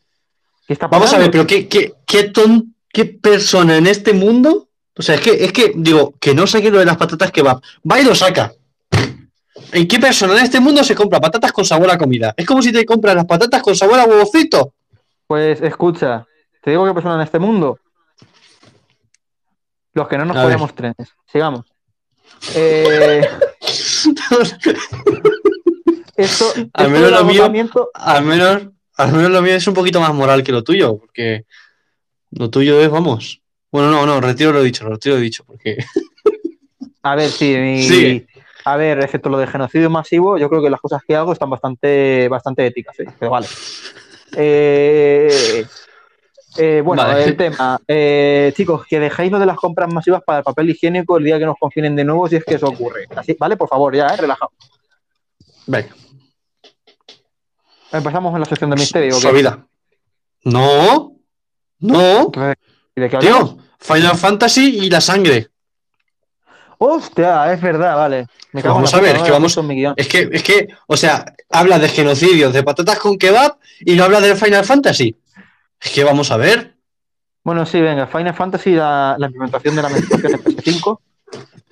¿Qué 0.69 0.75
está 0.75 0.87
Vamos 0.87 1.13
a 1.13 1.19
ver, 1.19 1.33
pero 1.33 1.49
qué, 1.49 1.67
qué, 1.67 1.95
qué 2.07 2.31
ton- 2.31 2.77
qué 2.93 3.07
persona 3.07 3.77
en 3.79 3.89
este 3.89 4.13
mundo. 4.13 4.69
O 4.97 5.03
sea, 5.03 5.17
es 5.17 5.21
que, 5.23 5.45
es 5.45 5.53
que, 5.53 5.73
digo, 5.75 6.15
que 6.21 6.33
no 6.33 6.47
saque 6.47 6.71
lo 6.71 6.79
de 6.79 6.85
las 6.87 6.97
patatas 6.97 7.33
que 7.33 7.43
va. 7.43 7.61
Va 7.91 8.01
y 8.01 8.05
lo 8.05 8.15
saca. 8.15 8.53
¿En 9.73 9.89
qué 9.89 9.99
persona 9.99 10.39
en 10.39 10.45
este 10.45 10.61
mundo 10.61 10.85
se 10.85 10.95
compra 10.95 11.21
patatas 11.21 11.51
con 11.51 11.65
sabor 11.65 11.91
a 11.91 11.99
comida? 11.99 12.33
Es 12.37 12.47
como 12.47 12.63
si 12.63 12.71
te 12.73 12.87
compras 12.87 13.17
las 13.17 13.25
patatas 13.27 13.63
con 13.63 13.75
sabor 13.75 13.99
a 13.99 14.05
huevo 14.05 14.25
frito. 14.27 14.73
Pues 15.27 15.61
escucha, 15.61 16.25
te 16.67 16.71
digo 16.73 16.85
qué 16.85 16.93
persona 16.95 17.15
en 17.15 17.21
este 17.21 17.39
mundo. 17.39 17.79
Los 19.95 20.09
que 20.09 20.19
no 20.19 20.25
nos 20.25 20.37
ponemos 20.37 20.75
trenes. 20.75 20.97
Sigamos. 21.31 21.65
Eh, 22.57 23.21
esto, 26.17 26.45
Al 26.73 26.91
menos 26.91 27.07
del 27.07 27.15
lo 27.21 27.25
mío- 27.25 27.45
al 27.95 28.25
menos, 28.25 28.63
al 28.97 29.13
menos 29.13 29.31
lo 29.31 29.43
mío 29.43 29.55
es 29.55 29.65
un 29.69 29.75
poquito 29.75 30.01
más 30.01 30.13
moral 30.13 30.43
que 30.43 30.51
lo 30.51 30.65
tuyo, 30.65 30.99
porque 30.99 31.45
lo 32.33 32.51
tuyo 32.51 32.81
es, 32.81 32.91
vamos. 32.91 33.41
Bueno, 33.71 33.93
no, 33.93 34.05
no, 34.05 34.21
retiro 34.21 34.51
lo 34.51 34.61
dicho, 34.65 34.89
retiro 34.89 35.15
lo 35.15 35.21
dicho, 35.21 35.45
porque. 35.45 35.77
A 37.05 37.15
ver, 37.15 37.31
sí, 37.31 37.55
mi- 37.57 38.27
a 38.65 38.77
ver, 38.77 38.99
excepto 39.05 39.29
lo 39.29 39.39
de 39.39 39.47
genocidio 39.47 39.89
masivo, 39.89 40.37
yo 40.37 40.49
creo 40.49 40.63
que 40.63 40.71
las 40.71 40.81
cosas 40.81 41.01
que 41.07 41.15
hago 41.15 41.33
están 41.33 41.49
bastante, 41.49 42.27
bastante 42.29 42.67
éticas, 42.67 42.99
¿eh? 42.99 43.07
pero 43.21 43.31
vale. 43.31 43.47
Eh, 44.37 45.65
eh, 46.59 46.81
bueno, 46.85 47.03
Vale. 47.03 47.25
el 47.25 47.37
tema. 47.37 47.79
Eh, 47.87 48.53
chicos, 48.57 48.87
que 48.87 48.99
dejéis 49.01 49.31
lo 49.33 49.39
de 49.39 49.47
las 49.47 49.57
compras 49.57 49.93
masivas 49.93 50.23
para 50.25 50.39
el 50.39 50.45
papel 50.45 50.71
higiénico 50.71 51.19
el 51.19 51.25
día 51.25 51.39
que 51.39 51.45
nos 51.47 51.57
confinen 51.59 51.95
de 51.97 52.05
nuevo, 52.05 52.29
si 52.29 52.37
es 52.37 52.45
que 52.45 52.55
eso 52.55 52.67
ocurre. 52.67 53.07
Así, 53.15 53.37
¿Vale? 53.39 53.57
Por 53.57 53.69
favor, 53.69 53.95
ya, 53.95 54.07
¿eh? 54.09 54.17
Relajado. 54.17 54.53
Venga, 55.67 55.89
Empezamos 57.93 58.35
en 58.35 58.41
la 58.41 58.47
sección 58.47 58.71
de 58.71 58.77
misterio. 58.77 59.13
suavidad. 59.15 59.59
No, 60.45 61.15
no, 61.81 62.21
Entonces, 62.27 62.57
¿y 62.95 63.01
¿De 63.01 63.11
qué 63.11 63.19
tío. 63.19 63.59
Final 63.79 64.17
Fantasy 64.17 64.79
y 64.85 64.91
la 64.91 65.01
sangre. 65.01 65.49
Hostia, 66.79 67.53
es 67.53 67.61
verdad, 67.61 67.97
vale. 67.97 68.27
Me 68.53 68.63
cago 68.63 68.77
Vamos 68.77 68.93
a 68.93 69.01
ver, 69.01 69.17
no 69.19 69.25
que 69.25 69.31
vamos-. 69.31 69.59
Es 69.97 70.09
que, 70.09 70.29
es 70.31 70.43
que, 70.43 70.69
o 70.87 70.97
sea, 70.97 71.25
habla 71.51 71.79
de 71.79 71.89
genocidios, 71.89 72.53
de 72.53 72.63
patatas 72.63 72.99
con 72.99 73.17
kebab 73.17 73.57
y 73.81 73.95
no 73.95 74.05
habla 74.05 74.21
del 74.21 74.37
Final 74.37 74.65
Fantasy. 74.65 75.17
Que 75.81 76.05
vamos 76.05 76.31
a 76.31 76.37
ver. 76.37 76.77
Bueno, 77.45 77.65
sí, 77.65 77.81
venga, 77.81 78.07
Final 78.07 78.35
Fantasy, 78.35 78.73
la, 78.73 79.15
la 79.19 79.27
implementación 79.27 79.77
de 79.77 79.83
la 79.83 79.89
menstruación 79.89 80.33
en 80.33 80.43
PS5. 80.43 80.99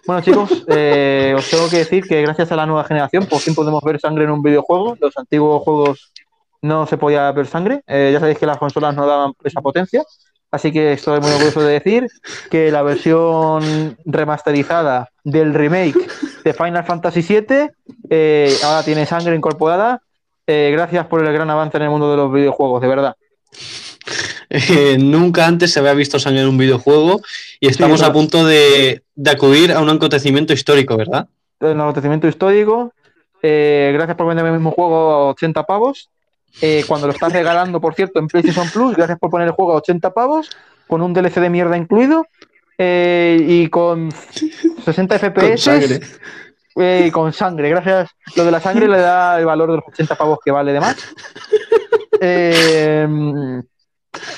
Bueno, 0.07 0.21
chicos, 0.21 0.65
eh, 0.69 1.35
os 1.35 1.49
tengo 1.49 1.67
que 1.71 1.79
decir 1.79 2.05
que 2.05 2.21
gracias 2.21 2.53
a 2.53 2.57
la 2.57 2.67
nueva 2.67 2.85
generación 2.85 3.25
por 3.25 3.41
fin 3.41 3.55
podemos 3.55 3.83
ver 3.83 3.99
sangre 3.99 4.25
en 4.25 4.31
un 4.31 4.43
videojuego. 4.43 4.97
Los 5.01 5.17
antiguos 5.17 5.63
juegos 5.63 6.13
no 6.61 6.87
se 6.87 6.99
podía 6.99 7.33
ver 7.33 7.47
sangre. 7.47 7.83
Eh, 7.87 8.11
ya 8.13 8.21
sabéis 8.21 8.39
que 8.39 8.45
las 8.45 8.59
consolas 8.59 8.95
no 8.95 9.07
daban 9.07 9.33
esa 9.43 9.63
potencia. 9.63 10.05
Así 10.51 10.73
que 10.73 10.93
estoy 10.93 11.21
muy 11.21 11.31
orgulloso 11.31 11.63
de 11.63 11.73
decir 11.73 12.07
que 12.51 12.71
la 12.71 12.83
versión 12.83 13.97
remasterizada 14.05 15.09
del 15.25 15.55
remake 15.55 16.07
de 16.45 16.53
Final 16.53 16.85
Fantasy 16.85 17.23
VII 17.23 17.71
eh, 18.11 18.55
ahora 18.63 18.83
tiene 18.83 19.07
sangre 19.07 19.35
incorporada. 19.35 20.03
Gracias 20.47 21.07
por 21.07 21.25
el 21.25 21.33
gran 21.33 21.49
avance 21.49 21.79
en 21.79 21.85
el 21.85 21.91
mundo 21.91 22.11
de 22.11 22.19
los 22.19 22.31
videojuegos, 22.31 22.83
de 22.83 22.89
verdad. 22.89 23.17
Eh, 24.51 24.99
nunca 25.01 25.47
antes 25.47 25.73
se 25.73 25.81
había 25.81 25.95
visto 25.95 26.19
sangre 26.19 26.43
en 26.43 26.49
un 26.49 26.59
videojuego 26.59 27.23
y 27.59 27.67
estamos 27.69 28.01
Sí, 28.01 28.07
a 28.07 28.13
punto 28.13 28.45
de, 28.45 29.03
de 29.15 29.31
acudir 29.31 29.73
a 29.73 29.81
un 29.81 29.89
acontecimiento 29.89 30.53
histórico, 30.53 30.97
¿verdad? 30.97 31.27
el 31.61 31.81
acontecimiento 31.81 32.29
histórico. 32.29 32.93
Eh, 33.43 33.91
gracias 33.95 34.17
por 34.17 34.27
venderme 34.29 34.51
el 34.51 34.57
mismo 34.57 34.71
juego 34.71 35.11
a 35.11 35.29
80 35.31 35.65
pavos. 35.65 36.11
Eh, 36.61 36.85
cuando 36.87 37.07
lo 37.07 37.15
estás 37.15 37.33
regalando, 37.33 37.81
por 37.81 37.95
cierto, 37.95 38.19
en 38.21 38.29
PlayStation 38.29 38.69
Plus, 38.71 38.95
gracias 38.95 39.19
por 39.19 39.31
poner 39.31 39.49
el 39.49 39.55
juego 39.55 39.73
a 39.73 39.77
80 39.77 40.13
pavos, 40.13 40.51
con 40.87 41.01
un 41.03 41.13
DLC 41.15 41.41
de 41.41 41.51
mierda 41.51 41.77
incluido 41.77 42.27
y 42.79 43.67
con 43.69 44.11
60 44.85 45.19
Con 45.19 45.31
FPS 45.33 45.63
sangre. 45.63 46.01
eh, 46.77 47.05
y 47.09 47.11
con 47.11 47.33
sangre. 47.33 47.71
Gracias. 47.71 48.11
Lo 48.37 48.45
de 48.45 48.51
la 48.51 48.61
sangre 48.61 48.87
le 48.87 48.99
da 48.99 49.39
el 49.39 49.47
valor 49.47 49.71
de 49.71 49.77
los 49.79 49.85
80 49.89 50.15
pavos 50.15 50.39
que 50.45 50.51
vale 50.51 50.73
de 50.73 50.81
más. 50.81 50.97
Eh, 52.27 53.07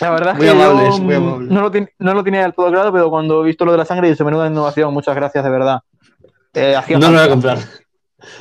la 0.01 0.11
verdad 0.11 0.32
es 0.34 0.39
que 0.41 0.47
yo, 0.47 0.53
amables, 0.53 1.01
muy 1.01 1.16
mm, 1.18 1.49
no, 1.55 1.61
lo 1.61 1.70
ten- 1.70 1.91
no 1.99 2.14
lo 2.14 2.24
tenía 2.24 2.43
del 2.43 2.55
todo 2.55 2.70
claro, 2.70 2.93
pero 2.93 3.11
cuando 3.11 3.43
he 3.43 3.47
visto 3.47 3.64
lo 3.64 3.72
de 3.72 3.78
la 3.78 3.84
sangre, 3.84 4.09
he 4.09 4.11
dicho, 4.11 4.24
menuda 4.24 4.47
innovación, 4.49 4.93
muchas 4.93 5.14
gracias, 5.14 5.45
de 5.45 5.51
verdad. 5.51 5.80
Eh, 6.55 6.74
No 6.91 7.11
lo 7.11 7.18
voy 7.18 7.26
a 7.26 7.28
comprar. 7.28 7.59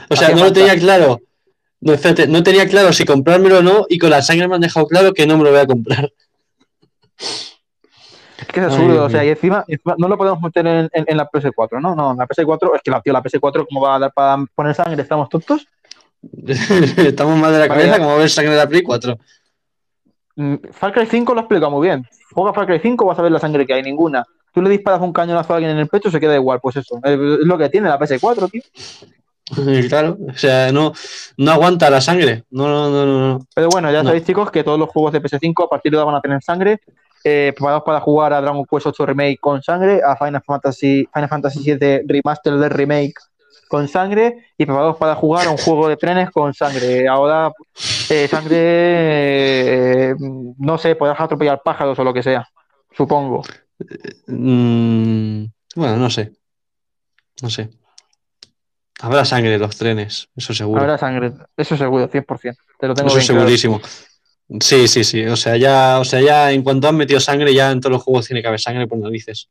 O 0.10 0.16
sea, 0.16 0.30
no 0.30 0.44
lo 0.46 0.54
tenía 0.54 0.76
claro. 0.80 1.20
No, 1.82 1.94
espérate, 1.94 2.28
no 2.28 2.42
tenía 2.42 2.68
claro 2.68 2.92
si 2.94 3.06
comprármelo 3.06 3.60
o 3.60 3.62
no 3.62 3.86
y 3.90 4.00
con 4.00 4.10
la 4.10 4.22
sangre 4.22 4.48
me 4.48 4.56
han 4.56 4.62
dejado 4.62 4.88
claro 4.88 5.14
que 5.14 5.28
no 5.28 5.38
me 5.38 5.44
lo 5.44 5.52
voy 5.52 5.60
a 5.60 5.68
comprar. 5.68 6.10
Es 8.38 8.48
que 8.48 8.60
es 8.60 8.66
absurdo, 8.66 9.06
o 9.06 9.10
sea, 9.10 9.24
y 9.24 9.30
encima, 9.30 9.64
encima 9.68 9.96
no 9.98 10.08
lo 10.08 10.18
podemos 10.18 10.42
meter 10.42 10.66
en, 10.66 10.90
en- 10.94 11.06
en 11.08 11.18
la 11.18 11.30
PS4, 11.30 11.80
¿no? 11.82 11.96
No, 11.96 12.12
en 12.12 12.18
la 12.18 12.28
PS4, 12.28 12.76
es 12.76 12.82
que 12.82 12.92
la, 12.92 13.02
tío, 13.02 13.14
la 13.14 13.22
PS4, 13.22 13.66
¿cómo 13.70 13.82
va 13.82 13.96
a 13.96 14.00
dar 14.00 14.14
para 14.14 14.44
poner 14.56 14.74
sangre? 14.76 15.02
¿Estamos 15.02 15.30
tontos? 15.30 15.68
Estamos 16.98 17.38
mal 17.38 17.52
de 17.54 17.60
la 17.60 17.68
cabeza 17.68 18.00
como 18.00 18.18
ver 18.18 18.30
sangre 18.30 18.52
de 18.54 18.58
la 18.58 18.68
Play 18.68 18.82
4. 18.84 19.18
Mm, 20.38 20.56
Far 20.72 20.94
Cry 20.94 21.06
5 21.06 21.34
lo 21.34 21.42
explica 21.42 21.70
muy 21.70 21.88
bien. 21.88 22.06
Juega 22.34 22.54
Far 22.54 22.66
Cry 22.66 22.80
5, 22.80 23.06
vas 23.06 23.20
a 23.20 23.22
ver 23.22 23.32
la 23.32 23.40
sangre 23.40 23.66
que 23.66 23.74
hay, 23.74 23.84
ninguna. 23.84 24.24
Tú 24.54 24.62
le 24.62 24.70
disparas 24.70 25.02
un 25.02 25.12
cañonazo 25.14 25.54
a 25.54 25.58
alguien 25.58 25.72
en 25.74 25.80
el 25.80 25.88
pecho, 25.88 26.10
se 26.10 26.20
queda 26.20 26.36
igual, 26.36 26.60
pues 26.62 26.78
eso. 26.78 27.00
Es 27.04 27.18
lo 27.18 27.58
que 27.58 27.70
tiene 27.70 27.90
la 27.90 28.00
PS4, 28.00 28.50
tío. 28.50 28.62
Claro, 29.90 30.18
o 30.28 30.34
sea, 30.36 30.72
no, 30.72 30.92
no 31.38 31.52
aguanta 31.52 31.88
la 31.92 32.02
sangre. 32.02 32.46
No, 32.50 32.68
no, 32.68 32.90
no, 32.90 33.06
no. 33.06 33.40
Pero 33.54 33.70
bueno, 33.70 33.92
ya 33.92 34.02
No. 34.02 34.10
sabéis, 34.10 34.26
chicos, 34.26 34.50
que 34.50 34.64
todos 34.64 34.80
los 34.80 34.90
juegos 34.90 35.14
de 35.14 35.22
PS5 35.22 35.66
a 35.66 35.70
partir 35.70 35.92
de 35.92 36.00
ahora 36.00 36.14
van 36.14 36.16
a 36.18 36.22
tener 36.22 36.42
sangre. 36.42 36.80
Eh, 37.24 37.54
preparados 37.56 37.84
para 37.84 38.00
jugar 38.00 38.34
a 38.34 38.42
Dragon 38.42 38.66
Quest 38.66 38.88
8 38.88 39.06
Remake 39.06 39.38
con 39.40 39.62
sangre, 39.62 40.02
a 40.04 40.16
Final 40.16 40.42
Fantasy, 40.44 41.08
Final 41.14 41.30
Fantasy 41.30 41.60
7 41.64 42.06
Remaster 42.08 42.54
de 42.56 42.70
Remake 42.70 43.14
con 43.68 43.88
sangre 43.88 44.46
y 44.58 44.66
preparados 44.66 44.98
para 44.98 45.16
jugar 45.16 45.48
a 45.48 45.52
un 45.52 45.58
juego 45.58 45.88
de 45.88 45.98
trenes 45.98 46.30
con 46.32 46.54
sangre. 46.54 47.08
Ahora, 47.08 47.52
eh, 48.10 48.28
sangre, 48.28 48.58
eh, 50.12 50.16
no 50.58 50.78
sé, 50.78 50.96
podrás 50.96 51.20
atropellar 51.20 51.62
pájaros 51.64 51.98
o 52.00 52.04
lo 52.04 52.14
que 52.14 52.24
sea, 52.24 52.48
supongo. 52.96 53.44
Mm, 54.28 55.46
bueno, 55.76 55.98
no 55.98 56.10
sé. 56.10 56.34
No 57.42 57.50
sé. 57.50 57.70
Habrá 59.02 59.26
sangre 59.26 59.56
en 59.56 59.62
los 59.62 59.76
trenes, 59.78 60.30
eso 60.36 60.54
seguro. 60.54 60.82
Habrá 60.82 60.98
sangre, 60.98 61.34
eso 61.58 61.76
seguro, 61.76 62.08
100%. 62.08 62.58
Te 62.80 62.88
lo 62.88 62.94
tengo 62.94 63.08
Eso 63.10 63.18
bien 63.18 63.28
claro. 63.28 63.42
segurísimo. 63.42 63.82
Sí, 64.62 64.88
sí, 64.88 65.04
sí. 65.04 65.26
O 65.26 65.36
sea, 65.36 65.58
ya, 65.58 66.00
o 66.00 66.06
sea, 66.06 66.22
ya 66.22 66.52
en 66.52 66.64
cuanto 66.64 66.88
han 66.88 66.96
metido 66.96 67.20
sangre, 67.20 67.54
ya 67.54 67.72
en 67.72 67.82
todos 67.82 67.92
los 67.94 68.04
juegos 68.04 68.28
tiene 68.28 68.42
que 68.42 68.48
haber 68.48 68.60
sangre 68.60 68.88
por 68.88 68.98
narices. 69.00 69.50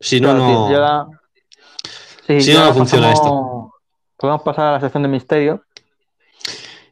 Si 0.00 0.20
no, 0.20 0.30
Claro, 0.34 0.46
tío, 0.46 0.54
no. 0.54 0.66
ahora- 0.86 1.06
sí, 2.26 2.40
Si 2.40 2.52
no, 2.52 2.72
funciona 2.74 3.12
pasamos- 3.12 3.70
Podemos 4.18 4.42
pasar 4.42 4.64
a 4.66 4.72
la 4.72 4.80
sección 4.80 5.02
de 5.02 5.08
misterio. 5.10 5.62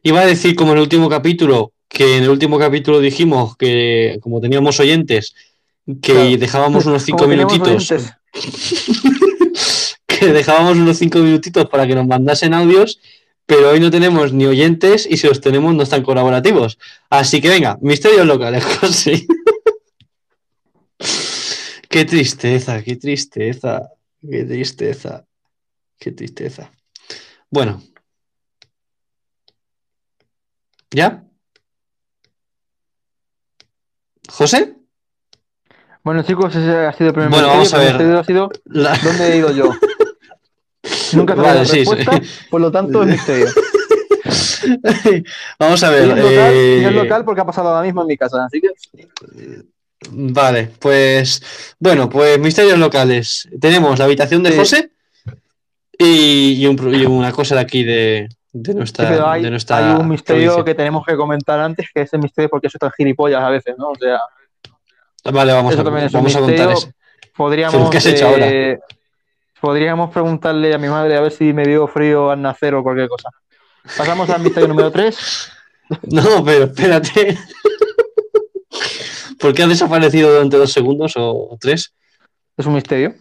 Iba 0.03 0.21
a 0.21 0.25
decir 0.27 0.55
como 0.55 0.71
en 0.73 0.77
el 0.77 0.83
último 0.83 1.09
capítulo, 1.09 1.71
que 1.87 2.17
en 2.17 2.23
el 2.23 2.29
último 2.29 2.59
capítulo 2.59 2.99
dijimos 2.99 3.57
que 3.57 4.19
como 4.21 4.39
teníamos 4.39 4.79
oyentes, 4.79 5.33
que 6.01 6.13
Claro. 6.13 6.37
dejábamos 6.37 6.85
unos 6.85 7.03
cinco 7.05 7.27
minutitos, 7.27 7.91
que 10.07 10.27
dejábamos 10.27 10.77
unos 10.77 10.97
cinco 10.97 11.17
minutitos 11.19 11.67
para 11.69 11.87
que 11.87 11.95
nos 11.95 12.05
mandasen 12.05 12.53
audios, 12.53 12.99
pero 13.47 13.69
hoy 13.71 13.79
no 13.79 13.89
tenemos 13.89 14.31
ni 14.33 14.45
oyentes 14.45 15.07
y 15.09 15.17
si 15.17 15.27
los 15.27 15.41
tenemos 15.41 15.73
no 15.73 15.81
están 15.83 16.03
colaborativos. 16.03 16.77
Así 17.09 17.41
que 17.41 17.49
venga, 17.49 17.77
misterios 17.81 18.25
locales, 18.27 18.63
José. 18.81 19.25
qué 21.89 22.05
tristeza, 22.05 22.83
qué 22.83 22.95
tristeza, 22.95 23.89
qué 24.29 24.43
tristeza, 24.45 25.25
qué 25.99 26.11
tristeza. 26.11 26.71
Bueno. 27.49 27.81
¿Ya? 30.91 31.23
¿José? 34.29 34.75
Bueno, 36.03 36.23
chicos, 36.23 36.55
ese 36.55 36.69
ha 36.71 36.93
sido 36.93 37.07
el 37.09 37.13
primer 37.13 37.31
Bueno, 37.31 37.47
vamos 37.47 37.73
a 37.73 37.77
ver. 37.79 37.95
misterio 37.95 38.19
ha 38.19 38.23
sido 38.23 38.49
La- 38.65 38.97
¿dónde 39.03 39.33
he 39.33 39.37
ido 39.37 39.51
yo? 39.51 39.69
Nunca 41.13 41.35
Vale, 41.35 41.59
la 41.59 41.65
sí, 41.65 41.71
sí. 41.85 41.85
respuesta, 41.85 42.21
por 42.49 42.61
lo 42.61 42.71
tanto 42.71 43.01
es 43.03 43.09
misterio. 43.09 43.47
Vamos 45.59 45.83
a 45.83 45.89
Y 45.89 45.93
ver. 45.93 46.03
es 46.03 46.17
local, 46.23 46.53
y 46.53 46.57
eh, 46.57 46.87
es 46.87 46.93
local 46.93 47.25
porque 47.25 47.41
ha 47.41 47.45
pasado 47.45 47.69
ahora 47.69 47.83
mismo 47.83 48.01
en 48.01 48.07
mi 48.07 48.17
casa, 48.17 48.45
así 48.45 48.61
que 48.61 48.69
Vale, 50.11 50.69
pues 50.79 51.41
bueno, 51.79 52.09
pues 52.09 52.39
misterios 52.39 52.77
locales. 52.79 53.47
Tenemos 53.59 53.97
la 53.99 54.05
habitación 54.05 54.43
de 54.43 54.51
Sí. 54.51 54.57
José 54.57 54.91
y, 55.97 56.53
y 56.61 56.65
un 56.67 56.93
y 56.95 57.05
una 57.05 57.31
cosa 57.31 57.55
de 57.55 57.61
aquí 57.61 57.83
de, 57.83 58.27
de 58.51 58.71
sí, 58.71 58.77
nuestra, 58.77 59.09
pero 59.09 59.27
hay, 59.29 59.41
de 59.43 59.49
nuestra 59.49 59.77
hay 59.77 59.99
un 59.99 60.07
misterio 60.09 60.51
provincia. 60.51 60.65
que 60.65 60.75
tenemos 60.75 61.05
que 61.05 61.15
comentar 61.15 61.59
antes, 61.59 61.87
que 61.93 62.01
es 62.01 62.13
el 62.13 62.19
misterio 62.19 62.49
porque 62.49 62.67
eso 62.67 62.77
tan 62.77 62.91
gilipollas 62.91 63.41
a 63.41 63.49
veces, 63.49 63.75
¿no? 63.77 63.89
O 63.89 63.95
sea, 63.95 64.19
Vale, 65.31 65.53
vamos, 65.53 65.73
eso 65.73 65.81
a, 65.81 65.85
también 65.85 66.05
es 66.05 66.13
un 66.13 66.19
vamos 66.19 66.35
a 66.35 66.39
contar 66.39 66.71
ese. 66.71 66.93
podríamos, 67.35 67.89
¿Qué 67.89 67.97
has 67.97 68.05
hecho 68.05 68.27
ahora? 68.27 68.47
eh, 68.47 68.79
podríamos 69.59 70.11
preguntarle 70.11 70.73
a 70.73 70.77
mi 70.77 70.87
madre 70.87 71.17
a 71.17 71.21
ver 71.21 71.31
si 71.31 71.51
me 71.53 71.63
dio 71.65 71.87
frío 71.87 72.29
al 72.29 72.41
nacer 72.41 72.75
o 72.75 72.83
cualquier 72.83 73.07
cosa. 73.09 73.29
Pasamos 73.97 74.29
al 74.29 74.41
misterio 74.41 74.67
número 74.67 74.91
3. 74.91 75.51
No, 76.11 76.43
pero 76.43 76.65
espérate. 76.65 77.37
¿Por 79.39 79.53
qué 79.53 79.63
ha 79.63 79.67
desaparecido 79.67 80.31
durante 80.31 80.57
dos 80.57 80.71
segundos 80.71 81.13
o, 81.17 81.57
tres? 81.59 81.93
Es 82.57 82.65
un 82.65 82.73
misterio. 82.75 83.15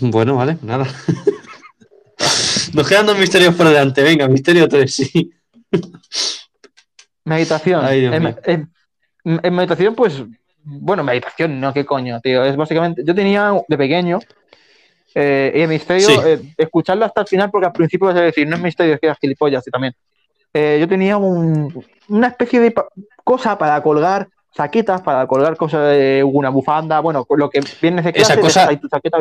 Bueno, 0.00 0.36
vale, 0.36 0.56
nada. 0.62 0.86
Nos 2.74 2.88
quedan 2.88 3.06
dos 3.06 3.18
misterios 3.18 3.54
por 3.54 3.66
delante. 3.66 4.02
Venga, 4.02 4.28
misterio 4.28 4.68
3, 4.68 4.94
sí. 4.94 5.30
Meditación. 7.24 7.84
Ay, 7.84 8.04
en, 8.06 8.22
mío. 8.22 8.36
en- 8.44 8.70
en 9.24 9.54
meditación, 9.54 9.94
pues, 9.94 10.22
bueno, 10.64 11.04
meditación, 11.04 11.60
no, 11.60 11.72
qué 11.74 11.84
coño, 11.84 12.20
tío. 12.20 12.44
Es 12.44 12.56
básicamente, 12.56 13.02
yo 13.04 13.14
tenía 13.14 13.52
de 13.68 13.76
pequeño, 13.76 14.18
eh, 15.14 15.52
y 15.54 15.60
el 15.60 15.68
misterio, 15.68 16.06
Sí. 16.08 16.14
eh, 16.24 16.54
escucharlo 16.56 17.04
hasta 17.04 17.20
el 17.22 17.26
final, 17.26 17.50
porque 17.50 17.66
al 17.66 17.72
principio 17.72 18.06
vas 18.06 18.16
a 18.16 18.22
decir, 18.22 18.46
no 18.48 18.56
es 18.56 18.62
misterio, 18.62 18.94
es 18.94 19.00
que 19.00 19.06
eras 19.06 19.18
gilipollas, 19.20 19.66
y 19.66 19.70
también. 19.70 19.94
Eh, 20.54 20.78
yo 20.80 20.88
tenía 20.88 21.16
un- 21.18 21.84
una 22.08 22.28
especie 22.28 22.60
de 22.60 22.70
pa- 22.70 22.88
cosa 23.22 23.58
para 23.58 23.80
colgar 23.82 24.28
saquetas, 24.52 25.02
para 25.02 25.26
colgar 25.26 25.56
cosas 25.56 25.90
de 25.90 26.22
una 26.24 26.48
bufanda, 26.50 27.00
bueno, 27.00 27.26
lo 27.30 27.50
que 27.50 27.60
vienes 27.80 28.04
de 28.04 28.12
Esa 28.14 28.40
cosa- 28.40 28.68
tu 28.78 28.88
chaqueta, 28.88 29.18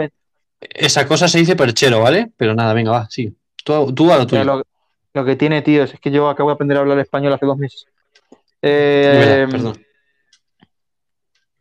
Esa 0.59 1.07
cosa 1.07 1.27
se 1.27 1.39
dice 1.39 1.55
perchero, 1.55 2.01
¿vale? 2.01 2.31
Pero 2.35 2.53
nada, 2.53 2.73
venga, 2.73 2.91
va, 2.91 3.07
sí. 3.09 3.33
Tú, 3.63 3.93
tú 3.93 4.11
a 4.11 4.17
lo 4.17 4.27
tuyo. 4.27 4.43
Lo, 4.43 4.63
lo 5.13 5.25
que 5.25 5.35
tiene, 5.35 5.61
tío, 5.61 5.83
es 5.83 5.99
que 5.99 6.11
yo 6.11 6.29
acabo 6.29 6.49
de 6.49 6.55
aprender 6.55 6.77
a 6.77 6.81
hablar 6.81 6.99
español 6.99 7.33
hace 7.33 7.45
dos 7.45 7.57
meses. 7.57 7.85
Es 8.31 8.37
Eh, 8.61 9.47
perdón. 9.49 9.85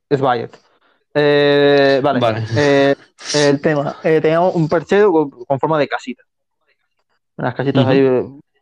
Es 0.08 0.20
Bayet. 0.20 0.50
Eh, 1.14 2.00
vale. 2.02 2.20
Vale. 2.20 2.44
Eh, 2.56 2.94
el 3.34 3.60
tema. 3.60 3.96
Teníamos 4.02 4.54
un 4.54 4.68
perchero 4.68 5.12
con, 5.12 5.30
con 5.30 5.60
forma 5.60 5.78
de 5.78 5.88
casita. 5.88 6.22
Unas 7.36 7.54
casitas 7.54 7.82
Ujú. 7.84 7.92
ahí, 7.92 8.00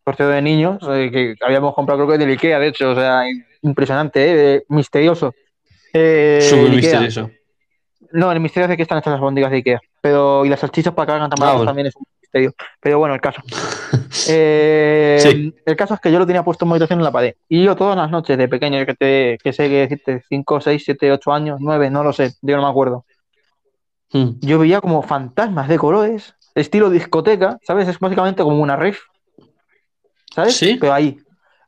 perchero 0.06 0.28
de 0.30 0.40
niños, 0.40 0.78
eh, 0.88 1.10
que 1.10 1.34
habíamos 1.44 1.74
comprado 1.74 2.06
creo 2.06 2.12
que 2.12 2.24
del 2.24 2.30
Ikea, 2.36 2.60
de 2.60 2.68
hecho, 2.68 2.92
o 2.92 2.94
sea, 2.94 3.24
impresionante, 3.62 4.54
eh, 4.54 4.64
misterioso. 4.68 5.34
Eh, 5.92 6.38
Súper 6.48 6.70
misterioso. 6.70 7.28
No, 8.12 8.30
el 8.30 8.38
misterio 8.38 8.66
es 8.66 8.70
de 8.70 8.76
que 8.76 8.82
están 8.84 8.98
hechas 8.98 9.10
las 9.10 9.20
bondigas 9.20 9.50
de 9.50 9.56
Ikea. 9.56 9.80
Pero, 10.00 10.44
y 10.44 10.48
las 10.48 10.60
salchichas 10.60 10.94
para 10.94 11.06
que 11.06 11.12
hagan 11.12 11.30
tan 11.30 11.42
Ah, 11.42 11.52
bueno. 11.54 11.66
también 11.66 11.88
es 11.88 11.96
un 11.96 12.04
misterio. 12.22 12.52
Pero 12.80 12.98
bueno, 13.00 13.14
el 13.14 13.20
caso. 13.20 13.42
Eh, 14.28 15.18
Sí. 15.20 15.54
El 15.64 15.76
caso 15.76 15.94
es 15.94 16.00
que 16.00 16.10
yo 16.10 16.18
lo 16.18 16.26
tenía 16.26 16.42
puesto 16.42 16.64
en 16.64 16.68
mi 16.68 16.72
habitación 16.74 16.98
en 17.00 17.04
la 17.04 17.12
pared. 17.12 17.34
Y 17.48 17.62
yo 17.64 17.76
todas 17.76 17.96
las 17.96 18.10
noches 18.10 18.36
de 18.38 18.48
pequeño, 18.48 18.84
que, 18.86 18.94
te, 18.94 19.38
que 19.42 19.52
sé 19.52 19.68
que 19.68 19.80
decirte 19.86 20.22
5, 20.28 20.60
6, 20.60 20.82
7, 20.84 21.12
8 21.12 21.32
años, 21.32 21.58
9, 21.60 21.90
no 21.90 22.02
lo 22.02 22.12
sé, 22.12 22.32
yo 22.42 22.56
no 22.56 22.62
me 22.62 22.68
acuerdo. 22.68 23.04
Mm. 24.12 24.30
Yo 24.40 24.58
veía 24.58 24.80
como 24.80 25.02
fantasmas 25.02 25.68
de 25.68 25.78
colores, 25.78 26.34
estilo 26.54 26.90
discoteca, 26.90 27.58
¿sabes? 27.62 27.88
Es 27.88 27.98
básicamente 27.98 28.42
como 28.42 28.60
una 28.60 28.74
rave. 28.76 28.96
¿Sabes? 30.36 30.56
Sí. 30.56 30.76
Pero 30.78 30.92
ahí, 30.92 31.18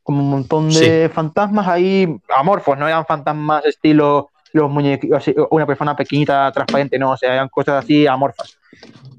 como 0.03 0.21
un 0.21 0.31
montón 0.31 0.69
de 0.69 1.11
fantasmas 1.13 1.67
ahí, 1.67 2.07
amorfos, 2.37 2.77
no 2.79 2.87
eran 2.87 3.07
fantasmas 3.07 3.65
estilo 3.65 4.29
los 4.53 4.71
muñequitos, 4.71 5.25
una 5.51 5.67
persona 5.67 5.97
pequeñita, 5.97 6.53
transparente, 6.53 6.99
no, 6.99 7.13
o 7.13 7.17
sea, 7.17 7.33
eran 7.33 7.49
cosas 7.49 7.83
así 7.85 8.07
amorfas. 8.07 8.59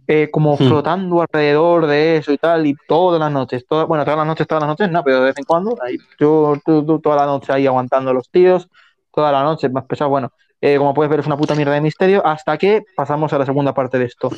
Eh, 0.08 0.30
como 0.32 0.54
Hmm. 0.54 0.58
flotando 0.68 1.22
alrededor 1.22 1.86
de 1.88 2.18
eso 2.18 2.32
y 2.32 2.38
tal, 2.38 2.66
y 2.68 2.76
todas 2.88 3.20
las 3.20 3.32
noches, 3.32 3.66
todas, 3.68 3.88
bueno, 3.88 4.04
todas 4.04 4.18
las 4.18 4.28
noches, 4.28 4.48
todas 4.48 4.62
las 4.62 4.68
noches, 4.70 4.90
no, 4.92 5.04
pero 5.04 5.18
de 5.20 5.26
vez 5.26 5.38
en 5.38 5.46
cuando, 5.46 5.78
ahí, 5.84 5.98
yo, 6.20 6.56
tú- 6.66 6.84
tú 6.86 7.00
toda 7.00 7.16
la 7.16 7.26
noche 7.26 7.52
ahí 7.54 7.66
aguantando 7.68 8.12
los 8.14 8.30
tíos, 8.30 8.68
toda 9.14 9.32
la 9.32 9.44
noche, 9.44 9.70
más 9.70 9.86
pesado, 9.86 10.10
bueno, 10.12 10.32
eh, 10.62 10.78
como 10.78 10.94
puedes 10.94 11.10
ver 11.12 11.20
es 11.22 11.28
una 11.28 11.38
puta 11.38 11.54
mierda 11.56 11.74
de 11.74 11.82
misterio, 11.82 12.26
hasta 12.26 12.58
que 12.58 12.84
pasamos 12.96 13.34
a 13.34 13.38
la 13.40 13.46
segunda 13.46 13.74
parte 13.74 13.98
de 14.00 14.06
esto. 14.06 14.30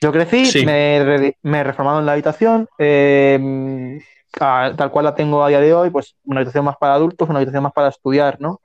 Yo 0.00 0.12
crecí, 0.12 0.46
Sí. 0.46 0.64
me, 0.64 1.02
re- 1.04 1.36
me 1.42 1.58
he 1.58 1.64
reformado 1.64 1.98
en 2.00 2.06
la 2.06 2.12
habitación, 2.12 2.68
eh, 2.78 3.98
a- 4.40 4.72
tal 4.76 4.90
cual 4.90 5.04
la 5.06 5.14
tengo 5.14 5.42
a 5.44 5.48
día 5.48 5.60
de 5.60 5.74
hoy, 5.74 5.90
pues 5.90 6.16
una 6.24 6.40
habitación 6.40 6.64
más 6.64 6.76
para 6.78 6.94
adultos, 6.94 7.28
una 7.28 7.38
habitación 7.38 7.62
más 7.64 7.72
para 7.72 7.88
estudiar, 7.88 8.40
¿no? 8.40 8.60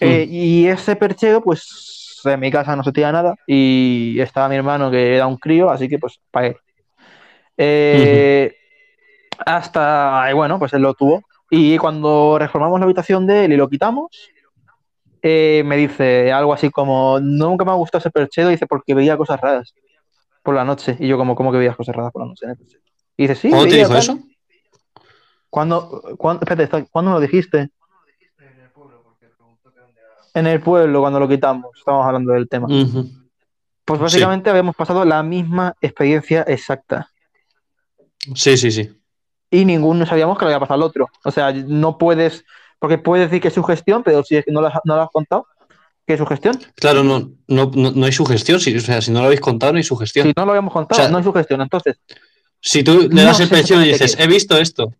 Eh, 0.00 0.26
y 0.28 0.66
ese 0.66 0.96
perchero, 0.96 1.42
pues 1.42 2.20
en 2.24 2.40
mi 2.40 2.50
casa 2.50 2.74
no 2.76 2.82
se 2.84 2.92
tira 2.92 3.12
nada 3.12 3.34
y 3.46 4.18
estaba 4.20 4.48
mi 4.48 4.56
hermano 4.56 4.90
que 4.90 5.14
era 5.16 5.26
un 5.26 5.36
crío, 5.36 5.70
así 5.70 5.88
que 5.88 5.98
pues 5.98 6.20
para 6.30 6.48
él. 6.48 6.56
Eh, 7.56 8.54
Hasta, 9.46 10.32
bueno, 10.34 10.58
pues 10.58 10.72
él 10.74 10.82
lo 10.82 10.94
tuvo. 10.94 11.22
Y 11.50 11.78
cuando 11.78 12.38
reformamos 12.38 12.80
la 12.80 12.84
habitación 12.86 13.26
de 13.26 13.44
él 13.46 13.52
y 13.52 13.56
lo 13.56 13.68
quitamos, 13.68 14.08
eh, 15.22 15.62
me 15.64 15.76
dice 15.76 16.32
algo 16.32 16.52
así 16.52 16.70
como, 16.70 17.20
nunca 17.20 17.64
me 17.64 17.70
ha 17.70 17.74
gustado 17.74 18.00
ese 18.00 18.10
perchero, 18.10 18.48
dice, 18.48 18.66
porque 18.66 18.94
veía 18.94 19.16
cosas 19.16 19.40
raras 19.40 19.74
por 20.42 20.54
la 20.54 20.64
noche. 20.64 20.96
Y 21.00 21.08
yo 21.08 21.18
como, 21.18 21.34
¿cómo 21.36 21.52
que 21.52 21.58
veías 21.58 21.76
cosas 21.76 21.96
raras 21.96 22.12
por 22.12 22.22
la 22.22 22.28
noche 22.28 22.46
en 22.46 22.50
el 22.52 22.56
perchero? 22.58 22.82
Y 23.16 23.22
dice, 23.28 23.34
sí, 23.36 23.50
¿Cuándo 23.50 23.68
te 23.68 23.76
dijo 23.76 23.88
tal". 23.90 23.98
eso? 23.98 24.18
¿Cuándo, 25.52 26.00
cuándo, 26.16 26.40
espérate, 26.44 26.62
está- 26.62 26.84
¿cuándo 26.90 27.10
me 27.10 27.16
lo 27.16 27.20
dijiste? 27.20 27.68
En 30.32 30.46
el 30.46 30.62
pueblo, 30.62 31.00
cuando 31.02 31.20
lo 31.20 31.28
quitamos, 31.28 31.66
estábamos 31.76 32.06
hablando 32.06 32.32
del 32.32 32.48
tema. 32.48 32.66
Pues 32.68 33.98
Sí. 33.98 34.02
básicamente 34.02 34.48
habíamos 34.48 34.74
pasado 34.74 35.04
la 35.04 35.22
misma 35.22 35.74
experiencia 35.82 36.40
exacta. 36.48 37.10
Sí, 38.34 38.56
sí, 38.56 38.70
sí. 38.70 38.98
Y 39.50 39.66
ninguno 39.66 40.06
sabíamos 40.06 40.38
que 40.38 40.46
le 40.46 40.52
había 40.54 40.60
pasado 40.60 40.76
al 40.82 40.88
otro. 40.88 41.08
O 41.22 41.30
sea, 41.30 41.52
no 41.52 41.98
puedes, 41.98 42.46
porque 42.78 42.96
puedes 42.96 43.26
decir 43.28 43.42
que 43.42 43.48
es 43.48 43.54
sugestión, 43.54 44.02
pero 44.02 44.24
si 44.24 44.36
es 44.36 44.46
que 44.46 44.52
no 44.52 44.62
lo 44.62 44.68
has, 44.68 44.80
no 44.84 44.96
lo 44.96 45.02
has 45.02 45.10
contado, 45.10 45.46
¿qué 46.06 46.14
es 46.14 46.18
sugestión? 46.18 46.58
Claro, 46.76 47.04
no, 47.04 47.30
no, 47.46 47.70
no, 47.74 47.90
no 47.90 48.06
hay 48.06 48.12
sugestión. 48.12 48.58
Si, 48.58 48.74
o 48.74 48.80
sea, 48.80 49.02
si 49.02 49.10
no 49.10 49.20
lo 49.20 49.26
habéis 49.26 49.42
contado, 49.42 49.72
no 49.74 49.76
hay 49.76 49.84
sugestión. 49.84 50.28
Si 50.28 50.32
no 50.34 50.46
lo 50.46 50.52
habíamos 50.52 50.72
contado, 50.72 50.98
O 50.98 51.02
sea, 51.04 51.12
no 51.12 51.18
hay 51.18 51.24
sugestión. 51.24 51.60
Entonces, 51.60 52.00
Si 52.64 52.82
tú 52.82 53.02
le 53.02 53.08
No 53.08 53.22
das 53.24 53.36
sé 53.36 53.42
el 53.42 53.82
y 53.82 53.88
dices, 53.88 54.16
he 54.18 54.26
visto 54.28 54.56
esto, 54.56 54.94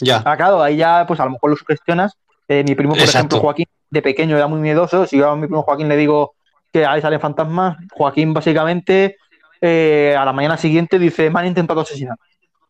ya. 0.00 0.22
ah, 0.24 0.36
claro, 0.36 0.62
ahí 0.62 0.76
ya, 0.76 1.04
pues 1.06 1.20
a 1.20 1.24
lo 1.24 1.30
mejor 1.32 1.50
lo 1.50 1.56
sugestionas. 1.56 2.12
Eh, 2.48 2.64
mi 2.66 2.74
primo, 2.74 2.92
por 2.92 2.98
Exacto. 3.00 3.18
ejemplo, 3.18 3.40
Joaquín, 3.40 3.66
de 3.90 4.02
pequeño 4.02 4.36
era 4.36 4.46
muy 4.48 4.60
miedoso. 4.60 5.06
Si 5.06 5.16
yo 5.18 5.30
a 5.30 5.36
mi 5.36 5.46
primo 5.46 5.62
Joaquín 5.62 5.88
le 5.88 5.96
digo 5.96 6.34
que 6.72 6.84
ahí 6.86 7.00
salen 7.00 7.20
fantasmas, 7.20 7.76
Joaquín 7.92 8.32
básicamente 8.34 9.16
eh, 9.60 10.16
a 10.18 10.24
la 10.24 10.32
mañana 10.32 10.56
siguiente 10.56 10.98
dice, 10.98 11.30
me 11.30 11.40
han 11.40 11.46
intentado 11.46 11.80
asesinar. 11.80 12.16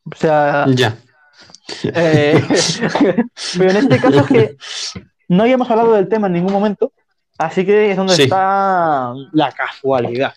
O 0.05 0.15
sea, 0.17 0.65
Ya. 0.69 0.97
Eh, 1.85 2.43
pero 3.59 3.71
en 3.71 3.77
este 3.77 3.99
caso 4.01 4.21
es 4.21 4.27
que 4.27 4.57
no 5.29 5.45
habíamos 5.45 5.71
hablado 5.71 5.95
del 5.95 6.09
tema 6.09 6.27
en 6.27 6.33
ningún 6.35 6.53
momento, 6.53 6.93
así 7.39 7.65
que 7.65 7.91
es 7.93 7.97
donde 7.97 8.15
Sí. 8.15 8.25
está 8.25 9.13
la 9.33 9.53
casualidad. 9.53 10.35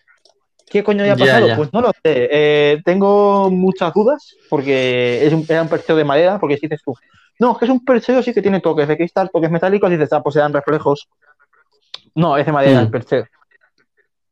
¿Qué 0.74 0.84
coño 0.84 1.02
había 1.04 1.16
pasado? 1.16 1.48
ya. 1.48 1.56
Pues 1.56 1.72
no 1.72 1.82
lo 1.82 1.92
sé. 1.92 2.02
Eh, 2.04 2.82
tengo 2.84 3.52
muchas 3.52 3.94
dudas 3.94 4.36
porque 4.50 5.24
es 5.26 5.32
un, 5.32 5.46
era 5.48 5.62
un 5.62 5.70
perchero 5.70 5.96
de 5.96 6.04
madera, 6.04 6.40
porque 6.40 6.58
si 6.58 6.62
dices 6.68 6.82
tú, 6.84 6.96
no, 7.38 7.52
es 7.52 7.58
que 7.60 7.66
es 7.66 7.72
un 7.72 7.86
perchero 7.86 8.24
sí 8.24 8.34
que 8.34 8.42
tiene 8.42 8.60
toques 8.60 8.88
de 8.88 8.98
cristal, 8.98 9.30
toques 9.32 9.52
metálicos, 9.52 9.90
y 9.92 9.94
dices, 9.94 10.12
ah, 10.14 10.24
pues 10.24 10.36
eran 10.36 10.52
reflejos. 10.52 11.08
No, 12.16 12.36
es 12.38 12.46
de 12.48 12.52
madera 12.52 12.80
Mm. 12.82 12.84
el 12.86 12.90
perchero. 12.90 13.28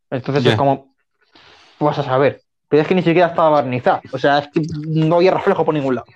Entonces 0.09 0.43
Ya. 0.43 0.51
es 0.51 0.55
como, 0.57 0.95
vas 1.79 1.99
a 1.99 2.03
saber. 2.03 2.41
Pero 2.67 2.81
es 2.81 2.87
que 2.87 2.95
ni 2.95 3.03
siquiera 3.03 3.27
estaba 3.27 3.49
barnizado. 3.49 4.01
O 4.11 4.17
sea, 4.17 4.39
es 4.39 4.47
que 4.47 4.61
no 4.87 5.17
había 5.17 5.31
reflejo 5.31 5.63
por 5.63 5.73
ningún 5.75 5.93
lado. 5.95 6.07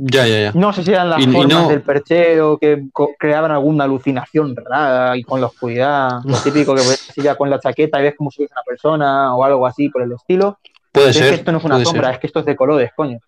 Ya, 0.00 0.28
ya, 0.28 0.40
ya. 0.40 0.52
No 0.54 0.72
sé 0.72 0.84
si 0.84 0.92
eran 0.92 1.10
las 1.10 1.18
Y- 1.18 1.28
y 1.28 1.32
formas 1.32 1.48
no- 1.62 1.68
del 1.68 1.82
perchero 1.82 2.56
que 2.56 2.84
creaban 3.18 3.50
alguna 3.50 3.82
alucinación 3.82 4.54
rara 4.54 5.16
y 5.16 5.24
con 5.24 5.40
la 5.40 5.48
oscuridad. 5.48 6.20
Lo 6.24 6.36
típico 6.38 6.72
que 6.76 6.82
ves 6.82 7.10
ya 7.16 7.34
con 7.34 7.50
la 7.50 7.58
chaqueta 7.58 7.98
y 7.98 8.04
ves 8.04 8.14
como 8.16 8.30
si 8.30 8.36
fuese 8.36 8.52
una 8.54 8.62
persona 8.62 9.34
o 9.34 9.42
algo 9.42 9.66
así 9.66 9.88
por 9.88 10.02
el 10.02 10.12
estilo. 10.12 10.60
Puede 10.92 11.08
Pero 11.08 11.10
es 11.10 11.16
ser. 11.16 11.28
que 11.30 11.34
esto 11.34 11.50
no 11.50 11.58
es 11.58 11.64
una 11.64 11.84
sombra, 11.84 12.04
ser. 12.06 12.14
es 12.14 12.20
que 12.20 12.26
esto 12.28 12.38
es 12.40 12.46
de 12.46 12.54
colores, 12.54 12.90
coño. 12.94 13.18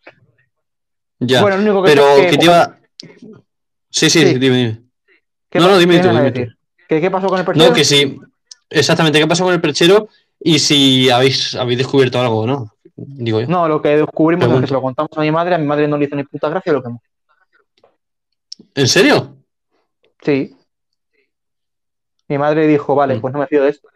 Ya. 1.18 1.42
Bueno, 1.42 1.56
lo 1.56 1.62
único 1.64 1.82
que 1.82 1.90
Pero 1.90 2.08
es 2.16 2.30
que 2.30 2.38
te 2.38 2.44
iba. 2.44 2.76
Sí, 3.90 4.08
sí, 4.08 4.20
Sí. 4.20 4.38
dime, 4.38 4.56
dime. 4.56 4.80
¿qué 5.50 5.58
no, 5.58 5.66
no, 5.68 5.76
dime 5.76 5.98
tú, 5.98 6.08
dime? 6.08 6.32
¿Qué, 6.88 7.00
qué 7.00 7.10
pasó 7.10 7.26
con 7.26 7.40
el 7.40 7.44
perchero? 7.44 7.68
No, 7.68 7.74
que 7.74 7.84
sí. 7.84 8.16
Exactamente, 8.70 9.18
¿qué 9.18 9.26
pasó 9.26 9.42
con 9.44 9.52
el 9.54 9.60
perchero? 9.60 10.08
Y 10.38 10.60
si 10.60 11.10
habéis, 11.10 11.56
habéis 11.56 11.78
descubierto 11.78 12.20
algo, 12.20 12.46
¿no? 12.46 12.72
Digo 13.06 13.40
yo. 13.40 13.46
No, 13.46 13.66
lo 13.68 13.80
que 13.80 13.96
descubrimos 13.96 14.48
es 14.50 14.60
que 14.60 14.66
se 14.66 14.72
lo 14.74 14.82
contamos 14.82 15.10
a 15.16 15.20
mi 15.20 15.30
madre, 15.30 15.54
a 15.54 15.58
mi 15.58 15.66
madre 15.66 15.88
no 15.88 15.96
le 15.96 16.04
hizo 16.04 16.16
ni 16.16 16.24
puta 16.24 16.48
gracia 16.48 16.72
lo 16.72 16.82
que 16.82 16.90
¿En 18.74 18.86
serio? 18.88 19.36
Sí. 20.22 20.54
Mi 22.28 22.38
madre 22.38 22.66
dijo, 22.66 22.94
vale, 22.94 23.16
Mm. 23.16 23.20
pues 23.20 23.32
no 23.32 23.40
me 23.40 23.46
fío 23.46 23.62
de 23.62 23.70
esto. 23.70 23.88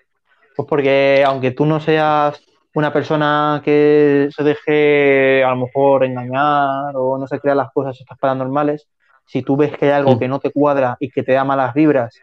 Pues 0.56 0.66
porque 0.68 1.22
aunque 1.26 1.50
tú 1.50 1.66
no 1.66 1.80
seas 1.80 2.40
una 2.74 2.92
persona 2.92 3.60
que 3.64 4.28
se 4.34 4.42
deje 4.42 5.44
a 5.44 5.50
lo 5.50 5.56
mejor 5.56 6.04
engañar 6.04 6.94
o 6.96 7.18
no 7.18 7.26
se 7.26 7.38
crea 7.40 7.54
las 7.54 7.70
cosas 7.72 8.00
estas 8.00 8.18
paranormales, 8.18 8.88
si 9.26 9.42
tú 9.42 9.56
ves 9.56 9.76
que 9.76 9.86
hay 9.86 9.92
algo 9.92 10.16
Mm. 10.16 10.18
que 10.18 10.28
no 10.28 10.38
te 10.40 10.50
cuadra 10.50 10.96
y 10.98 11.10
que 11.10 11.22
te 11.22 11.32
da 11.32 11.44
malas 11.44 11.74
vibras 11.74 12.18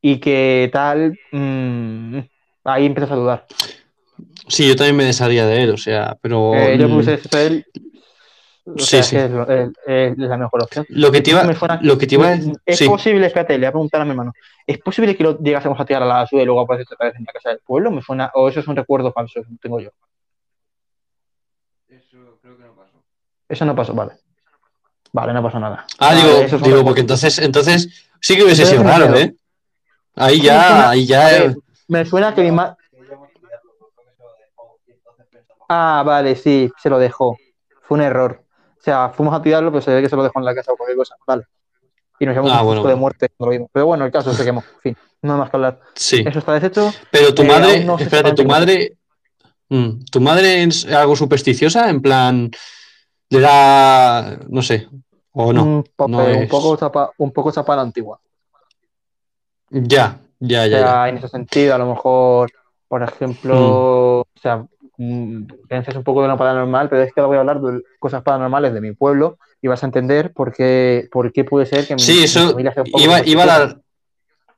y 0.00 0.20
que 0.20 0.68
tal, 0.72 1.18
mm, 1.32 2.18
ahí 2.64 2.86
empiezas 2.86 3.10
a 3.12 3.16
dudar. 3.16 3.46
Sí, 4.48 4.68
yo 4.68 4.76
también 4.76 4.96
me 4.96 5.04
desharía 5.04 5.46
de 5.46 5.62
él, 5.62 5.70
o 5.70 5.76
sea, 5.76 6.16
pero. 6.20 6.52
Eh, 6.54 6.76
yo 6.78 6.88
mm, 6.88 7.00
hecho 7.08 7.38
él. 7.38 7.66
O 8.66 8.78
Sí, 8.78 8.86
sea, 8.86 9.02
sí. 9.02 9.16
que 9.16 9.24
es, 9.26 9.30
lo- 9.30 9.48
es- 9.50 9.70
es 9.86 10.16
la 10.18 10.36
mejor 10.38 10.62
opción. 10.62 10.86
Lo 10.88 11.12
que 11.12 11.20
te 11.20 11.30
iba, 11.30 11.54
suena- 11.54 11.78
lo 11.82 11.98
que 11.98 12.06
te 12.06 12.14
iba, 12.14 12.32
Es, 12.32 12.46
es 12.64 12.78
sí. 12.78 12.86
posible, 12.86 13.26
espérate, 13.26 13.54
le 13.54 13.58
voy 13.58 13.66
a 13.66 13.72
preguntar 13.72 14.00
a 14.00 14.04
mi 14.04 14.10
hermano. 14.12 14.32
¿Es 14.66 14.78
posible 14.78 15.14
que 15.16 15.22
lo 15.22 15.38
llegásemos 15.38 15.78
a 15.78 15.84
tirar 15.84 16.02
a 16.02 16.06
la 16.06 16.14
basura 16.14 16.42
y 16.42 16.46
luego 16.46 16.62
aparece 16.62 16.94
otra 16.94 17.08
vez 17.08 17.16
en 17.18 17.24
la 17.26 17.32
casa 17.32 17.50
del 17.50 17.58
pueblo? 17.58 17.90
Me 17.90 18.00
suena, 18.00 18.30
o 18.34 18.48
eso 18.48 18.60
es 18.60 18.66
un 18.68 18.74
recuerdo 18.76 19.12
falso, 19.12 19.42
que 19.42 19.48
tengo 19.60 19.80
yo. 19.80 19.90
Eso 21.88 22.38
creo 22.40 22.56
que 22.56 22.64
no 22.64 22.74
pasó. 22.74 23.02
Eso 23.48 23.64
no 23.64 23.76
pasó, 23.76 23.94
vale. 23.94 24.12
Vale, 25.12 25.32
no 25.32 25.42
pasó 25.42 25.60
nada. 25.60 25.86
Ah, 25.98 26.08
Vale, 26.14 26.22
digo, 26.22 26.40
eso 26.40 26.58
digo, 26.58 26.84
porque 26.84 27.00
entonces, 27.02 27.38
entonces 27.38 28.08
sí 28.20 28.34
que 28.36 28.44
hubiese 28.44 28.64
sido 28.66 28.82
raro. 28.82 29.14
¿eh? 29.14 29.34
Ahí 30.16 30.40
ya, 30.40 30.88
ahí 30.90 31.06
ya. 31.06 31.24
Ver, 31.28 31.56
me 31.88 32.04
suena 32.04 32.34
que 32.34 32.42
mi 32.42 32.50
madre. 32.50 32.76
Ah, 35.68 36.02
vale, 36.04 36.36
sí, 36.36 36.70
se 36.80 36.90
lo 36.90 36.98
dejó. 36.98 37.36
Fue 37.82 37.96
un 37.98 38.02
error. 38.04 38.42
O 38.78 38.82
sea, 38.84 39.08
fuimos 39.10 39.34
a 39.34 39.42
tirarlo, 39.42 39.70
pero 39.70 39.82
se 39.82 39.94
ve 39.94 40.02
que 40.02 40.08
se 40.08 40.16
lo 40.16 40.22
dejó 40.22 40.38
en 40.38 40.44
la 40.44 40.54
casa 40.54 40.72
o 40.72 40.76
cualquier 40.76 40.96
cosa. 40.98 41.16
Vale. 41.26 41.44
Y 42.18 42.26
nos 42.26 42.34
llevamos 42.34 42.52
Ah, 42.52 42.60
un 42.60 42.66
bueno, 42.66 42.84
de 42.84 42.94
muerte 42.94 43.28
cuando 43.30 43.46
lo 43.46 43.52
vimos. 43.52 43.70
Pero 43.72 43.86
bueno, 43.86 44.04
el 44.04 44.12
caso 44.12 44.32
se 44.32 44.44
quemó. 44.44 44.62
En 44.76 44.80
fin, 44.80 44.96
no 45.22 45.32
hay 45.34 45.38
más 45.40 45.50
que 45.50 45.56
hablar. 45.56 45.80
Sí. 45.94 46.22
Eso 46.26 46.38
está 46.38 46.52
deshecho. 46.52 46.92
Pero 47.10 47.34
tu 47.34 47.42
Eh, 47.42 47.46
madre, 47.46 47.84
no 47.84 47.98
espérate, 47.98 48.34
tu 48.34 48.44
madre, 48.44 48.96
mm, 49.68 50.04
tu 50.12 50.20
madre 50.20 50.62
es 50.64 50.86
algo 50.86 51.16
supersticiosa, 51.16 51.88
en 51.90 52.00
plan, 52.02 52.50
le 53.30 53.40
da, 53.40 54.38
no 54.48 54.62
sé, 54.62 54.88
o 55.32 55.52
no. 55.52 55.64
un, 55.64 55.84
poco, 55.96 56.08
no 56.10 56.18
un 56.24 56.30
es- 56.42 56.50
poco 56.50 56.76
chapa, 56.76 57.10
un 57.18 57.32
poco 57.32 57.50
chapa 57.50 57.74
la 57.74 57.82
antigua. 57.82 58.20
Ya, 59.70 60.20
ya, 60.38 60.62
O 60.64 60.66
ya, 60.66 60.66
ya. 60.68 60.78
sea, 60.86 61.08
en 61.08 61.16
ese 61.18 61.28
sentido, 61.28 61.74
a 61.74 61.78
lo 61.78 61.86
mejor, 61.86 62.50
por 62.86 63.02
ejemplo, 63.02 64.20
o 64.20 64.26
sea, 64.40 64.64
mm, 64.98 65.44
piensas 65.68 65.96
un 65.96 66.04
poco 66.04 66.22
de 66.22 66.28
lo 66.28 66.36
paranormal, 66.36 66.88
pero 66.88 67.02
es 67.02 67.12
que 67.12 67.20
ahora 67.20 67.28
voy 67.28 67.36
a 67.36 67.40
hablar 67.40 67.60
de 67.60 67.82
cosas 67.98 68.22
paranormales 68.22 68.72
de 68.74 68.80
mi 68.80 68.92
pueblo 68.92 69.38
y 69.62 69.68
vas 69.68 69.82
a 69.82 69.86
entender 69.86 70.32
por 70.32 70.52
qué, 70.54 71.08
por 71.10 71.32
qué 71.32 71.44
puede 71.44 71.66
ser 71.66 71.86
que 71.86 71.94
mi, 71.94 72.00
Sí, 72.02 72.18
mi 72.18 72.24
eso 72.24 72.50
familia 72.50 72.72
sea 72.74 72.82
un 72.82 72.90
poco 72.90 73.04
iba, 73.04 73.26
iba 73.26 73.42
a 73.42 73.46
dar, 73.46 73.80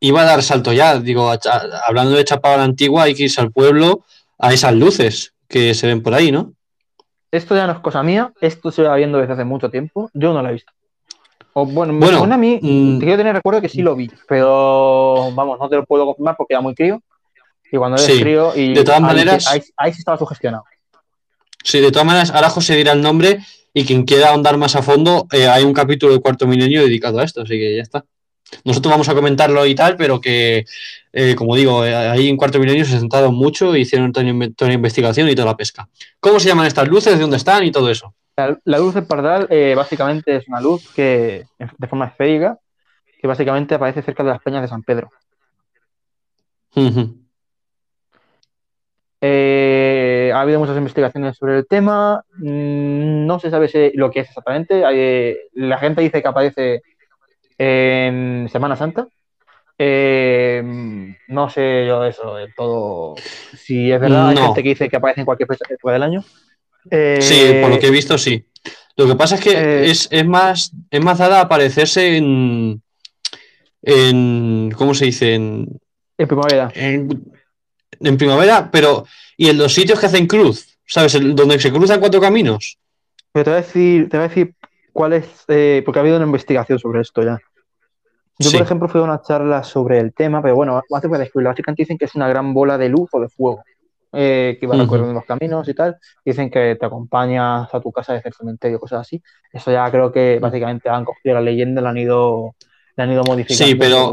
iba 0.00 0.20
a 0.22 0.24
dar 0.24 0.42
salto 0.42 0.72
ya. 0.72 0.98
Digo, 0.98 1.30
a- 1.30 1.34
a- 1.34 1.80
hablando 1.86 2.12
de 2.16 2.24
Chapado 2.24 2.54
a 2.54 2.58
la 2.58 2.64
Antigua, 2.64 3.04
hay 3.04 3.14
que 3.14 3.24
irse 3.24 3.40
al 3.40 3.52
pueblo 3.52 4.04
a 4.38 4.52
esas 4.52 4.74
luces 4.74 5.34
que 5.48 5.74
se 5.74 5.86
ven 5.86 6.02
por 6.02 6.14
ahí, 6.14 6.32
¿no? 6.32 6.52
Esto 7.30 7.54
ya 7.54 7.66
no 7.66 7.72
es 7.72 7.78
cosa 7.80 8.02
mía, 8.02 8.32
esto 8.40 8.70
se 8.70 8.82
va 8.82 8.96
viendo 8.96 9.18
desde 9.18 9.34
hace 9.34 9.44
mucho 9.44 9.70
tiempo, 9.70 10.10
yo 10.14 10.32
no 10.32 10.42
lo 10.42 10.48
he 10.48 10.52
visto. 10.52 10.72
O 11.52 11.64
bueno, 11.66 11.92
me 11.92 12.00
Bueno, 12.00 12.18
suena 12.18 12.34
a 12.34 12.38
mí, 12.38 12.58
mm, 12.60 12.98
te 12.98 13.04
quiero 13.06 13.18
tener 13.18 13.34
recuerdo 13.34 13.60
que 13.60 13.68
sí 13.68 13.82
lo 13.82 13.96
vi, 13.96 14.10
pero 14.28 15.30
vamos, 15.32 15.58
no 15.58 15.68
te 15.68 15.76
lo 15.76 15.84
puedo 15.84 16.04
confirmar 16.06 16.36
porque 16.36 16.54
era 16.54 16.60
muy 16.60 16.74
crío. 16.74 17.00
Y 17.72 17.76
cuando 17.76 17.96
eres 17.96 18.06
Sí. 18.16 18.20
frío, 18.22 18.52
y 18.54 18.74
De 18.74 18.84
todas 18.84 19.00
ahí, 19.00 19.04
maneras- 19.06 19.46
ahí, 19.48 19.62
ahí 19.76 19.92
sí 19.92 19.98
estaba 20.00 20.18
sugestionado. 20.18 20.64
Sí, 21.64 21.80
de 21.80 21.90
todas 21.90 22.06
maneras, 22.06 22.30
ahora 22.30 22.48
José 22.48 22.76
dirá 22.76 22.92
el 22.92 23.02
nombre 23.02 23.40
y 23.74 23.84
quien 23.84 24.04
quiera 24.04 24.28
ahondar 24.30 24.56
más 24.56 24.76
a 24.76 24.82
fondo, 24.82 25.26
eh, 25.32 25.48
hay 25.48 25.64
un 25.64 25.72
capítulo 25.72 26.12
del 26.12 26.22
cuarto 26.22 26.46
milenio 26.46 26.82
dedicado 26.82 27.18
a 27.18 27.24
esto, 27.24 27.42
así 27.42 27.54
que 27.58 27.76
ya 27.76 27.82
está. 27.82 28.04
Nosotros 28.64 28.92
vamos 28.92 29.08
a 29.08 29.14
comentarlo 29.14 29.66
y 29.66 29.74
tal, 29.74 29.96
pero 29.96 30.20
que, 30.20 30.64
eh, 31.12 31.34
como 31.34 31.56
digo, 31.56 31.84
eh, 31.84 31.94
ahí 31.94 32.28
en 32.28 32.36
cuarto 32.36 32.60
milenio 32.60 32.84
se 32.84 32.96
sentaron 32.98 33.34
mucho, 33.34 33.74
hicieron 33.74 34.12
toda, 34.12 34.24
una 34.24 34.32
inve- 34.46 34.54
toda 34.54 34.68
una 34.68 34.76
investigación 34.76 35.28
y 35.28 35.34
toda 35.34 35.46
la 35.46 35.56
pesca. 35.56 35.88
¿Cómo 36.20 36.38
se 36.38 36.48
llaman 36.48 36.66
estas 36.66 36.86
luces? 36.86 37.14
¿De 37.14 37.20
dónde 37.20 37.38
están? 37.38 37.64
Y 37.64 37.72
todo 37.72 37.90
eso. 37.90 38.14
La, 38.36 38.56
la 38.64 38.78
luz 38.78 38.94
del 38.94 39.06
pardal 39.06 39.48
básicamente 39.74 40.36
es 40.36 40.46
una 40.46 40.60
luz 40.60 40.88
que, 40.94 41.46
de 41.58 41.88
forma 41.88 42.06
esférica, 42.06 42.58
que 43.20 43.26
básicamente 43.26 43.74
aparece 43.74 44.02
cerca 44.02 44.22
de 44.22 44.30
las 44.30 44.40
peñas 44.42 44.62
de 44.62 44.68
San 44.68 44.84
Pedro. 44.84 45.10
Ujú. 46.76 47.16
Eh, 49.20 50.30
ha 50.34 50.40
habido 50.42 50.58
muchas 50.60 50.76
investigaciones 50.76 51.36
sobre 51.36 51.58
el 51.58 51.66
tema. 51.66 52.22
mm, 52.38 53.26
No 53.26 53.38
se 53.40 53.50
sabe 53.50 53.68
si- 53.68 53.90
lo 53.94 54.10
que 54.10 54.20
es 54.20 54.28
exactamente. 54.28 54.82
Eh, 54.92 55.38
la 55.54 55.78
gente 55.78 56.02
dice 56.02 56.22
que 56.22 56.28
aparece 56.28 56.82
en 57.58 58.48
Semana 58.50 58.76
Santa. 58.76 59.08
Eh, 59.78 60.62
no 61.28 61.50
sé 61.50 61.86
yo 61.86 62.04
eso 62.04 62.36
del 62.36 62.54
todo. 62.54 63.14
Si 63.56 63.90
es 63.90 64.00
verdad, 64.00 64.28
hay 64.28 64.36
gente 64.36 64.62
que 64.62 64.68
dice 64.70 64.88
que 64.88 64.96
aparece 64.96 65.20
en 65.20 65.26
cualquier 65.26 65.48
fecha 65.48 65.64
época 65.68 65.92
del 65.92 66.02
año. 66.02 66.24
Sí, 67.20 67.58
por 67.60 67.70
lo 67.70 67.78
que 67.78 67.88
he 67.88 67.90
visto, 67.90 68.16
sí. 68.16 68.44
Lo 68.96 69.06
que 69.06 69.14
pasa 69.16 69.34
es 69.34 69.40
que 69.42 69.90
es, 69.90 70.08
es 70.10 70.26
más, 70.26 70.72
es 70.90 71.00
más 71.04 71.18
dada 71.18 71.38
a 71.40 71.42
aparecerse 71.42 72.16
en, 72.16 72.80
en, 73.82 74.70
¿cómo 74.76 74.94
se 74.94 75.06
dice? 75.06 75.34
En, 75.34 75.68
En 76.16 76.28
primavera. 76.28 76.70
en, 76.74 77.08
en 78.00 78.16
primavera, 78.16 78.68
pero 78.70 79.04
y 79.36 79.48
en 79.48 79.58
los 79.58 79.72
sitios 79.74 79.98
que 80.00 80.06
hacen 80.06 80.26
cruz, 80.26 80.78
¿sabes? 80.86 81.14
El- 81.14 81.34
donde 81.34 81.58
se 81.58 81.72
cruzan 81.72 82.00
cuatro 82.00 82.20
caminos. 82.20 82.78
Pero 83.32 83.44
te 83.44 83.50
voy 83.50 83.58
a 83.58 83.62
decir, 83.62 84.08
te 84.08 84.16
voy 84.16 84.24
a 84.24 84.28
decir 84.28 84.54
cuál 84.92 85.12
es, 85.12 85.44
eh, 85.48 85.82
porque 85.84 85.98
ha 85.98 86.02
habido 86.02 86.16
una 86.16 86.26
investigación 86.26 86.78
sobre 86.78 87.00
esto 87.02 87.22
ya. 87.22 87.38
Yo, 88.38 88.50
Sí. 88.50 88.56
por 88.56 88.66
ejemplo, 88.66 88.88
fui 88.88 89.00
a 89.00 89.04
una 89.04 89.20
charla 89.22 89.62
sobre 89.62 89.98
el 89.98 90.12
tema, 90.12 90.42
pero 90.42 90.54
bueno, 90.54 90.80
antes 90.92 91.08
voy 91.10 91.18
a. 91.18 91.48
Básicamente 91.48 91.82
dicen 91.82 91.96
que 91.98 92.04
es 92.04 92.14
una 92.14 92.28
gran 92.28 92.52
bola 92.52 92.76
de 92.78 92.88
luz 92.90 93.08
o 93.12 93.20
de 93.20 93.28
fuego 93.28 93.62
eh, 94.18 94.56
que 94.58 94.66
va 94.66 94.76
recorriendo 94.76 95.12
los 95.12 95.24
caminos 95.26 95.68
y 95.68 95.74
tal. 95.74 95.96
Dicen 96.24 96.50
que 96.50 96.76
te 96.80 96.86
acompaña 96.86 97.64
hasta 97.64 97.80
tu 97.80 97.92
casa 97.92 98.14
desde 98.14 98.28
el 98.30 98.34
cementerio, 98.34 98.78
cosas 98.78 99.00
así. 99.02 99.22
Eso 99.52 99.70
ya 99.70 99.90
creo 99.90 100.10
que 100.10 100.38
básicamente 100.40 100.88
han 100.88 101.04
cogido 101.04 101.34
la 101.34 101.40
leyenda 101.42 101.82
la 101.82 101.90
han 101.90 101.98
ido, 101.98 102.54
la 102.96 103.04
han 103.04 103.12
ido 103.12 103.22
modificando. 103.24 103.64
Sí, 103.64 103.74
pero. 103.74 104.10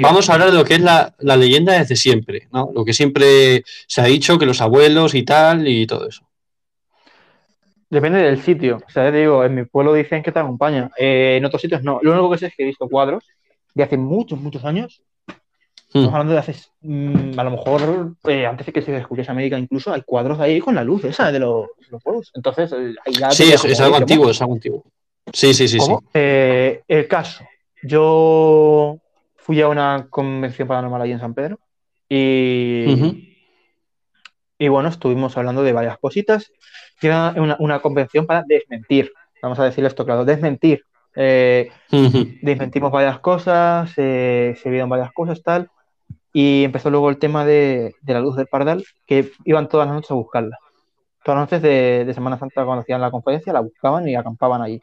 Vamos 0.00 0.28
a 0.28 0.34
hablar 0.34 0.50
de 0.50 0.58
lo 0.58 0.64
que 0.64 0.74
es 0.74 0.80
la, 0.80 1.14
la 1.18 1.36
leyenda 1.36 1.78
desde 1.78 1.96
siempre, 1.96 2.48
¿no? 2.52 2.70
Lo 2.74 2.84
que 2.84 2.92
siempre 2.92 3.64
se 3.86 4.00
ha 4.00 4.04
dicho, 4.04 4.38
que 4.38 4.46
los 4.46 4.60
abuelos 4.60 5.14
y 5.14 5.22
tal, 5.24 5.66
y 5.66 5.86
todo 5.86 6.08
eso. 6.08 6.28
Depende 7.90 8.18
del 8.18 8.42
sitio. 8.42 8.82
O 8.86 8.90
sea, 8.90 9.10
te 9.10 9.18
digo, 9.18 9.44
en 9.44 9.54
mi 9.54 9.64
pueblo 9.64 9.94
dicen 9.94 10.22
que 10.22 10.30
te 10.30 10.38
acompaña. 10.38 10.90
Eh, 10.98 11.36
en 11.38 11.44
otros 11.44 11.62
sitios 11.62 11.82
no. 11.82 12.00
Lo 12.02 12.12
único 12.12 12.30
que 12.30 12.38
sé 12.38 12.46
es 12.46 12.54
que 12.54 12.62
he 12.62 12.66
visto 12.66 12.86
cuadros 12.86 13.24
de 13.74 13.82
hace 13.82 13.96
muchos, 13.96 14.38
muchos 14.38 14.64
años 14.64 15.02
Estamos 15.88 16.10
Mm. 16.10 16.14
hablando 16.14 16.32
de 16.34 16.38
hace, 16.38 16.54
mm, 16.82 17.38
a 17.38 17.44
lo 17.44 17.50
mejor, 17.50 18.12
eh, 18.26 18.44
antes 18.44 18.66
de 18.66 18.72
que 18.74 18.82
se 18.82 18.92
descubriese 18.92 19.30
América, 19.30 19.58
incluso 19.58 19.90
hay 19.90 20.02
cuadros 20.02 20.38
ahí 20.38 20.60
con 20.60 20.74
la 20.74 20.84
luz 20.84 21.04
esa 21.04 21.32
de 21.32 21.38
los, 21.38 21.66
los 21.88 22.02
juegos. 22.02 22.30
Entonces, 22.34 22.70
eh, 22.72 22.94
ya 23.18 23.30
Sí, 23.30 23.50
es, 23.50 23.80
algo 23.80 23.96
antiguo, 23.96 24.30
es 24.30 24.40
algo 24.42 24.52
antiguo. 24.52 24.84
Sí, 25.32 25.54
sí, 25.54 25.66
sí, 25.66 25.80
sí. 25.80 25.92
Eh, 26.12 26.82
el 26.86 27.08
caso. 27.08 27.42
Yo 27.82 28.98
fui 29.36 29.60
a 29.60 29.68
una 29.68 30.08
convención 30.10 30.68
paranormal 30.68 31.02
ahí 31.02 31.12
en 31.12 31.20
San 31.20 31.34
Pedro 31.34 31.58
y, 32.08 33.18
bueno, 34.68 34.88
estuvimos 34.88 35.36
hablando 35.36 35.62
de 35.62 35.72
varias 35.72 35.98
cositas. 35.98 36.50
Era 37.00 37.34
una, 37.36 37.56
una 37.60 37.80
convención 37.80 38.26
para 38.26 38.42
desmentir. 38.46 39.12
Vamos 39.42 39.58
a 39.58 39.64
decir 39.64 39.84
esto 39.84 40.04
claro, 40.04 40.24
desmentir. 40.24 40.82
Eh, 41.14 41.70
desmentimos 42.42 42.92
varias 42.92 43.20
cosas, 43.20 43.92
eh, 43.96 44.56
se 44.60 44.70
vieron 44.70 44.88
varias 44.88 45.12
cosas, 45.12 45.42
tal. 45.42 45.70
Y 46.32 46.64
empezó 46.64 46.90
luego 46.90 47.08
el 47.10 47.18
tema 47.18 47.44
de, 47.44 47.94
de 48.02 48.12
la 48.12 48.20
luz 48.20 48.36
del 48.36 48.46
Pardal, 48.46 48.84
que 49.06 49.30
iban 49.44 49.68
todas 49.68 49.86
las 49.86 49.94
noches 49.94 50.10
a 50.10 50.14
buscarla. 50.14 50.58
Todas 51.24 51.40
las 51.40 51.50
noches 51.50 51.62
de, 51.62 52.04
de 52.04 52.14
Semana 52.14 52.38
Santa, 52.38 52.64
cuando 52.64 52.82
hacían 52.82 53.00
la 53.00 53.10
conferencia, 53.10 53.52
la 53.52 53.60
buscaban 53.60 54.08
y 54.08 54.14
acampaban 54.14 54.62
allí. 54.62 54.82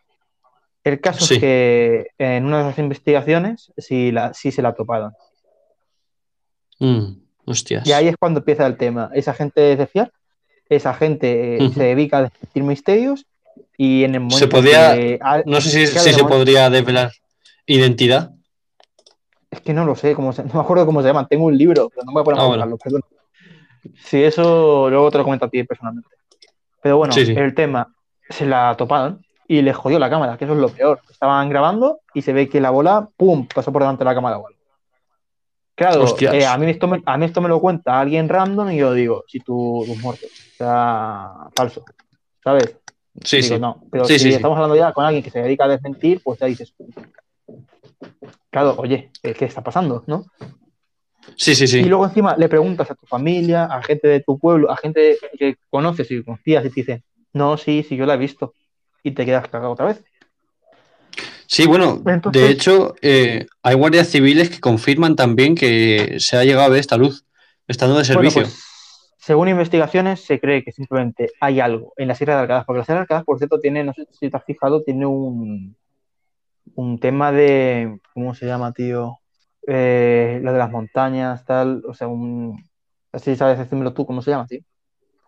El 0.85 1.01
caso 1.01 1.25
Sí. 1.25 1.33
es 1.33 1.39
que 1.41 2.07
en 2.17 2.45
una 2.45 2.59
de 2.59 2.63
las 2.65 2.77
investigaciones 2.79 3.73
sí, 3.75 4.11
la, 4.13 4.33
sí 4.33 4.51
se 4.51 4.61
la 4.61 4.73
toparon. 4.73 5.11
Mm, 6.79 7.17
Hostias. 7.45 7.85
Y 7.87 7.91
ahí 7.91 8.07
es 8.07 8.15
cuando 8.17 8.39
empieza 8.39 8.65
el 8.65 8.77
tema. 8.77 9.09
Esa 9.13 9.33
gente 9.33 9.71
es 9.73 9.77
de 9.77 9.87
fiar, 9.87 10.11
esa 10.69 10.93
gente 10.93 11.57
eh, 11.63 11.69
se 11.73 11.83
dedica 11.83 12.19
a 12.19 12.21
desmentir 12.23 12.63
misterios 12.63 13.25
y 13.77 14.03
en 14.03 14.13
el 14.15 14.21
momento 14.21 14.37
Se 14.37 14.47
podía- 14.47 14.93
que- 14.95 15.19
ah, 15.21 15.41
No 15.45 15.59
sé 15.61 15.69
si, 15.69 15.87
si 15.87 15.97
se 15.99 16.11
momento- 16.11 16.27
podría 16.29 16.69
desvelar 16.69 17.11
identidad. 17.65 18.31
Es 19.51 19.61
que 19.61 19.73
no 19.73 19.85
lo 19.85 19.95
sé, 19.95 20.13
cómo 20.15 20.33
se- 20.33 20.43
no 20.43 20.53
me 20.53 20.59
acuerdo 20.59 20.85
cómo 20.85 21.01
se 21.01 21.07
llaman. 21.07 21.27
Tengo 21.27 21.45
un 21.45 21.57
libro, 21.57 21.89
pero 21.89 22.03
no 22.05 22.11
me 22.11 22.15
voy 22.15 22.21
a 22.21 22.25
poner 22.25 22.39
Ah, 22.39 22.43
a 22.43 22.47
bueno. 22.47 22.67
buscarlo, 22.67 22.77
perdón. 22.77 23.01
Sí, 24.03 24.23
eso 24.23 24.89
luego 24.89 25.09
te 25.11 25.17
lo 25.19 25.23
comento 25.23 25.45
a 25.45 25.49
ti 25.49 25.63
personalmente. 25.63 26.09
Pero 26.81 26.97
bueno, 26.97 27.13
Sí, 27.13 27.25
sí. 27.25 27.33
el 27.35 27.53
tema, 27.55 27.91
se 28.29 28.45
la 28.45 28.75
toparon 28.77 29.23
y 29.47 29.61
le 29.61 29.73
jodió 29.73 29.99
la 29.99 30.09
cámara, 30.09 30.37
que 30.37 30.45
eso 30.45 30.53
es 30.53 30.59
lo 30.59 30.69
peor. 30.69 31.01
Estaban 31.09 31.49
grabando 31.49 31.99
y 32.13 32.21
se 32.21 32.33
ve 32.33 32.49
que 32.49 32.59
la 32.61 32.71
bola, 32.71 33.09
¡pum!, 33.15 33.47
pasó 33.53 33.71
por 33.71 33.81
delante 33.81 34.03
de 34.03 34.05
la 34.05 34.15
cámara. 34.15 34.39
Claro, 35.75 36.05
eh, 36.19 36.45
a, 36.45 36.57
mí 36.57 36.69
esto 36.69 36.87
me, 36.87 37.01
a 37.05 37.17
mí 37.17 37.25
esto 37.25 37.41
me 37.41 37.49
lo 37.49 37.59
cuenta 37.59 37.99
alguien 37.99 38.29
random 38.29 38.71
y 38.71 38.77
yo 38.77 38.93
digo, 38.93 39.23
si 39.27 39.39
tú, 39.39 39.83
tú 39.85 39.95
muerto. 39.97 40.25
O 40.25 40.57
sea, 40.57 41.31
falso. 41.53 41.83
¿Sabes? 42.41 42.77
Sí, 43.23 43.41
Digo, 43.41 43.55
sí. 43.55 43.61
no. 43.61 43.83
Pero 43.91 44.05
Sí, 44.05 44.13
si 44.13 44.19
sí, 44.19 44.29
sí. 44.29 44.35
estamos 44.35 44.55
hablando 44.55 44.75
ya 44.75 44.93
con 44.93 45.03
alguien 45.03 45.23
que 45.23 45.31
se 45.31 45.41
dedica 45.41 45.65
a 45.65 45.69
desmentir, 45.69 46.21
pues 46.23 46.39
ya 46.39 46.45
dices, 46.47 46.73
claro, 48.49 48.75
oye, 48.77 49.11
¿qué 49.21 49.45
está 49.45 49.61
pasando? 49.61 50.03
¿No? 50.07 50.25
Sí, 51.35 51.55
sí, 51.55 51.67
sí. 51.67 51.79
Y 51.79 51.85
luego 51.85 52.05
encima 52.05 52.35
le 52.37 52.47
preguntas 52.47 52.89
a 52.91 52.95
tu 52.95 53.05
familia, 53.05 53.65
a 53.65 53.81
gente 53.83 54.07
de 54.07 54.21
tu 54.21 54.37
pueblo, 54.39 54.71
a 54.71 54.77
gente 54.77 55.17
que 55.37 55.57
conoces 55.69 56.09
y 56.11 56.23
confías 56.23 56.63
y 56.65 56.69
te 56.69 56.75
dicen, 56.75 57.03
no, 57.33 57.57
sí, 57.57 57.83
sí, 57.87 57.97
yo 57.97 58.05
la 58.05 58.13
he 58.13 58.17
visto. 58.17 58.53
Y 59.05 59.11
te 59.11 59.23
quedas 59.23 59.47
cagado 59.47 59.71
otra 59.71 59.85
vez. 59.85 60.03
Sí, 61.45 61.67
bueno, 61.67 62.01
Entonces- 62.07 62.41
de 62.41 62.49
hecho, 62.49 62.95
eh, 63.03 63.45
hay 63.61 63.75
guardias 63.75 64.07
civiles 64.09 64.49
que 64.49 64.59
confirman 64.59 65.15
también 65.15 65.53
que 65.53 66.15
se 66.19 66.35
ha 66.37 66.43
llegado 66.43 66.65
a 66.65 66.69
ver 66.69 66.79
esta 66.79 66.97
luz, 66.97 67.23
estando 67.67 67.93
de 67.95 67.99
Bueno, 68.01 68.13
servicio. 68.31 68.41
pues, 68.41 69.13
según 69.19 69.47
investigaciones, 69.49 70.21
se 70.25 70.39
cree 70.39 70.63
que 70.63 70.71
simplemente 70.71 71.29
hay 71.39 71.59
algo 71.59 71.93
en 71.97 72.07
la 72.07 72.15
Sierra 72.15 72.33
de 72.35 72.41
Arcadas, 72.41 72.65
porque 72.65 72.79
la 72.79 72.85
Sierra 72.85 72.99
de 73.01 73.03
Arcadas, 73.03 73.23
por 73.25 73.37
cierto, 73.37 73.59
tiene, 73.59 73.83
no 73.83 73.93
sé 73.93 74.07
si 74.11 74.27
te 74.27 74.35
has 74.37 74.43
fijado, 74.43 74.81
tiene 74.81 75.05
un, 75.05 75.77
un 76.73 76.99
tema 76.99 77.31
de, 77.31 77.99
¿cómo 78.15 78.33
se 78.33 78.47
llama, 78.47 78.73
tío? 78.73 79.19
Eh, 79.67 80.39
lo 80.41 80.51
de 80.51 80.57
las 80.57 80.71
montañas, 80.71 81.45
tal, 81.45 81.83
o 81.87 81.93
sea, 81.93 82.07
un, 82.07 82.59
así 83.11 83.35
sabes 83.35 83.59
decírmelo 83.59 83.93
tú, 83.93 84.03
¿cómo 84.07 84.23
se 84.23 84.31
llama, 84.31 84.47
tío? 84.47 84.61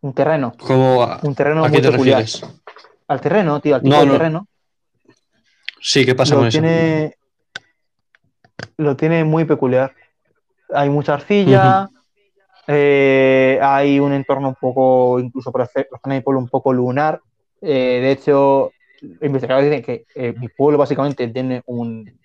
Un 0.01 0.13
terreno, 0.13 0.53
¿Cómo, 0.59 1.03
a, 1.03 1.19
un 1.23 1.33
terreno 1.35 1.61
muy 1.67 1.71
peculiar. 1.79 2.21
refieres? 2.21 2.43
Al 3.07 3.21
terreno, 3.21 3.59
tío, 3.61 3.75
al 3.75 3.81
tipo 3.81 3.95
No, 3.95 4.01
de 4.01 4.05
no. 4.07 4.13
terreno. 4.13 4.47
Sí, 5.79 6.05
¿qué 6.05 6.15
pasa 6.15 6.33
lo 6.33 6.41
con 6.41 6.47
eso? 6.47 6.59
tiene, 6.59 7.15
lo 8.77 8.95
tiene 8.95 9.23
muy 9.23 9.45
peculiar. 9.45 9.93
Hay 10.73 10.89
mucha 10.89 11.13
arcilla, 11.13 11.87
eh, 12.67 13.59
hay 13.61 13.99
un 13.99 14.11
entorno 14.11 14.49
un 14.49 14.55
poco, 14.55 15.19
incluso 15.19 15.51
por 15.51 15.61
hacer, 15.61 15.87
mi 16.05 16.19
pueblo 16.21 16.39
un 16.39 16.49
poco 16.49 16.73
lunar. 16.73 17.21
Eh, 17.61 17.99
de 18.01 18.11
hecho, 18.11 18.73
investigadores 19.21 19.69
dicen 19.69 19.83
que 19.85 20.05
eh, 20.15 20.33
mi 20.37 20.49
pueblo 20.49 20.77
básicamente 20.77 21.27
tiene 21.29 21.61
un, 21.67 22.19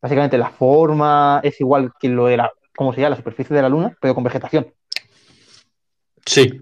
básicamente 0.00 0.38
la 0.38 0.50
forma 0.50 1.40
es 1.42 1.60
igual 1.60 1.92
que 1.98 2.08
lo 2.08 2.26
de 2.26 2.36
la, 2.36 2.52
como 2.76 2.92
sería 2.92 3.10
la 3.10 3.16
superficie 3.16 3.56
de 3.56 3.62
la 3.62 3.68
luna, 3.68 3.96
pero 4.00 4.14
con 4.14 4.22
vegetación. 4.22 4.72
Sí. 6.24 6.60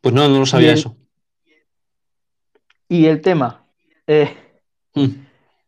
Pues 0.00 0.14
no, 0.14 0.28
no 0.28 0.38
lo 0.40 0.46
sabía 0.46 0.68
el- 0.72 0.78
eso. 0.78 0.96
Y 2.92 3.06
el 3.06 3.22
tema, 3.22 3.64
eh, 4.06 4.36
Mm. 4.94 5.06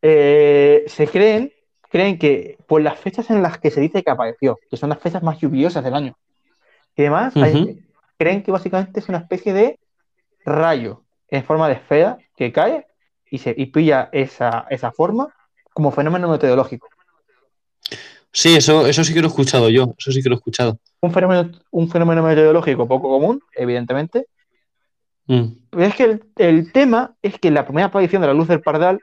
eh, 0.02 0.84
se 0.86 1.06
creen, 1.08 1.50
creen 1.88 2.18
que 2.18 2.58
por 2.68 2.82
las 2.82 2.98
fechas 2.98 3.30
en 3.30 3.42
las 3.42 3.56
que 3.58 3.70
se 3.70 3.80
dice 3.80 4.02
que 4.02 4.10
apareció, 4.10 4.58
que 4.70 4.76
son 4.76 4.90
las 4.90 4.98
fechas 4.98 5.22
más 5.22 5.38
lluviosas 5.40 5.82
del 5.82 5.94
año, 5.94 6.14
y 6.94 7.00
además 7.00 7.34
hay- 7.36 7.54
Ujú. 7.54 7.78
creen 8.18 8.42
que 8.42 8.52
básicamente 8.52 9.00
es 9.00 9.08
una 9.08 9.16
especie 9.24 9.54
de 9.54 9.78
rayo 10.44 11.02
en 11.28 11.42
forma 11.44 11.66
de 11.68 11.76
esfera 11.76 12.18
que 12.36 12.52
cae 12.52 12.86
y, 13.30 13.38
se, 13.38 13.54
y 13.56 13.66
pilla 13.66 14.10
esa, 14.12 14.66
esa 14.68 14.92
forma 14.92 15.34
como 15.72 15.90
fenómeno 15.92 16.28
meteorológico. 16.28 16.88
Sí, 18.32 18.54
eso, 18.54 18.86
eso 18.86 19.02
sí 19.02 19.14
que 19.14 19.20
lo 19.20 19.28
he 19.28 19.30
escuchado 19.30 19.70
yo, 19.70 19.94
eso 19.96 20.12
sí 20.12 20.22
que 20.22 20.28
lo 20.28 20.34
he 20.34 20.40
escuchado. 20.40 20.78
Un 21.00 21.10
fenómeno, 21.10 21.50
un 21.70 21.88
fenómeno 21.88 22.22
meteorológico 22.22 22.86
poco 22.86 23.08
común, 23.08 23.40
evidentemente. 23.54 24.26
Mm. 25.26 25.80
Es 25.80 25.94
que 25.94 26.04
el, 26.04 26.24
el 26.36 26.72
tema 26.72 27.14
es 27.22 27.38
que 27.38 27.50
la 27.50 27.64
primera 27.64 27.86
aparición 27.86 28.20
de 28.22 28.28
la 28.28 28.34
luz 28.34 28.48
del 28.48 28.60
pardal 28.60 29.00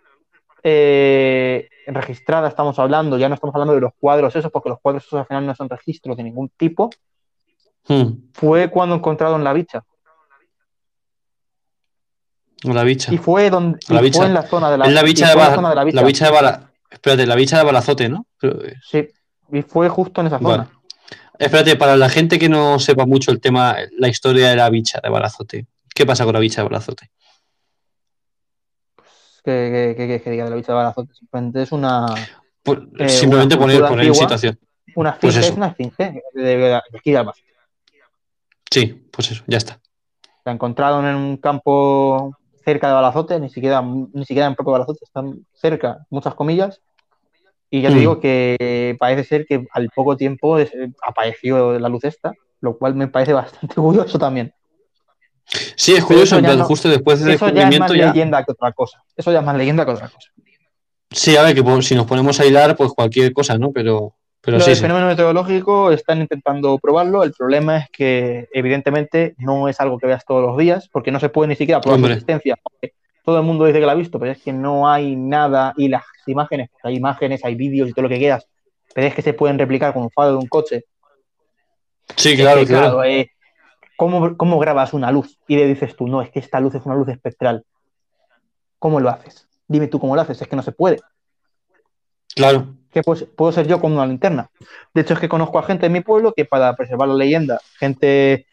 eh, 0.64 1.68
registrada, 1.88 2.48
estamos 2.48 2.78
hablando, 2.78 3.18
ya 3.18 3.28
no 3.28 3.36
estamos 3.36 3.56
hablando 3.56 3.74
de 3.74 3.82
los 3.82 3.92
cuadros 4.00 4.36
esos, 4.36 4.52
porque 4.52 4.70
los 4.70 4.80
cuadros 4.80 5.04
esos 5.06 5.20
al 5.20 5.26
final 5.26 5.46
no 5.48 5.56
son 5.56 5.68
registros 5.70 6.16
de 6.18 6.24
ningún 6.24 6.50
tipo, 6.50 6.90
Hmm, 7.88 8.30
fue 8.34 8.70
cuando 8.70 8.94
encontraron 8.94 9.44
la 9.44 9.54
bicha. 9.54 9.84
La 12.64 12.84
bicha. 12.84 13.12
Y 13.12 13.18
fue 13.18 13.50
donde 13.50 13.80
y 13.90 14.12
fue 14.12 14.28
en 14.28 14.36
la 14.36 14.44
zona 14.44 14.70
de 14.70 14.78
la 14.78 14.88
la 14.88 15.02
bicha 15.02 15.26
de 15.26 15.34
en 15.34 15.40
la 15.40 15.56
zona 15.56 15.70
de 15.72 15.76
la 15.76 15.84
bicha. 15.84 15.96
La 15.96 16.04
bicha 16.06 16.26
de 16.26 16.32
Bala- 16.32 16.72
Espérate, 16.92 17.26
la 17.26 17.36
bicha 17.36 17.58
de 17.58 17.64
Balazote, 17.64 18.08
¿no? 18.10 18.28
Sí, 18.88 19.08
y 19.52 19.62
fue 19.64 19.90
justo 19.90 20.22
en 20.22 20.28
esa 20.28 20.38
Vale. 20.38 20.66
zona. 20.66 20.80
Espérate, 21.40 21.76
para 21.76 21.98
la 21.98 22.08
gente 22.10 22.38
que 22.38 22.50
no 22.50 22.78
sepa 22.78 23.08
mucho 23.08 23.32
el 23.32 23.40
tema, 23.42 23.76
la 23.98 24.10
historia 24.10 24.50
de 24.50 24.56
la 24.58 24.70
bicha 24.70 25.00
de 25.02 25.10
Balazote. 25.10 25.66
¿Qué 25.94 26.06
pasa 26.06 26.24
con 26.26 26.34
la 26.34 26.40
bicha 26.40 26.62
de 26.62 26.68
Balazote? 26.70 27.10
Que, 29.44 29.96
que, 29.98 30.08
que, 30.08 30.22
que 30.22 30.30
diga 30.32 30.44
de 30.46 30.50
la 30.52 30.56
bicha 30.56 30.72
de 30.72 30.78
Balazote. 30.78 31.14
Simplemente 31.14 31.64
es 31.64 31.72
una, 31.72 32.06
Pues, 32.64 32.80
Eh, 33.00 33.10
simplemente 33.10 33.56
una 33.56 33.88
poner, 33.90 34.06
en 34.08 34.16
situación. 34.16 34.60
una 34.96 35.18
Pues 35.20 35.36
esfinge, 35.36 35.40
eso. 35.40 35.52
es 35.54 35.58
una 35.58 35.68
esfinge 35.68 36.22
de, 36.34 36.42
de- 36.44 36.82
de 37.04 37.18
Albacete. 37.18 37.48
Sí, 38.72 38.86
pues 39.12 39.32
eso, 39.32 39.44
ya 39.48 39.58
está. 39.58 39.80
La 40.46 40.52
encontraron 40.54 41.06
en 41.06 41.16
un 41.16 41.38
campo 41.38 42.38
cerca 42.64 42.88
de 42.88 42.94
Balazote, 42.94 43.40
ni 43.40 43.50
siquiera, 43.50 43.82
ni 43.82 44.26
siquiera 44.26 44.48
en 44.48 44.56
propio 44.56 44.74
Balazote, 44.74 45.00
están 45.04 45.46
cerca, 45.54 46.06
muchas 46.10 46.36
comillas. 46.36 46.82
Y 47.70 47.82
ya 47.82 47.90
te 47.90 47.96
Mm. 47.96 48.00
digo 48.00 48.20
que 48.20 48.96
parece 49.00 49.24
ser 49.24 49.46
que 49.46 49.66
al 49.74 49.90
poco 49.90 50.16
tiempo 50.18 50.58
es- 50.60 50.72
apareció 51.06 51.80
la 51.80 51.90
luz 51.90 52.04
esta, 52.04 52.32
lo 52.60 52.78
cual 52.78 52.96
me 52.96 53.08
parece 53.08 53.34
bastante 53.34 53.76
curioso 53.82 54.20
también. 54.20 54.54
Sí, 55.76 55.94
es 55.94 56.04
curioso, 56.06 56.38
en 56.38 56.46
plan, 56.46 56.60
no- 56.60 56.66
justo 56.66 56.88
después 56.90 57.20
del 57.20 57.34
Eso 57.34 57.46
ya 57.48 57.50
es 57.50 57.54
más 57.56 57.64
descubrimiento 57.90 57.94
ya. 57.96 58.14
leyenda 58.14 58.44
que 58.46 58.52
otra 58.54 58.72
cosa. 58.72 59.04
Eso 59.18 59.32
ya 59.32 59.40
es 59.40 59.46
más 59.46 59.58
leyenda 59.58 59.86
que 59.86 59.92
otra 59.92 60.08
cosa. 60.10 60.30
Sí, 61.12 61.36
a 61.36 61.44
ver, 61.44 61.54
que 61.56 61.64
pues, 61.64 61.86
si 61.86 61.96
nos 61.96 62.06
ponemos 62.06 62.40
a 62.40 62.46
hilar, 62.46 62.76
pues 62.78 62.92
cualquier 62.94 63.34
cosa, 63.34 63.58
¿no? 63.58 63.72
Pero, 63.74 64.16
pero 64.40 64.58
Lo 64.58 64.64
sí, 64.64 64.70
del 64.70 64.78
sí. 64.78 64.82
fenómeno 64.84 65.08
meteorológico 65.08 65.92
están 65.92 66.22
intentando 66.22 66.78
probarlo. 66.78 67.24
El 67.24 67.34
problema 67.34 67.80
es 67.80 67.90
que, 67.92 68.48
evidentemente, 68.54 69.36
no 69.40 69.68
es 69.68 69.80
algo 69.82 69.98
que 70.00 70.08
veas 70.08 70.24
todos 70.26 70.42
los 70.46 70.58
días, 70.58 70.88
porque 70.90 71.12
no 71.12 71.20
se 71.20 71.28
puede 71.28 71.50
ni 71.50 71.56
siquiera 71.58 71.82
probar 71.82 72.00
su 72.00 72.04
Hombre. 72.06 72.14
existencia. 72.14 72.56
aunque 72.72 72.94
Todo 73.26 73.38
el 73.40 73.44
mundo 73.44 73.66
dice 73.66 73.80
que 73.82 73.86
la 73.86 73.92
ha 73.92 73.96
visto, 73.96 74.20
pero 74.20 74.32
es 74.32 74.42
que 74.42 74.54
no 74.54 74.90
hay 74.90 75.18
nada. 75.18 75.74
Y 75.76 75.90
las 75.90 76.04
imágenes, 76.28 76.70
pues 76.72 76.86
hay 76.86 76.96
imágenes, 76.96 77.44
hay 77.44 77.56
vídeos 77.56 77.90
y 77.90 77.94
todo 77.94 78.04
lo 78.04 78.10
que 78.10 78.18
quieras, 78.20 78.48
pero 78.96 79.08
es 79.08 79.14
que 79.14 79.22
se 79.22 79.34
pueden 79.34 79.60
replicar 79.60 79.94
con 79.94 80.04
un 80.04 80.12
faro 80.12 80.32
de 80.32 80.38
un 80.38 80.48
coche. 80.48 80.86
Sí, 82.16 82.32
Es 82.32 82.40
claro, 82.40 82.62
que, 82.62 82.68
claro. 82.68 83.04
eh, 83.04 83.32
¿cómo, 84.02 84.36
cómo 84.36 84.58
grabas 84.58 84.96
una 84.96 85.12
luz? 85.12 85.38
Y 85.48 85.58
le 85.58 85.68
dices 85.68 85.96
tú, 85.96 86.08
no, 86.08 86.24
es 86.24 86.32
que 86.32 86.40
esta 86.40 86.60
luz 86.60 86.74
es 86.74 86.84
una 86.88 86.96
luz 86.96 87.08
espectral. 87.10 87.64
¿Cómo 88.80 89.00
lo 89.00 89.12
haces? 89.12 89.48
Dime 89.68 89.86
tú 89.86 90.00
cómo 90.00 90.16
lo 90.16 90.24
haces, 90.24 90.42
es 90.42 90.48
que 90.48 90.56
no 90.56 90.64
se 90.64 90.72
puede. 90.72 90.98
Claro. 92.34 92.66
que 92.92 93.04
pues, 93.04 93.26
puedo 93.26 93.52
ser 93.52 93.68
yo 93.68 93.80
con 93.80 93.92
una 93.92 94.08
linterna. 94.08 94.50
De 94.96 95.02
hecho, 95.02 95.14
es 95.14 95.20
que 95.20 95.30
conozco 95.30 95.60
a 95.60 95.64
gente 95.64 95.86
en 95.86 95.92
mi 95.92 96.02
pueblo 96.02 96.34
que 96.36 96.46
para 96.46 96.76
preservar 96.76 97.10
la 97.10 97.14
leyenda, 97.14 97.60
gente 97.78 98.48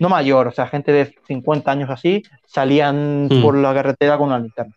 no 0.00 0.08
mayor, 0.08 0.46
o 0.48 0.52
sea, 0.52 0.68
gente 0.68 0.90
de 0.90 1.14
50 1.26 1.70
años 1.70 1.90
así, 1.90 2.22
salían 2.46 3.28
Hmm. 3.30 3.42
por 3.42 3.58
la 3.58 3.74
carretera 3.74 4.16
con 4.16 4.28
una 4.28 4.38
linterna 4.38 4.74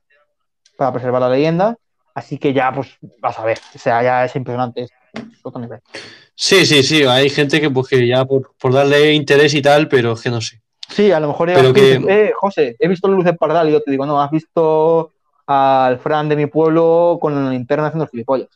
para 0.78 0.92
preservar 0.92 1.22
la 1.22 1.30
leyenda. 1.30 1.78
Así 2.14 2.38
que 2.38 2.52
ya, 2.52 2.74
pues, 2.74 2.98
vas 3.22 3.40
a 3.40 3.46
ver, 3.46 3.60
o 3.74 3.80
sea, 3.80 4.04
ya 4.04 4.26
es 4.26 4.36
impresionante. 4.36 4.90
Sí, 6.36 6.66
sí, 6.66 6.84
sí. 6.84 7.04
Hay 7.04 7.30
gente 7.30 7.60
que, 7.60 7.70
pues, 7.70 7.88
que 7.88 8.08
ya 8.08 8.26
por, 8.26 8.52
por 8.60 8.74
darle 8.74 9.14
interés 9.14 9.54
y 9.54 9.62
tal, 9.62 9.88
pero 9.88 10.14
es 10.14 10.22
que 10.22 10.30
no 10.30 10.42
sé. 10.42 10.62
Sí, 10.90 11.12
a 11.12 11.20
lo 11.20 11.28
mejor 11.28 11.52
Pero 11.54 11.74
que- 11.74 11.96
eh, 12.08 12.32
José, 12.40 12.76
he 12.80 12.88
visto 12.88 13.08
la 13.08 13.16
luz 13.16 13.26
de 13.26 13.34
Pardal 13.34 13.70
y 13.70 13.74
yo 13.74 13.82
te 13.82 13.92
digo, 13.92 14.06
no, 14.06 14.22
has 14.22 14.32
visto 14.32 15.12
al 15.48 16.00
Fran 16.00 16.30
de 16.30 16.36
mi 16.36 16.46
pueblo 16.46 17.18
con 17.22 17.34
la 17.36 17.50
linterna 17.52 17.88
haciendo 17.88 18.08
gilipollas. 18.08 18.50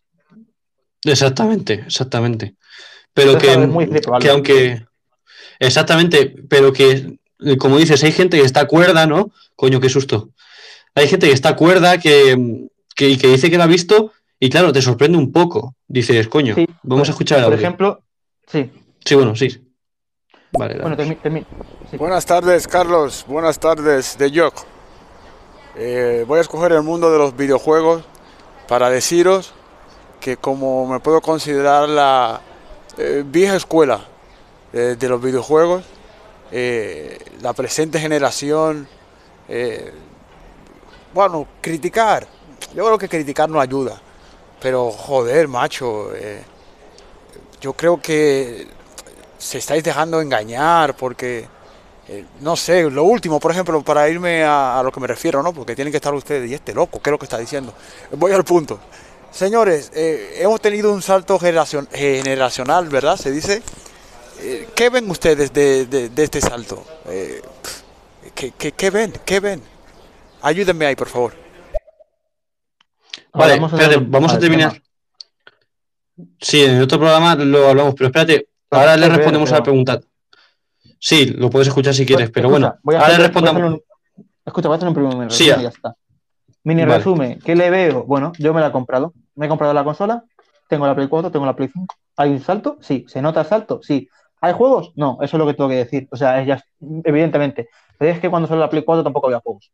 Exactamente, 1.04 1.84
exactamente. 1.86 2.56
Pero 3.14 3.32
Entonces, 3.32 3.58
que, 3.58 3.68
muy 3.68 3.90
que 4.20 4.30
aunque. 4.30 4.86
Exactamente, 5.60 6.34
pero 6.50 6.74
que, 6.74 7.18
como 7.58 7.78
dices, 7.78 8.04
hay 8.04 8.12
gente 8.12 8.38
que 8.38 8.46
está 8.46 8.66
cuerda, 8.66 9.06
¿no? 9.06 9.32
Coño, 9.56 9.80
qué 9.80 9.90
susto. 9.90 10.30
Hay 10.96 11.08
gente 11.08 11.28
que 11.28 11.34
está 11.34 11.56
cuerda 11.56 12.00
que, 12.00 12.68
que, 12.96 13.10
y 13.10 13.18
que 13.18 13.28
dice 13.28 13.50
que 13.52 13.58
la 13.58 13.66
ha 13.66 13.68
visto 13.68 14.12
y, 14.44 14.50
claro, 14.50 14.74
te 14.74 14.82
sorprende 14.82 15.20
un 15.20 15.32
poco. 15.32 15.76
Dices, 15.88 16.28
coño, 16.28 16.56
Sí, 16.56 16.66
vamos 16.82 17.08
a 17.08 17.12
escuchar 17.12 17.38
el 17.38 17.44
Por 17.46 17.54
audio. 17.54 17.64
ejemplo, 17.64 18.02
sí, 18.48 18.72
Sí, 19.06 19.16
bueno, 19.16 19.36
sí. 19.36 19.48
Vale, 20.52 20.80
bueno, 20.82 20.96
dale. 20.96 21.16
termi- 21.16 21.22
termi- 21.22 21.46
sí. 21.92 21.98
Buenas 21.98 22.26
tardes, 22.26 22.68
Carlos. 22.68 23.24
Buenas 23.28 23.60
tardes, 23.60 24.18
de 24.18 24.32
Yok. 24.32 24.56
Eh, 25.76 26.26
voy 26.28 26.40
a 26.40 26.42
escoger 26.42 26.72
el 26.72 26.82
mundo 26.82 27.12
de 27.12 27.20
los 27.20 27.38
videojuegos 27.38 28.04
para 28.68 28.90
deciros 28.90 29.54
que 30.20 30.38
como 30.38 30.88
me 30.88 31.00
puedo 31.00 31.22
considerar 31.22 31.88
la 31.88 32.42
eh, 32.98 33.24
vieja 33.26 33.56
escuela 33.56 34.02
eh, 34.74 34.96
de 35.00 35.10
los 35.10 35.22
videojuegos, 35.22 35.84
eh, 36.52 37.18
la 37.42 37.54
presente 37.54 38.00
generación, 38.00 38.88
eh, 39.48 39.94
bueno, 41.14 41.48
criticar. 41.62 42.28
Yo 42.76 42.86
creo 42.86 42.98
que 42.98 43.08
criticar 43.08 43.48
no 43.50 43.60
ayuda. 43.62 44.02
Pero 44.62 44.92
joder, 44.92 45.48
macho, 45.48 46.14
eh, 46.16 46.42
yo 47.60 47.74
creo 47.74 48.00
que 48.02 48.68
se 49.38 49.58
estáis 49.58 49.84
dejando 49.84 50.22
engañar 50.22 50.96
porque 50.96 51.48
eh, 52.08 52.26
no 52.42 52.56
sé, 52.56 52.90
lo 52.90 53.04
último, 53.04 53.40
por 53.40 53.52
ejemplo, 53.52 53.82
para 53.82 54.08
irme 54.10 54.44
a, 54.44 54.82
lo 54.84 54.92
que 54.92 55.00
me 55.00 55.08
refiero, 55.08 55.42
¿no? 55.42 55.54
Porque 55.54 55.76
tienen 55.76 55.92
que 55.92 55.98
estar 55.98 56.14
ustedes, 56.14 56.50
y 56.50 56.54
este 56.54 56.74
loco, 56.74 57.02
¿qué 57.02 57.10
es 57.10 57.12
lo 57.12 57.18
que 57.20 57.26
está 57.26 57.38
diciendo? 57.38 57.74
Voy 58.12 58.32
al 58.34 58.44
punto. 58.44 58.80
Señores, 59.32 59.92
eh, 59.96 60.38
hemos 60.40 60.60
tenido 60.60 60.92
un 60.92 61.02
salto 61.02 61.40
generacion- 61.40 61.88
generacional, 61.90 62.90
¿verdad? 62.90 63.16
Se 63.18 63.32
dice. 63.32 63.62
Eh, 64.42 64.68
¿Qué 64.76 64.90
ven 64.90 65.10
ustedes 65.10 65.54
de, 65.54 65.86
de- 65.86 66.24
este 66.24 66.42
salto? 66.42 66.84
Eh, 67.08 67.42
¿qué, 68.36 68.52
qué, 68.58 68.72
qué 68.74 68.90
ven? 68.90 69.14
¿Qué 69.24 69.40
ven? 69.40 69.62
Ayúdenme 70.42 70.88
ahí, 70.88 70.96
por 70.96 71.08
favor. 71.08 71.34
Vale, 73.34 73.56
en 73.56 73.64
espérate, 73.64 73.96
el- 73.96 74.06
vamos 74.06 74.34
a 74.34 74.40
terminar. 74.40 74.82
Sí, 76.40 76.64
en 76.64 76.76
el 76.78 76.84
otro 76.84 77.00
programa 77.00 77.36
lo 77.36 77.70
hablamos, 77.70 77.96
pero 77.96 78.08
espérate, 78.08 78.48
ahora 78.70 78.98
le 78.98 79.10
respondemos 79.10 79.52
a 79.52 79.56
la 79.58 79.64
pregunta. 79.64 80.00
Sí, 81.00 81.26
lo 81.26 81.50
puedes 81.50 81.68
escuchar 81.68 81.94
si 81.94 82.06
quieres, 82.06 82.30
pero 82.30 82.48
Escucha, 82.50 82.60
bueno, 82.68 82.80
voy 82.84 82.96
a 82.96 83.00
ahora 83.00 83.08
le 83.10 83.14
hacer- 83.16 83.26
a 83.26 83.28
respondamos. 83.28 83.74
un- 83.74 84.26
escucha, 84.46 84.68
voy 84.68 84.76
a 84.76 84.78
hacer 84.78 84.88
un 84.88 84.94
primer 84.94 85.12
resumen 85.14 85.30
Sí, 85.32 85.46
ya. 85.48 85.62
ya 85.62 85.70
está. 85.70 85.96
Mini 86.64 86.82
Vale. 86.84 86.98
resumen, 86.98 87.40
¿qué 87.44 87.56
le 87.56 87.70
veo? 87.72 88.04
Bueno, 88.04 88.34
yo 88.38 88.54
me 88.54 88.62
la 88.62 88.68
he 88.68 88.72
comprado. 88.72 89.14
Me 89.36 89.48
he 89.48 89.50
comprado 89.50 89.74
la 89.74 89.84
consola, 89.84 90.24
tengo 90.70 90.86
la 90.86 90.94
Play 90.94 91.08
4, 91.08 91.32
tengo 91.32 91.46
la 91.46 91.56
Play 91.56 91.70
5. 91.74 91.96
¿Hay 92.18 92.30
un 92.30 92.40
salto? 92.42 92.78
Sí. 92.82 93.06
¿Se 93.08 93.22
nota 93.22 93.42
el 93.42 93.48
salto? 93.48 93.80
Sí. 93.82 94.08
¿Hay 94.42 94.54
juegos? 94.54 94.92
No, 94.96 95.18
eso 95.22 95.38
es 95.38 95.40
lo 95.40 95.48
que 95.48 95.54
tengo 95.56 95.70
que 95.70 95.78
decir. 95.78 96.08
O 96.12 96.16
sea, 96.18 96.40
es 96.42 96.48
ya, 96.48 96.64
evidentemente. 97.04 97.70
Pero 97.98 98.12
es 98.12 98.20
que 98.20 98.30
cuando 98.30 98.48
salió 98.48 98.60
la 98.62 98.70
Play 98.70 98.84
4 98.84 99.04
tampoco 99.04 99.28
había 99.28 99.40
juegos. 99.40 99.72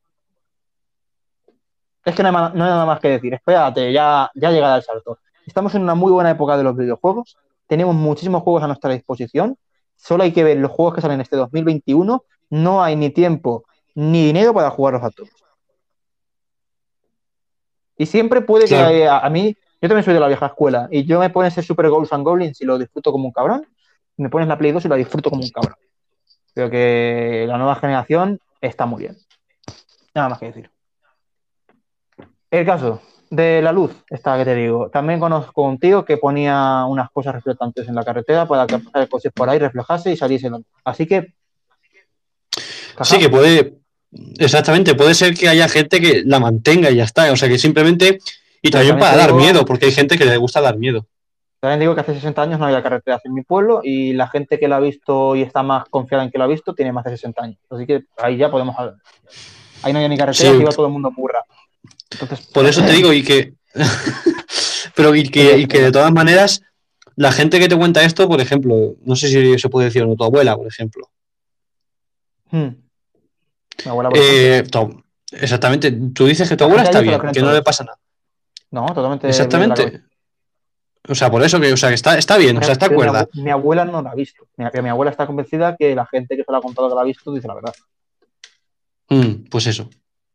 Es 2.07 2.15
que 2.15 2.23
no 2.23 2.29
hay, 2.29 2.33
ma- 2.33 2.51
no 2.55 2.63
hay 2.63 2.69
nada 2.69 2.85
más 2.85 2.99
que 3.01 3.09
decir. 3.09 3.33
Espérate, 3.33 3.91
ya, 3.91 4.31
ya 4.33 4.49
llegará 4.51 4.77
el 4.77 4.81
salto. 4.83 5.19
Estamos 5.45 5.75
en 5.75 5.81
una 5.83 5.93
muy 5.93 6.11
buena 6.11 6.31
época 6.31 6.55
de 6.57 6.63
los 6.63 6.75
videojuegos. 6.75 7.37
Tenemos 7.67 7.93
muchísimos 7.95 8.43
juegos 8.43 8.63
a 8.63 8.67
nuestra 8.67 8.91
disposición. 8.93 9.57
Solo 9.97 10.23
hay 10.23 10.31
que 10.31 10.43
ver 10.45 10.57
los 10.57 10.71
juegos 10.71 10.95
que 10.95 11.01
salen 11.01 11.19
este 11.19 11.35
2021. 11.35 12.23
No 12.49 12.81
hay 12.81 12.95
ni 12.95 13.09
tiempo 13.09 13.65
ni 13.93 14.25
dinero 14.27 14.53
para 14.53 14.69
jugarlos 14.69 15.03
a 15.03 15.09
todos. 15.09 15.29
Y 17.97 18.05
siempre 18.05 18.39
puede 18.41 18.67
que 18.67 18.75
Claro. 18.75 19.11
a, 19.11 19.25
a 19.25 19.29
mí, 19.29 19.55
yo 19.81 19.89
también 19.89 20.03
soy 20.05 20.13
de 20.13 20.19
la 20.19 20.27
vieja 20.27 20.45
escuela, 20.45 20.87
y 20.91 21.03
yo 21.05 21.19
me 21.19 21.29
pones 21.29 21.57
el 21.57 21.63
Super 21.65 21.89
Goals 21.89 22.13
and 22.13 22.23
Goblins 22.23 22.61
y 22.61 22.65
lo 22.65 22.77
disfruto 22.77 23.11
como 23.11 23.25
un 23.25 23.31
cabrón, 23.33 23.65
y 24.15 24.21
me 24.23 24.29
pones 24.29 24.47
la 24.47 24.57
Play 24.57 24.71
2 24.71 24.85
y 24.85 24.87
la 24.87 24.95
disfruto 24.95 25.29
como 25.29 25.41
un 25.43 25.49
cabrón. 25.49 25.75
Creo 26.53 26.69
que 26.69 27.45
la 27.47 27.57
nueva 27.57 27.75
generación 27.75 28.39
está 28.61 28.85
muy 28.85 28.99
bien. 29.01 29.17
Nada 30.13 30.29
más 30.29 30.39
que 30.39 30.45
decir. 30.45 30.69
El 32.51 32.65
caso 32.65 33.01
de 33.29 33.61
la 33.61 33.71
luz, 33.73 33.91
esta 34.09 34.37
que 34.37 34.45
te 34.45 34.55
digo. 34.55 34.89
También 34.89 35.19
conozco 35.19 35.63
un 35.63 35.77
tío 35.79 36.05
que 36.05 36.17
ponía 36.17 36.85
unas 36.87 37.09
cosas 37.11 37.35
reflectantes 37.35 37.87
en 37.87 37.95
la 37.95 38.03
carretera 38.05 38.45
para 38.47 38.65
que 38.65 38.77
pasara 38.79 39.03
el 39.03 39.09
coche 39.09 39.31
por 39.31 39.49
ahí, 39.49 39.59
reflejase 39.59 40.11
y 40.11 40.17
saliese 40.17 40.49
la. 40.49 40.59
Así 40.85 41.05
que. 41.05 41.33
Sí, 43.03 43.19
que 43.19 43.29
puede, 43.29 43.75
exactamente, 44.39 44.95
puede 44.95 45.13
ser 45.13 45.35
que 45.35 45.47
haya 45.49 45.67
gente 45.69 45.99
que 46.01 46.23
la 46.25 46.39
mantenga 46.39 46.89
y 46.89 46.95
ya 46.95 47.03
está. 47.03 47.31
O 47.31 47.35
sea, 47.35 47.47
que 47.49 47.57
simplemente, 47.59 48.19
y 48.61 48.71
también 48.71 48.93
también 48.93 48.99
para 48.99 49.17
dar 49.17 49.27
digo- 49.27 49.39
miedo, 49.39 49.65
porque 49.65 49.85
hay 49.85 49.91
gente 49.91 50.17
que 50.17 50.25
le 50.25 50.37
gusta 50.37 50.61
dar 50.61 50.77
miedo. 50.77 51.05
También 51.59 51.79
digo 51.79 51.95
que 51.95 52.01
hace 52.01 52.13
60 52.13 52.41
años 52.41 52.59
no 52.59 52.65
había 52.65 52.81
carreteras 52.83 53.21
en 53.25 53.33
mi 53.33 53.41
pueblo 53.41 53.81
y 53.83 54.13
la 54.13 54.27
gente 54.27 54.59
que 54.59 54.67
la 54.67 54.77
ha 54.77 54.79
visto 54.79 55.35
y 55.35 55.41
está 55.41 55.63
más 55.63 55.85
confiada 55.89 56.23
en 56.23 56.29
que 56.31 56.37
lo 56.37 56.43
ha 56.43 56.47
visto 56.47 56.73
tiene 56.75 56.91
más 56.93 57.03
de 57.03 57.11
60 57.11 57.43
años. 57.43 57.57
Así 57.69 57.85
que 57.87 58.03
ahí 58.17 58.37
ya 58.37 58.49
podemos 58.51 58.77
hablar. 58.77 58.95
Ahí 59.83 59.91
no 59.91 59.99
había 59.99 60.09
ni 60.09 60.17
carreteras 60.17 60.53
Sí. 60.55 60.61
iba 60.61 60.71
todo 60.71 60.85
el 60.87 60.93
mundo 60.93 61.09
rápido. 61.09 61.55
Entonces, 62.11 62.47
Por 62.47 62.65
eso 62.65 62.83
te 62.83 62.91
digo, 62.91 63.13
y 63.13 63.23
que. 63.23 63.53
Pero 64.95 65.13
y 65.15 65.29
que, 65.29 65.57
y 65.57 65.67
que 65.67 65.81
de 65.81 65.91
todas 65.91 66.11
maneras, 66.11 66.61
la 67.15 67.31
gente 67.31 67.59
que 67.59 67.67
te 67.67 67.77
cuenta 67.77 68.03
esto, 68.03 68.27
por 68.27 68.41
ejemplo, 68.41 68.95
no 69.03 69.15
sé 69.15 69.27
si 69.27 69.59
se 69.59 69.69
puede 69.69 69.85
decir 69.85 70.03
o 70.03 70.07
no, 70.07 70.15
tu 70.15 70.23
abuela, 70.23 70.55
por 70.55 70.67
ejemplo. 70.67 71.09
hmm. 72.51 72.69
Mi 73.85 73.91
abuela, 73.91 74.09
por 74.09 74.17
ejemplo, 74.17 74.53
Eh, 74.53 74.63
tu- 74.63 75.03
exactamente, 75.35 75.91
tú 76.13 76.25
dices 76.25 76.49
que 76.49 76.55
tu 76.55 76.63
La 76.63 76.69
abuela 76.69 76.83
está 76.83 77.01
bien, 77.01 77.19
que 77.31 77.41
no 77.41 77.53
le 77.53 77.61
pasa 77.61 77.83
nada. 77.83 77.99
no, 78.71 78.87
totalmente. 78.87 79.27
Exactamente. 79.27 80.03
O 81.09 81.15
sea, 81.15 81.31
por 81.31 81.41
eso 81.43 81.59
que, 81.59 81.71
o 81.71 81.77
sea, 81.77 81.89
que 81.89 81.95
está, 81.95 82.17
está 82.17 82.37
bien, 82.37 82.57
o 82.57 82.61
sea, 82.61 82.73
está 82.73 82.89
cuerda. 82.89 83.27
Mi, 83.33 83.49
abuela 83.49 83.85
no 83.85 84.01
la 84.01 84.11
ha 84.11 84.15
visto. 84.15 84.47
Mi, 84.57 84.65
mi 84.81 84.89
abuela 84.89 85.11
está 85.11 85.25
convencida 85.25 85.75
que 85.77 85.95
la 85.95 86.05
gente 86.05 86.35
que 86.35 86.43
se 86.43 86.51
la 86.51 86.57
ha 86.57 86.61
contado 86.61 86.89
que 86.89 86.95
la 86.95 87.01
ha 87.01 87.05
visto 87.05 87.31
dice 87.33 87.47
la 87.47 87.53
verdad. 87.55 87.73
Mm, 89.09 89.47
pues 89.49 89.67
eso. 89.67 89.89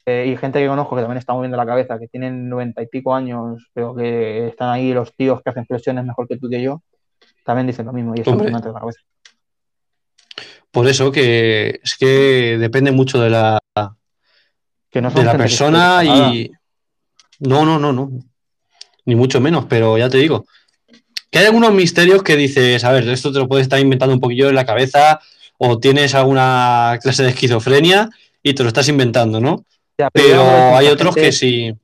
Eh, 0.04 0.26
y 0.32 0.36
gente 0.36 0.58
que 0.58 0.66
conozco 0.66 0.96
que 0.96 1.02
también 1.02 1.18
está 1.18 1.32
moviendo 1.32 1.56
la 1.56 1.66
cabeza, 1.66 1.98
que 1.98 2.08
tienen 2.08 2.48
noventa 2.48 2.82
y 2.82 2.86
pico 2.86 3.14
años, 3.14 3.70
pero 3.72 3.94
que 3.94 4.48
están 4.48 4.70
ahí 4.70 4.92
los 4.92 5.14
tíos 5.14 5.40
que 5.42 5.50
hacen 5.50 5.64
flexiones 5.64 6.04
mejor 6.04 6.26
que 6.26 6.38
tú 6.38 6.48
que 6.50 6.60
yo, 6.60 6.82
también 7.44 7.68
dicen 7.68 7.86
lo 7.86 7.92
mismo. 7.92 8.14
Y 8.16 8.20
me 8.28 8.50
mete 8.50 8.68
la 8.68 8.80
cabeza. 8.80 9.00
Por 10.72 10.88
eso 10.88 11.12
que 11.12 11.80
es 11.82 11.96
que 11.96 12.56
depende 12.58 12.90
mucho 12.90 13.20
de 13.20 13.30
la, 13.30 13.60
Que 14.90 15.00
no 15.00 15.10
son 15.10 15.20
de 15.20 15.26
la 15.26 15.36
persona 15.36 16.02
y. 16.02 16.50
No, 17.40 17.64
no, 17.64 17.78
no, 17.78 17.92
no. 17.92 18.10
Ni 19.04 19.14
mucho 19.14 19.40
menos, 19.40 19.66
pero 19.68 19.98
ya 19.98 20.08
te 20.08 20.18
digo. 20.18 20.46
Que 21.30 21.40
hay 21.40 21.46
algunos 21.46 21.72
misterios 21.72 22.22
que 22.22 22.36
dices, 22.36 22.84
a 22.84 22.92
ver, 22.92 23.08
esto 23.08 23.32
te 23.32 23.38
lo 23.38 23.48
puedes 23.48 23.64
estar 23.64 23.80
inventando 23.80 24.14
un 24.14 24.20
poquillo 24.20 24.48
en 24.48 24.54
la 24.54 24.66
cabeza 24.66 25.20
o 25.58 25.78
tienes 25.78 26.14
alguna 26.14 26.98
clase 27.02 27.22
de 27.22 27.30
esquizofrenia 27.30 28.10
y 28.42 28.54
te 28.54 28.62
lo 28.62 28.68
estás 28.68 28.88
inventando, 28.88 29.40
¿no? 29.40 29.64
Ya, 30.02 30.10
Pero 30.12 30.42
hay 30.76 30.88
otros 30.88 31.14
gente- 31.14 31.28
que 31.28 31.32
sí. 31.32 31.74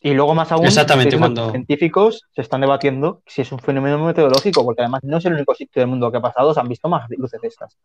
Y 0.00 0.12
luego 0.12 0.34
más 0.34 0.52
aún, 0.52 0.66
Exactamente, 0.66 1.16
cuando- 1.18 1.46
que 1.46 1.52
científicos 1.52 2.24
se 2.34 2.42
están 2.42 2.60
debatiendo 2.60 3.22
si 3.26 3.40
es 3.40 3.50
un 3.52 3.58
fenómeno 3.58 3.98
meteorológico, 4.04 4.62
porque 4.62 4.82
además 4.82 5.00
no 5.02 5.16
es 5.16 5.24
el 5.24 5.32
único 5.32 5.54
sitio 5.54 5.80
del 5.80 5.88
mundo 5.88 6.10
que 6.12 6.18
ha 6.18 6.20
pasado, 6.20 6.52
se 6.52 6.60
han 6.60 6.68
visto 6.68 6.88
más 6.90 7.08
luces 7.10 7.40
de 7.40 7.48
estas. 7.48 7.78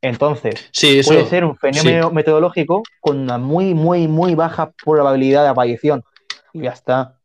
Entonces, 0.00 0.68
Sí, 0.72 0.98
eso. 0.98 1.10
puede 1.12 1.26
ser 1.26 1.44
un 1.44 1.56
fenómeno 1.56 2.10
meteorológico 2.10 2.82
con 3.00 3.18
una 3.20 3.38
muy, 3.38 3.74
muy, 3.74 4.08
muy 4.08 4.34
baja 4.34 4.72
probabilidad 4.84 5.44
de 5.44 5.50
aparición. 5.50 6.02
Y 6.52 6.62
ya 6.62 6.70
está. 6.70 7.18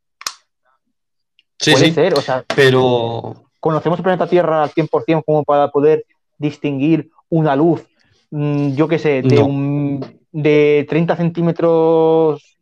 Sí, 1.60 1.72
puede 1.72 1.86
sí. 1.86 1.92
ser, 1.94 2.14
o 2.14 2.22
sea, 2.22 2.46
Pero. 2.56 3.44
conocemos 3.60 3.98
el 3.98 4.04
planeta 4.04 4.28
Tierra 4.28 4.62
al 4.62 4.70
100% 4.70 5.24
como 5.26 5.44
para 5.44 5.72
poder 5.72 6.06
distinguir 6.38 7.10
una 7.30 7.56
luz, 7.56 7.82
mm, 8.30 8.76
yo 8.76 8.88
qué 8.88 9.00
sé, 9.00 9.24
de, 9.24 9.38
No. 9.38 9.46
un, 9.48 10.17
de 10.32 10.86
30 10.90 11.16
centímetros 11.16 12.58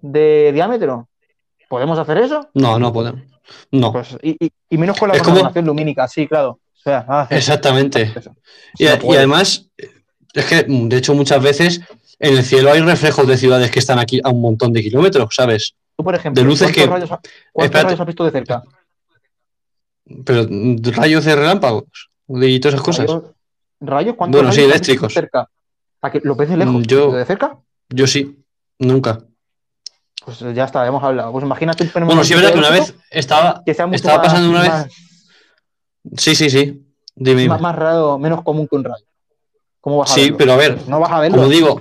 de 0.00 0.50
diámetro. 0.52 1.08
¿Podemos 1.68 1.98
hacer 1.98 2.18
eso? 2.18 2.48
No, 2.54 2.78
no 2.78 2.92
podemos. 2.92 3.22
No. 3.70 3.92
Pues, 3.92 4.16
y, 4.22 4.36
y- 4.46 4.50
y 4.70 4.78
menos 4.78 4.98
con 4.98 5.08
la 5.08 5.14
como- 5.14 5.26
contaminación 5.26 5.66
lumínica, 5.66 6.08
sí, 6.08 6.26
claro. 6.26 6.50
O 6.50 6.76
sea, 6.84 7.04
ah, 7.08 7.26
Exactamente. 7.30 8.12
Y, 8.78 8.84
No 8.84 9.12
además, 9.12 9.68
es 10.34 10.44
que 10.46 10.64
de 10.68 10.96
hecho 10.96 11.14
muchas 11.14 11.42
veces 11.42 11.80
en 12.18 12.36
el 12.36 12.44
cielo 12.44 12.70
hay 12.72 12.80
reflejos 12.80 13.26
de 13.26 13.36
ciudades 13.36 13.70
que 13.70 13.78
están 13.78 13.98
aquí 13.98 14.20
a 14.22 14.30
un 14.30 14.40
montón 14.40 14.72
de 14.72 14.82
kilómetros, 14.82 15.34
¿sabes? 15.34 15.74
Tú, 15.96 16.04
por 16.04 16.14
ejemplo, 16.14 16.42
de 16.42 16.46
luces 16.48 16.66
¿cuántos, 16.68 16.82
que- 16.84 16.90
rayos, 16.90 17.12
ha- 17.12 17.20
cuántos 17.52 17.64
Espérate. 17.64 17.84
rayos 17.86 18.00
has 18.00 18.06
visto 18.06 18.24
de 18.24 18.30
cerca? 18.30 18.62
Pero 20.24 20.46
rayos 20.96 21.24
de 21.24 21.36
relámpagos 21.36 21.84
y 22.28 22.60
todas 22.60 22.74
esas 22.74 22.84
cosas. 22.84 23.06
¿Rayos? 23.80 24.14
¿Cuántos 24.16 24.38
Bueno, 24.40 24.52
sí, 24.52 24.60
rayos 24.60 24.74
has 24.74 24.80
visto 24.80 24.92
eléctricos. 24.92 25.08
de 25.08 25.14
cerca? 25.20 25.50
¿A 26.04 26.10
que 26.10 26.20
¿Lo 26.22 26.34
ves 26.34 26.50
de 26.50 26.58
lejos? 26.58 26.74
Mm, 26.74 26.82
yo- 26.82 27.12
¿De 27.12 27.24
cerca? 27.24 27.56
Yo 27.88 28.06
sí, 28.06 28.44
nunca. 28.78 29.20
Pues 30.22 30.40
ya 30.54 30.64
está, 30.64 30.86
hemos 30.86 31.02
hablado. 31.02 31.32
Pues 31.32 31.44
imagínate 31.44 31.82
un 31.82 31.88
fenómeno 31.88 32.16
Bueno, 32.16 32.24
sí 32.26 32.34
es 32.34 32.40
verdad 32.40 32.52
que 32.52 32.58
una 32.58 32.68
vez 32.70 32.94
estaba, 33.10 33.62
que 33.64 33.72
sea 33.72 33.86
mucho 33.86 33.96
estaba 33.96 34.18
más- 34.18 34.26
pasando 34.26 34.50
una 34.50 34.60
vez. 34.60 34.70
más- 34.70 34.88
Sí, 36.18 36.34
sí, 36.34 36.50
sí. 36.50 36.84
Dime, 37.16 37.40
dime. 37.42 37.48
más, 37.54 37.60
más 37.62 37.74
raro, 37.74 38.18
menos 38.18 38.42
común 38.42 38.68
que 38.68 38.76
un 38.76 38.84
rayo. 38.84 39.04
¿Cómo 39.80 39.98
vas 39.98 40.10
a 40.10 40.14
Sí, 40.14 40.22
verlo? 40.24 40.36
pero 40.36 40.52
a 40.52 40.56
ver, 40.56 40.78
No 40.88 41.00
vas 41.00 41.10
a 41.10 41.20
verlo. 41.20 41.36
como 41.38 41.48
digo, 41.48 41.80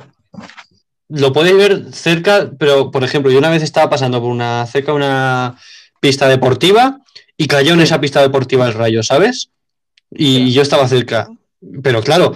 lo 1.10 1.34
podéis 1.34 1.58
ver 1.58 1.94
cerca, 1.94 2.50
pero 2.58 2.92
por 2.92 3.04
ejemplo, 3.04 3.30
yo 3.30 3.40
una 3.40 3.50
vez 3.50 3.62
estaba 3.62 3.90
pasando 3.90 4.22
por 4.22 4.30
una 4.32 4.66
cerca 4.68 4.92
de 4.94 4.98
una 4.98 5.58
pista 6.00 6.30
deportiva 6.30 7.00
y 7.36 7.48
cayó 7.48 7.74
en 7.74 7.82
esa 7.82 8.00
pista 8.00 8.22
deportiva 8.22 8.68
el 8.68 8.74
rayo, 8.74 9.04
¿sabes? 9.04 9.50
Y 10.12 10.52
yo 10.54 10.62
estaba 10.62 10.88
cerca. 10.88 11.28
Pero 11.82 12.02
claro, 12.02 12.34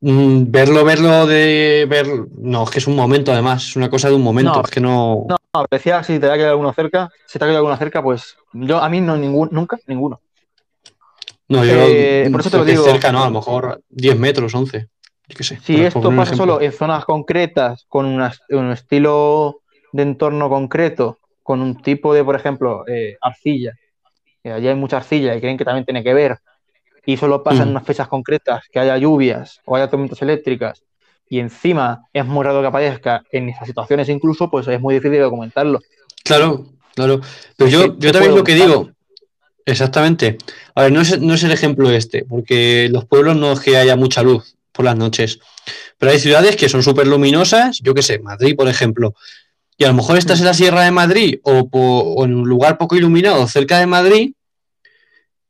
mm, 0.00 0.44
verlo, 0.50 0.84
verlo 0.84 1.26
de 1.26 1.86
ver. 1.88 2.06
No, 2.38 2.64
es 2.64 2.70
que 2.70 2.78
es 2.78 2.86
un 2.86 2.96
momento 2.96 3.32
además, 3.32 3.64
es 3.68 3.76
una 3.76 3.90
cosa 3.90 4.08
de 4.08 4.14
un 4.14 4.22
momento, 4.22 4.54
No. 4.54 4.62
es 4.62 4.70
que 4.70 4.80
no. 4.80 5.26
No, 5.28 5.66
decía 5.70 6.02
si 6.04 6.18
te 6.18 6.26
ha 6.30 6.34
quedado 6.34 6.52
alguno 6.52 6.72
cerca. 6.72 7.10
Si 7.26 7.38
te 7.38 7.44
ha 7.44 7.48
quedado 7.48 7.58
alguno 7.58 7.76
cerca, 7.76 8.02
pues 8.02 8.36
yo 8.52 8.78
a 8.78 8.88
mí 8.88 9.00
no 9.00 9.16
ningún, 9.16 9.48
nunca, 9.52 9.78
ninguno. 9.86 10.20
No, 11.48 11.64
yo 11.64 11.72
Eh, 11.74 12.28
por 12.30 12.40
eso 12.40 12.50
te 12.50 12.58
lo 12.58 12.64
digo. 12.64 12.84
cerca, 12.84 13.10
no, 13.10 13.22
a 13.22 13.26
lo 13.26 13.32
mejor 13.32 13.82
10 13.88 14.16
metros, 14.18 14.54
11. 14.54 14.88
Yo 15.28 15.36
qué 15.36 15.44
sé. 15.44 15.58
Si 15.62 15.80
esto 15.80 16.14
pasa 16.14 16.34
solo 16.36 16.60
en 16.60 16.72
zonas 16.72 17.04
concretas, 17.04 17.84
con 17.88 18.06
un 18.06 18.70
estilo 18.72 19.62
de 19.92 20.02
entorno 20.02 20.48
concreto, 20.48 21.18
con 21.42 21.60
un 21.62 21.82
tipo 21.82 22.14
de, 22.14 22.22
por 22.24 22.36
ejemplo, 22.36 22.84
eh, 22.86 23.16
arcilla, 23.20 23.72
que 24.42 24.52
allí 24.52 24.68
hay 24.68 24.74
mucha 24.76 24.98
arcilla 24.98 25.34
y 25.34 25.40
creen 25.40 25.58
que 25.58 25.64
también 25.64 25.84
tiene 25.84 26.04
que 26.04 26.14
ver, 26.14 26.38
y 27.06 27.16
solo 27.16 27.42
pasa 27.42 27.62
en 27.62 27.68
Mm. 27.68 27.72
unas 27.72 27.84
fechas 27.84 28.08
concretas, 28.08 28.64
que 28.70 28.78
haya 28.78 28.96
lluvias 28.98 29.60
o 29.64 29.76
haya 29.76 29.88
tormentas 29.88 30.20
eléctricas, 30.22 30.82
y 31.28 31.38
encima 31.38 32.06
es 32.12 32.26
muy 32.26 32.44
raro 32.44 32.60
que 32.60 32.66
aparezca 32.66 33.22
en 33.30 33.48
esas 33.48 33.66
situaciones 33.66 34.08
incluso, 34.08 34.50
pues 34.50 34.66
es 34.68 34.80
muy 34.80 34.94
difícil 34.94 35.20
documentarlo. 35.20 35.80
Claro, 36.24 36.66
claro. 36.94 37.20
Pero 37.56 37.70
yo, 37.70 37.98
yo 37.98 38.12
también 38.12 38.34
lo 38.34 38.44
que 38.44 38.54
digo, 38.54 38.90
exactamente. 39.64 40.38
A 40.74 40.82
ver, 40.82 40.92
no 40.92 41.00
es, 41.00 41.20
no 41.20 41.34
es 41.34 41.42
el 41.44 41.52
ejemplo 41.52 41.90
este, 41.90 42.24
porque 42.24 42.88
los 42.90 43.04
pueblos 43.04 43.36
no 43.36 43.52
es 43.52 43.60
que 43.60 43.76
haya 43.76 43.96
mucha 43.96 44.22
luz 44.22 44.56
por 44.72 44.84
las 44.84 44.96
noches, 44.96 45.38
pero 45.98 46.12
hay 46.12 46.18
ciudades 46.18 46.56
que 46.56 46.68
son 46.68 46.82
súper 46.82 47.06
luminosas, 47.06 47.78
yo 47.82 47.94
qué 47.94 48.02
sé, 48.02 48.18
Madrid, 48.18 48.56
por 48.56 48.68
ejemplo, 48.68 49.14
y 49.76 49.84
a 49.84 49.88
lo 49.88 49.94
mejor 49.94 50.18
estás 50.18 50.40
en 50.40 50.46
la 50.46 50.54
Sierra 50.54 50.82
de 50.82 50.90
Madrid 50.90 51.38
o, 51.42 51.68
o 51.72 52.24
en 52.24 52.34
un 52.34 52.48
lugar 52.48 52.76
poco 52.76 52.96
iluminado 52.96 53.46
cerca 53.46 53.78
de 53.78 53.86
Madrid 53.86 54.32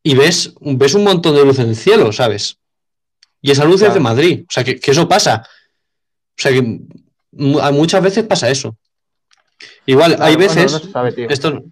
y 0.02 0.14
ves, 0.14 0.54
ves 0.60 0.94
un 0.94 1.04
montón 1.04 1.34
de 1.34 1.44
luz 1.44 1.58
en 1.58 1.68
el 1.70 1.76
cielo, 1.76 2.12
¿sabes? 2.12 2.56
Y 3.42 3.50
esa 3.50 3.64
luz 3.64 3.82
es 3.82 3.94
de 3.94 4.00
Madrid, 4.00 4.44
o 4.48 4.52
sea, 4.52 4.64
que, 4.64 4.78
que 4.78 4.90
eso 4.90 5.08
pasa. 5.08 5.42
O 5.46 6.42
sea, 6.42 6.52
que 6.52 6.80
muchas 7.32 8.02
veces 8.02 8.24
pasa 8.24 8.50
eso. 8.50 8.76
Igual, 9.86 10.12
hay 10.12 10.36
Claro, 10.36 10.36
bueno, 10.36 10.54
veces... 10.54 10.72
no 10.86 10.92
sabe. 10.92 11.26
Esto, 11.28 11.50
no- 11.52 11.64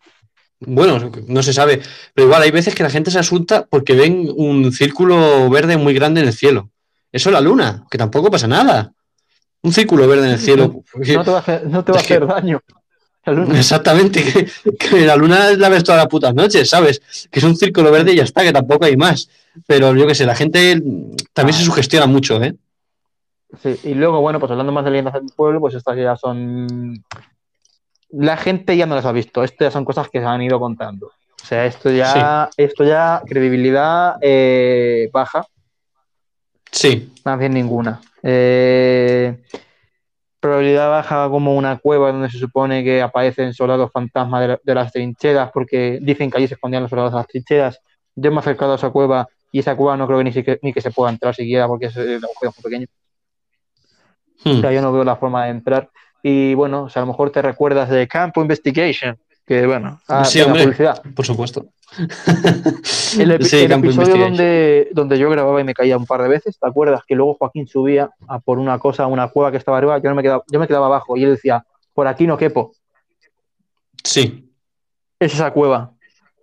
bueno, 0.60 1.12
no 1.28 1.42
se 1.44 1.52
sabe, 1.52 1.80
pero 2.14 2.26
igual 2.26 2.42
hay 2.42 2.50
veces 2.50 2.74
que 2.74 2.82
la 2.82 2.90
gente 2.90 3.10
se 3.12 3.18
asusta 3.20 3.64
porque 3.66 3.94
ven 3.94 4.28
un 4.34 4.72
círculo 4.72 5.48
verde 5.48 5.76
muy 5.76 5.94
grande 5.94 6.20
en 6.20 6.26
el 6.26 6.32
cielo. 6.34 6.70
Eso 7.12 7.28
es 7.30 7.32
la 7.32 7.40
luna, 7.40 7.84
que 7.90 7.96
tampoco 7.96 8.28
pasa 8.30 8.48
nada. 8.48 8.92
Un 9.62 9.72
círculo 9.72 10.08
verde 10.08 10.26
en 10.26 10.32
el 10.32 10.38
cielo. 10.40 10.82
No 10.94 11.22
te 11.24 11.30
va 11.30 11.36
a 11.36 11.40
hacer, 11.40 11.66
no 11.66 11.84
te 11.84 11.92
va 11.92 11.98
a 11.98 12.00
Es 12.02 12.06
que- 12.08 12.14
hacer 12.14 12.26
daño. 12.26 12.60
La 13.28 13.34
luna. 13.34 13.58
Exactamente, 13.58 14.22
que, 14.24 14.46
que 14.78 15.00
la 15.04 15.16
luna 15.16 15.50
la 15.52 15.68
ves 15.68 15.84
todas 15.84 15.98
las 16.00 16.08
putas 16.08 16.34
noches, 16.34 16.68
¿sabes? 16.70 17.00
Que 17.30 17.38
es 17.40 17.44
un 17.44 17.56
círculo 17.56 17.90
verde 17.90 18.12
y 18.12 18.16
ya 18.16 18.22
está, 18.24 18.42
que 18.42 18.52
tampoco 18.52 18.84
hay 18.86 18.96
más. 18.96 19.28
Pero 19.66 19.94
yo 19.94 20.06
qué 20.06 20.14
sé, 20.14 20.24
la 20.24 20.34
gente 20.34 20.80
también 21.34 21.54
se 21.54 21.62
Ah. 21.62 21.66
sugestiona 21.66 22.06
mucho, 22.06 22.42
¿eh? 22.42 22.54
Sí, 23.62 23.76
y 23.84 23.94
luego, 23.94 24.20
bueno, 24.20 24.38
pues 24.40 24.50
hablando 24.50 24.72
más 24.72 24.84
de 24.84 24.90
leyendas 24.92 25.14
del 25.14 25.26
pueblo, 25.34 25.60
pues 25.60 25.74
estas 25.74 25.96
ya 25.96 26.16
son. 26.16 27.02
La 28.10 28.36
gente 28.38 28.76
ya 28.76 28.86
no 28.86 28.94
las 28.94 29.04
ha 29.04 29.12
visto, 29.12 29.44
esto 29.44 29.64
ya 29.64 29.70
son 29.70 29.84
cosas 29.84 30.08
que 30.08 30.20
se 30.20 30.24
han 30.26 30.40
ido 30.42 30.58
contando. 30.58 31.06
O 31.08 31.46
sea, 31.46 31.66
esto 31.66 31.90
ya, 31.90 32.48
esto 32.56 32.84
ya, 32.84 33.22
credibilidad 33.26 34.16
eh, 34.22 35.08
baja, 35.12 35.46
Sí, 36.70 37.12
más 37.24 37.38
bien 37.38 37.54
ninguna. 37.54 38.00
Eh, 38.22 39.38
probabilidad 40.48 40.90
baja 40.90 41.28
como 41.28 41.54
una 41.56 41.78
cueva 41.78 42.10
donde 42.12 42.30
se 42.30 42.38
supone 42.38 42.82
que 42.82 43.00
aparecen 43.02 43.52
soldados 43.54 43.90
fantasmas 43.92 44.40
de, 44.40 44.48
la- 44.48 44.60
de 44.62 44.74
las 44.74 44.92
trincheras, 44.92 45.50
porque 45.52 45.98
dicen 46.02 46.30
que 46.30 46.38
allí 46.38 46.48
se 46.48 46.54
escondían 46.54 46.82
los 46.82 46.90
soldados 46.90 47.12
de 47.12 47.18
las 47.18 47.26
trincheras. 47.26 47.80
Yo 48.14 48.30
me 48.30 48.36
he 48.36 48.40
acercado 48.40 48.72
a 48.72 48.76
esa 48.76 48.90
cueva 48.90 49.28
y 49.52 49.60
esa 49.60 49.76
cueva 49.76 49.96
no 49.96 50.06
creo 50.06 50.18
que 50.18 50.24
ni, 50.24 50.32
siquiera- 50.32 50.58
ni 50.62 50.72
que 50.72 50.80
se 50.80 50.90
pueda 50.90 51.10
entrar 51.10 51.34
siquiera 51.34 51.66
porque 51.66 51.86
es, 51.86 51.96
el 51.96 52.22
agujero 52.24 52.52
muy 52.56 52.62
pequeño. 52.62 52.86
Hmm. 54.44 54.58
O 54.58 54.60
sea, 54.60 54.72
yo 54.72 54.82
no 54.82 54.92
veo 54.92 55.04
la 55.04 55.16
forma 55.16 55.44
de 55.44 55.50
entrar. 55.50 55.90
Y 56.22 56.54
bueno, 56.54 56.84
o 56.84 56.88
sea, 56.88 57.02
a 57.02 57.04
lo 57.04 57.12
mejor 57.12 57.30
te 57.30 57.42
recuerdas 57.42 57.88
de 57.88 58.06
Campo 58.08 58.40
Investigation, 58.42 59.16
que 59.48 59.66
bueno, 59.66 60.00
ah, 60.08 60.24
Sí, 60.24 60.38
venga, 60.38 60.46
hombre. 60.52 60.62
publicidad. 60.64 61.02
por 61.16 61.24
supuesto. 61.26 61.66
El, 61.98 63.32
epi- 63.32 63.42
Sí, 63.44 63.56
el 63.64 63.72
episodio 63.72 64.16
donde, 64.18 64.88
donde 64.92 65.18
yo 65.18 65.28
grababa 65.30 65.60
y 65.60 65.64
me 65.64 65.74
caía 65.74 65.96
un 65.96 66.06
par 66.06 66.22
de 66.22 66.28
veces, 66.28 66.58
¿te 66.58 66.68
acuerdas? 66.68 67.02
Que 67.08 67.14
luego 67.16 67.34
Joaquín 67.34 67.66
subía 67.66 68.10
a 68.28 68.38
por 68.38 68.58
una 68.58 68.78
cosa, 68.78 69.04
a 69.04 69.06
una 69.06 69.28
cueva 69.28 69.50
que 69.50 69.56
estaba 69.56 69.78
arriba, 69.78 69.98
yo, 69.98 70.10
no 70.10 70.14
me 70.14 70.22
quedaba, 70.22 70.44
yo 70.52 70.60
me 70.60 70.68
quedaba 70.68 70.86
abajo 70.86 71.16
y 71.16 71.24
él 71.24 71.30
decía, 71.30 71.64
por 71.94 72.06
aquí 72.06 72.26
no 72.26 72.36
quepo, 72.36 72.72
Sí, 74.04 74.52
es 75.18 75.34
esa 75.34 75.50
cueva, 75.52 75.92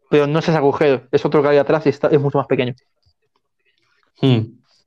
pero 0.09 0.27
no 0.27 0.39
es 0.39 0.47
ese 0.49 0.57
agujero, 0.57 1.03
es 1.11 1.25
otro 1.25 1.41
que 1.41 1.47
hay 1.49 1.57
atrás 1.57 1.85
y 1.85 1.89
está, 1.89 2.09
es 2.09 2.19
mucho 2.19 2.37
más 2.37 2.47
pequeño. 2.47 2.73
Hmm. 4.21 4.39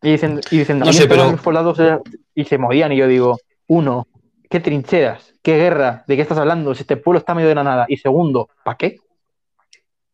Y 0.03 0.11
dicen, 0.12 0.40
y 0.51 0.59
dicen 0.59 0.78
No 0.78 0.86
"Ahí 0.86 0.93
sé, 0.93 1.09
pero- 1.09 1.36
los 1.62 1.78
eh, 1.81 1.99
y 2.35 2.45
se 2.45 2.57
morían. 2.59 2.93
Y 2.93 2.97
yo 2.99 3.09
digo, 3.09 3.36
uno, 3.66 4.07
¿qué 4.48 4.60
trincheras? 4.60 5.32
¿Qué 5.42 5.56
guerra? 5.56 6.04
¿De 6.06 6.16
qué 6.16 6.22
estás 6.22 6.38
hablando? 6.38 6.74
Si 6.74 6.82
este 6.82 6.96
pueblo 6.96 7.18
está 7.18 7.34
medio 7.34 7.48
de 7.48 7.54
la 7.54 7.64
nada. 7.64 7.86
Y 7.88 7.96
segundo, 7.96 8.48
¿para 8.64 8.76
qué? 8.76 8.96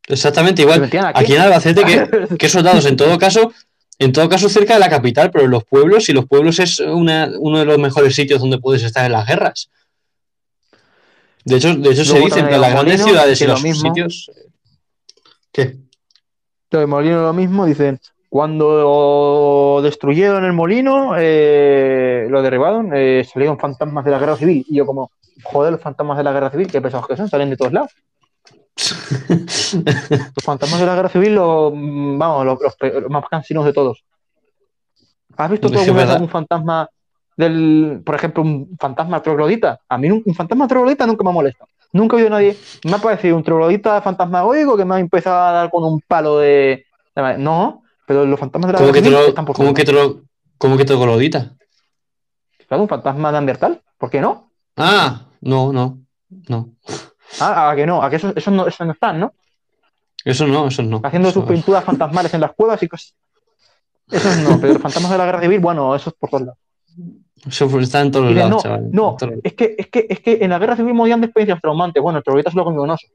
exactamente 0.07 0.63
¿Se 0.63 0.69
igual. 0.69 0.91
aquí? 1.15 1.35
En 1.35 1.41
Albacete, 1.41 1.83
que, 1.85 2.37
que 2.39 2.49
soldados 2.49 2.85
en 2.87 2.97
todo 2.97 3.17
caso, 3.19 3.53
en 3.99 4.13
todo 4.13 4.29
caso 4.29 4.49
cerca 4.51 4.75
de 4.75 4.81
la 4.81 4.91
capital, 4.91 5.31
pero 5.31 5.45
en 5.47 5.51
los 5.51 5.65
pueblos, 5.65 6.09
y 6.09 6.13
los 6.13 6.27
pueblos 6.27 6.59
es 6.59 6.79
una- 6.81 7.31
uno 7.39 7.59
de 7.59 7.65
los 7.65 7.79
mejores 7.79 8.15
sitios 8.15 8.41
donde 8.41 8.59
puedes 8.59 8.83
estar 8.83 9.07
en 9.07 9.13
las 9.13 9.27
guerras. 9.27 9.71
De 11.45 11.57
hecho, 11.57 11.75
de 11.75 11.91
hecho 11.91 12.05
se 12.05 12.19
dice, 12.21 12.41
en 12.41 12.61
las 12.61 12.73
grandes 12.73 13.03
ciudades 13.05 13.39
y 13.39 13.45
que 13.45 13.49
lo 13.49 13.55
los 13.55 13.63
mismo. 13.63 13.89
sitios. 13.95 14.31
¿Qué? 15.53 15.77
Lo 16.71 16.79
del 16.81 16.89
molino 16.89 17.23
lo 17.23 17.33
mismo, 17.33 17.65
dicen, 17.67 18.01
cuando 18.35 19.79
destruyeron 19.81 20.45
el 20.45 20.53
molino, 20.53 21.13
eh, 21.17 22.27
lo 22.29 22.43
derribaron, 22.43 22.91
eh, 22.93 23.23
salieron 23.33 23.61
fantasmas 23.61 24.05
de 24.05 24.11
la 24.11 24.19
guerra 24.19 24.35
civil. 24.35 24.67
Y 24.69 24.75
yo 24.75 24.85
como, 24.85 25.13
joder, 25.45 25.71
los 25.71 25.81
fantasmas 25.81 26.17
de 26.19 26.25
la 26.25 26.33
guerra 26.33 26.51
civil, 26.51 26.67
qué 26.67 26.81
pesados 26.83 27.07
que 27.07 27.17
son, 27.17 27.29
salen 27.29 27.51
de 27.51 27.57
todos 27.57 27.73
lados. 27.73 27.93
Los 30.35 30.43
fantasmas 30.45 30.81
de 30.81 30.87
la 30.87 30.97
guerra 30.97 31.09
civil, 31.11 31.37
los, 31.37 31.73
mm, 31.73 32.19
vamos, 32.19 32.45
los, 32.45 32.61
los 32.61 32.75
pe- 32.75 33.01
los 33.03 33.09
más 33.09 33.23
cansinos 33.31 33.65
de 33.67 33.73
todos. 33.73 34.03
¿Has 35.37 35.49
visto 35.53 35.69
tú 35.71 35.79
alguna 35.79 35.93
vez 35.93 35.97
verdad. 36.03 36.15
algún 36.17 36.29
fantasma 36.29 36.89
del, 37.37 38.03
por 38.05 38.17
ejemplo, 38.17 38.43
un 38.43 38.77
fantasma 38.81 39.23
troglodita? 39.23 39.79
A 39.89 39.97
mí 39.97 40.11
un, 40.11 40.25
un 40.27 40.35
fantasma 40.35 40.67
troglodita 40.67 41.07
nunca 41.07 41.23
me 41.23 41.31
molesta. 41.31 41.67
Nunca 41.93 42.17
he 42.17 42.19
oído 42.19 42.27
a 42.27 42.31
nadie. 42.31 42.57
Me 42.85 42.95
ha 42.95 42.99
parecido 42.99 43.37
un 43.37 43.45
troglodita 43.45 44.03
fantasmagórico 44.03 44.77
que 44.77 44.85
me 44.85 44.97
ha 44.97 44.99
empezado 44.99 45.39
a 45.41 45.53
dar 45.53 45.71
con 45.71 45.85
un 45.85 46.01
palo 46.01 46.39
de- 46.41 46.85
No, 47.39 47.84
pero 48.07 48.25
los 48.27 48.39
fantasmas 48.39 48.69
de 48.69 48.73
la 48.75 48.79
¿Cómo 48.79 48.93
guerra 48.93 49.03
que, 49.05 49.11
tro- 49.11 49.29
están 49.29 49.45
por 49.45 49.57
cómo 49.57 49.75
que, 49.75 49.85
tro- 49.85 50.23
cómo 50.59 50.77
que 50.77 50.85
troglodita? 50.85 51.55
Claro, 52.69 52.83
un 52.83 52.89
fantasma 52.89 53.29
de 53.29 53.33
Neandertal. 53.33 53.83
¿Por 53.99 54.11
qué 54.11 54.21
no? 54.21 54.51
Ah, 54.77 55.27
no, 55.41 55.73
no, 55.73 55.99
no. 56.49 56.71
Ah, 57.41 57.71
a 57.71 57.77
que 57.77 57.87
no, 57.87 58.03
a 58.03 58.11
que 58.11 58.17
esos, 58.17 58.33
esos 58.37 58.53
no, 58.53 58.67
esos 58.67 58.87
no 58.87 58.93
están, 58.93 59.21
¿no? 59.21 59.33
Eso 60.25 60.47
no, 60.47 60.69
eso 60.69 60.83
no. 60.83 61.01
Haciendo 61.05 61.29
Eso- 61.29 61.41
sus 61.41 61.49
pinturas 61.51 61.85
fantasmales 61.85 62.33
en 62.35 62.41
las 62.41 62.53
cuevas 62.53 62.83
y 62.83 62.89
cosas. 62.89 63.15
Esos 64.11 64.37
no, 64.39 64.59
pero 64.61 64.73
los 64.75 64.83
fantasmas 64.83 65.11
de 65.13 65.19
la 65.19 65.25
guerra 65.27 65.41
civil, 65.41 65.61
bueno, 65.61 65.95
esos 65.95 66.13
por 66.15 66.31
todos 66.31 66.43
lados. 66.45 66.59
Eso 67.47 67.79
está 67.81 68.01
en 68.01 68.11
todos 68.11 68.29
de, 68.29 68.35
lados, 68.35 68.51
no, 68.51 68.61
chaval. 68.63 68.91
no, 68.91 69.17
es 69.43 69.53
que, 69.55 69.75
es 69.77 69.89
que, 69.89 70.07
es 70.09 70.21
que 70.21 70.39
en 70.43 70.51
la 70.51 70.59
guerra 70.59 70.77
civil 70.77 70.95
morían 70.95 71.21
de 71.21 71.27
experiencias 71.27 71.61
traumantes. 71.61 72.03
Bueno, 72.03 72.19
el 72.19 72.25
troglodita 72.25 72.51
se 72.51 72.57
lo 72.57 72.65
comió 72.65 72.83
un 72.83 72.91
oso. 72.91 73.07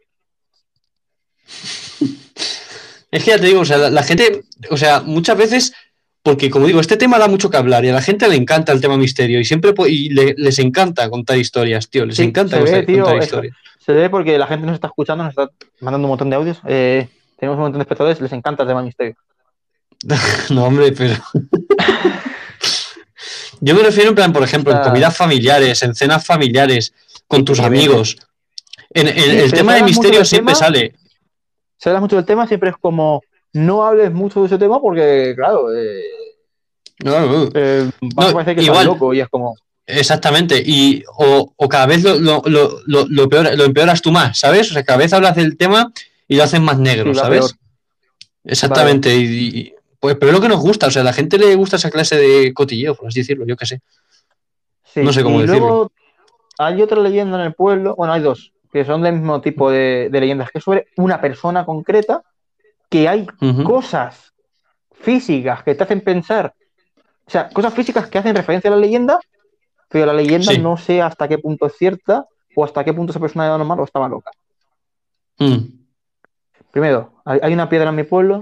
Es 3.11 3.23
que 3.23 3.31
ya 3.31 3.39
te 3.39 3.47
digo, 3.47 3.61
o 3.61 3.65
sea, 3.65 3.77
la, 3.77 3.89
la 3.89 4.03
gente, 4.03 4.43
o 4.69 4.77
sea, 4.77 5.01
muchas 5.01 5.37
veces, 5.37 5.73
porque 6.21 6.49
como 6.49 6.67
digo, 6.67 6.79
este 6.79 6.97
tema 6.97 7.17
da 7.17 7.27
mucho 7.27 7.49
que 7.49 7.57
hablar 7.57 7.83
y 7.85 7.89
a 7.89 7.93
la 7.93 8.01
gente 8.01 8.27
le 8.27 8.35
encanta 8.35 8.71
el 8.71 8.81
tema 8.81 8.97
misterio 8.97 9.39
y 9.39 9.45
siempre 9.45 9.73
y 9.87 10.09
le- 10.09 10.35
les 10.37 10.59
encanta 10.59 11.09
contar 11.09 11.37
historias, 11.37 11.89
tío, 11.89 12.05
les 12.05 12.17
Sí, 12.17 12.23
encanta 12.23 12.57
se 12.57 12.63
ve, 12.63 12.69
contar, 12.71 12.85
tío, 12.85 13.03
contar 13.03 13.15
eso. 13.17 13.25
historias. 13.25 13.55
Se 13.83 13.93
ve 13.93 14.09
porque 14.09 14.37
la 14.37 14.45
gente 14.47 14.65
nos 14.67 14.75
está 14.75 14.87
escuchando, 14.87 15.23
nos 15.23 15.31
está 15.31 15.49
mandando 15.79 16.05
un 16.05 16.09
montón 16.09 16.29
de 16.29 16.35
audios. 16.35 16.59
eh, 16.67 17.07
tenemos 17.39 17.57
un 17.57 17.63
montón 17.63 17.79
de 17.79 17.83
espectadores, 17.83 18.19
les 18.21 18.31
encanta 18.33 18.63
el 18.63 18.69
tema 18.69 18.83
misterio. 18.83 19.15
No, 20.51 20.65
hombre, 20.65 20.91
pero. 20.91 21.15
Yo 23.61 23.75
me 23.75 23.83
refiero 23.83 24.09
en 24.09 24.15
plan, 24.15 24.31
por 24.31 24.43
ejemplo, 24.43 24.71
en 24.73 24.81
comidas 24.81 25.15
familiares, 25.17 25.83
en 25.83 25.93
cenas 25.95 26.25
familiares, 26.25 26.93
con 27.27 27.43
tus 27.43 27.59
amigos. 27.59 28.17
En, 28.91 29.07
en- 29.07 29.15
Sí, 29.15 29.21
el 29.37 29.51
tema 29.53 29.75
de 29.75 29.83
misterio 29.83 30.23
siempre 30.23 30.53
tema, 30.53 30.65
sale. 30.65 30.93
Se 31.79 31.89
habla 31.89 32.01
mucho 32.01 32.15
del 32.17 32.25
tema, 32.25 32.45
siempre 32.45 32.69
es 32.69 32.75
como, 32.77 33.21
no 33.53 33.83
hables 33.85 34.11
mucho 34.11 34.41
de 34.41 34.45
ese 34.47 34.57
tema 34.59 34.79
porque, 34.79 35.33
claro, 35.35 35.73
eh, 35.75 36.03
No, 37.03 37.49
eh, 37.55 37.89
No, 38.01 38.33
parecer 38.33 38.55
que 38.57 38.61
igual. 38.63 38.79
estás 38.81 38.85
loco 38.85 39.13
y 39.13 39.21
es 39.21 39.29
como, 39.29 39.55
Exactamente. 39.87 40.61
Y, 40.63 41.03
o, 41.17 41.51
o 41.55 41.67
cada 41.69 41.87
vez 41.87 42.03
lo, 42.03 42.19
lo, 42.19 42.43
lo, 42.45 42.79
lo, 42.85 43.07
lo 43.07 43.27
peor- 43.29 43.57
lo 43.57 43.63
empeoras 43.63 44.01
tú 44.03 44.11
más, 44.11 44.37
¿sabes? 44.37 44.69
O 44.69 44.73
sea, 44.75 44.83
cada 44.83 44.99
vez 44.99 45.11
hablas 45.13 45.35
del 45.35 45.57
tema 45.57 45.91
y 46.27 46.35
lo 46.35 46.43
haces 46.43 46.61
más 46.61 46.77
negro, 46.77 47.11
Sí, 47.13 47.19
¿sabes? 47.19 47.39
peor. 47.39 47.51
Exactamente. 48.43 49.15
Y, 49.15 49.23
y- 49.59 49.73
pues, 49.99 50.15
pero 50.15 50.27
es 50.31 50.35
lo 50.37 50.41
que 50.41 50.47
nos 50.47 50.61
gusta, 50.61 50.87
o 50.87 50.91
sea, 50.91 51.01
a 51.01 51.05
la 51.05 51.11
gente 51.13 51.37
le 51.37 51.55
gusta 51.55 51.75
esa 51.77 51.89
clase 51.89 52.15
de 52.17 52.53
cotilleo, 52.53 52.95
por 52.95 53.07
así 53.07 53.19
decirlo, 53.21 53.45
yo 53.47 53.57
qué 53.57 53.65
sé. 53.65 53.81
Sí, 54.93 55.01
No 55.01 55.11
sé 55.11 55.23
cómo 55.23 55.39
y 55.39 55.41
decirlo. 55.41 55.59
luego 55.67 55.91
hay 56.57 56.81
otra 56.81 57.01
leyenda 57.01 57.37
en 57.39 57.47
el 57.47 57.53
pueblo, 57.53 57.95
bueno, 57.97 58.13
hay 58.13 58.21
dos, 58.21 58.53
que 58.71 58.85
son 58.85 59.01
del 59.01 59.15
mismo 59.15 59.41
tipo 59.41 59.71
de, 59.71 60.09
de 60.11 60.19
leyendas, 60.19 60.51
que 60.51 60.59
es 60.59 60.63
sobre 60.63 60.87
una 60.97 61.19
persona 61.19 61.65
concreta 61.65 62.23
que 62.89 63.07
hay 63.07 63.27
cosas 63.63 64.33
físicas 64.91 65.63
que 65.63 65.75
te 65.75 65.83
hacen 65.83 66.01
pensar, 66.01 66.53
o 67.25 67.31
sea, 67.31 67.49
cosas 67.49 67.73
físicas 67.73 68.07
que 68.07 68.17
hacen 68.17 68.35
referencia 68.35 68.69
a 68.69 68.73
la 68.73 68.79
leyenda, 68.79 69.19
pero 69.87 70.07
la 70.07 70.13
leyenda 70.13 70.51
Sí. 70.51 70.59
no 70.59 70.77
sé 70.77 71.01
hasta 71.01 71.27
qué 71.27 71.37
punto 71.37 71.67
es 71.67 71.75
cierta 71.77 72.25
o 72.55 72.63
hasta 72.63 72.83
qué 72.83 72.93
punto 72.93 73.11
esa 73.11 73.19
persona 73.19 73.45
era 73.45 73.57
normal 73.57 73.79
o 73.79 73.83
estaba 73.83 74.09
loca. 74.09 74.31
Mm. 75.37 75.57
Primero, 76.71 77.13
hay, 77.25 77.53
una 77.53 77.69
piedra 77.69 77.89
en 77.89 77.95
mi 77.95 78.03
pueblo, 78.03 78.41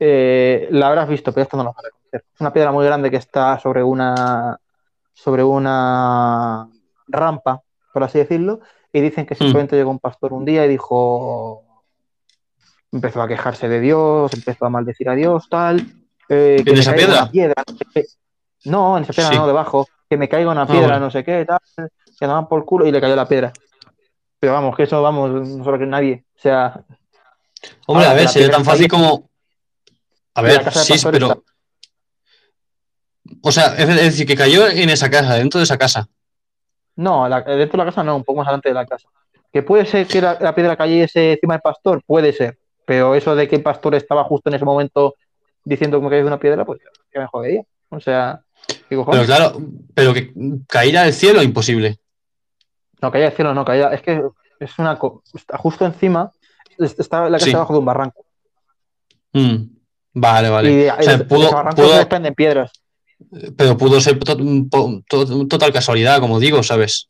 eh, 0.00 0.68
la 0.70 0.88
habrás 0.88 1.08
visto, 1.08 1.32
pero 1.32 1.42
esto 1.42 1.56
no 1.56 1.64
lo 1.64 1.70
vas 1.70 1.78
a 1.78 1.82
reconocer. 1.88 2.24
Es 2.34 2.40
una 2.40 2.52
piedra 2.52 2.72
muy 2.72 2.86
grande 2.86 3.10
que 3.10 3.16
está 3.16 3.58
sobre 3.58 3.82
una 3.82 4.58
sobre 5.12 5.42
una 5.42 6.68
rampa, 7.08 7.60
por 7.92 8.04
así 8.04 8.18
decirlo, 8.18 8.60
y 8.98 9.00
dicen 9.02 9.26
que 9.26 9.34
simplemente 9.34 9.76
llegó 9.76 9.90
un 9.90 9.98
pastor 9.98 10.32
un 10.32 10.44
día 10.44 10.64
y 10.64 10.68
dijo, 10.68 11.64
empezó 12.92 13.22
a 13.22 13.28
quejarse 13.28 13.68
de 13.68 13.80
Dios, 13.80 14.32
empezó 14.34 14.66
a 14.66 14.70
maldecir 14.70 15.08
a 15.08 15.14
Dios, 15.14 15.48
tal, 15.48 15.80
eh, 16.28 16.62
que 16.64 16.70
¿En 16.70 16.74
me 16.76 16.80
esa 16.80 16.94
caiga 16.94 17.22
una 17.22 17.30
piedra, 17.30 17.62
no 17.66 17.76
sé 17.76 17.84
qué. 17.94 18.04
No, 18.64 18.96
en 18.96 19.04
esa 19.04 19.12
piedra 19.12 19.30
Sí. 19.30 19.36
no, 19.38 19.46
debajo, 19.46 19.88
que 20.08 20.16
me 20.16 20.28
caiga 20.28 20.50
una 20.50 20.62
Ah, 20.62 20.66
piedra, 20.66 20.86
bueno. 20.86 21.00
no 21.00 21.10
sé 21.10 21.24
qué, 21.24 21.44
tal, 21.46 21.58
que 21.76 22.24
andaban 22.24 22.48
por 22.48 22.64
culo 22.64 22.86
y 22.86 22.92
le 22.92 23.00
cayó 23.00 23.14
la 23.16 23.28
piedra. 23.28 23.52
Pero 24.40 24.52
vamos, 24.52 24.76
que 24.76 24.84
eso, 24.84 25.02
vamos, 25.02 25.30
no 25.30 25.64
se 25.64 25.70
lo 25.70 25.76
cree 25.76 25.88
nadie. 25.88 26.24
O 26.36 26.40
sea, 26.40 26.84
Hombre, 27.86 28.06
a 28.06 28.14
ver, 28.14 28.28
sería 28.28 28.50
tan 28.50 28.64
fácil 28.64 28.86
como. 28.88 29.28
A 30.34 30.42
ver, 30.42 30.70
sí, 30.72 30.94
pero. 31.10 31.26
está. 31.28 31.40
O 33.42 33.52
sea, 33.52 33.74
es 33.76 33.88
decir, 33.88 34.26
que 34.26 34.36
cayó 34.36 34.68
en 34.68 34.88
esa 34.90 35.10
casa, 35.10 35.34
dentro 35.34 35.58
de 35.58 35.64
esa 35.64 35.76
casa. 35.76 36.08
No, 36.98 37.28
la- 37.28 37.42
dentro 37.42 37.72
de 37.72 37.78
la 37.78 37.84
casa 37.86 38.02
no, 38.02 38.16
un 38.16 38.24
poco 38.24 38.38
más 38.38 38.48
adelante 38.48 38.68
de 38.70 38.74
la 38.74 38.84
casa. 38.86 39.08
Que 39.52 39.62
puede 39.62 39.86
ser 39.86 40.06
que 40.06 40.20
la, 40.20 40.36
la 40.40 40.54
piedra 40.54 40.76
cayese 40.76 41.32
encima 41.32 41.54
del 41.54 41.60
pastor, 41.62 42.02
puede 42.06 42.32
ser. 42.32 42.58
Pero 42.84 43.14
eso 43.14 43.34
de 43.34 43.46
que 43.48 43.56
el 43.56 43.62
pastor 43.62 43.94
estaba 43.94 44.24
justo 44.24 44.48
en 44.50 44.56
ese 44.56 44.64
momento 44.64 45.14
diciendo 45.64 45.98
que 45.98 46.04
me 46.04 46.10
cayó 46.10 46.26
una 46.26 46.38
piedra, 46.40 46.64
pues 46.64 46.80
que 47.10 47.18
me 47.18 47.26
jodería. 47.26 47.62
O 47.90 48.00
sea, 48.00 48.40
¿qué 48.66 48.96
Pero 49.10 49.24
claro, 49.24 49.52
pero 49.94 50.12
que 50.12 50.32
caíra 50.66 51.04
del 51.04 51.12
cielo, 51.14 51.42
imposible. 51.42 51.98
No, 53.00 53.10
caía 53.12 53.26
del 53.26 53.34
cielo, 53.34 53.54
no, 53.54 53.64
caía. 53.64 53.88
Es 53.92 54.02
que 54.02 54.20
es 54.60 54.78
una. 54.78 54.98
Está 55.34 55.56
justo 55.58 55.86
encima, 55.86 56.32
es- 56.78 56.98
está 56.98 57.24
la 57.30 57.38
casa 57.38 57.44
Sí. 57.44 57.52
debajo 57.52 57.72
de 57.74 57.78
un 57.78 57.84
barranco. 57.84 58.24
Mm, 59.32 59.56
Vale, 60.14 60.48
vale. 60.50 60.70
Y 60.72 60.76
de, 60.76 60.90
O 60.90 61.02
sea, 61.02 61.12
de- 61.12 61.18
de 61.18 61.24
pudo- 61.26 61.44
ese 61.46 61.54
barranco 61.54 61.76
pudo- 61.82 61.90
se 61.92 61.98
desprenden 61.98 62.34
piedras. 62.34 62.72
Pero 63.56 63.76
pudo 63.76 64.00
ser 64.00 64.18
to- 64.18 64.36
po- 64.70 65.02
to- 65.08 65.46
total 65.46 65.72
casualidad, 65.72 66.20
como 66.20 66.38
digo, 66.40 66.62
¿sabes? 66.62 67.08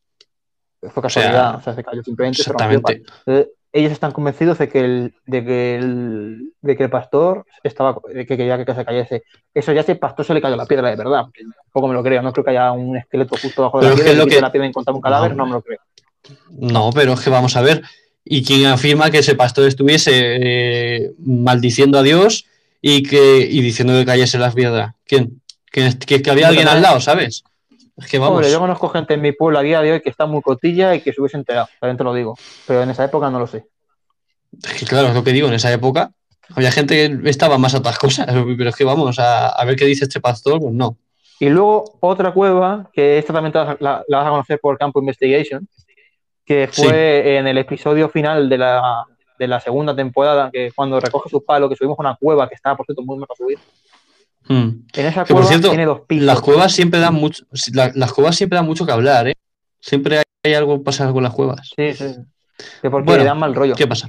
Fue 0.93 1.03
casualidad, 1.03 1.51
sea, 1.51 1.59
o 1.59 1.63
sea, 1.63 1.75
se 1.75 1.85
cayó 1.85 2.03
simplemente. 2.03 2.41
Exactamente. 2.41 3.03
Eh, 3.27 3.49
ellos 3.73 3.93
están 3.93 4.13
convencidos 4.13 4.59
de 4.59 4.69
que 4.69 4.81
el, 4.81 5.15
de 5.27 5.45
que 5.45 5.75
el, 5.77 6.53
de 6.63 6.77
que 6.77 6.85
el 6.85 6.91
pastor 6.91 7.45
estaba, 7.63 7.99
de 8.15 8.25
que 8.27 8.37
quería 8.37 8.65
que 8.65 8.75
se 8.75 8.85
cayese. 8.85 9.23
Eso 9.53 9.73
ya 9.73 9.83
si 9.83 9.93
el 9.93 9.99
pastor 9.99 10.25
se 10.25 10.33
le 10.35 10.41
cayó 10.41 10.57
la 10.57 10.65
piedra 10.67 10.89
de 10.89 10.97
verdad, 10.97 11.27
tampoco 11.65 11.89
me 11.89 11.95
lo 11.95 12.03
creo. 12.03 12.23
No 12.23 12.33
creo 12.33 12.45
que 12.45 12.51
haya 12.53 12.73
un 12.73 12.97
esqueleto 12.97 13.37
justo 13.37 13.63
debajo 13.63 13.81
de 13.81 13.87
Pero 13.89 13.97
la 13.97 14.01
es 14.01 14.05
piedra 14.05 14.13
y 14.15 14.17
lo 14.25 14.27
que- 14.31 14.41
la 14.41 14.53
piedra 14.53 14.71
un 14.95 15.01
cadáver, 15.01 15.31
No. 15.33 15.37
no, 15.37 15.47
me 15.47 15.53
lo 15.53 15.63
creo. 15.63 15.79
No, 16.51 16.91
pero 16.95 17.13
es 17.13 17.21
que 17.21 17.31
vamos 17.31 17.57
a 17.57 17.63
ver. 17.63 17.83
¿Y 18.25 18.43
quién 18.45 18.67
afirma 18.67 19.11
que 19.11 19.19
ese 19.19 19.35
pastor 19.35 19.67
estuviese 19.67 20.13
eh, 20.15 21.13
maldiciendo 21.19 21.99
a 21.99 22.03
Dios 22.03 22.47
y 22.81 23.03
que 23.03 23.39
y 23.51 23.61
diciendo 23.61 23.95
que 23.95 24.05
cayese 24.07 24.39
las 24.39 24.55
piedras? 24.55 24.95
¿Quién? 25.07 25.41
¿Quién 25.71 25.87
es- 25.87 25.97
que, 25.97 26.23
que 26.23 26.31
había 26.31 26.49
alguien 26.49 26.69
al 26.69 26.81
lado, 26.83 27.01
¿sabes? 27.01 27.45
Es 27.97 28.07
que 28.07 28.19
vamos. 28.19 28.37
Hombre, 28.37 28.51
yo 28.53 28.61
conozco 28.61 28.89
gente 28.91 29.15
en 29.15 29.21
mi 29.21 29.33
pueblo 29.33 29.59
a 29.59 29.63
día 29.63 29.81
de 29.83 29.93
hoy 29.93 30.01
que 30.01 30.09
está 30.11 30.27
muy 30.27 30.41
cotilla 30.41 30.95
y 30.95 31.01
que 31.01 31.13
se 31.13 31.21
hubiese 31.21 31.37
enterado, 31.37 31.69
también 31.81 31.97
te 31.97 32.05
lo 32.05 32.15
digo. 32.15 32.37
Pero 32.67 32.83
en 32.83 32.91
esa 32.91 33.05
época 33.05 33.29
no 33.31 33.39
lo 33.41 33.47
sé. 33.47 33.67
Es 34.65 34.73
que 34.75 34.87
claro, 34.87 35.09
es 35.09 35.15
lo 35.15 35.25
que 35.25 35.33
digo, 35.33 35.49
en 35.49 35.55
esa 35.55 35.73
época 35.73 36.13
había 36.55 36.71
gente 36.71 37.19
que 37.23 37.29
estaba 37.29 37.59
más 37.59 37.75
a 37.75 37.79
otras 37.79 37.99
cosas, 37.99 38.27
pero 38.57 38.71
es 38.71 38.77
que 38.77 38.85
vamos 38.85 39.19
a, 39.19 39.49
a 39.49 39.65
ver 39.65 39.77
qué 39.77 39.85
dice 39.85 40.05
este 40.05 40.21
pastor, 40.21 40.61
pues 40.61 40.73
no. 40.73 40.97
Y 41.41 41.49
luego 41.49 41.99
otra 42.01 42.33
cueva, 42.33 42.89
que 42.93 43.19
esta 43.19 43.33
también 43.33 43.53
la, 43.55 43.77
la- 43.81 44.05
la 44.09 44.19
vas 44.19 44.27
a 44.27 44.31
conocer 44.31 44.59
por 44.61 44.77
Campo 44.79 45.01
Investigation, 45.01 45.69
que 46.45 46.69
fue 46.73 46.87
Sí. 47.25 47.31
en 47.31 47.47
el 47.47 47.59
episodio 47.59 48.09
final 48.09 48.49
de 48.49 48.59
la, 48.59 49.05
de 49.39 49.47
la 49.49 49.61
segunda 49.61 49.95
temporada, 49.95 50.51
que 50.53 50.73
cuando 50.75 50.99
recoge 50.99 51.29
su 51.29 51.45
palo, 51.45 51.69
que 51.69 51.77
subimos 51.77 51.99
a 51.99 52.03
una 52.03 52.17
cueva 52.17 52.49
que 52.49 52.55
estaba, 52.55 52.77
por 52.77 52.87
cierto, 52.87 53.03
muy 53.03 53.19
mal 53.19 53.27
para 53.29 53.37
subir. 53.37 53.59
Mm. 54.49 54.87
En 54.95 55.07
esa 55.07 55.25
Que 55.25 55.33
por 55.35 55.43
cueva 55.43 55.49
cierto, 55.49 55.69
tiene 55.69 55.85
dos 55.87 56.01
pisos. 56.07 56.25
Las 56.27 56.41
cuevas 56.41 56.73
siempre 56.73 57.01
dan 57.01 57.15
mucho, 57.15 57.45
la- 57.73 57.93
las 57.95 58.13
cuevas 58.13 58.37
siempre 58.37 58.57
dan 58.57 58.67
mucho 58.67 58.87
que 58.87 58.93
hablar, 58.93 59.29
¿eh? 59.29 59.35
Siempre 59.81 60.19
hay, 60.19 60.25
hay 60.45 60.55
algo 60.55 60.83
pasa 60.83 61.09
en 61.09 61.23
las 61.23 61.35
cuevas. 61.35 61.71
Sí, 61.77 61.93
sí. 61.95 62.15
Que 62.83 62.91
porque 62.91 63.07
Bueno, 63.07 63.23
le 63.23 63.29
dan 63.29 63.39
mal 63.39 63.55
rollo. 63.55 63.75
¿Qué 63.77 63.87
pasa? 63.87 64.09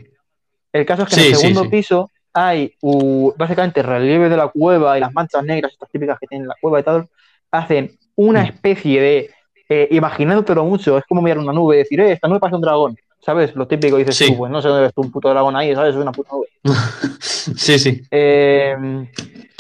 El 0.74 0.86
caso 0.86 1.03
es 1.03 1.10
que 1.10 1.16
en 1.22 1.28
el 1.28 1.36
segundo 1.36 1.64
sí. 1.64 1.70
piso 1.70 2.11
hay 2.34 2.74
uh, 2.82 3.32
básicamente 3.36 3.82
relieve 3.84 4.30
de 4.30 4.38
la 4.38 4.48
cueva 4.48 4.98
y 4.98 5.02
las 5.02 5.14
manchas 5.14 5.44
negras, 5.44 5.72
estas 5.74 5.90
típicas 5.90 6.18
que 6.20 6.28
tiene 6.28 6.45
la 6.45 6.56
cueva 6.61 6.80
y 6.80 6.84
tal, 6.84 7.07
hacen 7.52 7.98
una 8.16 8.41
Mm. 8.44 8.45
especie 8.45 9.02
de, 9.02 9.30
eh, 9.70 9.88
imaginándotelo 9.91 10.64
mucho, 10.66 10.98
es 10.98 11.03
como 11.07 11.22
mirar 11.22 11.40
una 11.40 11.53
nube 11.53 11.76
y 11.76 11.80
decir, 11.80 11.99
eh, 12.02 12.14
esta 12.14 12.28
nube 12.28 12.40
parece 12.40 12.56
un 12.56 12.61
dragón, 12.61 12.98
¿sabes? 13.24 13.56
Lo 13.56 13.68
típico 13.68 13.98
dices 13.98 14.16
Sí. 14.16 14.28
tú, 14.28 14.38
pues 14.38 14.52
no 14.52 14.61
sé 14.61 14.68
dónde 14.68 14.84
ves 14.84 14.94
tú 14.94 15.02
un 15.02 15.11
puto 15.11 15.30
dragón 15.30 15.56
ahí, 15.56 15.74
¿sabes? 15.76 15.95
Es 15.95 16.02
una 16.02 16.11
puta 16.11 16.32
nube. 16.34 16.48
sí, 17.20 17.80
sí. 17.80 18.02
Eh, 18.11 18.76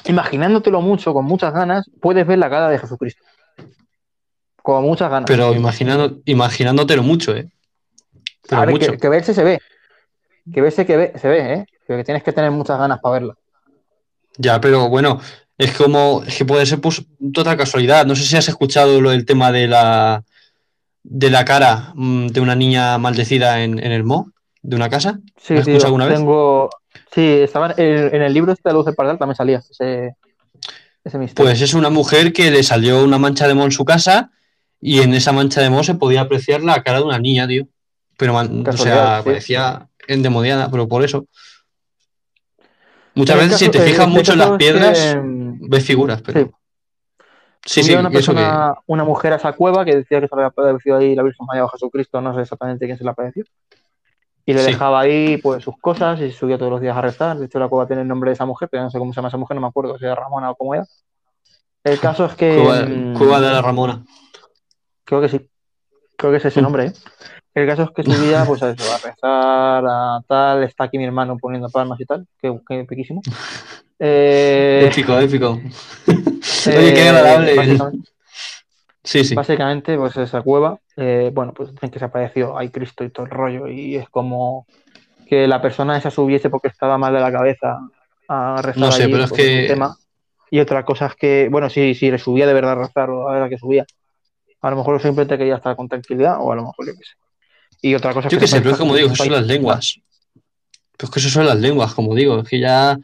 imaginándotelo 0.05 0.81
mucho, 0.81 1.13
con 1.13 1.25
muchas 1.25 1.53
ganas, 1.53 1.89
puedes 2.01 2.25
ver 2.25 2.39
la 2.39 2.49
cara 2.49 2.69
de 2.69 2.79
Jesucristo. 2.79 3.23
Con 4.61 4.83
muchas 4.83 5.09
ganas. 5.09 5.27
Pero 5.27 5.53
imaginando, 5.53 6.19
imaginándotelo 6.25 7.03
mucho, 7.03 7.35
¿eh? 7.35 7.49
Pero 8.47 8.61
A 8.61 8.65
ver, 8.65 8.75
mucho. 8.75 8.91
que, 8.91 8.97
que 8.97 9.09
verse 9.09 9.33
se 9.33 9.43
ve. 9.43 9.59
Que 10.53 10.61
verse 10.61 10.85
que 10.85 10.97
ve- 10.97 11.13
se 11.15 11.27
ve, 11.27 11.53
¿eh? 11.53 11.65
que 11.87 12.03
tienes 12.03 12.23
que 12.23 12.33
tener 12.33 12.51
muchas 12.51 12.77
ganas 12.77 12.99
para 12.99 13.13
verla. 13.13 13.33
Ya, 14.37 14.61
pero 14.61 14.89
bueno, 14.89 15.19
es 15.57 15.75
como, 15.75 16.23
es 16.25 16.37
que 16.37 16.45
puede 16.45 16.65
ser 16.65 16.79
pues, 16.79 17.05
total 17.33 17.57
casualidad. 17.57 18.05
No 18.05 18.15
sé 18.15 18.23
si 18.23 18.37
has 18.37 18.47
escuchado 18.47 19.01
lo 19.01 19.09
del 19.11 19.25
tema 19.25 19.51
de 19.51 19.67
la 19.67 20.23
de 21.03 21.29
la 21.29 21.45
cara 21.45 21.91
mm, 21.95 22.27
de 22.27 22.41
una 22.41 22.55
niña 22.55 22.97
maldecida 22.97 23.63
en, 23.63 23.79
en 23.79 23.91
el 23.91 24.03
Mo, 24.03 24.31
de 24.61 24.75
una 24.75 24.89
casa. 24.89 25.19
Sí, 25.41 25.53
¿Lo 25.53 25.59
has 25.61 25.65
tío, 25.65 25.75
escuchado 25.77 25.85
alguna 25.87 26.05
vez? 26.05 26.19
Sí, 27.13 27.25
estaba 27.41 27.73
en, 27.77 28.15
en 28.15 28.21
el 28.21 28.33
libro 28.33 28.51
este 28.51 28.69
de 28.69 28.73
Luz 28.73 28.85
del 28.85 28.95
Pardal 28.95 29.17
también 29.17 29.35
salía 29.35 29.57
ese, 29.57 30.15
ese 31.03 31.17
misterio. 31.17 31.49
Pues 31.49 31.61
es 31.61 31.73
una 31.73 31.89
mujer 31.89 32.33
que 32.33 32.51
le 32.51 32.63
salió 32.63 33.03
una 33.03 33.17
mancha 33.17 33.47
de 33.47 33.53
mo 33.55 33.65
en 33.65 33.71
su 33.71 33.83
casa 33.85 34.31
y 34.79 35.01
en 35.01 35.13
esa 35.13 35.31
mancha 35.31 35.61
de 35.61 35.69
mo 35.69 35.83
se 35.83 35.95
podía 35.95 36.21
apreciar 36.21 36.61
la 36.61 36.83
cara 36.83 36.99
de 36.99 37.05
una 37.05 37.19
niña, 37.19 37.47
tío. 37.47 37.67
Pero, 38.17 38.33
man- 38.33 38.63
o 38.67 38.77
sea, 38.77 39.19
sí. 39.19 39.25
parecía 39.25 39.87
endemoniada, 40.07 40.69
pero 40.69 40.87
por 40.87 41.03
eso. 41.03 41.25
Muchas 43.15 43.37
veces, 43.37 43.57
si 43.57 43.69
te 43.69 43.81
fijas 43.81 44.07
el 44.07 44.13
mucho 44.13 44.33
en 44.33 44.39
las 44.39 44.51
que, 44.51 44.57
piedras, 44.57 45.17
mm, 45.21 45.69
ves 45.69 45.85
figuras, 45.85 46.21
pero. 46.21 46.39
sí. 46.39 46.51
Sí, 47.65 47.83
sí, 47.83 47.93
una 47.93 48.09
eso 48.09 48.11
que. 48.11 48.37
persona, 48.39 48.73
una 48.87 49.03
mujer 49.03 49.33
a 49.33 49.35
esa 49.35 49.51
cueva 49.53 49.83
que 49.83 49.95
decía 49.95 50.21
que 50.21 50.27
se 50.27 50.35
le 50.35 50.41
había 50.43 50.47
aparecido 50.47 50.97
ahí 50.97 51.13
la 51.13 51.23
Virgen 51.23 51.45
María 51.45 51.65
o 51.65 51.67
Jesucristo, 51.67 52.21
no 52.21 52.33
sé 52.33 52.41
exactamente 52.41 52.85
quién 52.85 52.97
se 52.97 53.03
le 53.03 53.09
apareció. 53.09 53.43
Y 54.49 54.53
le 54.53 54.61
Sí. 54.63 54.71
dejaba 54.71 55.01
ahí 55.01 55.37
pues 55.37 55.63
sus 55.63 55.77
cosas 55.79 56.19
y 56.21 56.31
subía 56.31 56.57
todos 56.57 56.71
los 56.71 56.81
días 56.81 56.97
a 56.97 57.01
rezar. 57.01 57.37
De 57.37 57.45
hecho, 57.45 57.59
la 57.59 57.67
cueva 57.67 57.85
tiene 57.85 58.01
el 58.01 58.07
nombre 58.07 58.31
de 58.31 58.33
esa 58.33 58.47
mujer, 58.47 58.67
pero 58.71 58.81
no 58.81 58.89
sé 58.89 58.97
cómo 58.97 59.13
se 59.13 59.17
llama 59.17 59.27
esa 59.27 59.37
mujer, 59.37 59.53
no 59.53 59.61
me 59.61 59.67
acuerdo 59.67 59.95
si 59.99 60.05
era 60.05 60.15
Ramona 60.15 60.49
o 60.49 60.55
cómo 60.55 60.73
era. 60.73 60.85
El 61.83 61.99
caso 61.99 62.25
es 62.25 62.33
que. 62.33 62.55
Cueva, 62.55 62.81
mm, 62.87 63.13
Cueva 63.15 63.41
de 63.41 63.51
la 63.51 63.61
Ramona. 63.61 64.03
Creo 65.03 65.21
que 65.21 65.29
sí. 65.29 65.47
Creo 66.17 66.31
que 66.31 66.37
es 66.37 66.45
ese 66.45 66.61
Mm. 66.61 66.63
nombre, 66.63 66.85
¿eh? 66.87 66.93
El 67.53 67.67
caso 67.67 67.83
es 67.83 67.89
que 67.91 68.03
subía, 68.03 68.43
pues 68.45 68.63
a 68.63 68.71
eso, 68.71 68.83
a 68.91 68.97
rezar, 68.97 69.83
a 69.87 70.19
tal. 70.27 70.63
Está 70.63 70.85
aquí 70.85 70.97
mi 70.97 71.05
hermano 71.05 71.37
poniendo 71.37 71.69
palmas 71.69 71.99
y 72.01 72.05
tal. 72.05 72.25
Qué, 72.41 72.59
qué 72.67 72.85
piquísimo. 72.85 73.21
Eh, 74.01 74.87
Épico, 74.89 75.19
épico. 75.19 75.59
eh, 76.07 76.77
Oye, 76.77 76.93
qué 76.93 77.01
agradable. 77.09 77.77
Sí, 79.03 79.23
sí. 79.23 79.33
básicamente, 79.35 79.97
pues 79.97 80.15
esa 80.17 80.41
cueva, 80.41 80.77
eh, 80.97 81.31
bueno, 81.33 81.53
pues 81.53 81.71
dicen 81.71 81.89
que 81.89 81.99
se 81.99 82.05
apareció 82.05 82.57
ahí 82.57 82.69
Cristo 82.69 83.03
y 83.03 83.09
todo 83.09 83.25
el 83.25 83.31
rollo. 83.31 83.67
Y 83.67 83.95
es 83.95 84.09
como 84.09 84.67
que 85.27 85.47
la 85.47 85.61
persona 85.61 85.97
esa 85.97 86.11
subiese 86.11 86.49
porque 86.49 86.67
estaba 86.67 86.97
mal 86.97 87.13
de 87.13 87.19
la 87.21 87.31
cabeza 87.31 87.77
a 88.27 88.61
rezar 88.61 88.77
No 88.77 88.91
sé, 88.91 89.03
allí, 89.03 89.11
pero 89.11 89.23
es 89.25 89.31
que- 89.31 89.65
tema. 89.67 89.95
Y 90.51 90.59
otra 90.59 90.83
cosa 90.83 91.05
es 91.05 91.15
que, 91.15 91.47
bueno, 91.51 91.69
si, 91.69 91.93
si 91.93 92.09
le 92.09 92.17
subía 92.17 92.47
de 92.47 92.53
verdad 92.53 92.71
a 92.71 92.75
rezar 92.87 93.09
o 93.11 93.29
a 93.29 93.33
ver 93.33 93.43
a 93.43 93.49
qué 93.49 93.57
subía. 93.57 93.85
A 94.61 94.69
lo 94.71 94.75
mejor 94.77 94.99
simplemente 95.01 95.37
quería 95.37 95.55
estar 95.55 95.75
con 95.75 95.87
tranquilidad 95.87 96.37
o 96.39 96.51
a 96.51 96.55
lo 96.55 96.63
mejor 96.65 96.87
yo 96.87 96.93
qué 96.93 97.05
sé. 97.05 97.13
Y 97.81 97.95
otra 97.95 98.13
cosa 98.13 98.27
Yo 98.29 98.37
que 98.37 98.41
qué 98.43 98.47
sé, 98.47 98.57
pero 98.59 98.71
es 98.71 98.77
como 98.77 98.95
digo, 98.95 99.15
son 99.15 99.31
las 99.31 99.45
lenguas. 99.45 99.99
Pero 100.97 101.05
es 101.07 101.09
que 101.11 101.19
eso 101.19 101.29
son 101.29 101.45
las 101.45 101.57
lenguas, 101.57 101.93
como 101.93 102.13
digo, 102.15 102.39
es 102.39 102.49
que 102.49 102.59
ya. 102.59 102.97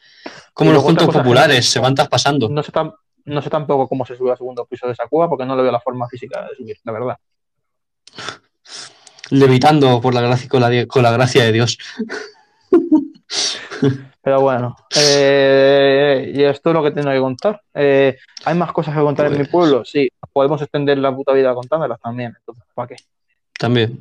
Como 0.53 0.72
los 0.73 0.84
cuentos 0.84 1.07
populares, 1.07 1.65
se 1.69 1.80
van 1.80 1.95
traspasando. 1.95 2.49
No 2.49 2.61
sé, 2.63 2.72
tan- 2.72 2.91
no 3.26 3.41
sé 3.41 3.49
tampoco 3.49 3.88
cómo 3.88 4.06
se 4.06 4.15
sube 4.15 4.31
al 4.31 4.38
segundo 4.38 4.65
piso 4.65 4.88
de 4.88 4.93
esa 4.93 5.07
cueva 5.07 5.27
porque 5.30 5.45
no 5.45 5.56
le 5.56 5.64
veo 5.64 5.72
la 5.72 5.80
forma 5.81 6.07
física 6.07 6.43
de 6.43 6.56
subir, 6.56 6.77
la 6.84 6.91
verdad. 6.91 7.18
Levitando 9.31 9.99
por 10.02 10.14
la 10.14 10.22
gracia, 10.22 10.47
con, 10.47 10.61
la, 10.61 10.85
con 10.85 11.02
la 11.03 11.11
gracia 11.11 11.43
de 11.43 11.52
Dios. 11.52 11.77
Pero 14.22 14.41
bueno, 14.41 14.76
eh, 14.95 16.31
y 16.34 16.43
esto 16.43 16.69
es 16.69 16.73
lo 16.73 16.84
que 16.84 16.91
tengo 16.91 17.11
que 17.11 17.19
contar. 17.19 17.61
Eh, 17.73 18.18
¿Hay 18.45 18.56
más 18.56 18.72
cosas 18.72 18.95
que 18.95 19.02
contar 19.02 19.27
en 19.27 19.34
mi 19.34 19.38
Pues- 19.39 19.49
pueblo? 19.49 19.85
Sí, 19.85 20.10
podemos 20.34 20.61
extender 20.61 20.97
la 20.97 21.15
puta 21.15 21.34
vida 21.34 21.53
contándolas 21.53 21.99
también. 21.99 22.34
Entonces, 22.39 22.64
¿para 22.73 22.88
qué? 22.89 22.95
También. 23.57 23.97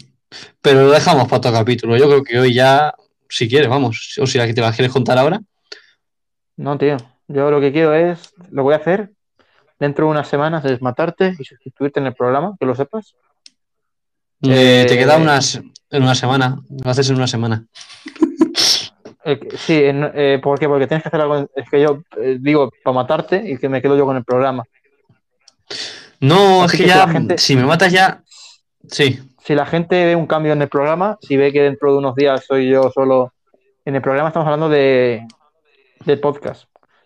Pero 0.61 0.83
lo 0.85 0.91
dejamos 0.91 1.25
para 1.25 1.37
otro 1.39 1.53
capítulo. 1.53 1.97
Yo 1.97 2.07
creo 2.07 2.23
que 2.23 2.39
hoy 2.39 2.55
ya, 2.55 2.95
si 3.29 3.49
quieres, 3.49 3.69
vamos. 3.69 4.17
O 4.21 4.27
si 4.27 4.39
la 4.39 4.47
que 4.47 4.55
te 4.55 4.61
la 4.63 4.73
quieres 4.73 4.93
contar 4.93 5.19
ahora. 5.19 5.41
No, 6.57 6.77
tío. 6.79 6.97
Yo 7.29 7.51
lo 7.51 7.61
que 7.61 7.73
quiero 7.73 7.95
es, 7.95 8.33
lo 8.51 8.63
voy 8.63 8.75
a 8.75 8.79
hacer 8.79 9.11
dentro 9.79 10.07
de 10.07 10.11
unas 10.13 10.29
semanas, 10.29 10.65
es 10.65 10.81
matarte 10.83 11.35
y 11.39 11.45
sustituirte 11.45 12.01
en 12.01 12.07
el 12.07 12.15
programa, 12.15 12.55
que 12.59 12.67
lo 12.67 12.75
sepas. 12.75 13.15
Eh, 14.43 14.85
te 14.87 14.95
Eh, 14.95 14.99
queda 14.99 15.17
unas, 15.17 15.57
en 15.91 16.03
una 16.03 16.15
semana. 16.15 16.59
Lo 16.85 16.91
haces 16.91 17.09
en 17.11 17.17
una 17.17 17.27
semana. 17.27 17.65
Eh, 19.25 19.41
sí, 19.57 19.85
en- 19.85 20.11
eh, 20.15 20.39
¿por 20.43 20.59
qué? 20.59 20.69
Porque 20.69 20.87
tienes 20.87 21.03
que 21.03 21.09
hacer 21.09 21.21
algo. 21.21 21.49
Es 21.57 21.71
que 21.71 21.81
yo 21.81 22.03
digo 22.41 22.71
para 22.83 22.95
matarte 22.95 23.43
y 23.45 23.57
que 23.57 23.71
me 23.71 23.81
quedo 23.81 23.97
yo 23.97 24.05
con 24.05 24.17
el 24.19 24.25
programa. 24.25 24.65
No, 26.21 26.65
Así 26.65 26.65
es 26.65 26.73
que 26.73 26.77
que 26.79 26.83
si 26.85 26.89
ya, 26.99 27.07
la 27.07 27.13
gente- 27.13 27.39
si 27.39 27.57
me 27.57 27.65
matas 27.65 27.93
ya. 27.93 28.23
Sí, 28.89 29.19
Si 29.43 29.55
la 29.55 29.65
gente 29.67 30.05
ve 30.07 30.15
un 30.17 30.27
cambio 30.27 30.53
en 30.55 30.61
el 30.63 30.69
programa, 30.69 31.19
si 31.23 31.37
ve 31.39 31.53
que 31.53 31.61
dentro 31.63 31.93
de 31.93 31.99
unos 31.99 32.15
días 32.15 32.45
soy 32.47 32.69
yo 32.71 32.91
solo. 32.91 33.33
En 33.87 33.95
el 33.95 34.01
programa 34.03 34.29
estamos 34.29 34.47
hablando 34.47 34.69
de, 34.71 35.27
de 36.07 36.17
podcast. 36.17 36.65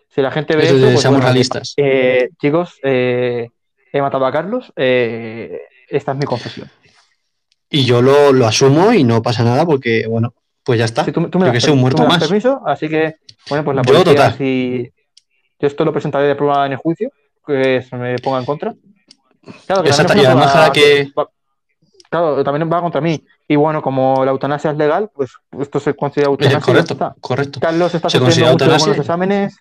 Si 0.09 0.21
la 0.21 0.31
gente 0.31 0.55
ve 0.55 0.63
eso 0.63 0.73
pues, 0.79 1.01
seamos 1.01 1.19
bueno, 1.19 1.25
realistas. 1.31 1.73
eh, 1.77 2.29
chicos, 2.41 2.79
eh, 2.83 3.49
he 3.93 4.01
matado 4.01 4.25
a 4.25 4.31
Carlos. 4.31 4.71
eh, 4.75 5.61
esta 5.87 6.11
es 6.13 6.17
mi 6.17 6.25
confesión. 6.25 6.69
Y 7.69 7.85
yo 7.85 8.01
lo, 8.01 8.33
lo 8.33 8.47
asumo 8.47 8.91
y 8.93 9.03
no 9.03 9.21
pasa 9.21 9.43
nada 9.43 9.65
porque, 9.65 10.07
bueno, 10.07 10.33
pues 10.63 10.79
ya 10.79 10.85
está. 10.85 11.05
Si 11.05 11.11
tú, 11.11 11.29
tú 11.29 11.37
me 11.39 11.45
Yo 11.45 11.51
das, 11.53 11.55
que 11.55 11.61
sé, 11.61 11.71
un 11.71 11.77
tú 11.77 11.81
muerto 11.81 12.01
me 12.01 12.07
das 12.09 12.19
más. 12.19 12.27
permiso, 12.27 12.61
así 12.65 12.89
que, 12.89 13.15
bueno, 13.49 13.63
pues 13.63 13.75
la 13.75 13.83
Yo, 13.83 13.93
policía, 13.93 14.13
total. 14.13 14.37
si 14.37 14.91
yo 15.59 15.67
esto 15.67 15.85
lo 15.85 15.91
presentaré 15.93 16.27
de 16.27 16.35
prueba 16.35 16.65
en 16.65 16.71
el 16.73 16.77
juicio, 16.79 17.11
que 17.45 17.81
se 17.81 17.95
me 17.95 18.17
ponga 18.19 18.39
en 18.39 18.45
contra. 18.45 18.73
Claro, 19.67 19.83
que 19.83 19.89
Exacto, 19.89 20.17
y 20.17 20.25
además 20.25 20.71
que- 20.71 21.11
va- 21.17 21.29
Claro, 22.11 22.43
también 22.43 22.67
va 22.71 22.81
contra 22.81 23.01
mí. 23.01 23.23
Y 23.47 23.55
bueno, 23.55 23.83
como 23.83 24.25
la 24.25 24.31
eutanasia 24.31 24.71
es 24.71 24.77
legal, 24.77 25.11
pues 25.13 25.29
esto 25.59 25.79
se 25.79 25.93
considera 25.95 26.31
eutanasia. 26.31 26.59
correcto, 26.59 26.93
está. 26.93 27.15
correcto. 27.21 27.59
Carlos 27.59 27.93
está 27.93 28.09
considera 28.19 28.51
mucho 28.51 28.65
con 28.65 28.73
los 28.89 28.97
exámenes 28.97 29.57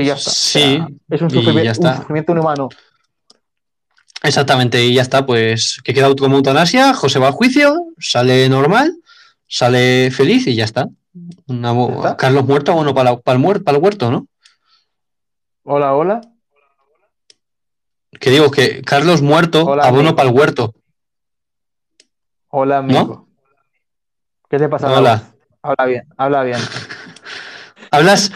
y 0.00 0.06
ya 0.06 0.14
está. 0.14 0.30
O 0.30 0.34
Sí, 0.34 0.60
sea, 0.60 0.88
es 1.10 1.22
un, 1.22 1.30
y 1.30 1.32
sufrimi- 1.34 1.62
ya 1.64 1.70
está. 1.72 1.90
un 1.92 1.96
sufrimiento 1.98 2.32
inhumano. 2.32 2.68
Exactamente, 4.22 4.84
y 4.84 4.94
ya 4.94 5.02
está, 5.02 5.26
pues 5.26 5.80
que 5.82 5.92
queda 5.92 6.14
como 6.14 6.36
eutanasia, 6.36 6.94
José 6.94 7.18
va 7.18 7.26
al 7.28 7.32
juicio, 7.32 7.86
sale 7.98 8.48
normal, 8.48 8.96
sale 9.48 10.10
feliz 10.12 10.46
y 10.46 10.54
ya 10.54 10.64
está. 10.64 10.88
Carlos 12.16 12.44
muerto, 12.46 12.72
bueno, 12.74 12.94
para, 12.94 13.16
para, 13.18 13.36
el 13.36 13.44
muer- 13.44 13.64
para 13.64 13.76
el 13.78 13.82
huerto, 13.82 14.10
¿no? 14.10 14.26
Hola, 15.64 15.94
hola. 15.94 16.20
Que 18.20 18.30
digo 18.30 18.50
que 18.50 18.82
Carlos 18.82 19.22
muerto, 19.22 19.64
Hola, 19.64 19.84
abono 19.84 20.00
amigo. 20.10 20.16
para 20.16 20.28
el 20.28 20.34
huerto. 20.36 20.74
Hola, 22.48 22.78
amigo. 22.78 23.28
¿Qué 24.48 24.58
te 24.58 24.68
pasa? 24.68 24.92
Hola. 24.92 25.22
Habla 25.62 25.84
bien, 25.86 26.02
habla 26.16 26.42
bien. 26.44 26.58
Hablas, 27.90 28.30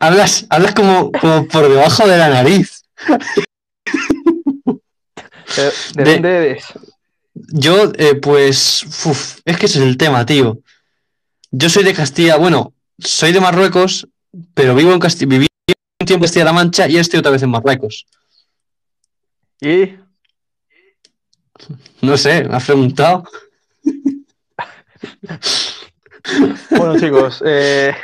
hablas, 0.00 0.46
hablas 0.50 0.74
como, 0.74 1.10
como 1.12 1.46
por 1.48 1.68
debajo 1.68 2.06
de 2.06 2.18
la 2.18 2.28
nariz. 2.28 2.82
¿De, 5.56 5.62
de 5.94 6.04
De- 6.04 6.12
dónde 6.14 6.36
eres? 6.36 6.64
Yo, 7.34 7.92
eh, 7.98 8.14
pues, 8.14 8.82
uf, 9.04 9.40
es 9.44 9.58
que 9.58 9.66
ese 9.66 9.78
es 9.78 9.84
el 9.84 9.96
tema, 9.98 10.24
tío. 10.24 10.58
Yo 11.50 11.68
soy 11.68 11.84
de 11.84 11.92
Castilla, 11.94 12.36
bueno, 12.36 12.72
soy 12.98 13.32
de 13.32 13.40
Marruecos, 13.40 14.08
pero 14.54 14.74
vivo 14.74 14.92
en 14.92 15.00
Castilla, 15.00 15.28
viví 15.28 15.46
un 16.00 16.06
tiempo 16.06 16.24
en 16.24 16.28
Castilla-La 16.28 16.52
Mancha 16.54 16.88
y 16.88 16.96
estoy 16.96 17.20
otra 17.20 17.32
vez 17.32 17.42
en 17.42 17.50
Marruecos. 17.50 18.06
Y 19.60 19.94
No 22.02 22.16
sé, 22.16 22.44
me 22.44 22.56
has 22.56 22.64
preguntado. 22.64 23.24
bueno, 26.70 26.98
chicos, 26.98 27.42
eh, 27.46 27.94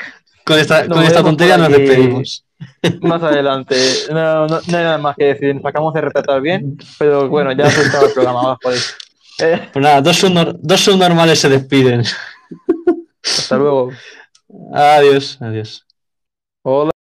Con 0.45 0.59
esta, 0.59 0.87
con 0.89 1.03
esta 1.03 1.23
tontería 1.23 1.57
nos 1.57 1.69
despedimos. 1.71 2.45
más 3.01 3.23
adelante. 3.23 3.77
No, 4.11 4.47
no, 4.47 4.61
no 4.67 4.77
hay 4.79 4.85
nada 4.85 4.99
más 4.99 5.17
que 5.17 5.25
decir. 5.27 5.55
Nos 5.55 5.65
acabamos 5.65 5.95
de 5.95 6.01
retratar 6.01 6.41
bien, 6.41 6.77
pero 6.99 7.29
bueno, 7.29 7.53
ya 7.53 7.71
se 7.71 7.83
estaba 7.83 8.07
el 8.07 8.13
programa. 8.13 8.57
Por 8.59 8.73
ahí. 8.73 8.79
Eh, 9.41 9.69
Pues 9.73 9.83
nada, 9.83 10.01
dos, 10.01 10.23
subnor- 10.23 10.57
dos 10.61 10.81
subnormales 10.81 11.41
se 11.41 11.49
despiden. 11.49 12.03
hasta 13.25 13.57
luego. 13.57 13.91
Adiós, 14.75 15.39
adiós. 15.41 15.87
Hola. 16.63 16.92